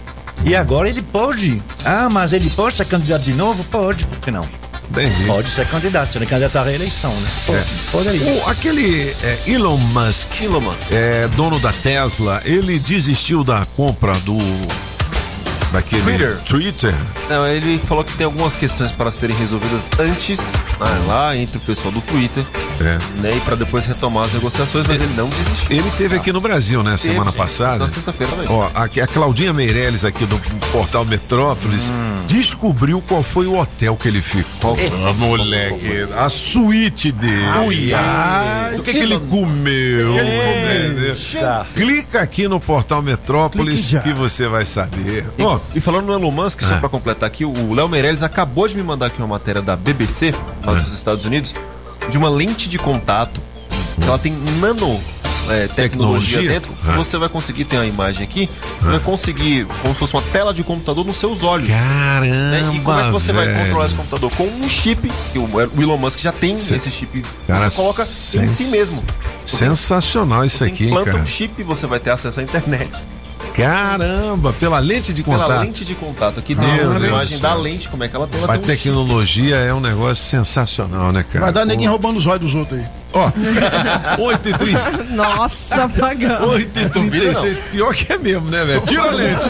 E 0.44 0.54
agora 0.54 0.88
ele 0.88 1.02
pode. 1.02 1.62
Ah, 1.84 2.08
mas 2.08 2.32
ele 2.32 2.50
pode 2.50 2.76
ser 2.76 2.84
candidato 2.86 3.22
de 3.22 3.32
novo? 3.34 3.64
Pode, 3.64 4.04
por 4.06 4.18
que 4.18 4.30
não? 4.30 4.46
Entendi. 4.90 5.24
Pode 5.24 5.48
ser 5.48 5.66
candidato, 5.66 6.12
se 6.12 6.18
ele 6.18 6.26
é 6.26 6.28
candidato 6.28 6.56
à 6.56 6.62
reeleição, 6.62 7.12
né? 7.20 7.28
Pode, 7.44 7.64
poderia. 7.90 8.32
O- 8.34 8.48
aquele 8.48 9.10
é, 9.22 9.38
Elon 9.44 9.76
Musk, 9.76 10.40
Elon 10.40 10.60
Musk. 10.60 10.92
é, 10.92 11.26
dono 11.28 11.58
da 11.58 11.72
Tesla, 11.72 12.40
ele 12.44 12.78
desistiu 12.78 13.42
da 13.42 13.66
compra 13.76 14.12
do 14.20 14.36
daquele 15.72 16.02
Twitter. 16.02 16.36
Twitter. 16.44 16.94
Não, 17.28 17.46
ele 17.46 17.78
falou 17.78 18.04
que 18.04 18.12
tem 18.14 18.24
algumas 18.26 18.56
questões 18.56 18.92
para 18.92 19.10
serem 19.10 19.36
resolvidas 19.36 19.88
antes, 19.98 20.40
ah, 20.80 21.02
lá 21.06 21.36
entre 21.36 21.58
o 21.58 21.60
pessoal 21.60 21.92
do 21.92 22.00
Twitter, 22.00 22.44
É. 22.80 22.98
né? 23.20 23.30
E 23.36 23.40
para 23.40 23.56
depois 23.56 23.86
retomar 23.86 24.24
as 24.24 24.32
negociações, 24.32 24.86
mas 24.86 25.00
ele 25.00 25.14
não 25.14 25.28
desistiu. 25.28 25.76
Ele 25.76 25.90
teve 25.98 26.16
aqui 26.16 26.32
no 26.32 26.40
Brasil, 26.40 26.82
né, 26.82 26.92
Teve, 26.92 27.02
semana 27.02 27.32
passada. 27.32 27.78
Na 27.78 27.88
sexta-feira 27.88 28.32
também. 28.32 28.46
Ó, 28.50 28.70
aqui, 28.74 29.00
a 29.00 29.06
Claudinha 29.06 29.52
Meirelles 29.52 30.04
aqui 30.04 30.24
do 30.26 30.36
portal 30.72 31.04
Metrópolis 31.04 31.90
Hum. 31.90 32.24
descobriu 32.26 33.02
qual 33.06 33.22
foi 33.22 33.46
o 33.46 33.58
hotel 33.58 33.96
que 33.96 34.08
ele 34.08 34.20
ficou. 34.20 34.76
Ah, 35.06 35.12
moleque, 35.14 36.08
a 36.16 36.28
suíte 36.28 37.12
dele. 37.12 37.46
Ui, 37.66 37.90
o 38.78 38.82
que, 38.82 38.92
que 38.92 38.98
ele 38.98 39.18
comeu? 39.18 40.14
entendeu? 40.14 41.16
Tá. 41.40 41.66
Clica 41.74 42.20
aqui 42.20 42.48
no 42.48 42.58
portal 42.60 43.02
Metrópolis 43.02 43.94
que 44.02 44.12
você 44.12 44.46
vai 44.46 44.64
saber. 44.66 45.24
E 45.74 45.80
falando 45.80 46.06
no 46.06 46.12
Elon 46.14 46.30
Musk, 46.30 46.60
só 46.62 46.74
É. 46.74 46.78
pra 46.80 46.88
completar 46.88 47.26
aqui, 47.26 47.44
o 47.44 47.74
Léo 47.74 47.88
Meirelles 47.88 48.22
acabou 48.22 48.66
de 48.68 48.74
me 48.76 48.82
mandar 48.82 49.06
aqui 49.06 49.18
uma 49.18 49.26
matéria 49.28 49.60
da 49.62 49.76
BBC, 49.76 50.32
lá 50.64 50.72
É. 50.72 50.76
dos 50.76 50.92
Estados 50.94 51.24
Unidos, 51.26 51.54
de 52.10 52.16
uma 52.18 52.28
lente 52.28 52.68
de 52.68 52.78
contato. 52.78 53.40
Ela 54.02 54.18
tem 54.18 54.32
nano 54.60 55.00
é, 55.48 55.68
tecnologia, 55.68 56.38
Tecnologia? 56.40 56.50
dentro. 56.50 56.72
É. 56.92 56.96
Você 56.96 57.16
vai 57.18 57.28
conseguir 57.28 57.64
ter 57.66 57.76
uma 57.76 57.86
imagem 57.86 58.24
aqui, 58.24 58.50
vai 58.80 58.98
conseguir, 58.98 59.64
como 59.80 59.94
se 59.94 60.00
fosse 60.00 60.14
uma 60.14 60.22
tela 60.22 60.52
de 60.52 60.64
computador 60.64 61.04
nos 61.06 61.18
seus 61.18 61.44
olhos. 61.44 61.68
caramba, 61.68 62.26
né? 62.26 62.70
E 62.74 62.80
como 62.80 62.98
é 62.98 63.04
que 63.04 63.10
você 63.12 63.32
vai 63.32 63.44
velho. 63.46 63.58
controlar 63.60 63.86
esse 63.86 63.94
computador? 63.94 64.30
Com 64.36 64.42
um 64.44 64.68
chip, 64.68 65.08
que 65.32 65.38
o 65.38 65.80
Elon 65.80 65.96
Musk 65.98 66.18
já 66.18 66.32
tem 66.32 66.56
Cê- 66.56 66.74
esse 66.76 66.90
chip, 66.90 67.22
Cara, 67.46 67.70
você 67.70 67.76
coloca 67.76 68.02
em 68.02 68.06
sens- 68.06 68.50
si 68.50 68.64
mesmo. 68.66 69.04
Sensacional 69.44 70.44
isso 70.44 70.58
Você 70.58 70.64
aqui, 70.64 70.86
implanta 70.86 71.12
cara. 71.12 71.22
um 71.22 71.26
chip 71.26 71.62
você 71.62 71.86
vai 71.86 72.00
ter 72.00 72.10
acesso 72.10 72.40
à 72.40 72.42
internet. 72.42 72.90
Caramba, 73.56 74.52
pela 74.52 74.78
lente 74.78 75.12
de 75.14 75.22
Pela 75.22 75.38
contato. 75.44 75.60
lente 75.62 75.84
de 75.84 75.94
contato. 75.94 76.40
Aqui 76.40 76.54
tem 76.54 76.66
Meu 76.74 76.92
a 76.92 76.98
Deus 76.98 77.10
imagem 77.10 77.38
da 77.38 77.54
lente, 77.54 77.88
como 77.88 78.04
é 78.04 78.08
que 78.08 78.14
ela 78.14 78.26
tem. 78.26 78.42
Ela 78.42 78.54
A 78.54 78.56
um 78.58 78.60
tecnologia 78.60 79.56
é 79.56 79.72
um 79.72 79.80
negócio 79.80 80.22
sensacional, 80.24 81.10
né, 81.10 81.22
cara? 81.24 81.46
Vai 81.46 81.52
dar 81.52 81.64
neguinho 81.64 81.90
roubando 81.90 82.18
os 82.18 82.26
olhos 82.26 82.40
dos 82.52 82.54
outros 82.54 82.78
aí. 82.80 82.86
Ó, 83.14 83.30
8 84.22 84.48
e 84.48 84.52
30. 84.52 84.92
Nossa, 85.16 85.84
apagão. 85.84 86.50
8 86.50 86.80
e 86.80 86.88
36. 86.90 87.58
Pior 87.72 87.94
que 87.94 88.12
é 88.12 88.18
mesmo, 88.18 88.48
né, 88.50 88.62
velho? 88.64 88.82
Tira 88.82 89.02
a 89.02 89.10
lente. 89.10 89.48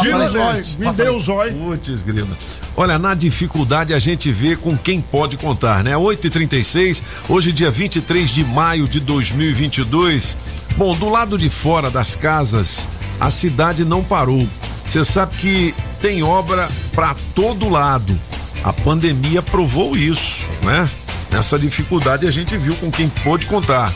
Tira 0.00 0.18
Passa 0.18 0.18
a 0.18 0.24
o 0.24 0.26
zóio, 0.26 0.54
lente. 0.54 0.78
me 0.80 0.92
deu 0.92 1.16
o 1.16 1.20
zóio. 1.20 1.54
Putz, 1.54 2.02
grila. 2.02 2.28
Olha, 2.76 2.98
na 2.98 3.14
dificuldade 3.14 3.94
a 3.94 3.98
gente 3.98 4.30
vê 4.32 4.56
com 4.56 4.76
quem 4.76 5.00
pode 5.00 5.36
contar, 5.36 5.82
né? 5.84 5.96
8 5.96 6.26
e 6.26 6.30
36 6.30 7.02
hoje 7.28 7.52
dia 7.52 7.70
23 7.70 8.30
de 8.30 8.44
maio 8.44 8.86
de 8.88 9.00
2022. 9.00 10.36
Bom, 10.76 10.94
do 10.94 11.08
lado 11.08 11.36
de 11.36 11.50
fora 11.50 11.90
das 11.90 12.14
casas, 12.14 12.86
a 13.28 13.30
cidade 13.30 13.84
não 13.84 14.02
parou. 14.02 14.48
Você 14.86 15.04
sabe 15.04 15.36
que 15.36 15.74
tem 16.00 16.22
obra 16.22 16.66
pra 16.92 17.14
todo 17.34 17.68
lado. 17.68 18.18
A 18.64 18.72
pandemia 18.72 19.42
provou 19.42 19.94
isso, 19.94 20.46
né? 20.64 20.88
Nessa 21.30 21.58
dificuldade 21.58 22.26
a 22.26 22.30
gente 22.30 22.56
viu 22.56 22.74
com 22.76 22.90
quem 22.90 23.06
pôde 23.06 23.44
contar. 23.44 23.92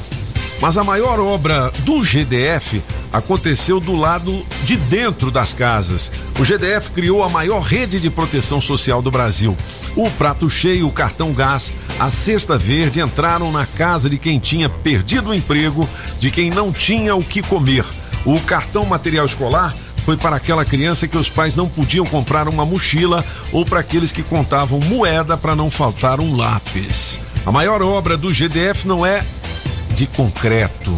Mas 0.60 0.76
a 0.76 0.84
maior 0.84 1.18
obra 1.18 1.72
do 1.78 2.04
GDF 2.04 2.82
aconteceu 3.10 3.80
do 3.80 3.96
lado 3.96 4.38
de 4.64 4.76
dentro 4.76 5.30
das 5.30 5.54
casas. 5.54 6.12
O 6.38 6.44
GDF 6.44 6.90
criou 6.90 7.24
a 7.24 7.30
maior 7.30 7.62
rede 7.62 7.98
de 7.98 8.10
proteção 8.10 8.60
social 8.60 9.00
do 9.00 9.10
Brasil. 9.10 9.56
O 9.96 10.10
prato 10.10 10.50
cheio, 10.50 10.86
o 10.86 10.92
cartão 10.92 11.32
gás, 11.32 11.72
a 11.98 12.10
cesta 12.10 12.58
verde 12.58 13.00
entraram 13.00 13.50
na 13.50 13.64
casa 13.64 14.10
de 14.10 14.18
quem 14.18 14.38
tinha 14.38 14.68
perdido 14.68 15.30
o 15.30 15.34
emprego, 15.34 15.88
de 16.20 16.30
quem 16.30 16.50
não 16.50 16.70
tinha 16.70 17.16
o 17.16 17.24
que 17.24 17.40
comer. 17.40 17.84
O 18.24 18.38
cartão 18.40 18.86
material 18.86 19.26
escolar 19.26 19.74
foi 20.04 20.16
para 20.16 20.36
aquela 20.36 20.64
criança 20.64 21.08
que 21.08 21.16
os 21.16 21.28
pais 21.28 21.56
não 21.56 21.68
podiam 21.68 22.04
comprar 22.04 22.48
uma 22.48 22.64
mochila 22.64 23.24
ou 23.52 23.64
para 23.64 23.80
aqueles 23.80 24.12
que 24.12 24.22
contavam 24.22 24.80
moeda 24.80 25.36
para 25.36 25.56
não 25.56 25.70
faltar 25.70 26.20
um 26.20 26.36
lápis. 26.36 27.20
A 27.44 27.50
maior 27.50 27.82
obra 27.82 28.16
do 28.16 28.32
GDF 28.32 28.86
não 28.86 29.04
é 29.04 29.24
de 29.94 30.06
concreto. 30.06 30.92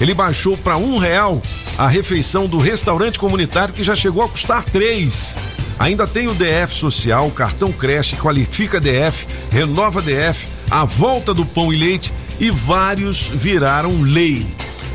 Ele 0.00 0.12
baixou 0.12 0.56
para 0.56 0.76
um 0.76 0.98
real 0.98 1.40
a 1.78 1.88
refeição 1.88 2.46
do 2.46 2.58
restaurante 2.58 3.18
comunitário 3.18 3.72
que 3.72 3.84
já 3.84 3.96
chegou 3.96 4.22
a 4.22 4.28
custar 4.28 4.64
três. 4.64 5.36
Ainda 5.78 6.06
tem 6.06 6.26
o 6.26 6.34
DF 6.34 6.74
Social, 6.74 7.30
cartão 7.30 7.70
creche, 7.72 8.16
qualifica 8.16 8.80
DF, 8.80 9.26
renova 9.50 10.00
DF, 10.00 10.46
a 10.70 10.84
volta 10.84 11.34
do 11.34 11.44
pão 11.44 11.72
e 11.72 11.76
leite 11.76 12.12
e 12.40 12.50
vários 12.50 13.22
viraram 13.22 14.00
lei. 14.00 14.46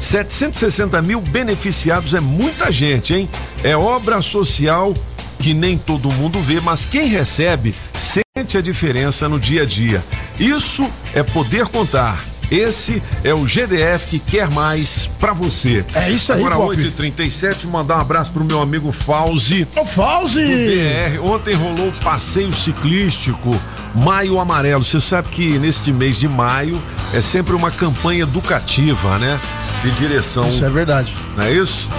760 0.01 0.99
mil 1.03 1.21
beneficiados 1.21 2.15
é 2.15 2.19
muita 2.19 2.71
gente, 2.71 3.13
hein? 3.13 3.29
É 3.63 3.77
obra 3.77 4.19
social 4.21 4.93
que 5.41 5.53
nem 5.53 5.77
todo 5.77 6.11
mundo 6.13 6.39
vê, 6.39 6.59
mas 6.61 6.85
quem 6.85 7.07
recebe 7.07 7.73
sente 7.73 8.57
a 8.57 8.61
diferença 8.61 9.27
no 9.27 9.39
dia 9.39 9.63
a 9.63 9.65
dia. 9.65 10.03
Isso 10.39 10.89
é 11.13 11.23
poder 11.23 11.65
contar. 11.67 12.17
Esse 12.51 13.01
é 13.23 13.33
o 13.33 13.45
GDF 13.45 14.19
que 14.19 14.19
quer 14.19 14.51
mais 14.51 15.09
pra 15.19 15.31
você. 15.31 15.85
É 15.95 16.09
isso 16.09 16.33
aí, 16.33 16.41
Agora, 16.41 16.57
Pop. 16.57 16.75
8h37, 16.75 17.65
mandar 17.65 17.97
um 17.97 18.01
abraço 18.01 18.29
pro 18.31 18.43
meu 18.43 18.61
amigo 18.61 18.91
Fauzi. 18.91 19.65
Ô, 19.73 19.85
Fauzi! 19.85 20.41
BR. 20.41 21.23
Ontem 21.23 21.55
rolou 21.55 21.87
o 21.87 21.93
passeio 21.93 22.51
ciclístico 22.51 23.57
Maio 23.95 24.37
Amarelo. 24.37 24.83
Você 24.83 24.99
sabe 24.99 25.29
que 25.29 25.57
neste 25.59 25.93
mês 25.93 26.19
de 26.19 26.27
maio 26.27 26.81
é 27.13 27.21
sempre 27.21 27.55
uma 27.55 27.71
campanha 27.71 28.23
educativa, 28.23 29.17
né? 29.17 29.39
De 29.81 29.91
direção. 29.91 30.47
Isso 30.49 30.65
é 30.65 30.69
verdade. 30.69 31.15
Não 31.37 31.45
é 31.45 31.53
isso? 31.53 31.89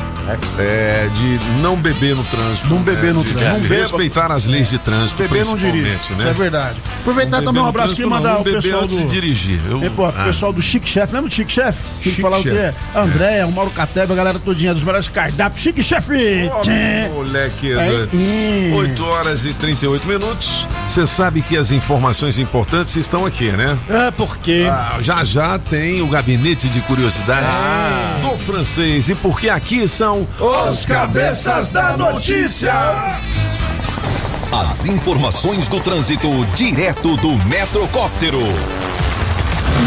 É, 0.58 1.08
de 1.14 1.60
não 1.60 1.76
beber 1.76 2.14
no 2.16 2.24
trânsito. 2.24 2.68
Não 2.68 2.78
beber 2.82 3.06
né? 3.08 3.12
no 3.12 3.24
trânsito. 3.24 3.44
de 3.54 3.60
Não 3.62 3.68
beba. 3.68 3.74
respeitar 3.82 4.30
as 4.32 4.44
leis 4.46 4.70
de 4.70 4.78
trânsito. 4.78 5.22
Beber 5.22 5.44
não 5.44 5.56
dirige. 5.56 5.90
principalmente, 5.90 6.26
Isso 6.26 6.28
é 6.28 6.32
verdade. 6.42 6.76
Aproveitar 7.00 7.36
Não 7.38 7.44
também 7.46 7.62
um 7.62 7.66
abraço 7.66 7.92
aqui 7.92 8.02
e 8.02 8.06
mandar 8.06 8.34
não. 8.34 8.40
o 8.40 8.44
Beber 8.44 8.62
pessoal 8.62 8.82
antes 8.84 8.96
do. 8.96 9.02
de 9.02 9.08
dirigir. 9.08 9.60
Eu- 9.68 9.82
E, 9.82 9.90
pô, 9.90 10.02
o 10.04 10.08
Ah. 10.08 10.24
pessoal 10.24 10.52
do 10.52 10.62
Chique 10.62 10.88
Chef, 10.88 11.12
lembra 11.12 11.28
do 11.28 11.34
Chique 11.34 11.52
Chef? 11.52 11.78
Que 12.02 12.10
Chique 12.10 12.22
falar 12.22 12.38
o 12.38 12.42
Chef. 12.42 12.54
quê? 12.54 12.74
André, 12.98 13.44
o 13.44 13.52
Mauro 13.52 13.70
Cateva, 13.70 14.12
a 14.12 14.16
galera 14.16 14.38
todinha 14.38 14.72
dos 14.74 14.82
melhores 14.82 15.08
cardápios. 15.08 15.60
Chique 15.62 15.82
Chef! 15.82 16.06
Tchê. 16.62 17.08
Moleque, 17.12 17.72
É, 17.72 17.88
doido. 17.88 18.76
8 18.76 19.04
horas 19.04 19.44
e 19.44 19.52
38 19.54 20.06
minutos. 20.06 20.66
Você 20.88 21.06
sabe 21.06 21.42
que 21.42 21.56
as 21.56 21.70
informações 21.72 22.38
importantes 22.38 22.94
estão 22.96 23.24
aqui, 23.26 23.50
né? 23.50 23.76
Ah, 23.90 24.12
por 24.12 24.36
quê? 24.38 24.66
já 25.00 25.24
já 25.24 25.58
tem 25.58 26.02
o 26.02 26.06
gabinete 26.06 26.68
de 26.68 26.80
curiosidades 26.82 27.54
Ah. 27.56 28.14
do 28.20 28.38
francês. 28.38 29.08
E 29.08 29.14
porque 29.14 29.48
aqui 29.48 29.86
são 29.88 30.11
Os 30.12 30.84
cabeças 30.84 31.72
da 31.72 31.96
notícia. 31.96 32.72
As 34.52 34.86
informações 34.86 35.68
do 35.68 35.80
trânsito 35.80 36.28
direto 36.54 37.16
do 37.16 37.30
Metrocóptero. 37.46 38.42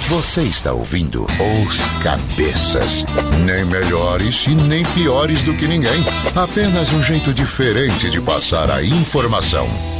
Você 0.09 0.41
está 0.43 0.73
ouvindo 0.73 1.25
Os 1.25 1.91
Cabeças. 2.01 3.05
Nem 3.45 3.65
melhores 3.65 4.47
e 4.47 4.55
nem 4.55 4.83
piores 4.83 5.43
do 5.43 5.53
que 5.53 5.67
ninguém. 5.67 6.03
Apenas 6.35 6.91
um 6.93 7.03
jeito 7.03 7.33
diferente 7.33 8.09
de 8.09 8.21
passar 8.21 8.71
a 8.71 8.81
informação. 8.81 9.67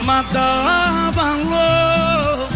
Ama 0.00 0.22
dá 0.32 1.10
valor 1.12 2.48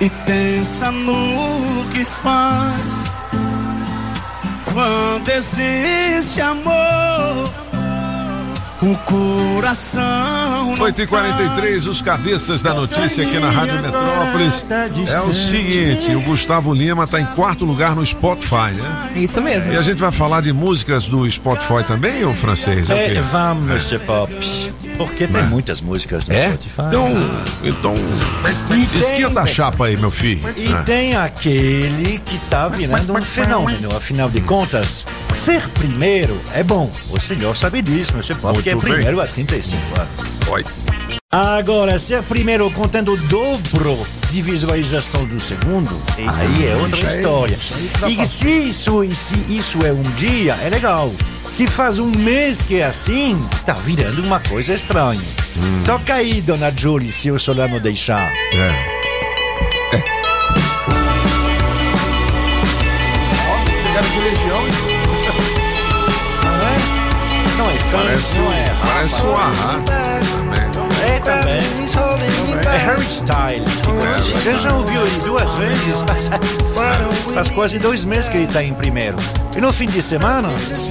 e 0.00 0.10
pensa 0.26 0.90
no 0.90 1.88
que 1.92 2.04
faz. 2.04 3.12
Quando 4.72 5.28
existe 5.28 6.40
amor, 6.40 7.61
o 8.82 8.96
coração 8.98 10.74
não 10.76 10.86
8h43, 10.86 11.88
os 11.88 12.02
cabeças 12.02 12.60
da 12.60 12.74
notícia 12.74 13.22
aqui 13.24 13.38
na 13.38 13.50
Rádio 13.50 13.80
Metrópolis. 13.80 14.64
É 15.12 15.20
o 15.20 15.32
seguinte, 15.32 16.14
o 16.16 16.20
Gustavo 16.22 16.74
Lima 16.74 17.04
está 17.04 17.20
em 17.20 17.26
quarto 17.26 17.64
lugar 17.64 17.94
no 17.94 18.04
Spotify, 18.04 18.76
né? 18.76 19.10
Isso 19.14 19.40
mesmo. 19.40 19.72
E 19.72 19.76
a 19.76 19.82
gente 19.82 19.98
vai 19.98 20.10
falar 20.10 20.40
de 20.40 20.52
músicas 20.52 21.04
do 21.04 21.30
Spotify 21.30 21.84
também, 21.86 22.24
ou 22.24 22.34
francês? 22.34 22.90
É? 22.90 23.14
É, 23.16 23.20
vamos, 23.22 23.70
Mr. 23.70 23.98
Pop. 24.00 24.32
Porque 24.96 25.26
tem 25.26 25.42
muitas 25.44 25.80
músicas 25.80 26.26
no 26.26 26.34
É? 26.34 26.48
Spotify. 26.48 26.82
Então, 26.88 27.08
então 27.62 27.94
esquenta 28.96 29.40
a 29.42 29.46
chapa 29.46 29.86
aí, 29.86 29.96
meu 29.96 30.10
filho. 30.10 30.42
E 30.56 30.72
Ah. 30.72 30.82
tem 30.82 31.14
aquele 31.16 32.18
que 32.24 32.38
tá 32.50 32.68
virando 32.68 33.16
um 33.16 33.22
fenômeno. 33.22 33.94
Afinal 33.96 34.28
de 34.28 34.40
contas, 34.40 35.06
ser 35.30 35.62
primeiro 35.70 36.40
é 36.54 36.62
bom. 36.62 36.90
O 37.10 37.20
senhor 37.20 37.56
sabe 37.56 37.80
disso, 37.82 38.12
meu 38.14 38.22
senhor, 38.22 38.40
porque 38.40 38.71
é 38.72 38.76
bem. 38.76 38.94
primeiro 38.94 39.20
há 39.20 39.26
35 39.26 40.00
anos. 40.00 40.48
Oi. 40.48 40.64
Agora, 41.30 41.98
ser 41.98 42.22
primeiro 42.24 42.70
contendo 42.72 43.14
o 43.14 43.16
dobro 43.16 43.98
de 44.30 44.42
visualização 44.42 45.24
do 45.24 45.40
segundo, 45.40 45.90
aí 46.18 46.66
é 46.66 46.76
outra 46.76 47.06
história. 47.06 47.58
tá 47.98 48.06
E 48.06 48.26
se 48.26 48.50
isso, 48.50 49.02
e 49.02 49.14
se 49.14 49.34
isso 49.48 49.78
é 49.84 49.92
um 49.92 50.02
dia, 50.16 50.54
é 50.62 50.68
legal. 50.68 51.10
Se 51.42 51.66
faz 51.66 51.98
um 51.98 52.10
mês 52.10 52.60
que 52.60 52.80
é 52.80 52.84
assim, 52.84 53.40
tá 53.64 53.72
virando 53.72 54.22
uma 54.22 54.40
coisa 54.40 54.74
estranha. 54.74 55.22
Toca 55.86 56.14
aí, 56.14 56.42
dona 56.42 56.70
Julie, 56.70 57.10
se 57.10 57.30
o 57.30 57.38
Solano 57.38 57.80
deixar. 57.80 58.30
É. 58.52 59.02
Pegaram 63.84 64.08
de 64.10 64.20
legião. 64.20 64.91
Não 67.62 67.70
é 67.70 67.74
fã, 67.74 67.98
Parece, 67.98 68.38
não 68.38 68.52
é. 68.52 68.72
parece 68.84 69.22
o 69.22 69.32
Ahá. 69.36 69.80
É 71.06 71.20
também. 71.20 71.62
É 72.66 72.76
Harry 72.76 73.02
Styles 73.06 73.80
que 73.80 73.86
canta. 73.86 74.20
Você 74.20 74.58
já 74.58 74.74
ouviu 74.74 75.00
ele 75.06 75.20
duas 75.20 75.54
vezes? 75.54 76.00
Faz, 76.02 76.28
faz 77.32 77.50
quase 77.50 77.78
dois 77.78 78.04
meses 78.04 78.28
que 78.28 78.38
ele 78.38 78.46
está 78.46 78.64
em 78.64 78.74
primeiro. 78.74 79.16
E 79.56 79.60
no 79.60 79.72
fim 79.72 79.86
de 79.86 80.02
semana, 80.02 80.48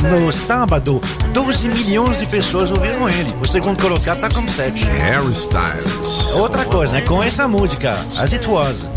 no 0.10 0.32
sábado, 0.32 1.02
12 1.34 1.68
milhões 1.68 2.20
de 2.20 2.26
pessoas 2.28 2.72
ouviram 2.72 3.10
ele. 3.10 3.36
O 3.42 3.48
segundo 3.48 3.82
colocado 3.82 4.16
está 4.16 4.30
com 4.30 4.48
7. 4.48 4.86
Harry 4.92 5.32
Styles. 5.34 6.32
Outra 6.36 6.64
coisa, 6.64 6.94
né? 6.94 7.02
Com 7.02 7.22
essa 7.22 7.50
música, 7.50 7.98
As 8.18 8.32
It 8.32 8.48
Was. 8.48 8.88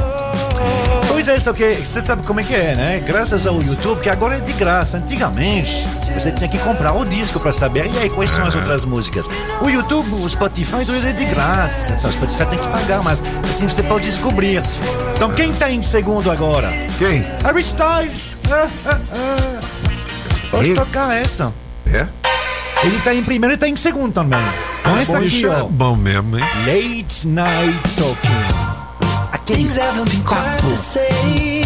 Pois 1.24 1.38
é, 1.38 1.40
só 1.40 1.55
que 1.55 1.76
você 1.76 2.02
sabe 2.02 2.22
como 2.26 2.40
é 2.40 2.44
que 2.44 2.55
é, 2.55 2.74
né? 2.74 3.02
Graças 3.06 3.46
ao 3.46 3.59
YouTube, 3.59 4.02
que 4.02 4.10
agora 4.10 4.36
é 4.36 4.40
de 4.40 4.52
graça. 4.52 4.98
Antigamente, 4.98 5.72
você 6.12 6.30
tinha 6.30 6.46
que 6.46 6.59
comprar 6.59 6.92
o 6.92 7.02
disco 7.02 7.40
para 7.40 7.51
saber, 7.51 7.90
e 7.90 7.98
aí, 7.98 8.10
quais 8.10 8.28
são 8.28 8.44
as 8.46 8.55
outras 8.55 8.84
músicas? 8.84 9.26
O 9.62 9.70
YouTube, 9.70 10.12
o 10.12 10.28
Spotify, 10.28 10.84
tudo 10.84 11.09
é 11.09 11.12
de 11.12 11.24
grátis. 11.24 11.88
Então, 11.88 12.10
o 12.10 12.12
Spotify 12.12 12.44
tem 12.44 12.59
que 12.59 12.68
pagar, 12.68 13.02
mas 13.02 13.24
assim 13.48 13.66
você 13.66 13.82
pode 13.82 14.05
descobrir. 14.05 14.62
Então, 15.16 15.32
quem 15.32 15.51
tá 15.55 15.70
em 15.70 15.80
segundo 15.80 16.30
agora? 16.30 16.70
Quem? 16.98 17.24
Harry 17.42 17.62
Styles. 17.62 18.36
Ah, 18.51 18.68
ah, 18.84 19.01
ah. 19.14 19.60
Pode 20.51 20.66
Ele? 20.66 20.74
tocar 20.74 21.16
essa. 21.16 21.55
É? 21.86 22.06
Ele 22.82 23.01
tá 23.01 23.14
em 23.14 23.24
primeiro 23.24 23.55
e 23.55 23.56
tá 23.56 23.66
em 23.66 23.76
segundo 23.76 24.12
também. 24.12 24.44
Com 24.82 24.90
essa 24.90 25.16
aqui, 25.16 25.46
é 25.46 25.48
ó. 25.48 25.64
bom 25.68 25.96
mesmo, 25.96 26.38
hein? 26.38 26.44
Late 26.66 27.28
Night 27.28 27.78
Talking. 27.96 28.44
Aquele 29.47 29.69
papo 29.69 30.71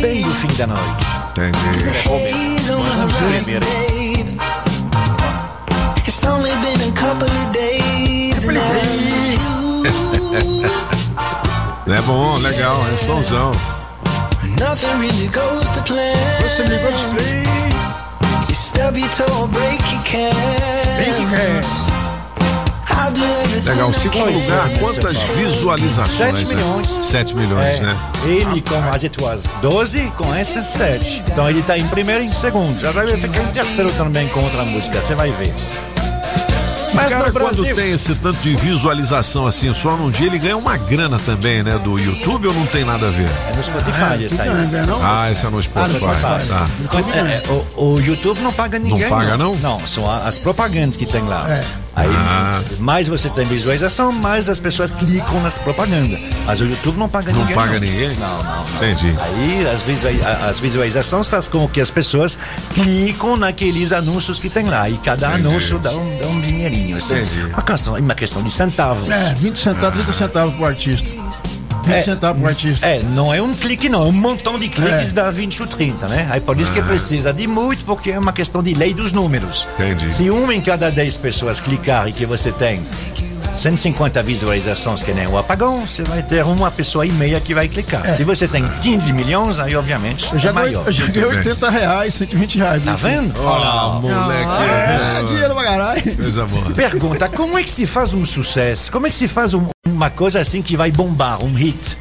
bem 0.00 0.22
do 0.22 0.34
fim 0.34 0.48
da 0.56 0.66
noite. 0.66 1.06
Entendi. 1.30 1.58
Vamos 2.66 3.12
ver. 3.14 3.62
It's 6.04 6.24
only 6.24 6.50
been 6.56 6.88
a 6.88 6.92
couple 6.92 7.28
of 7.28 7.52
days 7.52 8.48
and 8.48 8.58
I 8.58 8.60
miss 9.04 9.34
you. 9.34 9.46
É 11.94 12.00
bom, 12.02 12.36
legal, 12.38 12.76
é 12.92 12.96
somzão. 12.96 13.52
Nothing 14.58 14.98
really 14.98 15.28
goes 15.28 15.70
to 15.70 15.80
plan. 15.84 16.16
You 18.48 18.54
stub 18.54 18.96
Legal. 23.64 23.92
Segundo 23.92 24.32
lugar, 24.32 24.68
quantas 24.78 25.12
visualizações? 25.14 26.38
7 26.38 26.44
né? 26.46 26.54
milhões. 26.54 26.88
7 26.88 27.34
milhões, 27.34 27.64
É, 27.64 27.80
né? 27.80 27.96
Ele 28.24 28.62
com 28.62 28.92
as 28.92 29.02
tuas 29.02 29.44
12, 29.62 30.12
com 30.16 30.34
essa 30.34 30.62
7. 30.62 31.22
Então 31.30 31.48
ele 31.48 31.62
tá 31.62 31.78
em 31.78 31.86
primeiro 31.88 32.22
e 32.22 32.26
em 32.26 32.32
segundo. 32.32 32.80
Já 32.80 32.90
vai 32.90 33.06
ficar 33.08 33.42
em 33.42 33.52
terceiro 33.52 33.90
também 33.92 34.28
com 34.28 34.40
outra 34.40 34.64
música, 34.64 35.00
você 35.00 35.14
vai 35.14 35.30
ver. 35.32 35.54
Mas 36.94 37.12
cara, 37.12 37.30
Brasil. 37.30 37.64
quando 37.64 37.76
tem 37.76 37.92
esse 37.92 38.14
tanto 38.16 38.38
de 38.38 38.56
visualização 38.56 39.46
assim, 39.46 39.72
só 39.72 39.96
num 39.96 40.10
dia, 40.10 40.26
ele 40.26 40.38
ganha 40.38 40.56
uma 40.56 40.76
grana 40.76 41.18
também, 41.18 41.62
né? 41.62 41.78
Do 41.78 41.98
YouTube 41.98 42.48
ou 42.48 42.54
não 42.54 42.66
tem 42.66 42.84
nada 42.84 43.06
a 43.06 43.10
ver? 43.10 43.28
É 43.50 43.56
no 43.56 43.62
Spotify 43.62 44.24
esse 44.24 44.40
aí. 44.40 44.48
Ah, 45.02 45.30
esse 45.30 45.46
é 45.46 45.50
no 45.50 45.62
Spotify. 45.62 46.00
Tá. 46.48 46.66
É, 47.14 47.18
é, 47.18 47.42
o, 47.76 47.94
o 47.94 48.00
YouTube 48.00 48.40
não 48.40 48.52
paga 48.52 48.78
ninguém. 48.78 49.02
Não 49.02 49.08
paga, 49.10 49.36
não? 49.36 49.54
Não, 49.56 49.86
são 49.86 50.10
as 50.10 50.38
propagandas 50.38 50.96
que 50.96 51.06
tem 51.06 51.22
lá. 51.22 51.46
É. 51.48 51.64
Aí, 51.98 52.08
Ah. 52.14 52.62
mais 52.78 53.08
você 53.08 53.28
tem 53.28 53.44
visualização, 53.44 54.12
mais 54.12 54.48
as 54.48 54.60
pessoas 54.60 54.90
clicam 54.90 55.40
nas 55.42 55.58
propagandas. 55.58 56.18
Mas 56.46 56.60
o 56.60 56.64
YouTube 56.64 56.96
não 56.96 57.08
paga 57.08 57.32
Não 57.32 57.40
ninguém. 57.40 57.54
paga 57.56 57.80
ninguém? 57.80 58.08
Não, 58.16 58.28
não, 58.42 58.44
não. 58.44 58.74
Entendi. 58.76 59.14
Aí 59.20 59.66
as, 59.74 59.82
visua- 59.82 60.10
a- 60.24 60.46
as 60.46 60.60
visualizações 60.60 61.26
faz 61.28 61.48
com 61.48 61.66
que 61.68 61.80
as 61.80 61.90
pessoas 61.90 62.38
clicam 62.74 63.36
naqueles 63.36 63.92
anúncios 63.92 64.38
que 64.38 64.48
tem 64.48 64.66
lá. 64.66 64.88
E 64.88 64.96
cada 64.98 65.28
anúncio 65.30 65.78
dá 65.78 65.90
um, 65.90 66.18
dá 66.18 66.26
um 66.28 66.40
dinheirinho. 66.40 66.96
Assim. 66.98 67.16
Entendi. 67.16 67.44
Uma, 67.46 67.62
questão, 67.62 67.94
uma 67.96 68.14
questão 68.14 68.42
de 68.42 68.50
centavos. 68.50 69.10
É, 69.10 69.34
20 69.34 69.58
centavos, 69.58 69.94
30 69.94 70.12
centavos 70.12 70.54
pro 70.54 70.64
artista. 70.66 71.08
20 71.88 71.96
É, 71.96 72.02
centavos 72.02 72.40
pro 72.40 72.50
artista. 72.50 72.86
É, 72.86 73.02
não 73.14 73.32
é 73.32 73.40
um 73.42 73.52
clique, 73.54 73.88
não. 73.88 74.02
É 74.02 74.08
um 74.08 74.12
montão 74.12 74.58
de 74.58 74.68
cliques 74.68 75.10
É. 75.10 75.12
dá 75.12 75.30
20 75.30 75.62
ou 75.62 75.66
30, 75.68 76.06
né? 76.08 76.28
Aí 76.30 76.40
por 76.40 76.58
isso 76.58 76.70
que 76.72 76.80
Ah. 76.80 76.84
precisa 76.84 77.32
de 77.32 77.46
muito, 77.46 77.84
porque 77.84 78.10
é 78.10 78.18
uma 78.18 78.32
questão 78.32 78.62
de 78.62 78.74
lei 78.74 78.94
dos 78.94 79.12
números. 79.12 79.66
Entendi. 79.74 80.12
Se 80.12 80.30
uma 80.30 80.54
em 80.54 80.60
cada 80.60 80.90
10 80.90 81.16
pessoas 81.16 81.60
clicar 81.60 82.08
e 82.08 82.12
que 82.12 82.24
você 82.26 82.52
tem 82.52 82.86
150 83.54 84.22
visualizações, 84.22 85.00
que 85.00 85.12
nem 85.12 85.26
o 85.26 85.36
apagão, 85.36 85.86
você 85.86 86.02
vai 86.04 86.22
ter 86.22 86.44
uma 86.44 86.70
pessoa 86.70 87.04
e 87.04 87.10
meia 87.12 87.40
que 87.40 87.54
vai 87.54 87.66
clicar. 87.68 88.06
É. 88.06 88.14
Se 88.14 88.22
você 88.24 88.46
tem 88.46 88.66
15 88.82 89.12
milhões, 89.12 89.58
aí 89.58 89.74
obviamente 89.74 90.28
Eu 90.32 90.38
já, 90.38 90.50
é 90.50 90.52
ganhei, 90.52 90.70
maior. 90.72 90.86
eu 90.86 90.92
já 90.92 91.06
ganhei 91.06 91.24
80 91.28 91.70
reais, 91.70 92.14
120 92.14 92.58
reais. 92.58 92.84
Tá 92.84 92.94
vendo? 92.94 93.34
Ó, 93.44 94.00
moleque. 94.00 94.50
É, 95.18 95.22
dinheiro 95.24 95.54
pra 95.54 95.64
caralho. 95.64 96.16
Coisa 96.16 96.46
boa. 96.46 96.70
Pergunta, 96.70 97.28
como 97.28 97.58
é 97.58 97.62
que 97.62 97.70
se 97.70 97.86
faz 97.86 98.14
um 98.14 98.24
sucesso? 98.24 98.92
Como 98.92 99.06
é 99.06 99.10
que 99.10 99.16
se 99.16 99.26
faz 99.28 99.54
um- 99.54 99.66
uma 99.86 100.10
coisa 100.10 100.40
assim 100.40 100.62
que 100.62 100.76
vai 100.76 100.90
bombar, 100.92 101.42
um 101.42 101.52
hit? 101.54 101.98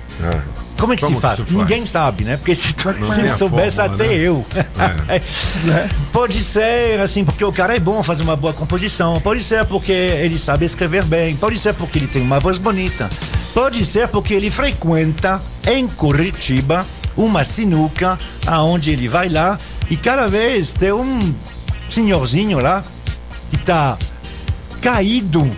Como 0.77 0.93
é 0.93 0.95
que 0.95 1.01
Como 1.01 1.15
se 1.15 1.21
que 1.21 1.21
faz? 1.21 1.39
se 1.39 1.45
faz? 1.45 1.51
Ninguém 1.55 1.85
sabe, 1.85 2.23
né? 2.23 2.37
Porque 2.37 2.53
se, 2.53 2.73
tu, 2.73 2.93
se 3.05 3.27
soubesse 3.29 3.77
fórmula, 3.77 3.95
até 4.03 4.07
né? 4.07 4.15
eu. 4.15 4.45
Pode 6.13 6.39
ser 6.43 6.99
assim, 6.99 7.25
porque 7.25 7.43
o 7.43 7.51
cara 7.51 7.75
é 7.75 7.79
bom 7.79 8.01
fazer 8.03 8.23
uma 8.23 8.35
boa 8.35 8.53
composição. 8.53 9.19
Pode 9.21 9.43
ser 9.43 9.65
porque 9.65 9.91
ele 9.91 10.37
sabe 10.37 10.65
escrever 10.65 11.03
bem. 11.03 11.35
Pode 11.35 11.57
ser 11.57 11.73
porque 11.73 11.97
ele 11.97 12.07
tem 12.07 12.21
uma 12.21 12.39
voz 12.39 12.57
bonita. 12.57 13.09
Pode 13.53 13.83
ser 13.85 14.07
porque 14.07 14.33
ele 14.33 14.51
frequenta 14.51 15.41
em 15.67 15.87
Curitiba 15.87 16.85
uma 17.15 17.43
sinuca 17.43 18.17
aonde 18.45 18.91
ele 18.91 19.07
vai 19.07 19.29
lá 19.29 19.57
e 19.89 19.97
cada 19.97 20.27
vez 20.27 20.73
tem 20.73 20.91
um 20.91 21.33
senhorzinho 21.89 22.59
lá 22.59 22.83
que 23.49 23.57
tá 23.57 23.97
caído 24.81 25.51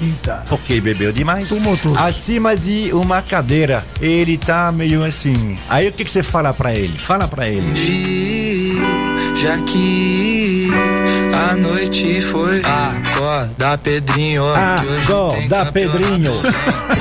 Eita. 0.00 0.44
porque 0.48 0.80
bebeu 0.80 1.12
demais. 1.12 1.50
Acima 1.96 2.56
de 2.56 2.90
uma 2.92 3.20
cadeira. 3.22 3.84
Ele 4.00 4.36
tá 4.38 4.70
meio 4.72 5.04
assim. 5.04 5.58
Aí 5.68 5.88
o 5.88 5.92
que, 5.92 6.04
que 6.04 6.10
você 6.10 6.22
fala 6.22 6.52
pra 6.54 6.74
ele? 6.74 6.98
Fala 6.98 7.26
pra 7.26 7.48
ele. 7.48 7.74
Já 9.34 9.56
que 9.58 10.68
a 11.32 11.54
noite 11.56 12.20
foi 12.22 12.60
Acorda, 12.64 13.78
Pedrinho 13.78 14.42
Acorda, 14.52 15.66
Pedrinho. 15.72 16.32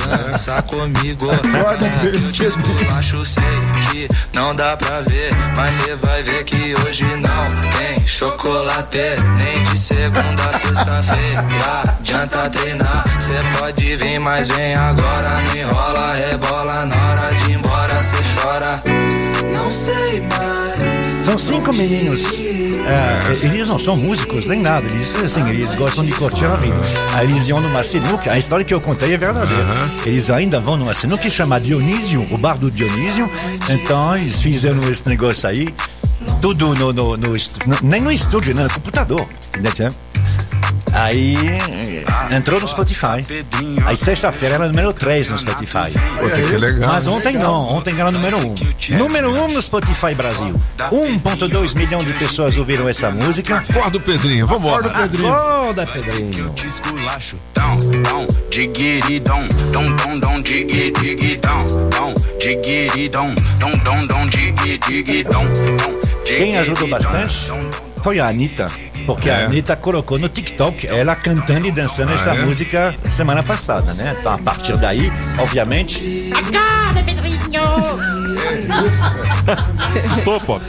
Dança 0.08 0.62
comigo 0.62 1.28
que 1.30 2.18
eu 2.18 2.32
te 2.32 2.46
esculacho, 2.46 3.26
sei 3.26 3.44
que 3.92 4.08
não 4.36 4.56
dá 4.56 4.78
pra 4.78 5.02
ver 5.02 5.32
Mas 5.56 5.74
cê 5.76 5.96
vai 5.96 6.22
ver 6.22 6.44
que 6.44 6.76
hoje 6.86 7.06
não 7.06 7.72
tem 7.78 8.08
chocolate 8.08 9.00
Nem 9.38 9.64
de 9.64 9.78
segunda 9.80 10.44
a 10.44 10.60
sexta-feira 10.60 11.98
Adianta 12.00 12.50
treinar, 12.52 12.87
cê 13.20 13.34
pode 13.58 13.96
vir, 13.96 14.20
mas 14.20 14.48
vem 14.48 14.76
agora 14.76 15.44
enrola, 15.56 16.14
rebola, 16.14 16.86
na 16.86 16.96
hora 16.96 17.36
de 17.36 17.52
ir 17.52 17.56
embora 17.56 18.02
cê 18.02 18.18
chora 18.42 18.84
Não 19.54 19.72
sei 19.72 20.22
mais 20.22 21.26
São 21.26 21.38
cinco 21.38 21.74
meninos. 21.74 22.24
É, 22.88 23.46
eles 23.46 23.68
não 23.68 23.78
são 23.78 23.98
músicos 23.98 24.46
nem 24.46 24.62
nada. 24.62 24.86
Eles, 24.88 25.14
assim, 25.16 25.48
eles 25.50 25.76
gostam 25.76 26.06
de 26.06 26.14
curtir 26.14 26.46
a 26.46 26.56
vida. 26.56 26.78
Aí 27.16 27.30
eles 27.30 27.48
iam 27.50 27.60
numa 27.60 27.84
sinuca. 27.84 28.32
A 28.32 28.38
história 28.38 28.64
que 28.64 28.74
eu 28.74 28.80
contei 28.80 29.14
é 29.14 29.18
verdadeira. 29.18 29.66
Eles 30.06 30.30
ainda 30.30 30.58
vão 30.58 30.78
numa 30.78 30.94
sinuca 30.94 31.24
que 31.24 31.30
chama 31.30 31.60
Dionísio, 31.60 32.26
o 32.32 32.38
bar 32.38 32.58
do 32.58 32.72
Dionísio. 32.72 33.30
Então 33.70 34.16
eles 34.16 34.40
fizeram 34.42 34.82
esse 34.90 35.08
negócio 35.10 35.50
aí. 35.50 35.74
Tudo 36.42 36.74
no, 36.76 36.94
no, 36.94 37.18
no 37.18 37.36
nem 37.84 38.02
no 38.02 38.12
estúdio, 38.12 38.56
né? 38.56 38.64
no 38.64 38.70
computador. 38.70 39.28
Entendeu? 39.58 39.90
Aí 40.94 41.36
entrou 42.32 42.60
no 42.60 42.68
Spotify. 42.68 43.26
Aí 43.86 43.96
sexta-feira 43.96 44.56
era 44.56 44.68
número 44.68 44.94
3 44.94 45.30
no 45.30 45.38
Spotify. 45.38 45.92
Puta, 46.20 46.42
que 46.42 46.58
legal. 46.58 46.92
Mas 46.92 47.08
ontem 47.08 47.38
não, 47.38 47.68
ontem 47.70 48.00
era 48.00 48.12
número 48.12 48.38
1. 48.38 48.56
Número 48.98 49.32
1 49.32 49.48
no 49.50 49.62
Spotify 49.62 50.16
Brasil. 50.16 50.60
1,2 50.92 51.76
milhão 51.76 52.04
de 52.04 52.14
pessoas 52.14 52.58
ouviram 52.58 52.88
essa 52.88 53.12
música. 53.12 53.58
Acorda 53.58 53.98
o 53.98 54.02
Pedrinho, 54.02 54.48
vambora. 54.48 54.88
Acorda, 54.88 55.02
Pedrinho. 55.02 55.34
Acorda, 55.34 55.88
Pedrinho. 55.88 56.50
te 56.54 56.68
esculacho, 56.68 57.38
dão, 57.54 57.78
dão, 58.04 58.28
diguiridão, 58.50 59.48
dom, 59.72 59.96
dom, 59.96 60.20
dom, 60.20 60.42
digui, 60.42 60.92
digidão, 60.92 61.66
dom, 61.90 62.14
diguiridão, 62.40 63.36
dom, 63.60 63.78
dom, 63.78 64.08
dom, 64.08 64.28
digui, 64.28 64.78
digidão, 64.80 65.44
dom, 65.44 66.07
Quem 66.28 66.58
ajudou 66.58 66.88
bastante 66.88 67.50
foi 68.04 68.20
a 68.20 68.28
Anitta. 68.28 68.68
Porque 69.06 69.30
a 69.30 69.46
Anitta 69.46 69.76
colocou 69.76 70.20
no 70.20 70.28
TikTok 70.28 70.88
ela 70.88 71.16
cantando 71.16 71.68
e 71.68 71.72
dançando 71.72 72.12
Ah, 72.12 72.16
essa 72.16 72.32
é? 72.32 72.46
música 72.46 72.96
semana 73.10 73.42
passada, 73.42 73.94
né? 73.94 74.16
Então 74.20 74.34
a 74.34 74.38
partir 74.38 74.76
daí, 74.78 75.12
obviamente. 75.40 76.30
Acorda, 76.34 77.04
Pedrinho! 77.04 77.62
Estou, 80.18 80.40
pô. 80.42 80.60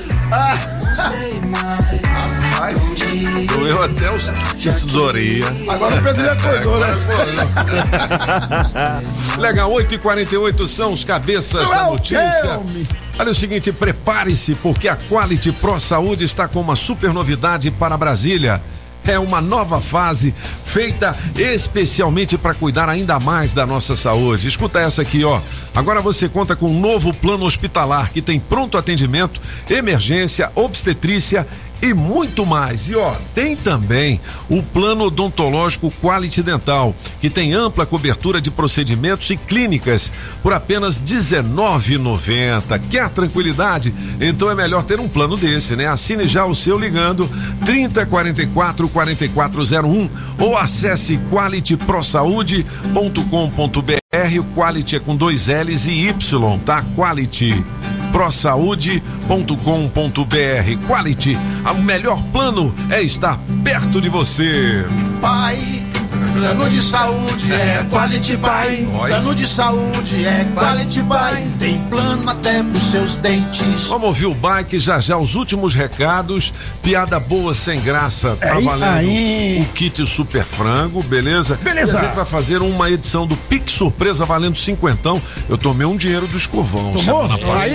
Doeu 3.49 3.83
até 3.83 4.11
os 4.11 4.27
tesouria. 4.63 5.45
Agora 5.69 5.97
o 5.97 6.03
Pedrinho 6.03 6.33
acordou, 6.33 6.81
né? 6.81 6.87
Legal, 9.39 9.71
8h48 9.73 10.69
são 10.69 10.93
os 10.93 11.05
cabeças 11.05 11.69
da 11.69 11.85
notícia. 11.85 12.61
Olha 13.19 13.33
o 13.33 13.35
seguinte, 13.35 13.73
prepare-se, 13.73 14.55
porque 14.55 14.87
a 14.87 14.97
Quality 14.97 15.51
Pro 15.51 15.81
Saúde 15.81 16.25
está 16.25 16.47
com 16.47 16.61
uma 16.61 16.77
super 16.77 17.13
novidade 17.13 17.69
para 17.69 17.97
Brasília. 17.97 18.63
É 19.05 19.19
uma 19.19 19.41
nova 19.41 19.81
fase 19.81 20.33
feita 20.33 21.17
especialmente 21.37 22.39
para 22.39 22.55
cuidar 22.55 22.89
ainda 22.89 23.19
mais 23.19 23.53
da 23.53 23.67
nossa 23.67 23.97
saúde. 23.97 24.47
Escuta 24.47 24.79
essa 24.79 25.03
aqui, 25.03 25.25
ó. 25.25 25.41
Agora 25.75 26.01
você 26.01 26.29
conta 26.29 26.55
com 26.55 26.71
um 26.71 26.79
novo 26.79 27.13
plano 27.13 27.45
hospitalar 27.45 28.13
que 28.13 28.23
tem 28.23 28.39
pronto 28.39 28.79
atendimento, 28.79 29.41
emergência, 29.69 30.53
obstetrícia 30.55 31.45
e 31.81 31.95
muito 31.95 32.45
mais. 32.45 32.89
E 32.89 32.97
ó, 32.97 33.15
tem 33.35 33.57
também 33.57 34.21
o 34.49 34.63
plano 34.63 35.05
odontológico 35.05 35.93
Quality 36.03 36.43
Dental, 36.43 36.95
que 37.21 37.31
tem 37.31 37.55
ampla 37.55 37.87
cobertura 37.87 38.41
de 38.41 38.51
procedimentos 38.51 39.31
e 39.31 39.37
clínicas 39.37 40.11
por 40.43 40.53
apenas 40.53 40.99
R$19,90. 40.99 42.81
Quer 42.91 43.09
tranquilidade? 43.11 43.95
Então 44.21 44.51
é 44.51 44.55
melhor 44.55 44.83
ter 44.85 45.01
um 45.01 45.09
plano 45.09 45.37
desse, 45.37 45.77
né? 45.77 45.87
Assine 45.87 46.27
já 46.27 46.45
o 46.45 46.55
seu 46.55 46.79
ligando 46.79 47.29
3044 47.65 48.89
4401 48.89 50.11
ou 50.39 50.57
acesse 50.57 51.19
qualityprosaude.com.br. 51.31 53.99
O 54.39 54.45
Quality 54.55 54.97
é 54.97 55.01
com 55.01 55.15
dois 55.15 55.49
L's 55.49 55.87
e 55.87 56.09
Y, 56.09 56.59
tá? 56.61 56.83
Quality 56.97 57.63
prosaude.com.br. 58.19 60.87
Quality, 60.89 61.39
o 61.71 61.83
melhor 61.83 62.21
plano 62.33 62.75
é 62.91 63.01
estar 63.01 63.39
perto 63.63 64.01
de 64.01 64.09
você. 64.09 64.85
Pai, 65.21 65.87
plano 66.39 66.71
de 66.71 66.83
saúde 66.83 67.53
é 67.53 67.85
Quality 67.91 68.37
Pai. 68.37 68.89
Plano 69.09 69.35
de 69.35 69.47
saúde 69.47 70.25
é 70.25 70.45
Quality 70.55 71.03
Pai. 71.03 71.47
Tem 71.59 71.79
plano 71.91 72.31
até 72.31 72.63
pros 72.63 72.91
seus 72.91 73.17
dentes. 73.17 73.87
Vamos 73.89 74.07
ouvir 74.09 74.27
o 74.27 74.35
bike 74.35 74.79
já 74.79 75.01
já 75.01 75.17
os 75.17 75.35
últimos 75.35 75.75
recados. 75.75 76.53
Piada 76.83 77.19
boa 77.19 77.53
sem 77.55 77.81
graça. 77.81 78.37
Tá 78.37 78.55
É 78.55 78.59
isso 78.59 78.65
valendo 78.65 78.85
aí. 78.99 79.61
o 79.69 79.73
kit 79.75 80.07
super 80.07 80.45
frango, 80.45 81.03
beleza? 81.05 81.57
Beleza. 81.63 81.97
E 81.97 82.01
a 82.01 82.05
gente 82.05 82.15
vai 82.17 82.25
fazer 82.25 82.63
uma 82.63 82.89
edição 82.91 83.27
do 83.27 83.37
Pix 83.37 83.73
Surpresa 83.73 84.25
valendo 84.25 84.57
cinquentão. 84.57 85.21
Eu 85.49 85.59
tomei 85.59 85.87
um 85.87 85.97
dinheiro 85.97 86.27
do 86.29 86.37
escovão 86.37 86.93
Tomou? 86.93 87.23
semana 87.29 87.39
passada. 87.39 87.59
Aí 87.63 87.71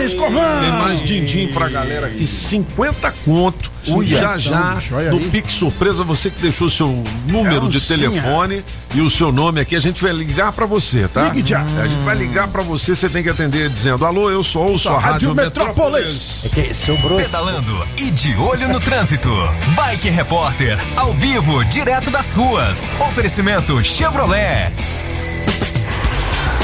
sim, 0.00 0.06
escovão. 0.06 0.60
Tem 0.60 0.70
mais 0.72 1.02
din-din 1.02 1.48
pra 1.48 1.68
galera 1.68 2.06
aqui, 2.06 2.26
50 2.26 3.12
conto. 3.24 3.73
Já 3.84 4.16
Então, 4.18 4.38
já 4.38 4.74
bicho, 4.74 4.94
olha 4.94 5.10
no. 5.10 5.20
Pix 5.20 5.54
Surpresa, 5.54 6.02
você 6.04 6.30
que 6.30 6.40
deixou 6.40 6.68
seu 6.68 6.88
número 7.28 7.66
É, 7.66 7.68
de 7.70 7.80
sim, 7.80 7.94
telefone 7.98 8.64
e 8.94 9.00
o 9.00 9.10
seu 9.10 9.30
nome 9.32 9.60
aqui, 9.60 9.76
a 9.76 9.80
gente 9.80 10.02
vai 10.02 10.12
ligar 10.12 10.52
pra 10.52 10.66
você, 10.66 11.06
tá? 11.08 11.24
Ligue 11.30 11.48
já. 11.48 11.60
É, 11.78 11.82
A 11.82 11.86
gente 11.88 12.02
vai 12.02 12.16
ligar 12.16 12.48
pra 12.48 12.62
você, 12.62 12.94
você 12.96 13.08
tem 13.08 13.22
que 13.22 13.28
atender 13.30 13.68
dizendo: 13.68 14.04
Alô, 14.04 14.30
eu 14.30 14.42
sou 14.42 14.70
ouço 14.70 14.88
a 14.88 14.92
Rádio, 14.98 15.28
Rádio 15.30 15.34
Metrópolis. 15.34 16.44
É 16.46 16.48
que 16.48 16.74
sobrou 16.74 17.20
esse- 17.20 17.30
Pedalando 17.32 17.86
e 17.98 18.10
de 18.10 18.34
olho 18.36 18.68
no 18.68 18.80
trânsito. 18.80 19.28
Bike 19.76 20.08
Repórter, 20.10 20.78
ao 20.96 21.12
vivo, 21.12 21.64
direto 21.64 22.10
das 22.10 22.32
ruas. 22.34 22.96
Oferecimento 23.00 23.82
Chevrolet. 23.84 24.72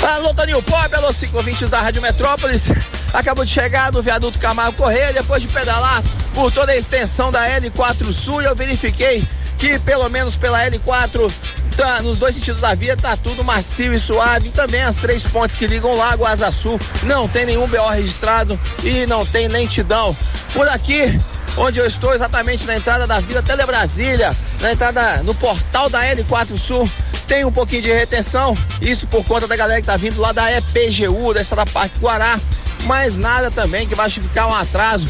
Alô, 0.03 0.33
Toninho 0.33 0.63
Pop, 0.63 0.95
alô, 0.95 1.13
ciclovintes 1.13 1.69
da 1.69 1.81
Rádio 1.81 2.01
Metrópolis. 2.01 2.71
Acabou 3.13 3.45
de 3.45 3.51
chegar 3.51 3.93
no 3.93 4.03
viaduto 4.03 4.39
Camargo 4.39 4.77
Correia, 4.77 5.13
depois 5.13 5.43
de 5.43 5.49
pedalar 5.49 6.03
por 6.35 6.51
toda 6.51 6.73
a 6.73 6.77
extensão 6.77 7.31
da 7.31 7.47
L4 7.61 8.11
Sul, 8.13 8.41
eu 8.41 8.55
verifiquei 8.55 9.27
que, 9.59 9.79
pelo 9.81 10.09
menos 10.09 10.37
pela 10.37 10.65
L4, 10.65 11.31
tá, 11.77 12.01
nos 12.01 12.19
dois 12.19 12.35
sentidos 12.35 12.63
da 12.63 12.75
via, 12.75 12.97
tá 12.97 13.15
tudo 13.15 13.45
macio 13.45 13.93
e 13.93 13.99
suave. 13.99 14.49
E 14.49 14.51
também 14.51 14.81
as 14.81 14.97
três 14.97 15.27
pontes 15.27 15.55
que 15.55 15.67
ligam 15.67 15.95
Lago 15.95 16.25
Asa 16.25 16.51
Sul, 16.51 16.81
não 17.03 17.29
tem 17.29 17.45
nenhum 17.45 17.67
BO 17.67 17.89
registrado 17.91 18.59
e 18.83 19.05
não 19.07 19.27
tem 19.27 19.49
lentidão. 19.49 20.17
Por 20.55 20.67
aqui, 20.69 21.19
onde 21.57 21.79
eu 21.79 21.87
estou, 21.87 22.15
exatamente 22.15 22.67
na 22.67 22.77
entrada 22.77 23.07
da 23.07 23.21
Vila 23.21 23.43
Telebrasília, 23.43 24.35
na 24.61 24.73
entrada 24.73 25.23
no 25.23 25.35
portal 25.35 25.89
da 25.89 26.01
L4 26.01 26.57
Sul, 26.57 26.91
tem 27.27 27.45
um 27.45 27.53
pouquinho 27.53 27.83
de 27.83 27.93
retenção, 27.93 28.57
isso 28.81 29.07
por 29.07 29.25
conta 29.25 29.47
da 29.47 29.57
galera 29.57 29.81
que 29.81 29.87
tá 29.87 29.97
vindo 29.97 30.21
lá 30.21 30.33
da 30.33 30.51
EPGU, 30.53 31.33
dessa 31.35 31.55
da 31.55 31.65
Parque 31.67 32.01
Guará, 32.01 32.39
mas 32.85 33.19
nada 33.19 33.51
também 33.51 33.87
que 33.87 33.95
vai 33.95 34.09
justificar 34.09 34.49
um 34.49 34.55
atraso. 34.55 35.07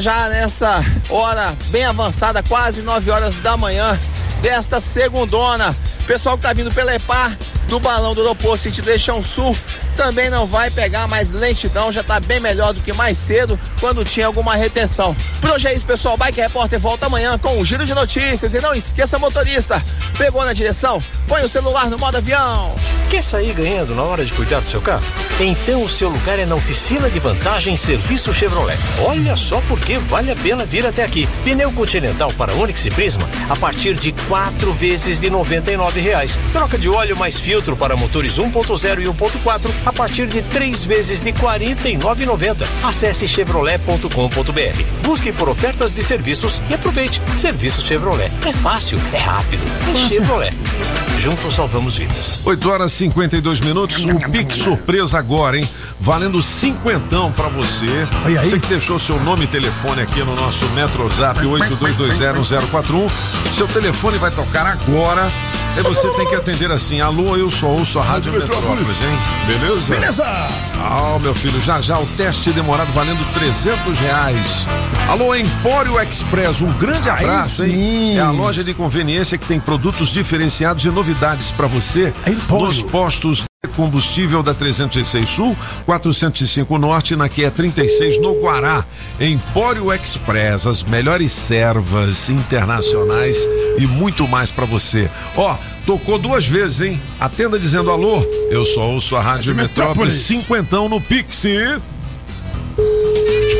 Já 0.00 0.28
nessa 0.28 0.84
hora 1.08 1.56
bem 1.70 1.84
avançada, 1.84 2.42
quase 2.42 2.82
9 2.82 3.10
horas 3.10 3.38
da 3.38 3.56
manhã 3.56 3.98
desta 4.42 4.78
segundona. 4.78 5.74
Pessoal 6.06 6.36
que 6.36 6.42
tá 6.42 6.52
vindo 6.52 6.70
pela 6.72 6.94
EPAR, 6.94 7.34
do 7.68 7.78
balão 7.78 8.14
do 8.14 8.22
aeroporto 8.22 8.62
sentido 8.62 8.90
Eixão 8.90 9.22
Sul, 9.22 9.56
também 9.94 10.30
não 10.30 10.46
vai 10.46 10.70
pegar 10.70 11.06
mais 11.06 11.32
lentidão, 11.32 11.92
já 11.92 12.02
tá 12.02 12.18
bem 12.18 12.40
melhor 12.40 12.72
do 12.72 12.80
que 12.80 12.92
mais 12.92 13.18
cedo, 13.18 13.58
quando 13.80 14.04
tinha 14.04 14.26
alguma 14.26 14.56
retenção. 14.56 15.14
Por 15.40 15.50
hoje 15.50 15.68
é 15.68 15.74
isso, 15.74 15.86
pessoal. 15.86 16.16
Bike 16.16 16.40
Repórter 16.40 16.80
volta 16.80 17.06
amanhã 17.06 17.38
com 17.38 17.58
um 17.58 17.64
giro 17.64 17.84
de 17.84 17.94
notícias. 17.94 18.54
E 18.54 18.60
não 18.60 18.74
esqueça, 18.74 19.18
motorista, 19.18 19.82
pegou 20.16 20.44
na 20.44 20.52
direção? 20.52 21.02
Põe 21.26 21.42
o 21.42 21.48
celular 21.48 21.90
no 21.90 21.98
modo 21.98 22.16
avião. 22.16 22.74
Quer 23.10 23.22
sair 23.22 23.54
ganhando 23.54 23.94
na 23.94 24.02
hora 24.02 24.24
de 24.24 24.32
cuidar 24.32 24.60
do 24.60 24.68
seu 24.68 24.82
carro? 24.82 25.04
Então 25.40 25.82
o 25.82 25.88
seu 25.88 26.08
lugar 26.08 26.38
é 26.38 26.44
na 26.44 26.54
oficina 26.54 27.08
de 27.08 27.18
vantagem 27.18 27.76
Serviço 27.76 28.34
Chevrolet. 28.34 28.78
Olha 29.06 29.34
só 29.36 29.62
porque 29.62 29.96
vale 29.98 30.30
a 30.30 30.36
pena 30.36 30.66
vir 30.66 30.86
até 30.86 31.04
aqui. 31.04 31.26
Pneu 31.44 31.72
Continental 31.72 32.32
para 32.36 32.52
Onix 32.54 32.84
e 32.84 32.90
Prisma 32.90 33.28
a 33.48 33.56
partir 33.56 33.94
de 33.94 34.12
quatro 34.28 34.72
vezes 34.72 35.20
de 35.20 35.30
99 35.30 36.00
reais. 36.00 36.38
Troca 36.52 36.76
de 36.76 36.88
óleo 36.88 37.16
mais 37.16 37.38
filtro 37.58 37.76
para 37.76 37.96
motores 37.96 38.38
1.0 38.38 39.02
e 39.02 39.06
1.4 39.06 39.70
a 39.84 39.92
partir 39.92 40.28
de 40.28 40.42
três 40.42 40.84
vezes 40.84 41.24
de 41.24 41.30
R$ 41.30 41.38
49,90. 41.40 42.64
Acesse 42.84 43.26
chevrolet.com.br. 43.26 44.82
Busque 45.02 45.32
por 45.32 45.48
ofertas 45.48 45.92
de 45.92 46.04
serviços 46.04 46.62
e 46.70 46.74
aproveite. 46.74 47.20
Serviço 47.36 47.82
Chevrolet. 47.82 48.30
É 48.46 48.52
fácil, 48.52 48.98
é 49.12 49.18
rápido. 49.18 49.62
É 49.92 50.08
Chevrolet. 50.08 51.07
Juntos 51.18 51.54
salvamos 51.54 51.96
vidas. 51.96 52.40
8 52.44 52.70
horas 52.70 52.92
e 52.92 52.96
52 52.96 53.60
minutos, 53.60 54.04
o 54.04 54.30
Pix 54.30 54.58
Surpresa 54.58 55.18
agora, 55.18 55.58
hein? 55.58 55.68
Valendo 56.00 56.40
cinquentão 56.40 57.32
pra 57.32 57.48
você. 57.48 58.06
Você 58.40 58.60
que 58.60 58.68
deixou 58.68 58.98
seu 58.98 59.18
nome 59.20 59.44
e 59.44 59.48
telefone 59.48 60.00
aqui 60.00 60.22
no 60.22 60.36
nosso 60.36 60.64
Metrozap 60.70 61.40
82201041. 61.40 63.10
Seu 63.52 63.66
telefone 63.66 64.16
vai 64.18 64.30
tocar 64.30 64.66
agora. 64.66 65.28
E 65.76 65.82
você 65.82 66.08
tem 66.10 66.26
que 66.26 66.34
atender 66.34 66.70
assim: 66.70 67.00
Alô, 67.00 67.36
eu 67.36 67.50
sou 67.50 67.70
ouço 67.70 67.98
a 67.98 68.02
Rádio 68.02 68.32
Metrópolis, 68.32 69.02
hein? 69.02 69.18
Beleza? 69.46 69.94
Beleza! 69.94 70.67
Ah, 70.80 71.18
meu 71.20 71.34
filho, 71.34 71.60
já 71.60 71.80
já 71.80 71.98
o 71.98 72.06
teste 72.06 72.52
demorado 72.52 72.92
valendo 72.92 73.24
300 73.34 73.98
reais. 73.98 74.66
Alô, 75.08 75.34
Empório 75.34 76.00
Express, 76.00 76.60
um 76.60 76.72
grande 76.72 77.08
abraço, 77.10 77.64
hein? 77.64 77.72
sim. 77.72 78.16
É 78.18 78.20
a 78.20 78.30
loja 78.30 78.62
de 78.62 78.72
conveniência 78.74 79.36
que 79.36 79.46
tem 79.46 79.58
produtos 79.58 80.10
diferenciados 80.10 80.84
e 80.84 80.90
novidades 80.90 81.50
para 81.50 81.66
você 81.66 82.12
nos 82.48 82.82
postos 82.82 83.44
combustível 83.68 84.42
da 84.42 84.54
306 84.54 85.28
Sul, 85.28 85.56
405 85.86 86.78
Norte, 86.78 87.14
na 87.16 87.28
QE 87.28 87.50
36 87.50 88.20
no 88.20 88.34
Guará. 88.40 88.84
Empório 89.20 89.92
Express, 89.92 90.66
as 90.66 90.82
melhores 90.82 91.32
servas 91.32 92.28
internacionais 92.28 93.36
e 93.78 93.86
muito 93.86 94.26
mais 94.26 94.50
para 94.50 94.64
você. 94.64 95.10
Ó, 95.36 95.56
tocou 95.86 96.18
duas 96.18 96.46
vezes, 96.46 96.80
hein? 96.80 97.02
Atenda 97.20 97.58
dizendo 97.58 97.90
alô. 97.90 98.20
Eu 98.50 98.64
sou 98.64 98.94
ouço 98.94 99.16
a 99.16 99.20
Rádio 99.20 99.54
Metrópolis, 99.54 100.14
cinquentão 100.14 100.88
no 100.88 101.00
Pixie. 101.00 101.80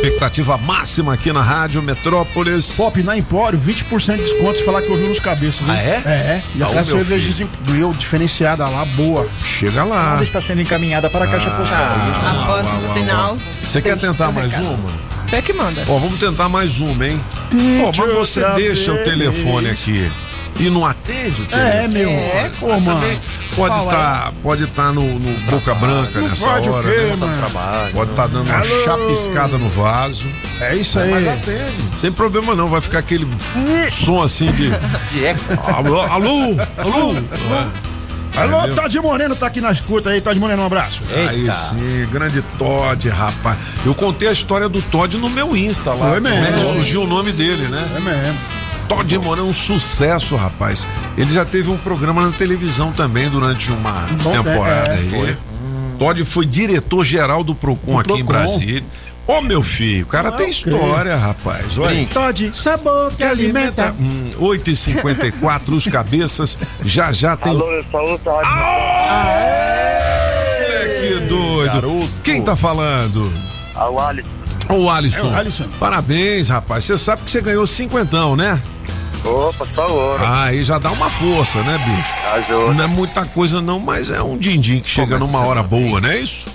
Expectativa 0.08 0.56
máxima 0.56 1.12
aqui 1.12 1.30
na 1.32 1.42
Rádio 1.42 1.82
Metrópolis. 1.82 2.72
Pop 2.72 3.02
na 3.02 3.16
Empório, 3.16 3.58
20% 3.58 4.16
de 4.16 4.22
desconto 4.24 4.58
se 4.58 4.64
falar 4.64 4.80
que 4.80 4.90
ouviu 4.90 5.06
nos 5.08 5.20
cabeças. 5.20 5.60
viu? 5.60 5.70
Ah, 5.74 5.78
é? 5.82 6.02
É. 6.06 6.42
E 6.54 6.62
Ah, 6.62 6.66
aquela 6.66 6.84
cerveja 6.84 7.46
eu 7.78 7.92
diferenciada 7.92 8.66
lá, 8.66 8.86
boa. 8.86 9.28
Chega 9.44 9.84
lá. 9.84 10.18
Está 10.22 10.40
sendo 10.40 10.62
encaminhada 10.62 11.10
para 11.10 11.26
a 11.26 11.28
caixa 11.28 11.50
postal. 11.50 11.86
Após 12.42 12.66
o 12.72 12.92
sinal. 12.94 13.36
Você 13.62 13.82
quer 13.82 13.98
tentar 13.98 14.32
mais 14.32 14.50
recado. 14.50 14.70
uma? 14.74 14.92
Você 15.28 15.42
que 15.42 15.52
manda. 15.52 15.84
Ó, 15.86 15.98
vamos 15.98 16.18
tentar 16.18 16.48
mais 16.48 16.80
uma, 16.80 17.06
hein? 17.06 17.20
Ó, 17.84 17.92
mas 17.98 18.14
você 18.14 18.42
deixa 18.56 18.92
o 18.92 19.04
telefone 19.04 19.68
aqui 19.68 20.10
e 20.58 20.68
não 20.70 20.84
atende 20.86 21.42
o 21.42 21.44
É, 21.54 21.86
telefone? 21.86 21.88
meu. 21.88 22.10
É, 22.10 22.50
Pô, 22.58 22.68
mas 22.68 22.82
mano. 22.82 23.00
também 23.00 23.20
Pode 23.54 23.84
estar 23.84 24.32
pode 24.42 24.66
tá 24.68 24.92
no, 24.92 25.18
no 25.18 25.40
boca 25.50 25.74
branca 25.74 26.20
Não 26.20 26.28
nessa 26.28 26.44
pode 26.48 26.68
o 26.68 26.72
hora, 26.72 26.88
quê, 26.90 26.96
né? 27.00 27.16
mano? 27.16 27.92
Pode 27.92 28.10
estar 28.10 28.26
dando 28.28 28.48
uma 28.48 28.54
Alô? 28.58 28.84
chapiscada 28.84 29.58
no 29.58 29.68
vaso. 29.68 30.26
É 30.60 30.76
isso 30.76 30.98
aí. 31.00 31.10
Mas 31.10 31.26
atende. 31.28 31.74
Não 31.92 31.98
tem 32.00 32.12
problema 32.12 32.54
não, 32.54 32.68
vai 32.68 32.80
ficar 32.80 32.98
aquele 33.00 33.26
som 33.90 34.22
assim 34.22 34.52
de. 34.52 34.68
De 35.10 35.24
eco. 35.24 35.40
Alô, 35.66 36.00
alô, 36.02 36.56
alô. 36.76 37.14
Alô, 38.36 38.58
Entendeu? 38.58 38.74
Todd 38.76 39.00
Moreno 39.00 39.34
tá 39.34 39.46
aqui 39.48 39.60
na 39.60 39.72
escuta 39.72 40.10
aí, 40.10 40.20
Todd 40.20 40.38
Moreno, 40.38 40.62
um 40.62 40.66
abraço. 40.66 41.02
Aí 41.10 41.46
sim, 41.50 42.06
grande 42.12 42.40
Todd, 42.56 43.08
rapaz. 43.08 43.58
Eu 43.84 43.94
contei 43.94 44.28
a 44.28 44.32
história 44.32 44.68
do 44.68 44.80
Todd 44.80 45.16
no 45.16 45.28
meu 45.28 45.56
Insta 45.56 45.92
lá. 45.92 46.10
Foi 46.10 46.20
mesmo. 46.20 46.44
É 46.46 46.52
que 46.52 46.60
surgiu 46.60 47.02
o 47.02 47.06
nome 47.06 47.32
dele, 47.32 47.66
né? 47.66 47.84
É 47.96 48.00
mesmo. 48.00 48.38
Todd 48.88 49.18
Moran 49.18 49.42
é 49.42 49.44
um 49.44 49.52
sucesso, 49.52 50.34
rapaz. 50.36 50.86
Ele 51.16 51.32
já 51.32 51.44
teve 51.44 51.70
um 51.70 51.76
programa 51.76 52.24
na 52.24 52.32
televisão 52.32 52.90
também 52.92 53.28
durante 53.28 53.70
uma 53.70 53.92
Bom, 54.22 54.32
temporada 54.32 54.94
é, 54.94 54.98
aí. 54.98 55.08
foi. 55.10 55.36
Todd 55.98 56.24
foi 56.24 56.46
diretor-geral 56.46 57.44
do 57.44 57.54
Procon 57.54 57.94
Do 57.94 57.98
aqui 58.14 58.22
em 58.22 58.24
Procon. 58.24 58.44
Brasília. 58.46 58.84
Ô, 59.26 59.42
meu 59.42 59.62
filho, 59.62 60.04
o 60.04 60.08
cara 60.08 60.30
Ah, 60.30 60.32
tem 60.32 60.46
ok. 60.46 60.48
história, 60.48 61.14
rapaz. 61.16 61.76
Olha. 61.76 62.06
Todd, 62.06 62.50
sabor 62.54 63.12
que 63.12 63.22
alimenta. 63.22 63.94
Hum, 64.00 64.30
8h54, 64.40 65.74
os 65.74 65.86
cabeças. 65.86 66.58
Já 66.82 67.12
já 67.12 67.36
tem. 67.36 67.52
Alô, 67.52 67.70
eu 67.70 67.84
sou 67.90 68.14
o 68.14 68.18
Todd. 68.20 68.48
Que 71.00 71.20
doido. 71.26 72.08
Quem 72.24 72.40
tá 72.40 72.56
falando? 72.56 73.30
Ah, 73.74 73.90
o 73.90 74.00
Alisson. 74.00 74.28
O 74.68 74.90
Alisson. 74.90 75.28
É 75.28 75.30
o 75.30 75.36
Alisson. 75.36 75.64
Parabéns, 75.78 76.48
rapaz. 76.48 76.84
Você 76.84 76.98
sabe 76.98 77.22
que 77.22 77.30
você 77.30 77.40
ganhou 77.40 77.66
cinquentão, 77.66 78.36
né? 78.36 78.60
Opa, 79.24 79.66
só 79.74 79.88
ouro. 79.90 80.24
Ah, 80.24 80.44
aí 80.44 80.62
já 80.62 80.78
dá 80.78 80.90
uma 80.92 81.10
força, 81.10 81.60
né, 81.62 81.76
bicho? 81.78 82.14
Ajuda. 82.34 82.74
Não 82.74 82.84
é 82.84 82.86
muita 82.86 83.24
coisa 83.24 83.60
não, 83.60 83.80
mas 83.80 84.10
é 84.10 84.22
um 84.22 84.38
din-din 84.38 84.80
que 84.80 84.90
chega 84.90 85.18
Começa 85.18 85.32
numa 85.38 85.46
hora 85.46 85.62
boa, 85.62 86.00
não 86.00 86.08
é 86.08 86.18
isso? 86.18 86.46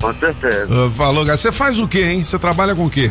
Com 0.00 0.14
certeza. 0.14 0.68
Ah, 0.70 0.90
falou, 0.96 1.24
cara. 1.24 1.36
Você 1.36 1.52
faz 1.52 1.78
o 1.78 1.88
quê, 1.88 2.02
hein? 2.04 2.24
Você 2.24 2.38
trabalha 2.38 2.74
com 2.74 2.86
o 2.86 2.90
quê? 2.90 3.10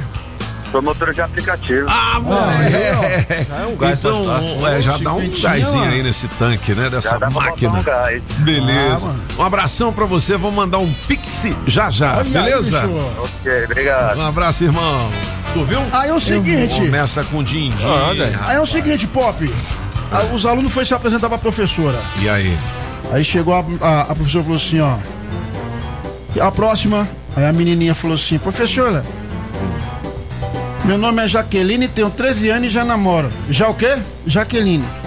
Sou 0.71 0.81
motor 0.81 1.13
de 1.13 1.21
aplicativo. 1.21 1.85
Ah, 1.89 2.17
moleque. 2.21 3.45
Já 3.49 3.55
é 3.57 3.65
um 3.67 3.75
gás 3.75 3.99
então, 3.99 4.23
bastante. 4.25 4.65
é, 4.65 4.81
já 4.81 4.97
dá 4.97 5.13
um 5.13 5.29
gásinho 5.41 5.83
aí 5.83 6.01
nesse 6.03 6.27
tanque, 6.29 6.73
né? 6.73 6.89
Dessa 6.89 7.09
Já 7.09 7.17
dá 7.17 7.27
pra 7.29 7.41
máquina. 7.41 7.71
botar 7.71 7.81
um 7.81 7.83
gás. 7.83 8.23
Beleza. 8.37 9.09
Ah, 9.37 9.41
um 9.41 9.45
abração 9.45 9.91
pra 9.91 10.05
você. 10.05 10.37
Vamos 10.37 10.55
mandar 10.55 10.77
um 10.77 10.89
pix 11.07 11.47
já 11.67 11.89
já, 11.89 12.11
Olha 12.17 12.21
aí, 12.21 12.29
beleza? 12.29 12.81
bicho. 12.81 13.05
Ok, 13.19 13.63
obrigado. 13.65 14.17
Um 14.19 14.25
abraço, 14.27 14.63
irmão. 14.63 15.11
Tu 15.53 15.63
viu? 15.65 15.81
Aí 15.91 16.09
é 16.09 16.13
o 16.13 16.19
seguinte. 16.21 16.75
Começa 16.75 17.23
com 17.25 17.43
din-din. 17.43 17.85
Aí 18.45 18.55
é 18.55 18.59
o 18.61 18.65
seguinte, 18.65 19.05
Pop. 19.07 19.53
Ah, 20.09 20.23
Os 20.33 20.45
alunos 20.45 20.71
foram 20.71 20.85
se 20.85 20.93
apresentar 20.93 21.27
pra 21.27 21.37
professora. 21.37 21.99
E 22.21 22.29
aí? 22.29 22.57
Aí 23.11 23.23
chegou 23.25 23.53
a, 23.53 23.59
a, 23.85 24.01
a 24.03 24.15
professora 24.15 24.41
e 24.41 24.43
falou 24.45 24.55
assim, 24.55 24.79
ó. 24.79 24.95
A 26.41 26.49
próxima, 26.49 27.05
aí 27.35 27.45
a 27.45 27.51
menininha 27.51 27.93
falou 27.93 28.15
assim, 28.15 28.37
professora, 28.39 29.03
meu 30.83 30.97
nome 30.97 31.23
é 31.23 31.27
Jaqueline, 31.27 31.87
tenho 31.87 32.09
13 32.09 32.49
anos 32.49 32.67
e 32.67 32.69
já 32.71 32.83
namoro. 32.83 33.31
Já 33.49 33.69
o 33.69 33.73
quê? 33.73 33.97
Jaqueline. 34.25 35.00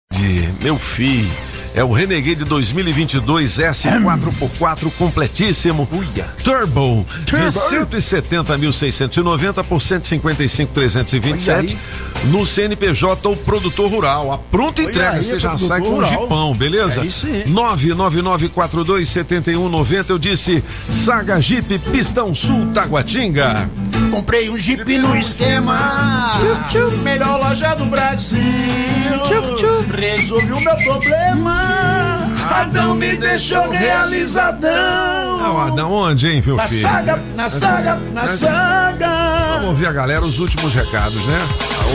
meu 0.62 0.76
filho, 0.76 1.28
é 1.74 1.84
o 1.84 1.92
Renegade 1.92 2.44
2022 2.44 3.58
S 3.58 3.86
4x4 3.88 4.90
completíssimo. 4.96 5.86
Turbo, 6.42 7.04
de 7.24 7.36
170.690 7.36 9.64
por 9.64 9.78
155.327 9.78 11.76
no 12.26 12.46
CNPJ 12.46 13.28
ou 13.28 13.36
produtor 13.36 13.90
rural. 13.90 14.32
A 14.32 14.38
pronta 14.38 14.80
Olha 14.82 14.90
entrega, 14.90 15.16
aí, 15.16 15.24
você 15.24 15.38
já 15.38 15.56
sai 15.58 15.80
com 15.80 15.88
um 15.88 15.94
rural. 15.96 16.10
jipão, 16.10 16.54
beleza? 16.54 17.02
É 17.02 17.06
isso 17.06 17.26
aí. 17.26 17.44
999427190. 17.46 20.10
Eu 20.10 20.18
disse 20.18 20.62
Saga 20.90 21.40
Jeep 21.40 21.78
Pistão 21.90 22.34
Sul 22.34 22.66
Taguatinga. 22.72 23.68
Comprei 24.10 24.48
um 24.50 24.58
Jeep 24.58 24.98
no 24.98 25.14
esquema. 25.16 25.76
Melhor 27.02 27.38
loja 27.40 27.74
do 27.74 27.84
Brasil. 27.86 28.40
Resolvi 29.96 30.52
o 30.52 30.60
meu 30.60 30.76
problema. 30.76 32.18
Adão 32.50 32.94
me 32.94 33.16
deixou 33.16 33.68
realizadão. 33.70 34.70
Ah, 35.40 35.68
Adão, 35.68 35.92
onde, 35.92 36.28
hein, 36.28 36.42
meu 36.44 36.56
Na 36.56 36.66
filho? 36.68 36.82
saga, 36.82 37.22
na 37.36 37.48
saga, 37.48 37.94
na 38.12 38.26
saga. 38.26 39.27
Vamos 39.58 39.70
ouvir 39.70 39.88
a 39.88 39.92
galera, 39.92 40.20
os 40.24 40.38
últimos 40.38 40.72
recados, 40.72 41.20
né? 41.26 41.48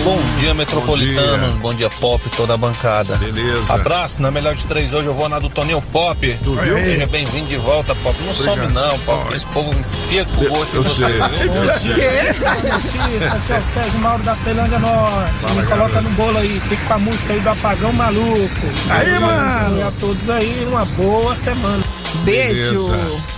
Bom 0.03 0.21
dia, 0.37 0.53
metropolitano. 0.53 1.49
Bom 1.53 1.59
Bom 1.59 1.73
dia, 1.73 1.89
Pop, 1.89 2.21
toda 2.35 2.55
a 2.55 2.57
bancada. 2.57 3.15
Beleza. 3.15 3.73
Abraço, 3.73 4.21
na 4.21 4.29
melhor 4.29 4.53
de 4.53 4.65
três 4.65 4.93
hoje 4.93 5.05
eu 5.07 5.13
vou 5.13 5.29
na 5.29 5.39
do 5.39 5.49
Toninho 5.49 5.81
Pop. 5.81 6.39
Tu 6.43 6.55
viu? 6.57 6.77
Seja 6.77 7.05
bem-vindo 7.05 7.47
de 7.47 7.55
volta, 7.55 7.95
Pop. 7.95 8.17
Não 8.21 8.31
Obrigado. 8.31 8.59
some 8.59 8.73
não, 8.73 8.99
Pop. 8.99 9.33
Esse 9.33 9.45
povo 9.45 9.69
enfia 9.79 10.25
com 10.25 10.41
o 10.41 10.49
gosto 10.49 10.75
Eu 10.75 10.83
de 10.83 10.89
você. 10.89 11.05
sei. 11.05 11.13
viu? 11.13 11.63
Isso, 13.15 13.33
aqui 13.33 13.53
é 13.53 13.57
o 13.57 13.63
Sérgio 13.63 13.99
Mauro 13.99 14.23
da 14.23 14.35
Ceilândia 14.35 14.79
Norte. 14.79 15.53
Me 15.55 15.65
coloca 15.65 16.01
no 16.01 16.09
bolo 16.11 16.37
aí, 16.39 16.59
fica 16.67 16.85
com 16.85 16.93
a 16.95 16.99
música 16.99 17.31
aí 17.33 17.39
do 17.39 17.49
Apagão 17.49 17.93
Maluco. 17.93 18.67
Aí, 18.89 19.19
mano. 19.19 19.77
E 19.77 19.81
a 19.83 19.91
todos 20.01 20.29
aí, 20.29 20.67
uma 20.69 20.83
boa 20.83 21.33
semana. 21.33 21.83
Beleza. 22.25 23.33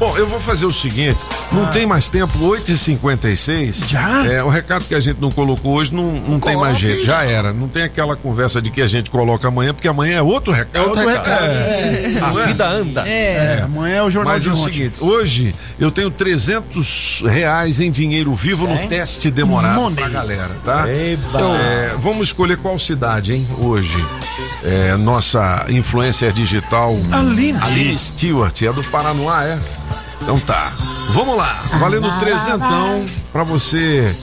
Bom, 0.00 0.16
eu 0.16 0.26
vou 0.26 0.40
fazer 0.40 0.64
o 0.64 0.72
seguinte: 0.72 1.22
não 1.52 1.66
tem 1.66 1.86
mais 1.86 2.08
tempo, 2.08 2.32
8h56. 2.38 3.86
Já? 3.86 4.26
É, 4.26 4.42
o 4.42 4.48
recado 4.48 4.86
que 4.86 4.94
a 4.94 5.00
gente 5.00 5.20
não 5.20 5.30
colocou 5.30 5.74
hoje 5.74 5.94
não, 5.94 6.12
não 6.12 6.40
tem 6.40 6.56
mais 6.56 6.78
jeito, 6.78 7.04
já 7.04 7.22
era. 7.22 7.52
Não 7.52 7.68
tem 7.68 7.82
aquela 7.82 8.16
conversa 8.16 8.62
de 8.62 8.70
que 8.70 8.80
a 8.80 8.86
gente 8.86 9.10
coloca 9.10 9.46
amanhã, 9.48 9.74
porque 9.74 9.86
amanhã 9.86 10.16
é 10.16 10.22
outro 10.22 10.52
recado. 10.54 10.76
É 10.76 10.80
outro 10.80 11.06
recado. 11.06 11.44
É. 11.44 12.18
A 12.18 12.30
Não 12.30 12.40
é? 12.40 12.46
vida 12.46 12.66
anda. 12.66 13.06
É, 13.06 13.60
amanhã 13.62 13.96
é 13.96 14.02
o 14.02 14.10
jornal 14.10 14.32
Mas 14.34 14.42
de 14.44 14.48
é 14.48 14.52
o 14.52 14.56
ontem. 14.56 14.72
seguinte, 14.72 14.94
hoje 15.00 15.54
eu 15.78 15.90
tenho 15.90 16.10
300 16.10 17.22
reais 17.26 17.78
em 17.80 17.90
dinheiro 17.90 18.34
vivo 18.34 18.66
no 18.66 18.88
teste 18.88 19.30
demorado 19.30 19.74
Money. 19.82 19.96
pra 19.96 20.08
galera, 20.08 20.50
tá? 20.64 20.88
Eba. 20.88 21.40
É, 21.60 21.94
vamos 21.98 22.28
escolher 22.28 22.56
qual 22.56 22.78
cidade, 22.78 23.34
hein, 23.34 23.46
hoje. 23.58 24.02
É, 24.64 24.96
nossa 24.96 25.66
influencer 25.68 26.32
digital 26.32 26.90
Aline. 27.12 27.58
Aline 27.60 27.98
Stewart, 27.98 28.62
é 28.62 28.72
do 28.72 28.82
Paranoá, 28.84 29.44
é? 29.44 29.58
Então 30.22 30.38
tá. 30.38 30.72
Vamos 31.12 31.36
lá, 31.36 31.60
valendo 31.78 32.08
trezentão 32.18 33.04
pra 33.32 33.42
você 33.42 34.14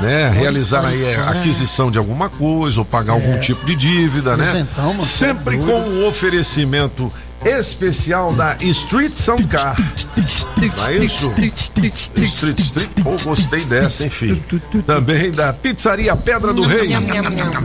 né, 0.00 0.28
realizar 0.28 0.84
aí 0.84 1.14
a 1.14 1.30
aquisição 1.30 1.90
de 1.90 1.98
alguma 1.98 2.28
coisa 2.28 2.80
ou 2.80 2.84
pagar 2.84 3.14
algum 3.14 3.38
tipo 3.40 3.64
de 3.64 3.74
dívida, 3.74 4.36
né? 4.36 4.44
Trezentão, 4.44 4.88
mano, 4.88 5.02
Sempre 5.02 5.58
com 5.58 5.80
o 5.88 6.06
oferecimento 6.06 7.10
especial 7.44 8.32
da 8.32 8.56
Street 8.60 9.14
Sound 9.14 9.44
Car. 9.44 9.76
Não 9.76 10.86
é 10.88 11.04
isso? 11.04 11.32
Street 11.36 11.94
Street. 11.94 12.60
Pô, 13.02 13.10
gostei 13.22 13.64
dessa, 13.66 14.04
hein, 14.04 14.10
filho? 14.10 14.42
Também 14.86 15.30
da 15.30 15.52
Pizzaria 15.52 16.16
Pedra 16.16 16.52
do 16.52 16.62
Rei. 16.62 16.88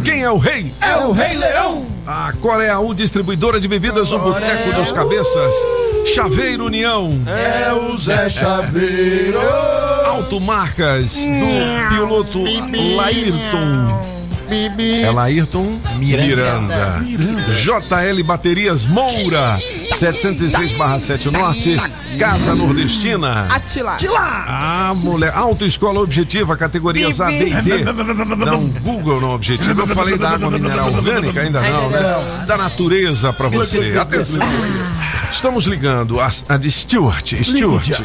Quem 0.04 0.22
é 0.22 0.30
o 0.30 0.38
rei? 0.38 0.74
É 0.82 0.98
o 0.98 1.12
Rei 1.12 1.38
Leão. 1.38 1.86
A 2.06 2.34
Coreia 2.42 2.80
U, 2.80 2.94
distribuidora 2.94 3.60
de 3.60 3.68
bebidas, 3.68 4.12
o 4.12 4.20
Boteco 4.20 4.74
dos 4.74 4.92
Cabeças. 4.92 5.54
Chaveiro 6.06 6.66
União. 6.66 7.12
É 7.28 7.74
o 7.74 7.96
Zé 7.96 8.28
Chaveiro. 8.30 9.40
Automarcas 10.06 11.16
do 11.16 11.96
piloto 11.96 12.44
Laírton. 12.96 14.21
É 14.52 15.10
Laírton 15.10 15.80
Miranda. 15.98 17.02
JL 17.62 18.24
Baterias 18.26 18.86
Moura. 18.86 19.58
706/7 19.94 21.32
Norte. 21.32 21.80
Casa 22.20 22.54
Nordestina. 22.54 23.48
Atila. 23.50 23.96
Ah, 24.48 24.92
mulher. 24.96 25.32
Autoescola 25.34 26.02
Objetiva, 26.02 26.58
categorias 26.58 27.22
A, 27.22 27.28
B 27.28 27.48
e 27.48 27.62
D. 27.62 27.84
Não, 28.46 28.68
Google 28.82 29.22
não 29.22 29.36
Objetivo. 29.36 29.82
Eu 29.82 29.88
falei 29.88 30.18
da 30.18 30.32
água 30.32 30.52
mineral 30.52 30.92
orgânica, 30.92 31.42
ainda 31.42 31.62
não, 31.62 31.90
né? 31.90 32.46
Da 32.46 32.58
natureza 32.58 33.32
pra 33.32 33.48
você. 33.48 33.98
Atenção. 33.98 34.42
Estamos 35.32 35.66
ligando 35.66 36.20
a, 36.20 36.30
a 36.50 36.58
de 36.58 36.70
Stuart. 36.70 37.34
Stuart. 37.42 38.02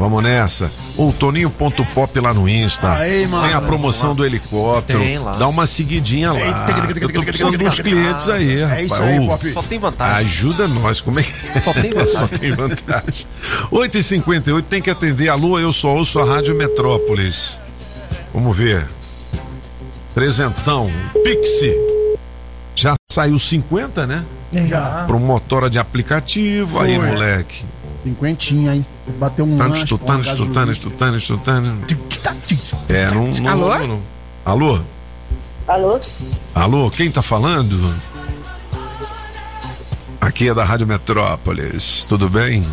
Vamos 0.00 0.22
nessa. 0.22 0.72
O 0.96 1.12
Toninho.pop 1.12 2.20
lá 2.20 2.32
no 2.32 2.48
Insta. 2.48 2.92
Aí, 2.92 3.26
mano. 3.26 3.46
Tem 3.46 3.54
a 3.54 3.60
promoção 3.60 4.14
do 4.14 4.24
helicóptero. 4.24 4.98
Tem 4.98 5.18
lá. 5.18 5.32
Dá 5.32 5.46
uma 5.46 5.66
seguidinha 5.66 6.32
lá. 6.32 6.40
Eu 6.98 7.12
tô 7.12 7.22
precisando 7.22 7.58
dos 7.58 7.78
clientes 7.80 8.26
aí. 8.30 8.62
É 8.62 8.82
isso 8.82 8.94
aí, 8.94 9.26
Pop. 9.26 9.52
Só 9.52 9.62
tem 9.62 9.78
vantagem. 9.78 10.16
Ajuda 10.16 10.66
nós, 10.66 11.02
como 11.02 11.20
é 11.20 11.22
que 11.22 11.60
Só 11.60 11.74
tem 11.74 11.92
vantagem. 11.92 12.16
Só 12.16 12.26
tem 12.26 12.50
vantagem. 12.50 13.26
8h58 13.70 14.62
tem 14.62 14.80
que 14.80 14.88
atender. 14.88 15.28
Alô, 15.28 15.60
eu 15.60 15.70
só 15.70 15.94
ouço 15.94 16.18
a 16.18 16.24
Rádio 16.24 16.54
Metrópolis. 16.54 17.58
Vamos 18.32 18.56
ver. 18.56 18.88
Trezentão. 20.14 20.90
Pixie. 21.22 21.74
Já 22.74 22.94
saiu 23.12 23.38
50, 23.38 24.06
né? 24.06 24.24
Já. 24.66 25.04
Pro 25.06 25.20
motora 25.20 25.68
de 25.68 25.78
aplicativo. 25.78 26.80
Aí, 26.80 26.96
Foi. 26.96 27.06
moleque. 27.06 27.66
Cinquentinha, 28.02 28.74
hein? 28.74 28.86
Bateu 29.18 29.44
um 29.44 29.58
lanche, 29.58 29.84
tutânis, 29.84 30.28
pô, 30.28 30.36
tutânis, 30.36 30.78
tutânis, 30.78 31.26
tutânis. 31.26 31.96
É, 32.88 33.10
não. 33.10 33.26
não 33.26 33.48
Alô? 33.50 33.78
não, 33.78 33.86
não. 33.86 34.02
Alô? 34.44 34.80
Alô? 35.68 36.00
Alô, 36.54 36.90
quem 36.90 37.10
tá 37.10 37.22
falando? 37.22 37.94
Aqui 40.20 40.48
é 40.48 40.54
da 40.54 40.64
Rádio 40.64 40.86
Metrópolis. 40.86 42.06
Tudo 42.08 42.28
bem? 42.28 42.64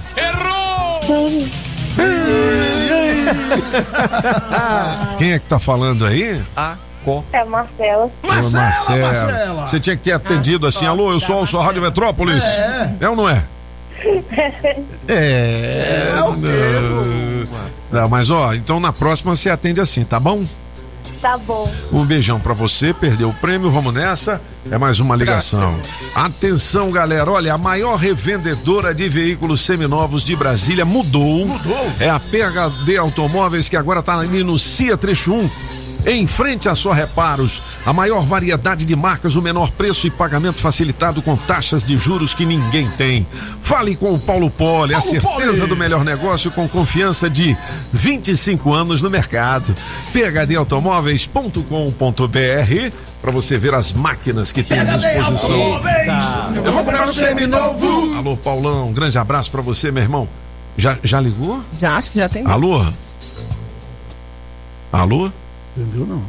Quem 5.18 5.34
é 5.34 5.40
que 5.40 5.46
tá 5.46 5.60
falando 5.60 6.06
aí? 6.06 6.44
A 6.56 6.76
co. 7.04 7.24
É 7.32 7.40
a 7.40 7.46
Marcela. 7.46 8.06
Ô, 8.06 8.28
Marcela. 8.28 8.98
Marcela. 9.02 9.68
Você 9.68 9.80
tinha 9.80 9.96
que 9.96 10.04
ter 10.04 10.12
atendido 10.12 10.68
assim, 10.68 10.86
alô, 10.86 11.12
eu 11.12 11.20
sou 11.20 11.60
a 11.60 11.64
Rádio 11.64 11.82
Metrópolis. 11.82 12.44
É. 12.44 12.96
É 13.02 13.10
ou 13.10 13.16
não 13.16 13.28
é? 13.30 13.44
É. 15.08 16.12
É 16.12 16.16
não. 16.16 16.36
Não, 17.92 18.10
mas 18.10 18.30
ó, 18.30 18.54
então 18.54 18.80
na 18.80 18.92
próxima 18.92 19.36
você 19.36 19.50
atende 19.50 19.80
assim, 19.80 20.04
tá 20.04 20.20
bom? 20.20 20.44
Tá 21.22 21.38
bom. 21.38 21.72
Um 21.92 22.06
beijão 22.06 22.40
pra 22.40 22.54
você, 22.54 22.94
perdeu 22.94 23.30
o 23.30 23.34
prêmio, 23.34 23.72
vamos 23.72 23.94
nessa. 23.94 24.42
É 24.70 24.78
mais 24.78 25.00
uma 25.00 25.16
ligação. 25.16 25.80
Atenção, 26.14 26.92
galera, 26.92 27.32
olha, 27.32 27.54
a 27.54 27.58
maior 27.58 27.96
revendedora 27.96 28.94
de 28.94 29.10
veículos 29.10 29.62
seminovos 29.62 30.24
de 30.24 30.36
Brasília 30.36 30.86
mudou. 30.86 31.48
Mudou. 31.48 31.92
É 32.00 32.10
a 32.10 32.20
PHD 32.20 32.98
Automóveis 32.98 33.68
que 33.68 33.78
agora 33.78 34.04
tá 34.04 34.20
ali 34.20 34.44
no 34.44 34.60
CIA 34.60 34.98
Trecho 34.98 35.34
1. 35.34 35.50
Em 36.08 36.26
frente 36.26 36.70
a 36.70 36.74
só 36.74 36.94
reparos, 36.94 37.62
a 37.86 37.92
maior 37.92 38.26
variedade 38.26 38.86
de 38.86 38.96
marcas, 38.96 39.36
o 39.36 39.42
menor 39.42 39.72
preço 39.72 40.08
e 40.08 40.10
pagamento 40.10 40.60
facilitado 40.60 41.22
com 41.22 41.36
taxas 41.36 41.84
de 41.84 41.98
juros 41.98 42.34
que 42.34 42.46
ninguém 42.46 42.88
tem. 42.92 43.28
Fale 43.62 43.94
com 43.94 44.14
o 44.14 44.20
Paulo 44.20 44.50
Poli, 44.50 44.96
a 44.96 45.02
certeza 45.02 45.58
Poli. 45.58 45.68
do 45.68 45.76
melhor 45.76 46.06
negócio 46.06 46.50
com 46.52 46.66
confiança 46.66 47.30
de 47.30 47.58
25 47.92 48.74
anos 48.74 49.02
no 49.02 49.10
mercado. 49.10 49.76
PHDautomóveis.com.br 50.14 52.96
para 53.22 53.32
você 53.32 53.58
ver 53.58 53.74
as 53.74 53.92
máquinas 53.92 54.54
que 54.54 54.64
tem 54.64 54.80
à 54.80 54.86
disposição. 54.86 55.82
Eu 56.56 56.64
vou 56.64 56.86
comprar 56.86 57.06
um 57.06 57.12
seminovo. 57.12 58.16
Alô, 58.16 58.38
Paulão, 58.38 58.88
um 58.88 58.94
grande 58.94 59.18
abraço 59.18 59.52
para 59.52 59.62
você, 59.62 59.92
meu 59.92 60.04
irmão. 60.04 60.30
Já, 60.78 60.98
já 61.04 61.20
ligou? 61.20 61.62
Já 61.78 61.98
acho 61.98 62.12
que 62.12 62.20
já 62.20 62.30
tem. 62.30 62.46
Alô? 62.46 62.82
Alô? 64.94 65.30
Entendeu, 65.78 66.06
não? 66.08 66.24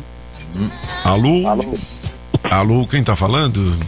Alô? 1.05 1.43
Alô? 2.51 2.87
quem 2.87 3.03
tá 3.03 3.17
falando? 3.17 3.79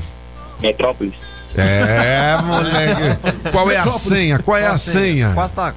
Metrópolis. 0.61 1.15
É, 1.57 2.37
moleque. 2.43 3.51
Qual 3.51 3.71
é 3.71 3.77
a 3.77 3.85
Metrópolis. 3.85 4.03
senha? 4.09 4.39
Qual 4.39 4.57
é 4.57 4.67
a 4.67 4.79
senha? 4.79 5.33
Quase 5.35 5.53
tá. 5.53 5.75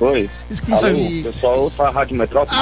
Oi. 0.00 0.30
Esqueci. 0.50 0.84
Alô, 0.84 1.32
pessoal, 1.32 1.58
ouça 1.60 1.82
a 1.84 1.90
Rádio 1.90 2.16
Metrópolis. 2.16 2.60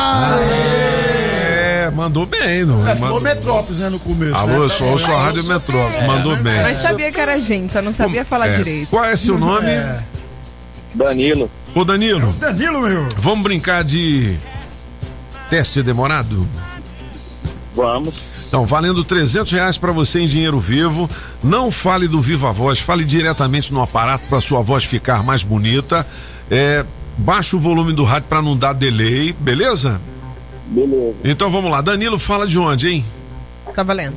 É, 1.44 1.90
mandou 1.94 2.24
bem, 2.24 2.64
não 2.64 2.86
É, 2.86 2.92
é? 2.92 2.96
falou 2.96 3.14
Mandou- 3.16 3.20
Metrópolis, 3.34 3.78
né, 3.80 3.88
no 3.90 3.98
começo. 3.98 4.34
Alô, 4.34 4.46
né? 4.52 4.56
eu 4.58 4.68
sou, 4.70 4.88
eu 4.92 4.98
sou 4.98 5.14
a 5.14 5.24
Rádio 5.24 5.44
Metrópole, 5.44 6.06
mandou 6.06 6.36
bem. 6.36 6.62
Mas 6.62 6.78
sabia 6.78 7.12
que 7.12 7.20
era 7.20 7.38
gente, 7.40 7.72
só 7.72 7.82
não 7.82 7.92
sabia 7.92 8.24
falar 8.24 8.48
É. 8.48 8.56
direito. 8.56 8.88
Qual 8.88 9.04
é 9.04 9.14
seu 9.16 9.36
nome? 9.38 9.68
Danilo. 10.94 11.50
Ô 11.74 11.84
Danilo, 11.84 12.32
Danilo, 12.34 12.80
meu. 12.80 13.06
vamos 13.18 13.42
brincar 13.42 13.84
de 13.84 14.38
teste 15.48 15.82
demorado? 15.82 16.46
Vamos. 17.74 18.14
Então, 18.48 18.64
valendo 18.64 19.04
300 19.04 19.52
reais 19.52 19.76
pra 19.76 19.92
você 19.92 20.20
em 20.20 20.26
dinheiro 20.26 20.58
vivo. 20.58 21.10
Não 21.42 21.70
fale 21.70 22.08
do 22.08 22.20
Viva 22.20 22.52
Voz, 22.52 22.78
fale 22.78 23.04
diretamente 23.04 23.72
no 23.72 23.82
aparato 23.82 24.24
pra 24.28 24.40
sua 24.40 24.62
voz 24.62 24.84
ficar 24.84 25.22
mais 25.22 25.42
bonita. 25.42 26.06
É, 26.50 26.84
baixa 27.18 27.56
o 27.56 27.60
volume 27.60 27.92
do 27.92 28.04
rádio 28.04 28.28
pra 28.28 28.40
não 28.40 28.56
dar 28.56 28.72
delay, 28.72 29.32
beleza? 29.32 30.00
Beleza. 30.66 31.16
Então 31.24 31.50
vamos 31.50 31.70
lá. 31.70 31.80
Danilo, 31.80 32.18
fala 32.18 32.46
de 32.46 32.58
onde, 32.58 32.88
hein? 32.88 33.04
Tá 33.74 33.82
valendo. 33.82 34.14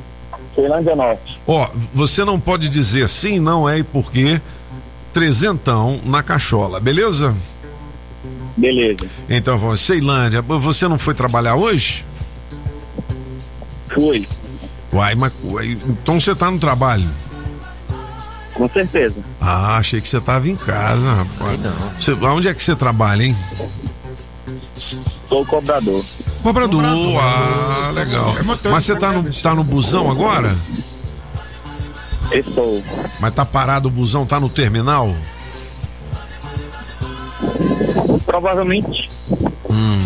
Ceilândia 0.54 0.96
Norte. 0.96 1.38
Ó, 1.46 1.68
você 1.92 2.24
não 2.24 2.40
pode 2.40 2.68
dizer 2.68 3.08
sim, 3.08 3.38
não 3.38 3.68
é 3.68 3.78
e 3.78 3.82
por 3.82 4.10
quê. 4.10 4.40
Trezentão 5.12 6.00
na 6.04 6.22
cachola, 6.22 6.80
beleza? 6.80 7.34
Beleza. 8.56 9.06
Então 9.28 9.56
vamos, 9.58 9.80
Ceilândia, 9.80 10.42
você 10.42 10.86
não 10.88 10.98
foi 10.98 11.14
trabalhar 11.14 11.54
hoje? 11.54 12.04
Fui. 13.94 14.28
Uai, 14.92 15.14
mas 15.14 15.32
então 15.88 16.20
você 16.20 16.34
tá 16.34 16.50
no 16.50 16.58
trabalho? 16.58 17.08
Com 18.54 18.68
certeza. 18.68 19.22
Ah, 19.40 19.78
achei 19.78 20.00
que 20.00 20.08
você 20.08 20.20
tava 20.20 20.48
em 20.48 20.56
casa, 20.56 21.12
rapaz. 21.12 21.60
não. 21.60 21.72
Você, 21.98 22.10
aonde 22.20 22.48
é 22.48 22.54
que 22.54 22.62
você 22.62 22.76
trabalha, 22.76 23.24
hein? 23.24 23.36
Sou 25.28 25.46
cobrador. 25.46 26.04
Cobrador, 26.42 26.84
ah, 26.84 27.90
legal. 27.94 28.34
Mas 28.44 28.84
você 28.84 28.96
tá 28.96 29.12
no, 29.12 29.32
tá 29.32 29.54
no 29.54 29.64
busão 29.64 30.10
agora? 30.10 30.56
Estou. 32.32 32.82
Mas 33.20 33.34
tá 33.34 33.44
parado 33.44 33.88
o 33.88 33.90
busão, 33.90 34.26
tá 34.26 34.38
no 34.40 34.48
terminal? 34.48 35.14
Provavelmente. 38.24 39.08
Hum, 39.68 39.98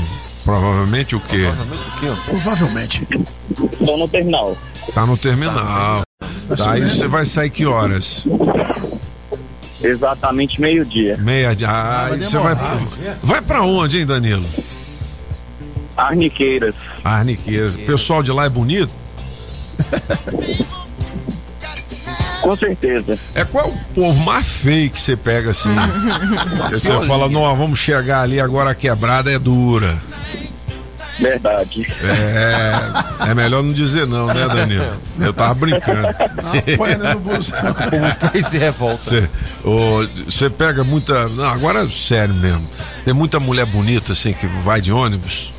provavelmente 0.45 1.17
o 1.17 1.21
quê? 1.21 1.45
Provavelmente. 2.27 3.07
Estou 3.73 3.99
no 3.99 4.09
terminal. 4.09 4.57
Tá 4.95 5.07
no 5.07 5.17
terminal. 5.17 6.03
Tá, 6.57 6.73
aí 6.73 6.83
você 6.83 7.09
vai 7.09 7.25
sair 7.25 7.51
que 7.51 7.67
horas? 7.67 8.27
Exatamente 9.83 10.61
meio-dia. 10.61 11.17
Meia 11.19 11.55
de. 11.55 11.65
Ah, 11.65 12.11
você 12.19 12.39
vai. 12.39 12.55
Vai 13.23 13.43
pra 13.43 13.63
onde, 13.63 13.99
hein, 13.99 14.07
Danilo? 14.07 14.45
Arniqueiras. 15.97 16.75
Arniqueiras. 17.03 17.75
O 17.75 17.79
pessoal 17.79 18.23
de 18.23 18.33
lá 18.33 18.47
é 18.47 18.49
bonito? 18.49 18.93
Com 22.45 22.57
certeza. 22.57 23.19
É 23.35 23.45
qual 23.45 23.69
o 23.69 23.85
povo 23.95 24.21
mais 24.21 24.47
feio 24.47 24.91
que 24.91 25.01
você 25.01 25.17
pega 25.17 25.51
assim? 25.51 25.75
Que 26.69 26.79
você 26.79 27.01
fala, 27.07 27.29
não, 27.29 27.55
vamos 27.57 27.79
chegar 27.79 28.23
ali, 28.23 28.39
agora 28.39 28.71
a 28.71 28.75
quebrada 28.75 29.31
é 29.31 29.39
dura. 29.39 29.99
Verdade. 31.19 31.87
É, 32.03 33.31
é 33.31 33.35
melhor 33.35 33.63
não 33.63 33.73
dizer 33.73 34.07
não, 34.07 34.27
né, 34.27 34.49
Danilo? 34.49 34.97
Eu 35.21 35.33
tava 35.33 35.55
brincando. 35.55 36.09
põe 36.77 36.95
no 36.97 37.21
busão. 37.21 37.59
se 38.43 38.59
revolta. 38.59 38.99
Você, 39.03 39.29
você 40.25 40.51
pega 40.51 40.83
muita. 40.83 41.29
Não, 41.29 41.45
agora 41.45 41.85
é 41.85 41.89
sério 41.89 42.35
mesmo. 42.35 42.69
Tem 43.05 43.15
muita 43.15 43.39
mulher 43.39 43.67
bonita 43.67 44.13
assim 44.13 44.33
que 44.33 44.47
vai 44.47 44.81
de 44.81 44.93
ônibus. 44.93 45.53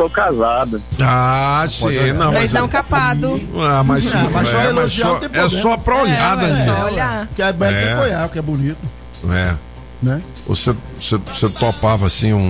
Sou 0.00 0.08
casado. 0.08 0.82
Ah, 1.02 1.66
sim, 1.68 2.12
não, 2.14 2.32
Mas 2.32 2.52
não 2.54 2.66
capado. 2.66 3.38
Ah, 3.58 3.84
mas, 3.84 4.10
Ah, 4.14 4.28
mas 4.32 4.48
só 4.48 4.56
é, 4.58 4.72
mas 4.72 4.98
elogiar 4.98 5.06
só, 5.06 5.20
é 5.44 5.48
só 5.48 5.76
pra 5.76 6.02
olhar, 6.02 6.38
É, 6.38 6.40
Danilo. 6.48 6.74
só 6.76 6.84
olhar. 6.86 7.28
Que 7.36 7.42
é 7.42 7.52
belo 7.52 7.74
É. 7.76 7.84
tem 7.86 7.94
que 7.96 8.00
olhar, 8.02 8.28
que 8.30 8.38
é 8.38 8.42
bonito. 8.42 8.78
É. 9.30 9.54
Né? 10.02 10.22
Você, 10.46 10.74
você, 10.98 11.18
você 11.18 11.48
topava 11.50 12.06
assim 12.06 12.32
um. 12.32 12.48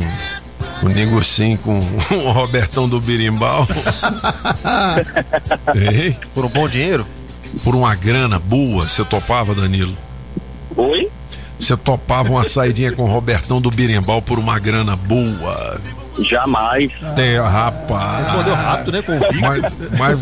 Um 0.83 0.89
negocinho 0.89 1.59
com 1.59 1.79
o 1.79 1.83
Robertão 2.33 2.89
do 2.89 3.01
Birimbau. 3.01 3.67
Por 6.35 6.45
um 6.45 6.49
bom 6.49 6.69
dinheiro? 6.69 7.07
Por 7.65 7.75
uma 7.75 7.95
grana 7.97 8.39
boa, 8.39 8.87
você 8.89 9.05
topava, 9.05 9.55
Danilo? 9.55 9.97
Oi? 10.77 11.11
Você 11.61 11.77
topava 11.77 12.33
uma 12.33 12.43
saidinha 12.43 12.91
com 12.93 13.05
o 13.05 13.07
Robertão 13.07 13.61
do 13.61 13.71
Birimbau 13.71 14.23
por 14.23 14.39
uma 14.39 14.59
grana 14.59 14.97
boa? 14.97 15.79
Jamais. 16.19 16.91
Tem, 17.15 17.39
rapaz. 17.39 18.27
Respondeu 18.27 18.55
rápido, 18.55 18.93
né? 18.93 19.03
Com 19.03 19.17
o 19.17 19.21
Vic. 19.21 19.41
Mas, 19.41 19.61
mas 19.99 20.19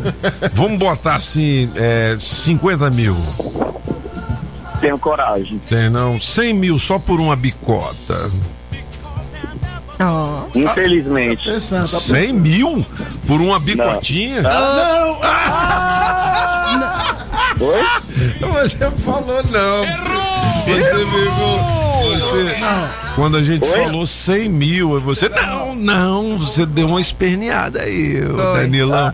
vamos 0.53 0.79
botar 0.79 1.15
assim, 1.15 1.71
é, 1.77 2.17
50 2.19 2.91
mil. 2.91 3.17
Tenho 4.81 4.99
coragem. 4.99 5.59
Tem 5.69 5.89
não? 5.89 6.19
100 6.19 6.53
mil 6.55 6.79
só 6.79 6.99
por 6.99 7.21
uma 7.21 7.37
bicota. 7.37 8.31
Ó. 10.01 10.43
Infelizmente. 10.55 11.45
Pensando, 11.45 11.91
tá 11.91 11.99
100 11.99 12.33
mil 12.33 12.87
por 13.27 13.41
uma 13.41 13.59
bicotinha? 13.59 14.43
Não! 14.43 15.19
Oi? 17.61 17.83
Você 18.53 18.79
falou 19.05 19.43
não. 19.51 19.85
Você 20.75 20.91
pegou. 20.91 21.79
Você. 22.13 22.57
Quando 23.15 23.37
a 23.37 23.43
gente 23.43 23.65
Oi? 23.65 23.85
falou 23.85 24.07
100 24.07 24.49
mil, 24.49 25.01
você. 25.01 25.29
Não, 25.29 25.75
não. 25.75 26.39
Você 26.39 26.67
deu 26.67 26.89
uma 26.89 27.01
esperneada 27.01 27.81
aí. 27.81 28.21
Danilão. 28.21 29.13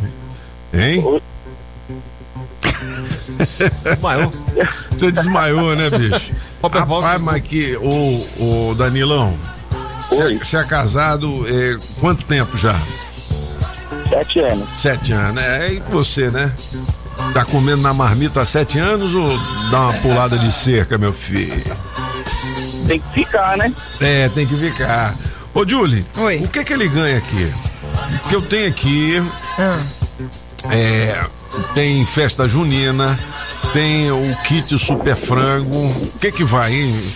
Hein? 0.72 1.20
Desmaiou. 3.84 4.30
Você 4.90 5.10
desmaiou, 5.10 5.76
né, 5.76 5.90
bicho? 5.90 6.34
Rapaz, 6.62 7.20
mas 7.20 7.42
que. 7.42 7.76
Ô, 7.76 8.70
ô 8.70 8.74
Danilão. 8.74 9.34
Você, 10.08 10.38
você 10.38 10.56
é 10.58 10.64
casado 10.64 11.44
é, 11.48 11.76
quanto 12.00 12.24
tempo 12.24 12.56
já? 12.56 12.74
Sete 14.08 14.40
anos. 14.40 14.68
Sete 14.76 15.12
anos, 15.12 15.34
né? 15.34 15.72
E 15.72 15.80
você, 15.80 16.30
né? 16.30 16.52
Tá 17.32 17.44
comendo 17.44 17.82
na 17.82 17.92
marmita 17.92 18.40
há 18.40 18.44
sete 18.44 18.78
anos 18.78 19.14
ou 19.14 19.28
dá 19.70 19.80
uma 19.80 19.94
pulada 19.94 20.38
de 20.38 20.52
cerca, 20.52 20.98
meu 20.98 21.12
filho? 21.12 21.64
Tem 22.86 23.00
que 23.00 23.08
ficar, 23.12 23.56
né? 23.56 23.72
É, 24.00 24.28
tem 24.28 24.46
que 24.46 24.56
ficar. 24.56 25.14
Ô, 25.52 25.66
Julie, 25.66 26.04
Oi. 26.16 26.38
o 26.44 26.48
que 26.48 26.64
que 26.64 26.72
ele 26.72 26.88
ganha 26.88 27.18
aqui? 27.18 27.52
Porque 28.22 28.36
eu 28.36 28.42
tenho 28.42 28.68
aqui. 28.68 29.22
Ah. 29.58 29.80
É, 30.70 31.24
tem 31.74 32.04
festa 32.06 32.48
junina, 32.48 33.18
tem 33.72 34.10
o 34.10 34.36
kit 34.44 34.78
super 34.78 35.14
frango. 35.14 35.86
O 35.86 36.18
que 36.18 36.32
que 36.32 36.44
vai, 36.44 36.74
hein? 36.74 37.12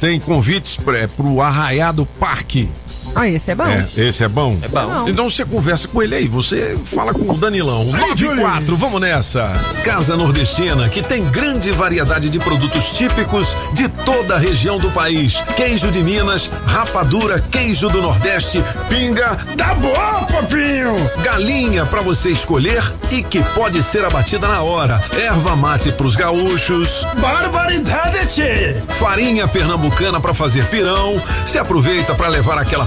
Tem 0.00 0.18
convites 0.20 0.76
pra, 0.76 1.08
pro 1.08 1.40
Arraiado 1.40 2.06
Parque. 2.18 2.70
Ah, 3.14 3.28
esse 3.28 3.50
é 3.50 3.54
bom. 3.54 3.66
É, 3.66 3.86
esse 3.96 4.24
é 4.24 4.28
bom? 4.28 4.56
É 4.62 4.68
bom. 4.68 5.08
Então 5.08 5.28
você 5.28 5.44
conversa 5.44 5.88
com 5.88 6.02
ele 6.02 6.14
aí, 6.14 6.28
você 6.28 6.76
fala 6.78 7.12
com 7.12 7.30
o 7.30 7.36
Danilão. 7.36 7.84
94, 7.84 8.76
vamos 8.76 9.00
nessa. 9.00 9.52
Casa 9.84 10.16
Nordestina, 10.16 10.88
que 10.88 11.02
tem 11.02 11.24
grande 11.30 11.70
variedade 11.72 12.30
de 12.30 12.38
produtos 12.38 12.90
típicos 12.90 13.56
de 13.72 13.88
toda 13.88 14.36
a 14.36 14.38
região 14.38 14.78
do 14.78 14.90
país. 14.90 15.42
Queijo 15.56 15.90
de 15.90 16.02
Minas, 16.02 16.50
rapadura, 16.66 17.40
queijo 17.50 17.88
do 17.88 18.00
Nordeste, 18.00 18.62
pinga. 18.88 19.36
Tá 19.56 19.74
bom, 19.74 20.26
papinho! 20.26 20.94
Galinha 21.22 21.84
para 21.86 22.00
você 22.00 22.30
escolher 22.30 22.82
e 23.10 23.22
que 23.22 23.42
pode 23.54 23.82
ser 23.82 24.04
abatida 24.04 24.46
na 24.46 24.62
hora. 24.62 25.02
Erva 25.12 25.56
mate 25.56 25.92
pros 25.92 26.16
gaúchos. 26.16 27.06
Barbaridade! 27.20 28.42
Farinha 28.88 29.48
pernambucana 29.48 30.20
para 30.20 30.34
fazer 30.34 30.64
pirão. 30.66 31.20
Se 31.46 31.58
aproveita 31.58 32.14
para 32.14 32.28
levar 32.28 32.58
aquela 32.58 32.86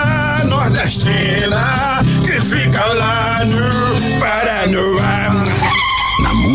que 2.25 2.41
fica 2.41 2.85
lá 2.85 3.45
no, 3.45 4.19
para 4.19 4.67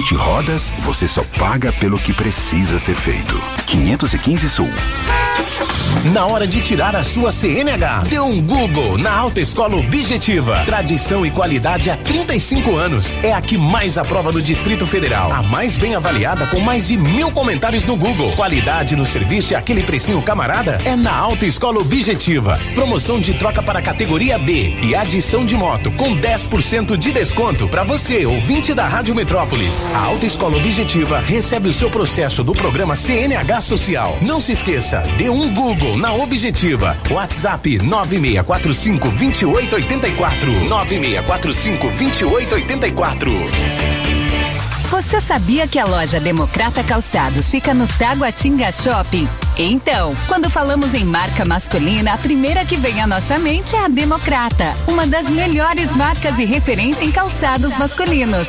Na 0.07 0.12
Multirodas, 0.12 0.73
você 0.78 1.09
só 1.09 1.24
paga 1.37 1.73
pelo 1.73 1.99
que 1.99 2.12
precisa 2.12 2.78
ser 2.78 2.95
feito. 2.95 3.43
515 3.66 4.49
Sul. 4.49 4.70
Na 6.12 6.27
hora 6.27 6.47
de 6.47 6.61
tirar 6.61 6.95
a 6.95 7.03
sua 7.03 7.33
CNH, 7.33 8.03
dê 8.09 8.20
um 8.20 8.41
Google 8.41 8.97
na 8.99 9.12
Alta 9.12 9.41
Escola 9.41 9.77
Objetiva. 9.77 10.62
Tradição 10.65 11.27
e 11.27 11.31
qualidade 11.31 11.91
há 11.91 11.97
35 11.97 12.77
anos. 12.77 13.19
É 13.23 13.33
a 13.33 13.41
que 13.41 13.59
mais 13.59 13.99
aprova 13.99 14.31
do 14.31 14.41
Distrito 14.41 14.87
Federal. 14.87 15.33
A 15.33 15.43
mais 15.43 15.77
bem 15.77 15.95
avaliada 15.95 16.47
com 16.47 16.61
mais 16.61 16.87
de 16.87 16.97
mil 16.97 17.31
comentários 17.33 17.85
no 17.87 17.97
Google. 17.97 18.33
Qualidade 18.33 18.95
no 18.95 19.05
serviço 19.05 19.53
e 19.53 19.57
aquele 19.57 19.83
precinho 19.83 20.23
camarada 20.23 20.78
é 20.85 20.95
na 20.95 21.15
Alta 21.15 21.47
Escola 21.47 21.81
Objetiva. 21.81 22.59
Promoção 22.74 23.19
de 23.19 23.35
troca 23.35 23.62
para 23.62 23.83
categoria 23.83 24.39
D 24.39 24.77
e 24.83 24.95
adição 24.95 25.45
de 25.45 25.57
moto 25.57 25.91
com 25.93 26.16
10% 26.16 26.97
de 26.97 27.12
desconto 27.12 27.66
para 27.66 27.83
você, 27.83 28.27
ouvinte 28.27 28.74
da 28.74 28.87
Rádio 28.87 29.15
Metrópolis. 29.15 29.87
A 29.97 30.09
Alta 30.09 30.27
Escola 30.27 30.59
Objetiva 30.59 31.20
recebe 31.20 31.70
o 31.70 31.73
seu 31.73 31.90
processo 31.90 32.44
do 32.44 32.52
programa 32.52 32.94
CNH 32.94 33.62
Social. 33.62 34.18
Não 34.20 34.43
se 34.43 34.52
esqueça, 34.52 35.01
dê 35.16 35.31
um 35.31 35.55
Google 35.55 35.97
na 35.97 36.12
Objetiva. 36.12 36.94
WhatsApp 37.10 37.78
9645 37.78 39.09
2884. 39.09 40.64
9645 40.68 41.86
2884. 41.86 43.32
Você 44.90 45.18
sabia 45.18 45.66
que 45.66 45.78
a 45.78 45.86
loja 45.86 46.20
Democrata 46.20 46.85
Calçados 46.85 47.48
fica 47.48 47.73
no 47.73 47.86
Taguatinga 47.86 48.70
Shopping? 48.70 49.27
Então, 49.56 50.14
quando 50.28 50.51
falamos 50.51 50.93
em 50.93 51.06
marca 51.06 51.47
masculina, 51.47 52.12
a 52.12 52.18
primeira 52.18 52.66
que 52.66 52.77
vem 52.77 53.01
à 53.01 53.06
nossa 53.06 53.39
mente 53.39 53.74
é 53.74 53.86
a 53.86 53.89
Democrata, 53.89 54.74
uma 54.89 55.06
das 55.06 55.31
melhores 55.31 55.97
marcas 55.97 56.39
e 56.39 56.44
referência 56.44 57.02
em 57.02 57.10
calçados 57.10 57.74
masculinos. 57.78 58.48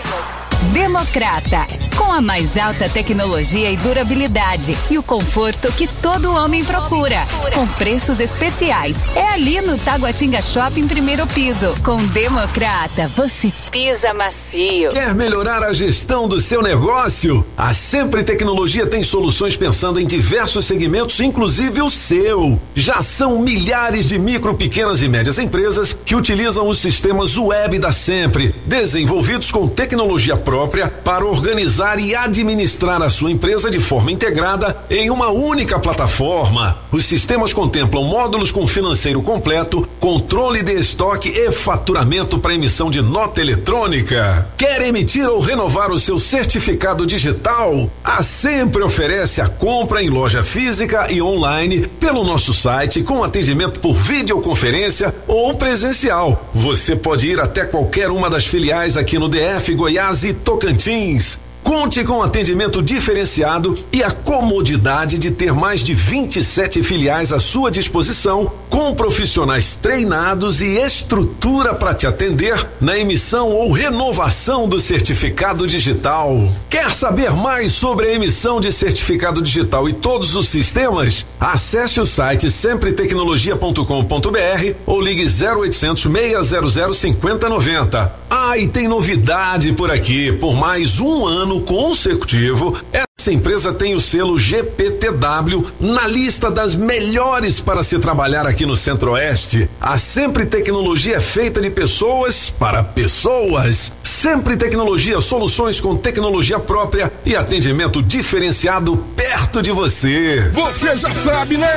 Democrata, 0.74 1.68
com 1.96 2.12
a 2.12 2.20
mais 2.20 2.58
alta 2.58 2.90
tecnologia 2.90 3.70
e 3.72 3.78
durabilidade 3.78 4.76
e 4.90 4.98
o 4.98 5.04
conforto 5.04 5.72
que 5.74 5.88
todo 5.88 6.34
homem 6.34 6.64
procura, 6.66 7.24
com 7.54 7.68
preços 7.68 8.20
especiais. 8.20 9.04
É 9.16 9.34
ali 9.34 9.62
no 9.62 9.78
Taguatinga 9.78 10.42
Shopping, 10.42 10.88
primeiro 10.88 11.28
piso. 11.28 11.76
Com 11.84 12.04
Democrata, 12.08 13.08
você 13.10 13.52
pisa 13.72 14.14
macio. 14.14 14.90
Quer 14.90 15.14
melhorar 15.14 15.64
a 15.64 15.74
gestão 15.74 16.28
do 16.28 16.42
seu 16.42 16.62
negócio? 16.62 17.46
A 17.56 17.74
Sempre 17.74 18.24
Tecnologia 18.24 18.88
tem 18.88 19.04
soluções 19.04 19.56
pensando 19.56 20.00
em 20.00 20.08
diversos 20.08 20.66
segmentos, 20.66 21.20
inclusive 21.20 21.82
o 21.82 21.90
seu. 21.90 22.60
Já 22.76 23.02
são 23.02 23.40
milhares 23.40 24.10
de 24.10 24.18
micro, 24.18 24.56
pequenas 24.56 25.02
e 25.02 25.08
médias 25.08 25.38
empresas 25.38 25.96
que 26.06 26.16
utilizam 26.16 26.68
os 26.68 26.80
sistemas 26.80 27.38
web 27.38 27.78
da 27.78 27.92
Sempre, 27.92 28.56
desenvolvidos 28.66 29.52
com 29.52 29.68
tecnologia 29.68 30.36
própria 30.48 30.88
para 30.88 31.26
organizar 31.26 32.00
e 32.00 32.16
administrar 32.16 33.02
a 33.02 33.10
sua 33.10 33.30
empresa 33.30 33.70
de 33.70 33.82
forma 33.82 34.14
integrada 34.14 34.78
em 34.90 35.10
uma 35.10 35.28
única 35.28 35.78
plataforma. 35.78 36.78
Os 36.90 37.04
sistemas 37.04 37.52
contemplam 37.52 38.06
módulos 38.06 38.50
com 38.50 38.66
financeiro 38.66 39.22
completo, 39.22 39.86
controle 40.00 40.64
de 40.64 40.72
estoque 40.72 41.28
e 41.28 41.52
faturamento 41.52 42.40
para 42.40 42.56
emissão 42.56 42.90
de 42.90 43.02
nota 43.02 43.42
eletrônica. 43.42 44.48
Quer 44.56 44.84
emitir 44.84 45.28
ou 45.28 45.42
renovar 45.42 45.92
o 45.92 46.00
seu 46.00 46.18
certificado 46.18 47.06
digital? 47.06 47.92
A 48.02 48.24
Sempre 48.24 48.84
oferece 48.84 49.42
a 49.42 49.50
compra 49.50 50.02
em 50.02 50.10
loja 50.10 50.46
física 50.46 51.12
e 51.12 51.22
online 51.22 51.88
pelo 52.00 52.24
nosso 52.24 52.54
site 52.54 53.04
com 53.04 53.22
atendimento 53.22 53.82
por 53.82 53.96
videoconferência 53.96 55.14
ou 55.28 55.56
presencial. 55.56 56.50
Você 56.54 56.96
pode 56.96 57.28
ir 57.28 57.42
até 57.42 57.66
qualquer 57.66 58.10
uma 58.10 58.30
das 58.30 58.46
filiais 58.46 58.96
aqui 58.96 59.20
no 59.20 59.28
DF, 59.28 59.76
Goiás 59.76 60.24
e 60.24 60.37
Tocantins. 60.44 61.40
Conte 61.64 62.04
com 62.04 62.24
atendimento 62.24 62.82
diferenciado 62.82 63.78
e 63.92 64.02
a 64.02 64.10
comodidade 64.10 65.20
de 65.20 65.32
ter 65.32 65.54
mais 65.54 65.82
de 65.82 65.94
27 65.94 66.82
filiais 66.82 67.34
à 67.34 67.40
sua 67.40 67.70
disposição, 67.70 68.52
com 68.70 68.96
profissionais 68.96 69.76
treinados 69.76 70.62
e 70.62 70.78
estrutura 70.78 71.74
para 71.74 71.94
te 71.94 72.08
atender 72.08 72.56
na 72.80 72.98
emissão 72.98 73.50
ou 73.50 73.72
renovação 73.72 74.68
do 74.68 74.80
certificado 74.80 75.68
digital. 75.68 76.48
Quer 76.70 76.90
saber 76.92 77.32
mais 77.32 77.74
sobre 77.74 78.08
a 78.08 78.14
emissão 78.14 78.62
de 78.62 78.72
certificado 78.72 79.42
digital 79.42 79.90
e 79.90 79.94
todos 79.94 80.36
os 80.36 80.48
sistemas? 80.48 81.26
Acesse 81.40 82.00
o 82.00 82.06
site 82.06 82.50
sempretecnologia.com.br 82.50 84.74
ou 84.86 85.02
ligue 85.02 85.26
0800 85.26 86.04
600 86.04 86.98
5090. 86.98 88.14
Ah, 88.30 88.58
e 88.58 88.68
tem 88.68 88.88
novidade 88.88 89.74
por 89.74 89.92
aqui. 89.92 90.32
Por 90.32 90.56
mais 90.56 91.00
um 91.00 91.26
ano 91.26 91.57
consecutivo, 91.62 92.78
essa 92.92 93.34
empresa 93.34 93.74
tem 93.74 93.96
o 93.96 94.00
selo 94.00 94.38
GPTW 94.38 95.66
na 95.80 96.08
lista 96.08 96.52
das 96.52 96.76
melhores 96.76 97.60
para 97.60 97.84
se 97.84 97.98
trabalhar 98.00 98.46
aqui 98.46 98.66
no 98.66 98.76
Centro-Oeste. 98.76 99.70
A 99.82 99.98
Sempre 99.98 100.46
Tecnologia 100.46 101.18
é 101.18 101.20
feita 101.20 101.60
de 101.60 101.70
pessoas 101.70 102.50
para 102.50 102.84
pessoas. 102.84 103.92
Sempre 104.04 104.56
Tecnologia, 104.56 105.20
soluções 105.20 105.82
com 105.82 105.96
tecnologia 105.96 106.60
própria 106.60 107.12
e 107.26 107.36
atendimento 107.36 108.02
diferenciado 108.02 108.98
perto 109.16 109.62
de 109.62 109.72
você. 109.72 110.50
Você 110.54 110.98
já 110.98 111.14
sabe, 111.14 111.58
né? 111.58 111.68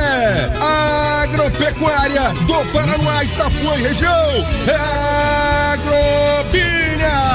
Agropecuária 1.23 2.31
do 2.47 2.73
Paraná, 2.73 3.25
Itapuã 3.25 3.77
e 3.77 3.83
região. 3.83 4.47
É 4.67 5.11
Agrobinha. 5.73 6.70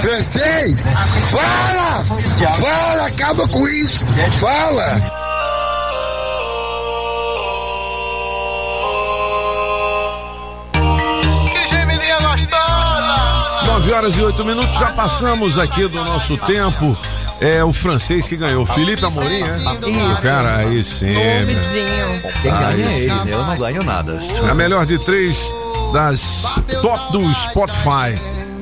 Francês, 0.00 0.76
fala! 1.30 2.04
Fala, 2.54 3.06
acaba 3.06 3.46
com 3.48 3.66
isso! 3.68 4.04
Fala! 4.38 5.00
9 13.66 13.92
horas 13.92 14.16
e 14.16 14.22
8 14.22 14.44
minutos, 14.44 14.78
já 14.78 14.92
passamos 14.92 15.58
aqui 15.58 15.86
do 15.88 16.04
nosso 16.04 16.36
tempo. 16.38 16.96
É 17.40 17.64
o 17.64 17.72
francês 17.72 18.28
que 18.28 18.36
ganhou. 18.36 18.66
Felipe 18.66 19.02
Amorim, 19.02 19.42
é? 19.42 19.50
Isso. 19.50 20.22
Cara, 20.22 20.56
aí 20.58 20.84
sim. 20.84 21.14
Duvidinho. 21.14 22.22
Quem 22.42 22.50
ganha 22.52 22.86
é 22.86 22.98
ele, 22.98 23.14
né? 23.14 23.32
Eu 23.32 23.42
não 23.42 23.56
ganho 23.56 23.82
nada. 23.82 24.20
A 24.50 24.54
melhor 24.54 24.84
de 24.84 24.98
três 24.98 25.50
das 25.94 26.62
top 26.82 27.12
do 27.12 27.34
Spotify. 27.34 28.20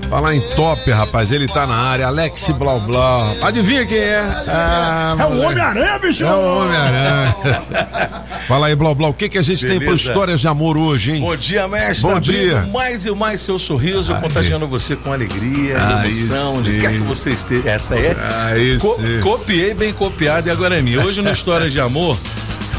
Falar 0.09 0.35
em 0.35 0.40
top, 0.56 0.90
rapaz, 0.90 1.30
ele 1.32 1.47
tá 1.47 1.66
na 1.66 1.74
área, 1.76 2.06
Alex 2.06 2.48
Blau 2.59 2.80
Blau. 2.80 3.30
Adivinha 3.43 3.85
quem 3.85 3.98
é? 3.98 4.18
Ah, 4.48 5.14
É 5.18 5.24
o. 5.26 5.43
Homem-Aranha, 5.43 5.98
bicho! 5.98 6.24
É 6.24 6.32
o 6.32 6.60
Homem-Aranha. 6.62 7.36
Fala 8.48 8.68
aí, 8.68 8.74
Blau 8.74 8.94
Blau, 8.94 9.10
o 9.10 9.14
que, 9.14 9.28
que 9.28 9.36
a 9.36 9.43
gente 9.43 9.60
tem 9.60 9.76
para 9.76 9.80
Beleza. 9.90 10.09
histórias 10.09 10.40
de 10.40 10.48
amor 10.48 10.78
hoje, 10.78 11.12
hein? 11.12 11.20
Bom 11.20 11.36
dia, 11.36 11.68
mestre. 11.68 12.10
Bom 12.10 12.18
dia. 12.18 12.66
Mais 12.72 13.05
e 13.05 13.10
mais 13.10 13.43
seu 13.43 13.59
sorriso, 13.59 14.14
Aí. 14.14 14.20
contagiando 14.22 14.66
você 14.66 14.97
com 14.97 15.12
alegria, 15.12 15.76
Aí 15.98 16.09
emoção, 16.10 16.62
de 16.62 16.72
sim. 16.72 16.78
quer 16.78 16.93
que 16.93 17.01
você 17.01 17.30
esteja. 17.30 17.68
Essa 17.68 17.94
é. 17.97 18.16
Aí 18.47 18.78
Co- 18.80 18.94
sim. 18.97 19.20
copiei 19.20 19.74
bem 19.74 19.93
copiado 19.93 20.48
e 20.48 20.51
agora 20.51 20.78
é 20.78 20.80
minha. 20.82 21.05
Hoje 21.05 21.20
no 21.20 21.30
História 21.30 21.68
de 21.68 21.78
Amor, 21.78 22.16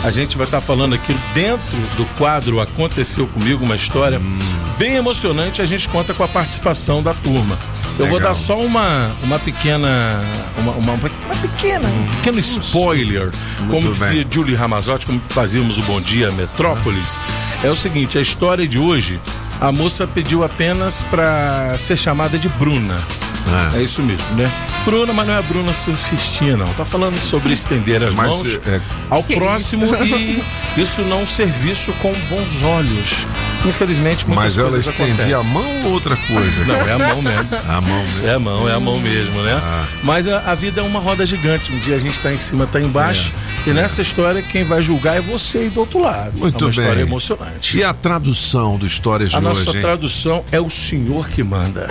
a 0.04 0.10
gente 0.10 0.36
vai 0.36 0.48
estar 0.48 0.62
falando 0.62 0.96
aqui 0.96 1.16
dentro 1.36 1.78
do 1.96 2.06
quadro 2.18 2.60
Aconteceu 2.60 3.28
Comigo, 3.28 3.64
uma 3.64 3.76
história 3.76 4.18
Hum. 4.18 4.40
Bem 4.80 4.96
emocionante. 4.96 5.62
A 5.62 5.66
gente 5.66 5.90
conta 5.90 6.14
com 6.14 6.24
a 6.24 6.28
participação 6.28 7.04
da 7.04 7.14
turma. 7.14 7.60
Eu 8.00 8.08
vou 8.08 8.20
dar 8.20 8.34
só 8.34 8.58
uma, 8.60 9.12
uma 9.22 9.38
pequena. 9.38 10.24
Uma, 10.58 10.72
uma, 10.72 10.94
uma 10.94 11.36
pequena. 11.42 11.90
Um 11.90 12.16
pequeno 12.16 12.40
spoiler. 12.40 13.32
Muito 13.60 13.72
como 13.72 13.92
dizia 13.92 14.26
Julie 14.32 14.56
Ramazotti, 14.56 15.06
como 15.06 15.22
fazíamos 15.30 15.78
o 15.78 15.84
Bom 15.84 16.00
Dia 16.00 16.32
Metrópolis. 16.32 17.20
É 17.62 17.70
o 17.70 17.76
seguinte: 17.76 18.18
a 18.18 18.22
história 18.22 18.66
de 18.66 18.80
hoje, 18.80 19.20
a 19.60 19.72
moça 19.72 20.08
pediu 20.08 20.44
apenas 20.44 21.04
para 21.04 21.78
ser 21.78 21.98
chamada 21.98 22.38
de 22.38 22.48
Bruna. 22.50 22.98
É 23.76 23.82
isso 23.82 24.04
mesmo, 24.04 24.24
né? 24.36 24.52
Bruna, 24.86 25.12
mas 25.12 25.28
não 25.28 25.34
é 25.34 25.38
a 25.38 25.42
Bruna 25.42 25.74
surfistinha, 25.74 26.56
não. 26.56 26.68
Tá 26.74 26.86
falando 26.86 27.18
sobre 27.18 27.52
estender 27.52 28.04
as 28.04 28.14
Mas, 28.14 28.28
mãos 28.28 28.60
é, 28.66 28.80
ao 29.10 29.24
Que 29.24 29.36
próximo 29.36 29.86
isso? 29.96 30.16
e 30.16 30.44
isso 30.82 31.02
não 31.02 31.26
ser 31.26 31.48
visto 31.48 31.92
com 31.94 32.14
bons 32.30 32.62
olhos. 32.62 33.26
Infelizmente, 33.66 34.26
muitas 34.28 34.56
Mas 34.56 34.58
ela 34.58 34.78
estendia 34.78 35.04
acontecem. 35.06 35.34
a 35.34 35.44
mão 35.44 35.86
ou 35.86 35.94
outra 35.94 36.16
coisa? 36.16 36.64
Não, 36.66 36.76
é 36.76 36.92
a 36.94 36.98
mão 37.00 37.22
mesmo. 37.24 37.50
A 37.68 37.82
mão 37.82 38.04
mesmo. 38.04 38.28
É 38.28 38.34
a 38.36 38.40
mão, 38.40 38.70
é 38.70 38.74
a 38.74 38.80
mão 38.80 39.00
mesmo, 39.00 39.42
né? 39.42 39.60
Ah. 39.62 39.86
Mas 40.04 40.28
a, 40.28 40.52
a 40.52 40.56
vida 40.56 40.82
é 40.82 40.84
uma 40.84 41.00
roda 41.00 41.26
gigante. 41.26 41.72
Um 41.74 41.80
dia 41.80 41.96
a 41.96 42.00
gente 42.00 42.20
tá 42.20 42.32
em 42.32 42.38
cima, 42.38 42.68
tá 42.68 42.80
embaixo. 42.80 43.34
E 43.70 43.74
nessa 43.74 44.02
história, 44.02 44.42
quem 44.42 44.64
vai 44.64 44.82
julgar 44.82 45.18
é 45.18 45.22
você 45.22 45.68
e 45.68 45.70
do 45.70 45.82
outro 45.82 46.00
lado. 46.02 46.38
Muito 46.40 46.56
é 46.56 46.68
uma 46.68 46.72
bem. 46.72 46.80
história 46.84 47.02
emocionante. 47.02 47.78
E 47.78 47.84
a 47.84 47.94
tradução 47.94 48.78
do 48.78 48.86
Histórias 48.88 49.30
de 49.30 49.36
A 49.36 49.40
hoje, 49.40 49.48
nossa 49.48 49.78
hein? 49.78 49.82
tradução 49.82 50.44
é 50.52 50.60
o 50.60 50.70
senhor 50.70 51.30
que 51.30 51.44
manda. 51.44 51.88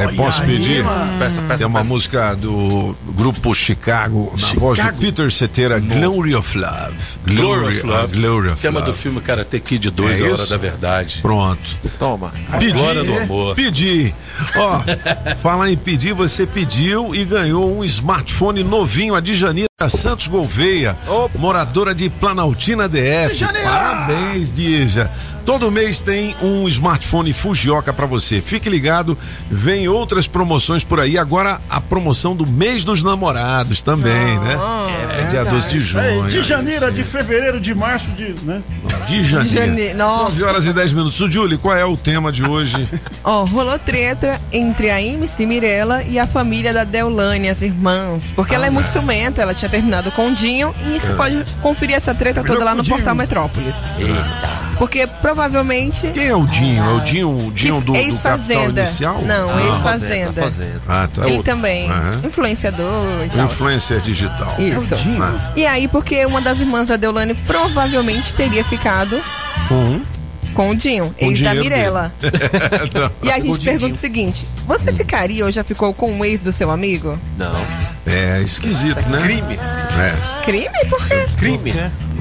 É, 0.00 0.08
posso 0.14 0.42
pedir? 0.42 0.84
Peça, 1.18 1.42
peça, 1.42 1.58
Tem 1.58 1.66
uma 1.66 1.80
peça. 1.80 1.92
música 1.92 2.34
do 2.36 2.94
grupo 3.16 3.52
Chicago, 3.54 4.32
na 4.40 4.48
voz 4.60 4.78
do 4.78 4.92
Peter 4.94 5.30
Cetera, 5.32 5.80
Glory 5.80 6.34
of 6.36 6.56
Love. 6.56 6.94
Glory 7.26 7.66
of 7.66 7.86
Love. 7.86 8.16
Glory 8.16 8.48
of 8.50 8.62
Tema 8.62 8.78
Love. 8.80 8.92
do 8.92 8.96
filme 8.96 9.20
Karate 9.20 9.58
Kid 9.60 9.90
2, 9.90 10.20
É 10.20 10.26
A 10.26 10.32
Hora 10.32 10.46
da 10.46 10.56
Verdade. 10.56 11.18
Pronto. 11.20 11.76
Toma. 11.98 12.32
A 12.52 12.58
glória 12.58 13.02
do 13.02 13.18
amor. 13.18 13.56
Pedi. 13.56 14.14
Ó, 14.56 14.80
falar 15.42 15.70
em 15.70 15.76
pedir, 15.76 16.12
você 16.14 16.46
pediu 16.46 17.14
e 17.14 17.24
ganhou 17.24 17.76
um 17.76 17.84
smartphone 17.84 18.62
novinho, 18.62 19.14
a 19.16 19.20
Djanira 19.20 19.67
Santos 19.88 20.26
Gouveia, 20.26 20.96
moradora 21.36 21.94
de 21.94 22.10
Planaltina 22.10 22.88
DF. 22.88 23.32
Djanira! 23.36 23.70
Parabéns, 23.70 24.50
Dija. 24.50 25.08
Todo 25.48 25.70
mês 25.70 25.98
tem 26.02 26.36
um 26.42 26.68
smartphone 26.68 27.32
Fujioka 27.32 27.90
pra 27.90 28.04
você. 28.04 28.42
Fique 28.42 28.68
ligado, 28.68 29.16
vem 29.50 29.88
outras 29.88 30.26
promoções 30.26 30.84
por 30.84 31.00
aí. 31.00 31.16
Agora 31.16 31.58
a 31.70 31.80
promoção 31.80 32.36
do 32.36 32.46
mês 32.46 32.84
dos 32.84 33.02
namorados 33.02 33.80
também, 33.80 34.38
né? 34.40 34.58
É 35.18 35.24
dia 35.24 35.46
12 35.46 35.70
de 35.70 35.80
junho. 35.80 36.04
É, 36.04 36.28
de 36.28 36.40
é 36.40 36.42
janeiro, 36.42 36.92
de 36.92 37.02
fevereiro, 37.02 37.58
de 37.58 37.74
março, 37.74 38.08
de. 38.08 38.34
Né? 38.42 38.62
De 39.06 39.22
janeiro. 39.24 39.54
janeiro, 39.54 39.96
nossa. 39.96 40.24
9 40.24 40.44
horas 40.44 40.66
e 40.66 40.72
10 40.74 40.92
minutos. 40.92 41.16
Julie, 41.32 41.56
qual 41.56 41.74
é 41.74 41.84
o 41.86 41.96
tema 41.96 42.30
de 42.30 42.44
hoje? 42.44 42.86
Ó, 43.24 43.44
rolou 43.44 43.78
treta 43.78 44.38
entre 44.52 44.90
a 44.90 45.00
MC 45.00 45.46
Mirella 45.46 46.02
e 46.02 46.18
a 46.18 46.26
família 46.26 46.74
da 46.74 46.84
Deolane, 46.84 47.48
as 47.48 47.62
irmãs. 47.62 48.30
Porque 48.36 48.54
ela 48.54 48.66
é 48.66 48.70
muito 48.70 48.88
ciumenta, 48.88 49.40
ela 49.40 49.54
tinha 49.54 49.70
terminado 49.70 50.10
com 50.10 50.28
o 50.28 50.34
Dinho. 50.34 50.74
E 50.94 51.00
você 51.00 51.12
É. 51.12 51.14
pode 51.14 51.42
conferir 51.62 51.96
essa 51.96 52.14
treta 52.14 52.44
toda 52.44 52.62
lá 52.62 52.74
no 52.74 52.84
portal 52.84 53.14
Metrópolis. 53.14 53.82
Porque 54.76 55.06
provavelmente. 55.06 55.37
Quem 56.12 56.26
é 56.26 56.34
o 56.36 56.44
Dinho? 56.46 56.82
É 56.82 56.88
o 56.94 57.00
Dinho, 57.00 57.46
o 57.46 57.50
Dinho 57.52 57.80
do, 57.80 57.86
do 57.86 57.92
Capital 57.92 58.08
Ex-Fazenda. 58.10 58.80
Inicial? 58.82 59.22
Não, 59.22 59.50
Ah. 59.56 59.62
ex-Fazenda. 59.62 60.42
Fazenda. 60.42 60.82
Ah, 60.88 61.08
tá. 61.12 61.22
Ele 61.26 61.36
Outro. 61.38 61.52
também. 61.52 61.88
Aham. 61.90 62.20
Influenciador 62.24 63.24
e 63.26 63.28
tal. 63.30 63.44
Influencer 63.46 64.00
digital. 64.00 64.54
Isso. 64.58 64.94
Ah. 65.22 65.52
E 65.56 65.66
aí, 65.66 65.86
porque 65.88 66.24
uma 66.26 66.40
das 66.40 66.60
irmãs 66.60 66.88
da 66.88 66.96
Deolane 66.96 67.34
provavelmente 67.34 68.34
teria 68.34 68.64
ficado 68.64 69.20
Com 69.68 70.00
com 70.54 70.70
o 70.70 70.74
Dinho, 70.74 71.14
Com 71.16 71.26
o 71.26 71.30
ex 71.30 71.40
da 71.40 71.54
Mirella. 71.54 72.12
E 73.22 73.30
a 73.30 73.34
gente 73.38 73.58
Dinho. 73.58 73.62
pergunta 73.72 73.92
o 73.92 73.96
seguinte: 73.98 74.44
você 74.66 74.92
ficaria 74.92 75.44
ou 75.44 75.50
já 75.52 75.62
ficou 75.62 75.94
com 75.94 76.18
o 76.18 76.24
ex 76.24 76.40
do 76.40 76.50
seu 76.50 76.70
amigo? 76.70 77.16
Não. 77.36 77.52
É 78.06 78.40
esquisito, 78.42 79.00
né? 79.08 79.20
Crime. 79.22 79.54
É. 80.00 80.44
Crime? 80.44 80.84
Por 80.88 81.06
quê? 81.06 81.26
Crime. 81.36 81.72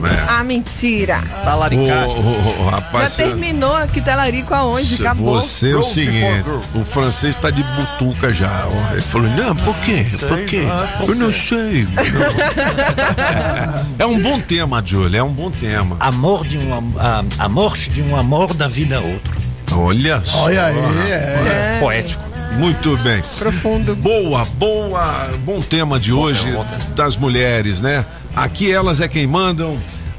É. 0.06 0.26
Ah, 0.28 0.44
mentira. 0.44 1.22
Talaricagem. 1.44 2.16
ô, 2.18 2.64
Já 2.66 2.70
rapaz, 2.72 3.12
você- 3.12 3.24
terminou 3.24 3.76
aqui 3.76 4.02
talarico 4.02 4.54
aonde? 4.54 4.96
Acabou. 4.96 5.42
você 5.42 5.72
é 5.72 5.76
o 5.76 5.84
seguinte, 5.84 6.46
o 6.76 6.84
francês 6.84 7.38
tá 7.38 7.50
de 7.50 7.64
butuca 7.64 8.34
já. 8.34 8.66
ó. 8.68 8.94
Ele 8.94 9.02
falou, 9.02 9.30
não, 9.32 9.56
por 9.56 9.76
quê? 9.78 10.06
Por 10.28 10.40
quê? 10.46 10.68
Eu 11.08 11.16
não 11.16 11.32
sei. 11.34 11.86
Não. 11.86 11.98
É 14.00 14.06
um 14.06 14.20
bom 14.22 14.40
tema, 14.40 14.82
Júlio, 14.86 15.18
é 15.20 15.24
um 15.24 15.32
bom 15.34 15.50
tema. 15.52 15.98
Amor 16.00 16.46
de 16.46 16.58
um 16.58 16.74
a, 17.00 17.24
a 17.46 17.50
morte 17.50 17.90
de 17.90 18.02
um 18.02 18.16
amor 18.16 18.54
da 18.54 18.68
vida 18.68 18.98
a 18.98 19.02
outro. 19.02 19.34
Olha 19.72 20.22
só. 20.24 20.44
Olha 20.44 20.66
aí, 20.66 20.80
rapaz. 20.80 21.10
é. 21.10 21.78
Poético. 21.80 22.24
Muito 22.58 22.98
bem. 22.98 23.22
Profundo. 23.38 23.96
Boa, 23.96 24.46
boa, 24.56 25.30
bom 25.44 25.62
tema 25.62 26.00
de 26.00 26.12
hoje 26.12 26.46
tema, 26.46 26.58
bom 26.58 26.66
tema. 26.66 26.96
das 26.96 27.16
mulheres, 27.16 27.82
né? 27.82 28.06
Aqui 28.36 28.72
elas 28.72 29.00
é 29.00 29.08
quem 29.08 29.28
mandam. 29.28 29.78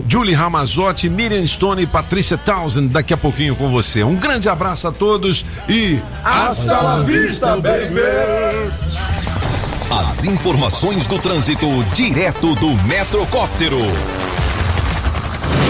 Julie 0.08 0.34
Ramazotti, 0.34 1.08
Miriam 1.08 1.44
Stone 1.44 1.82
e 1.82 1.86
Patrícia 1.86 2.38
Townsend, 2.38 2.88
daqui 2.88 3.12
a 3.12 3.16
pouquinho 3.16 3.56
com 3.56 3.68
você. 3.70 4.04
Um 4.04 4.14
grande 4.14 4.48
abraço 4.48 4.88
a 4.88 4.92
todos 4.92 5.44
e 5.68 6.00
Hasta 6.24 6.80
la 6.80 7.00
vista, 7.00 7.56
baby! 7.56 8.00
As 9.90 10.24
informações 10.24 11.06
do 11.06 11.18
trânsito 11.18 11.66
direto 11.94 12.54
do 12.54 12.74
Metrocóptero. 12.84 13.80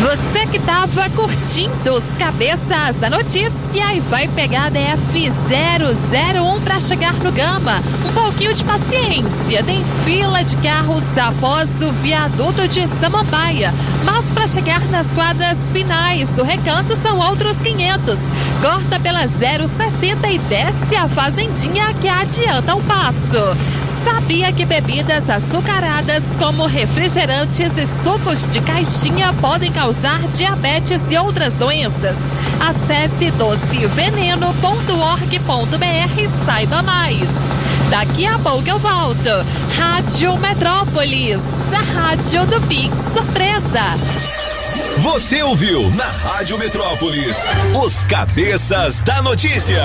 Você 0.00 0.46
que 0.46 0.60
tava 0.60 1.10
curtindo 1.10 1.92
os 1.92 2.04
cabeças 2.18 2.94
da 3.00 3.10
notícia 3.10 3.94
e 3.94 4.00
vai 4.00 4.28
pegar 4.28 4.66
a 4.66 4.70
DF 4.70 5.28
001 5.28 6.60
para 6.60 6.78
chegar 6.78 7.14
no 7.14 7.32
Gama. 7.32 7.82
Um 8.08 8.12
pouquinho 8.12 8.54
de 8.54 8.64
paciência. 8.64 9.64
Tem 9.64 9.84
fila 10.04 10.44
de 10.44 10.56
carros 10.58 11.04
após 11.18 11.82
o 11.82 11.90
viaduto 11.94 12.68
de 12.68 12.86
Samambaia. 12.86 13.74
Mas 14.04 14.30
para 14.30 14.46
chegar 14.46 14.80
nas 14.86 15.12
quadras 15.12 15.68
finais 15.70 16.28
do 16.30 16.44
recanto 16.44 16.94
são 16.94 17.18
outros 17.18 17.56
500. 17.56 18.18
Corta 18.62 19.00
pela 19.00 19.26
060 19.26 20.28
e 20.28 20.38
desce 20.38 20.94
a 20.94 21.08
fazendinha 21.08 21.92
que 21.94 22.08
adianta 22.08 22.76
o 22.76 22.82
passo. 22.84 23.77
Sabia 24.04 24.52
que 24.52 24.64
bebidas 24.64 25.28
açucaradas, 25.28 26.22
como 26.38 26.66
refrigerantes 26.66 27.76
e 27.76 27.84
sucos 27.86 28.48
de 28.48 28.60
caixinha, 28.60 29.32
podem 29.40 29.72
causar 29.72 30.20
diabetes 30.28 31.00
e 31.10 31.16
outras 31.16 31.52
doenças? 31.54 32.16
Acesse 32.60 33.32
doceveneno.org.br 33.32 36.18
e 36.18 36.28
saiba 36.44 36.82
mais. 36.82 37.28
Daqui 37.90 38.26
a 38.26 38.38
pouco 38.38 38.68
eu 38.68 38.78
volto. 38.78 39.30
Rádio 39.76 40.36
Metrópolis, 40.38 41.40
a 41.72 42.00
rádio 42.00 42.46
do 42.46 42.60
Pix 42.62 42.94
Surpresa. 43.14 43.96
Você 44.98 45.42
ouviu 45.42 45.88
na 45.90 46.04
Rádio 46.04 46.58
Metrópolis 46.58 47.46
os 47.82 48.02
cabeças 48.02 49.00
da 49.00 49.22
notícia. 49.22 49.84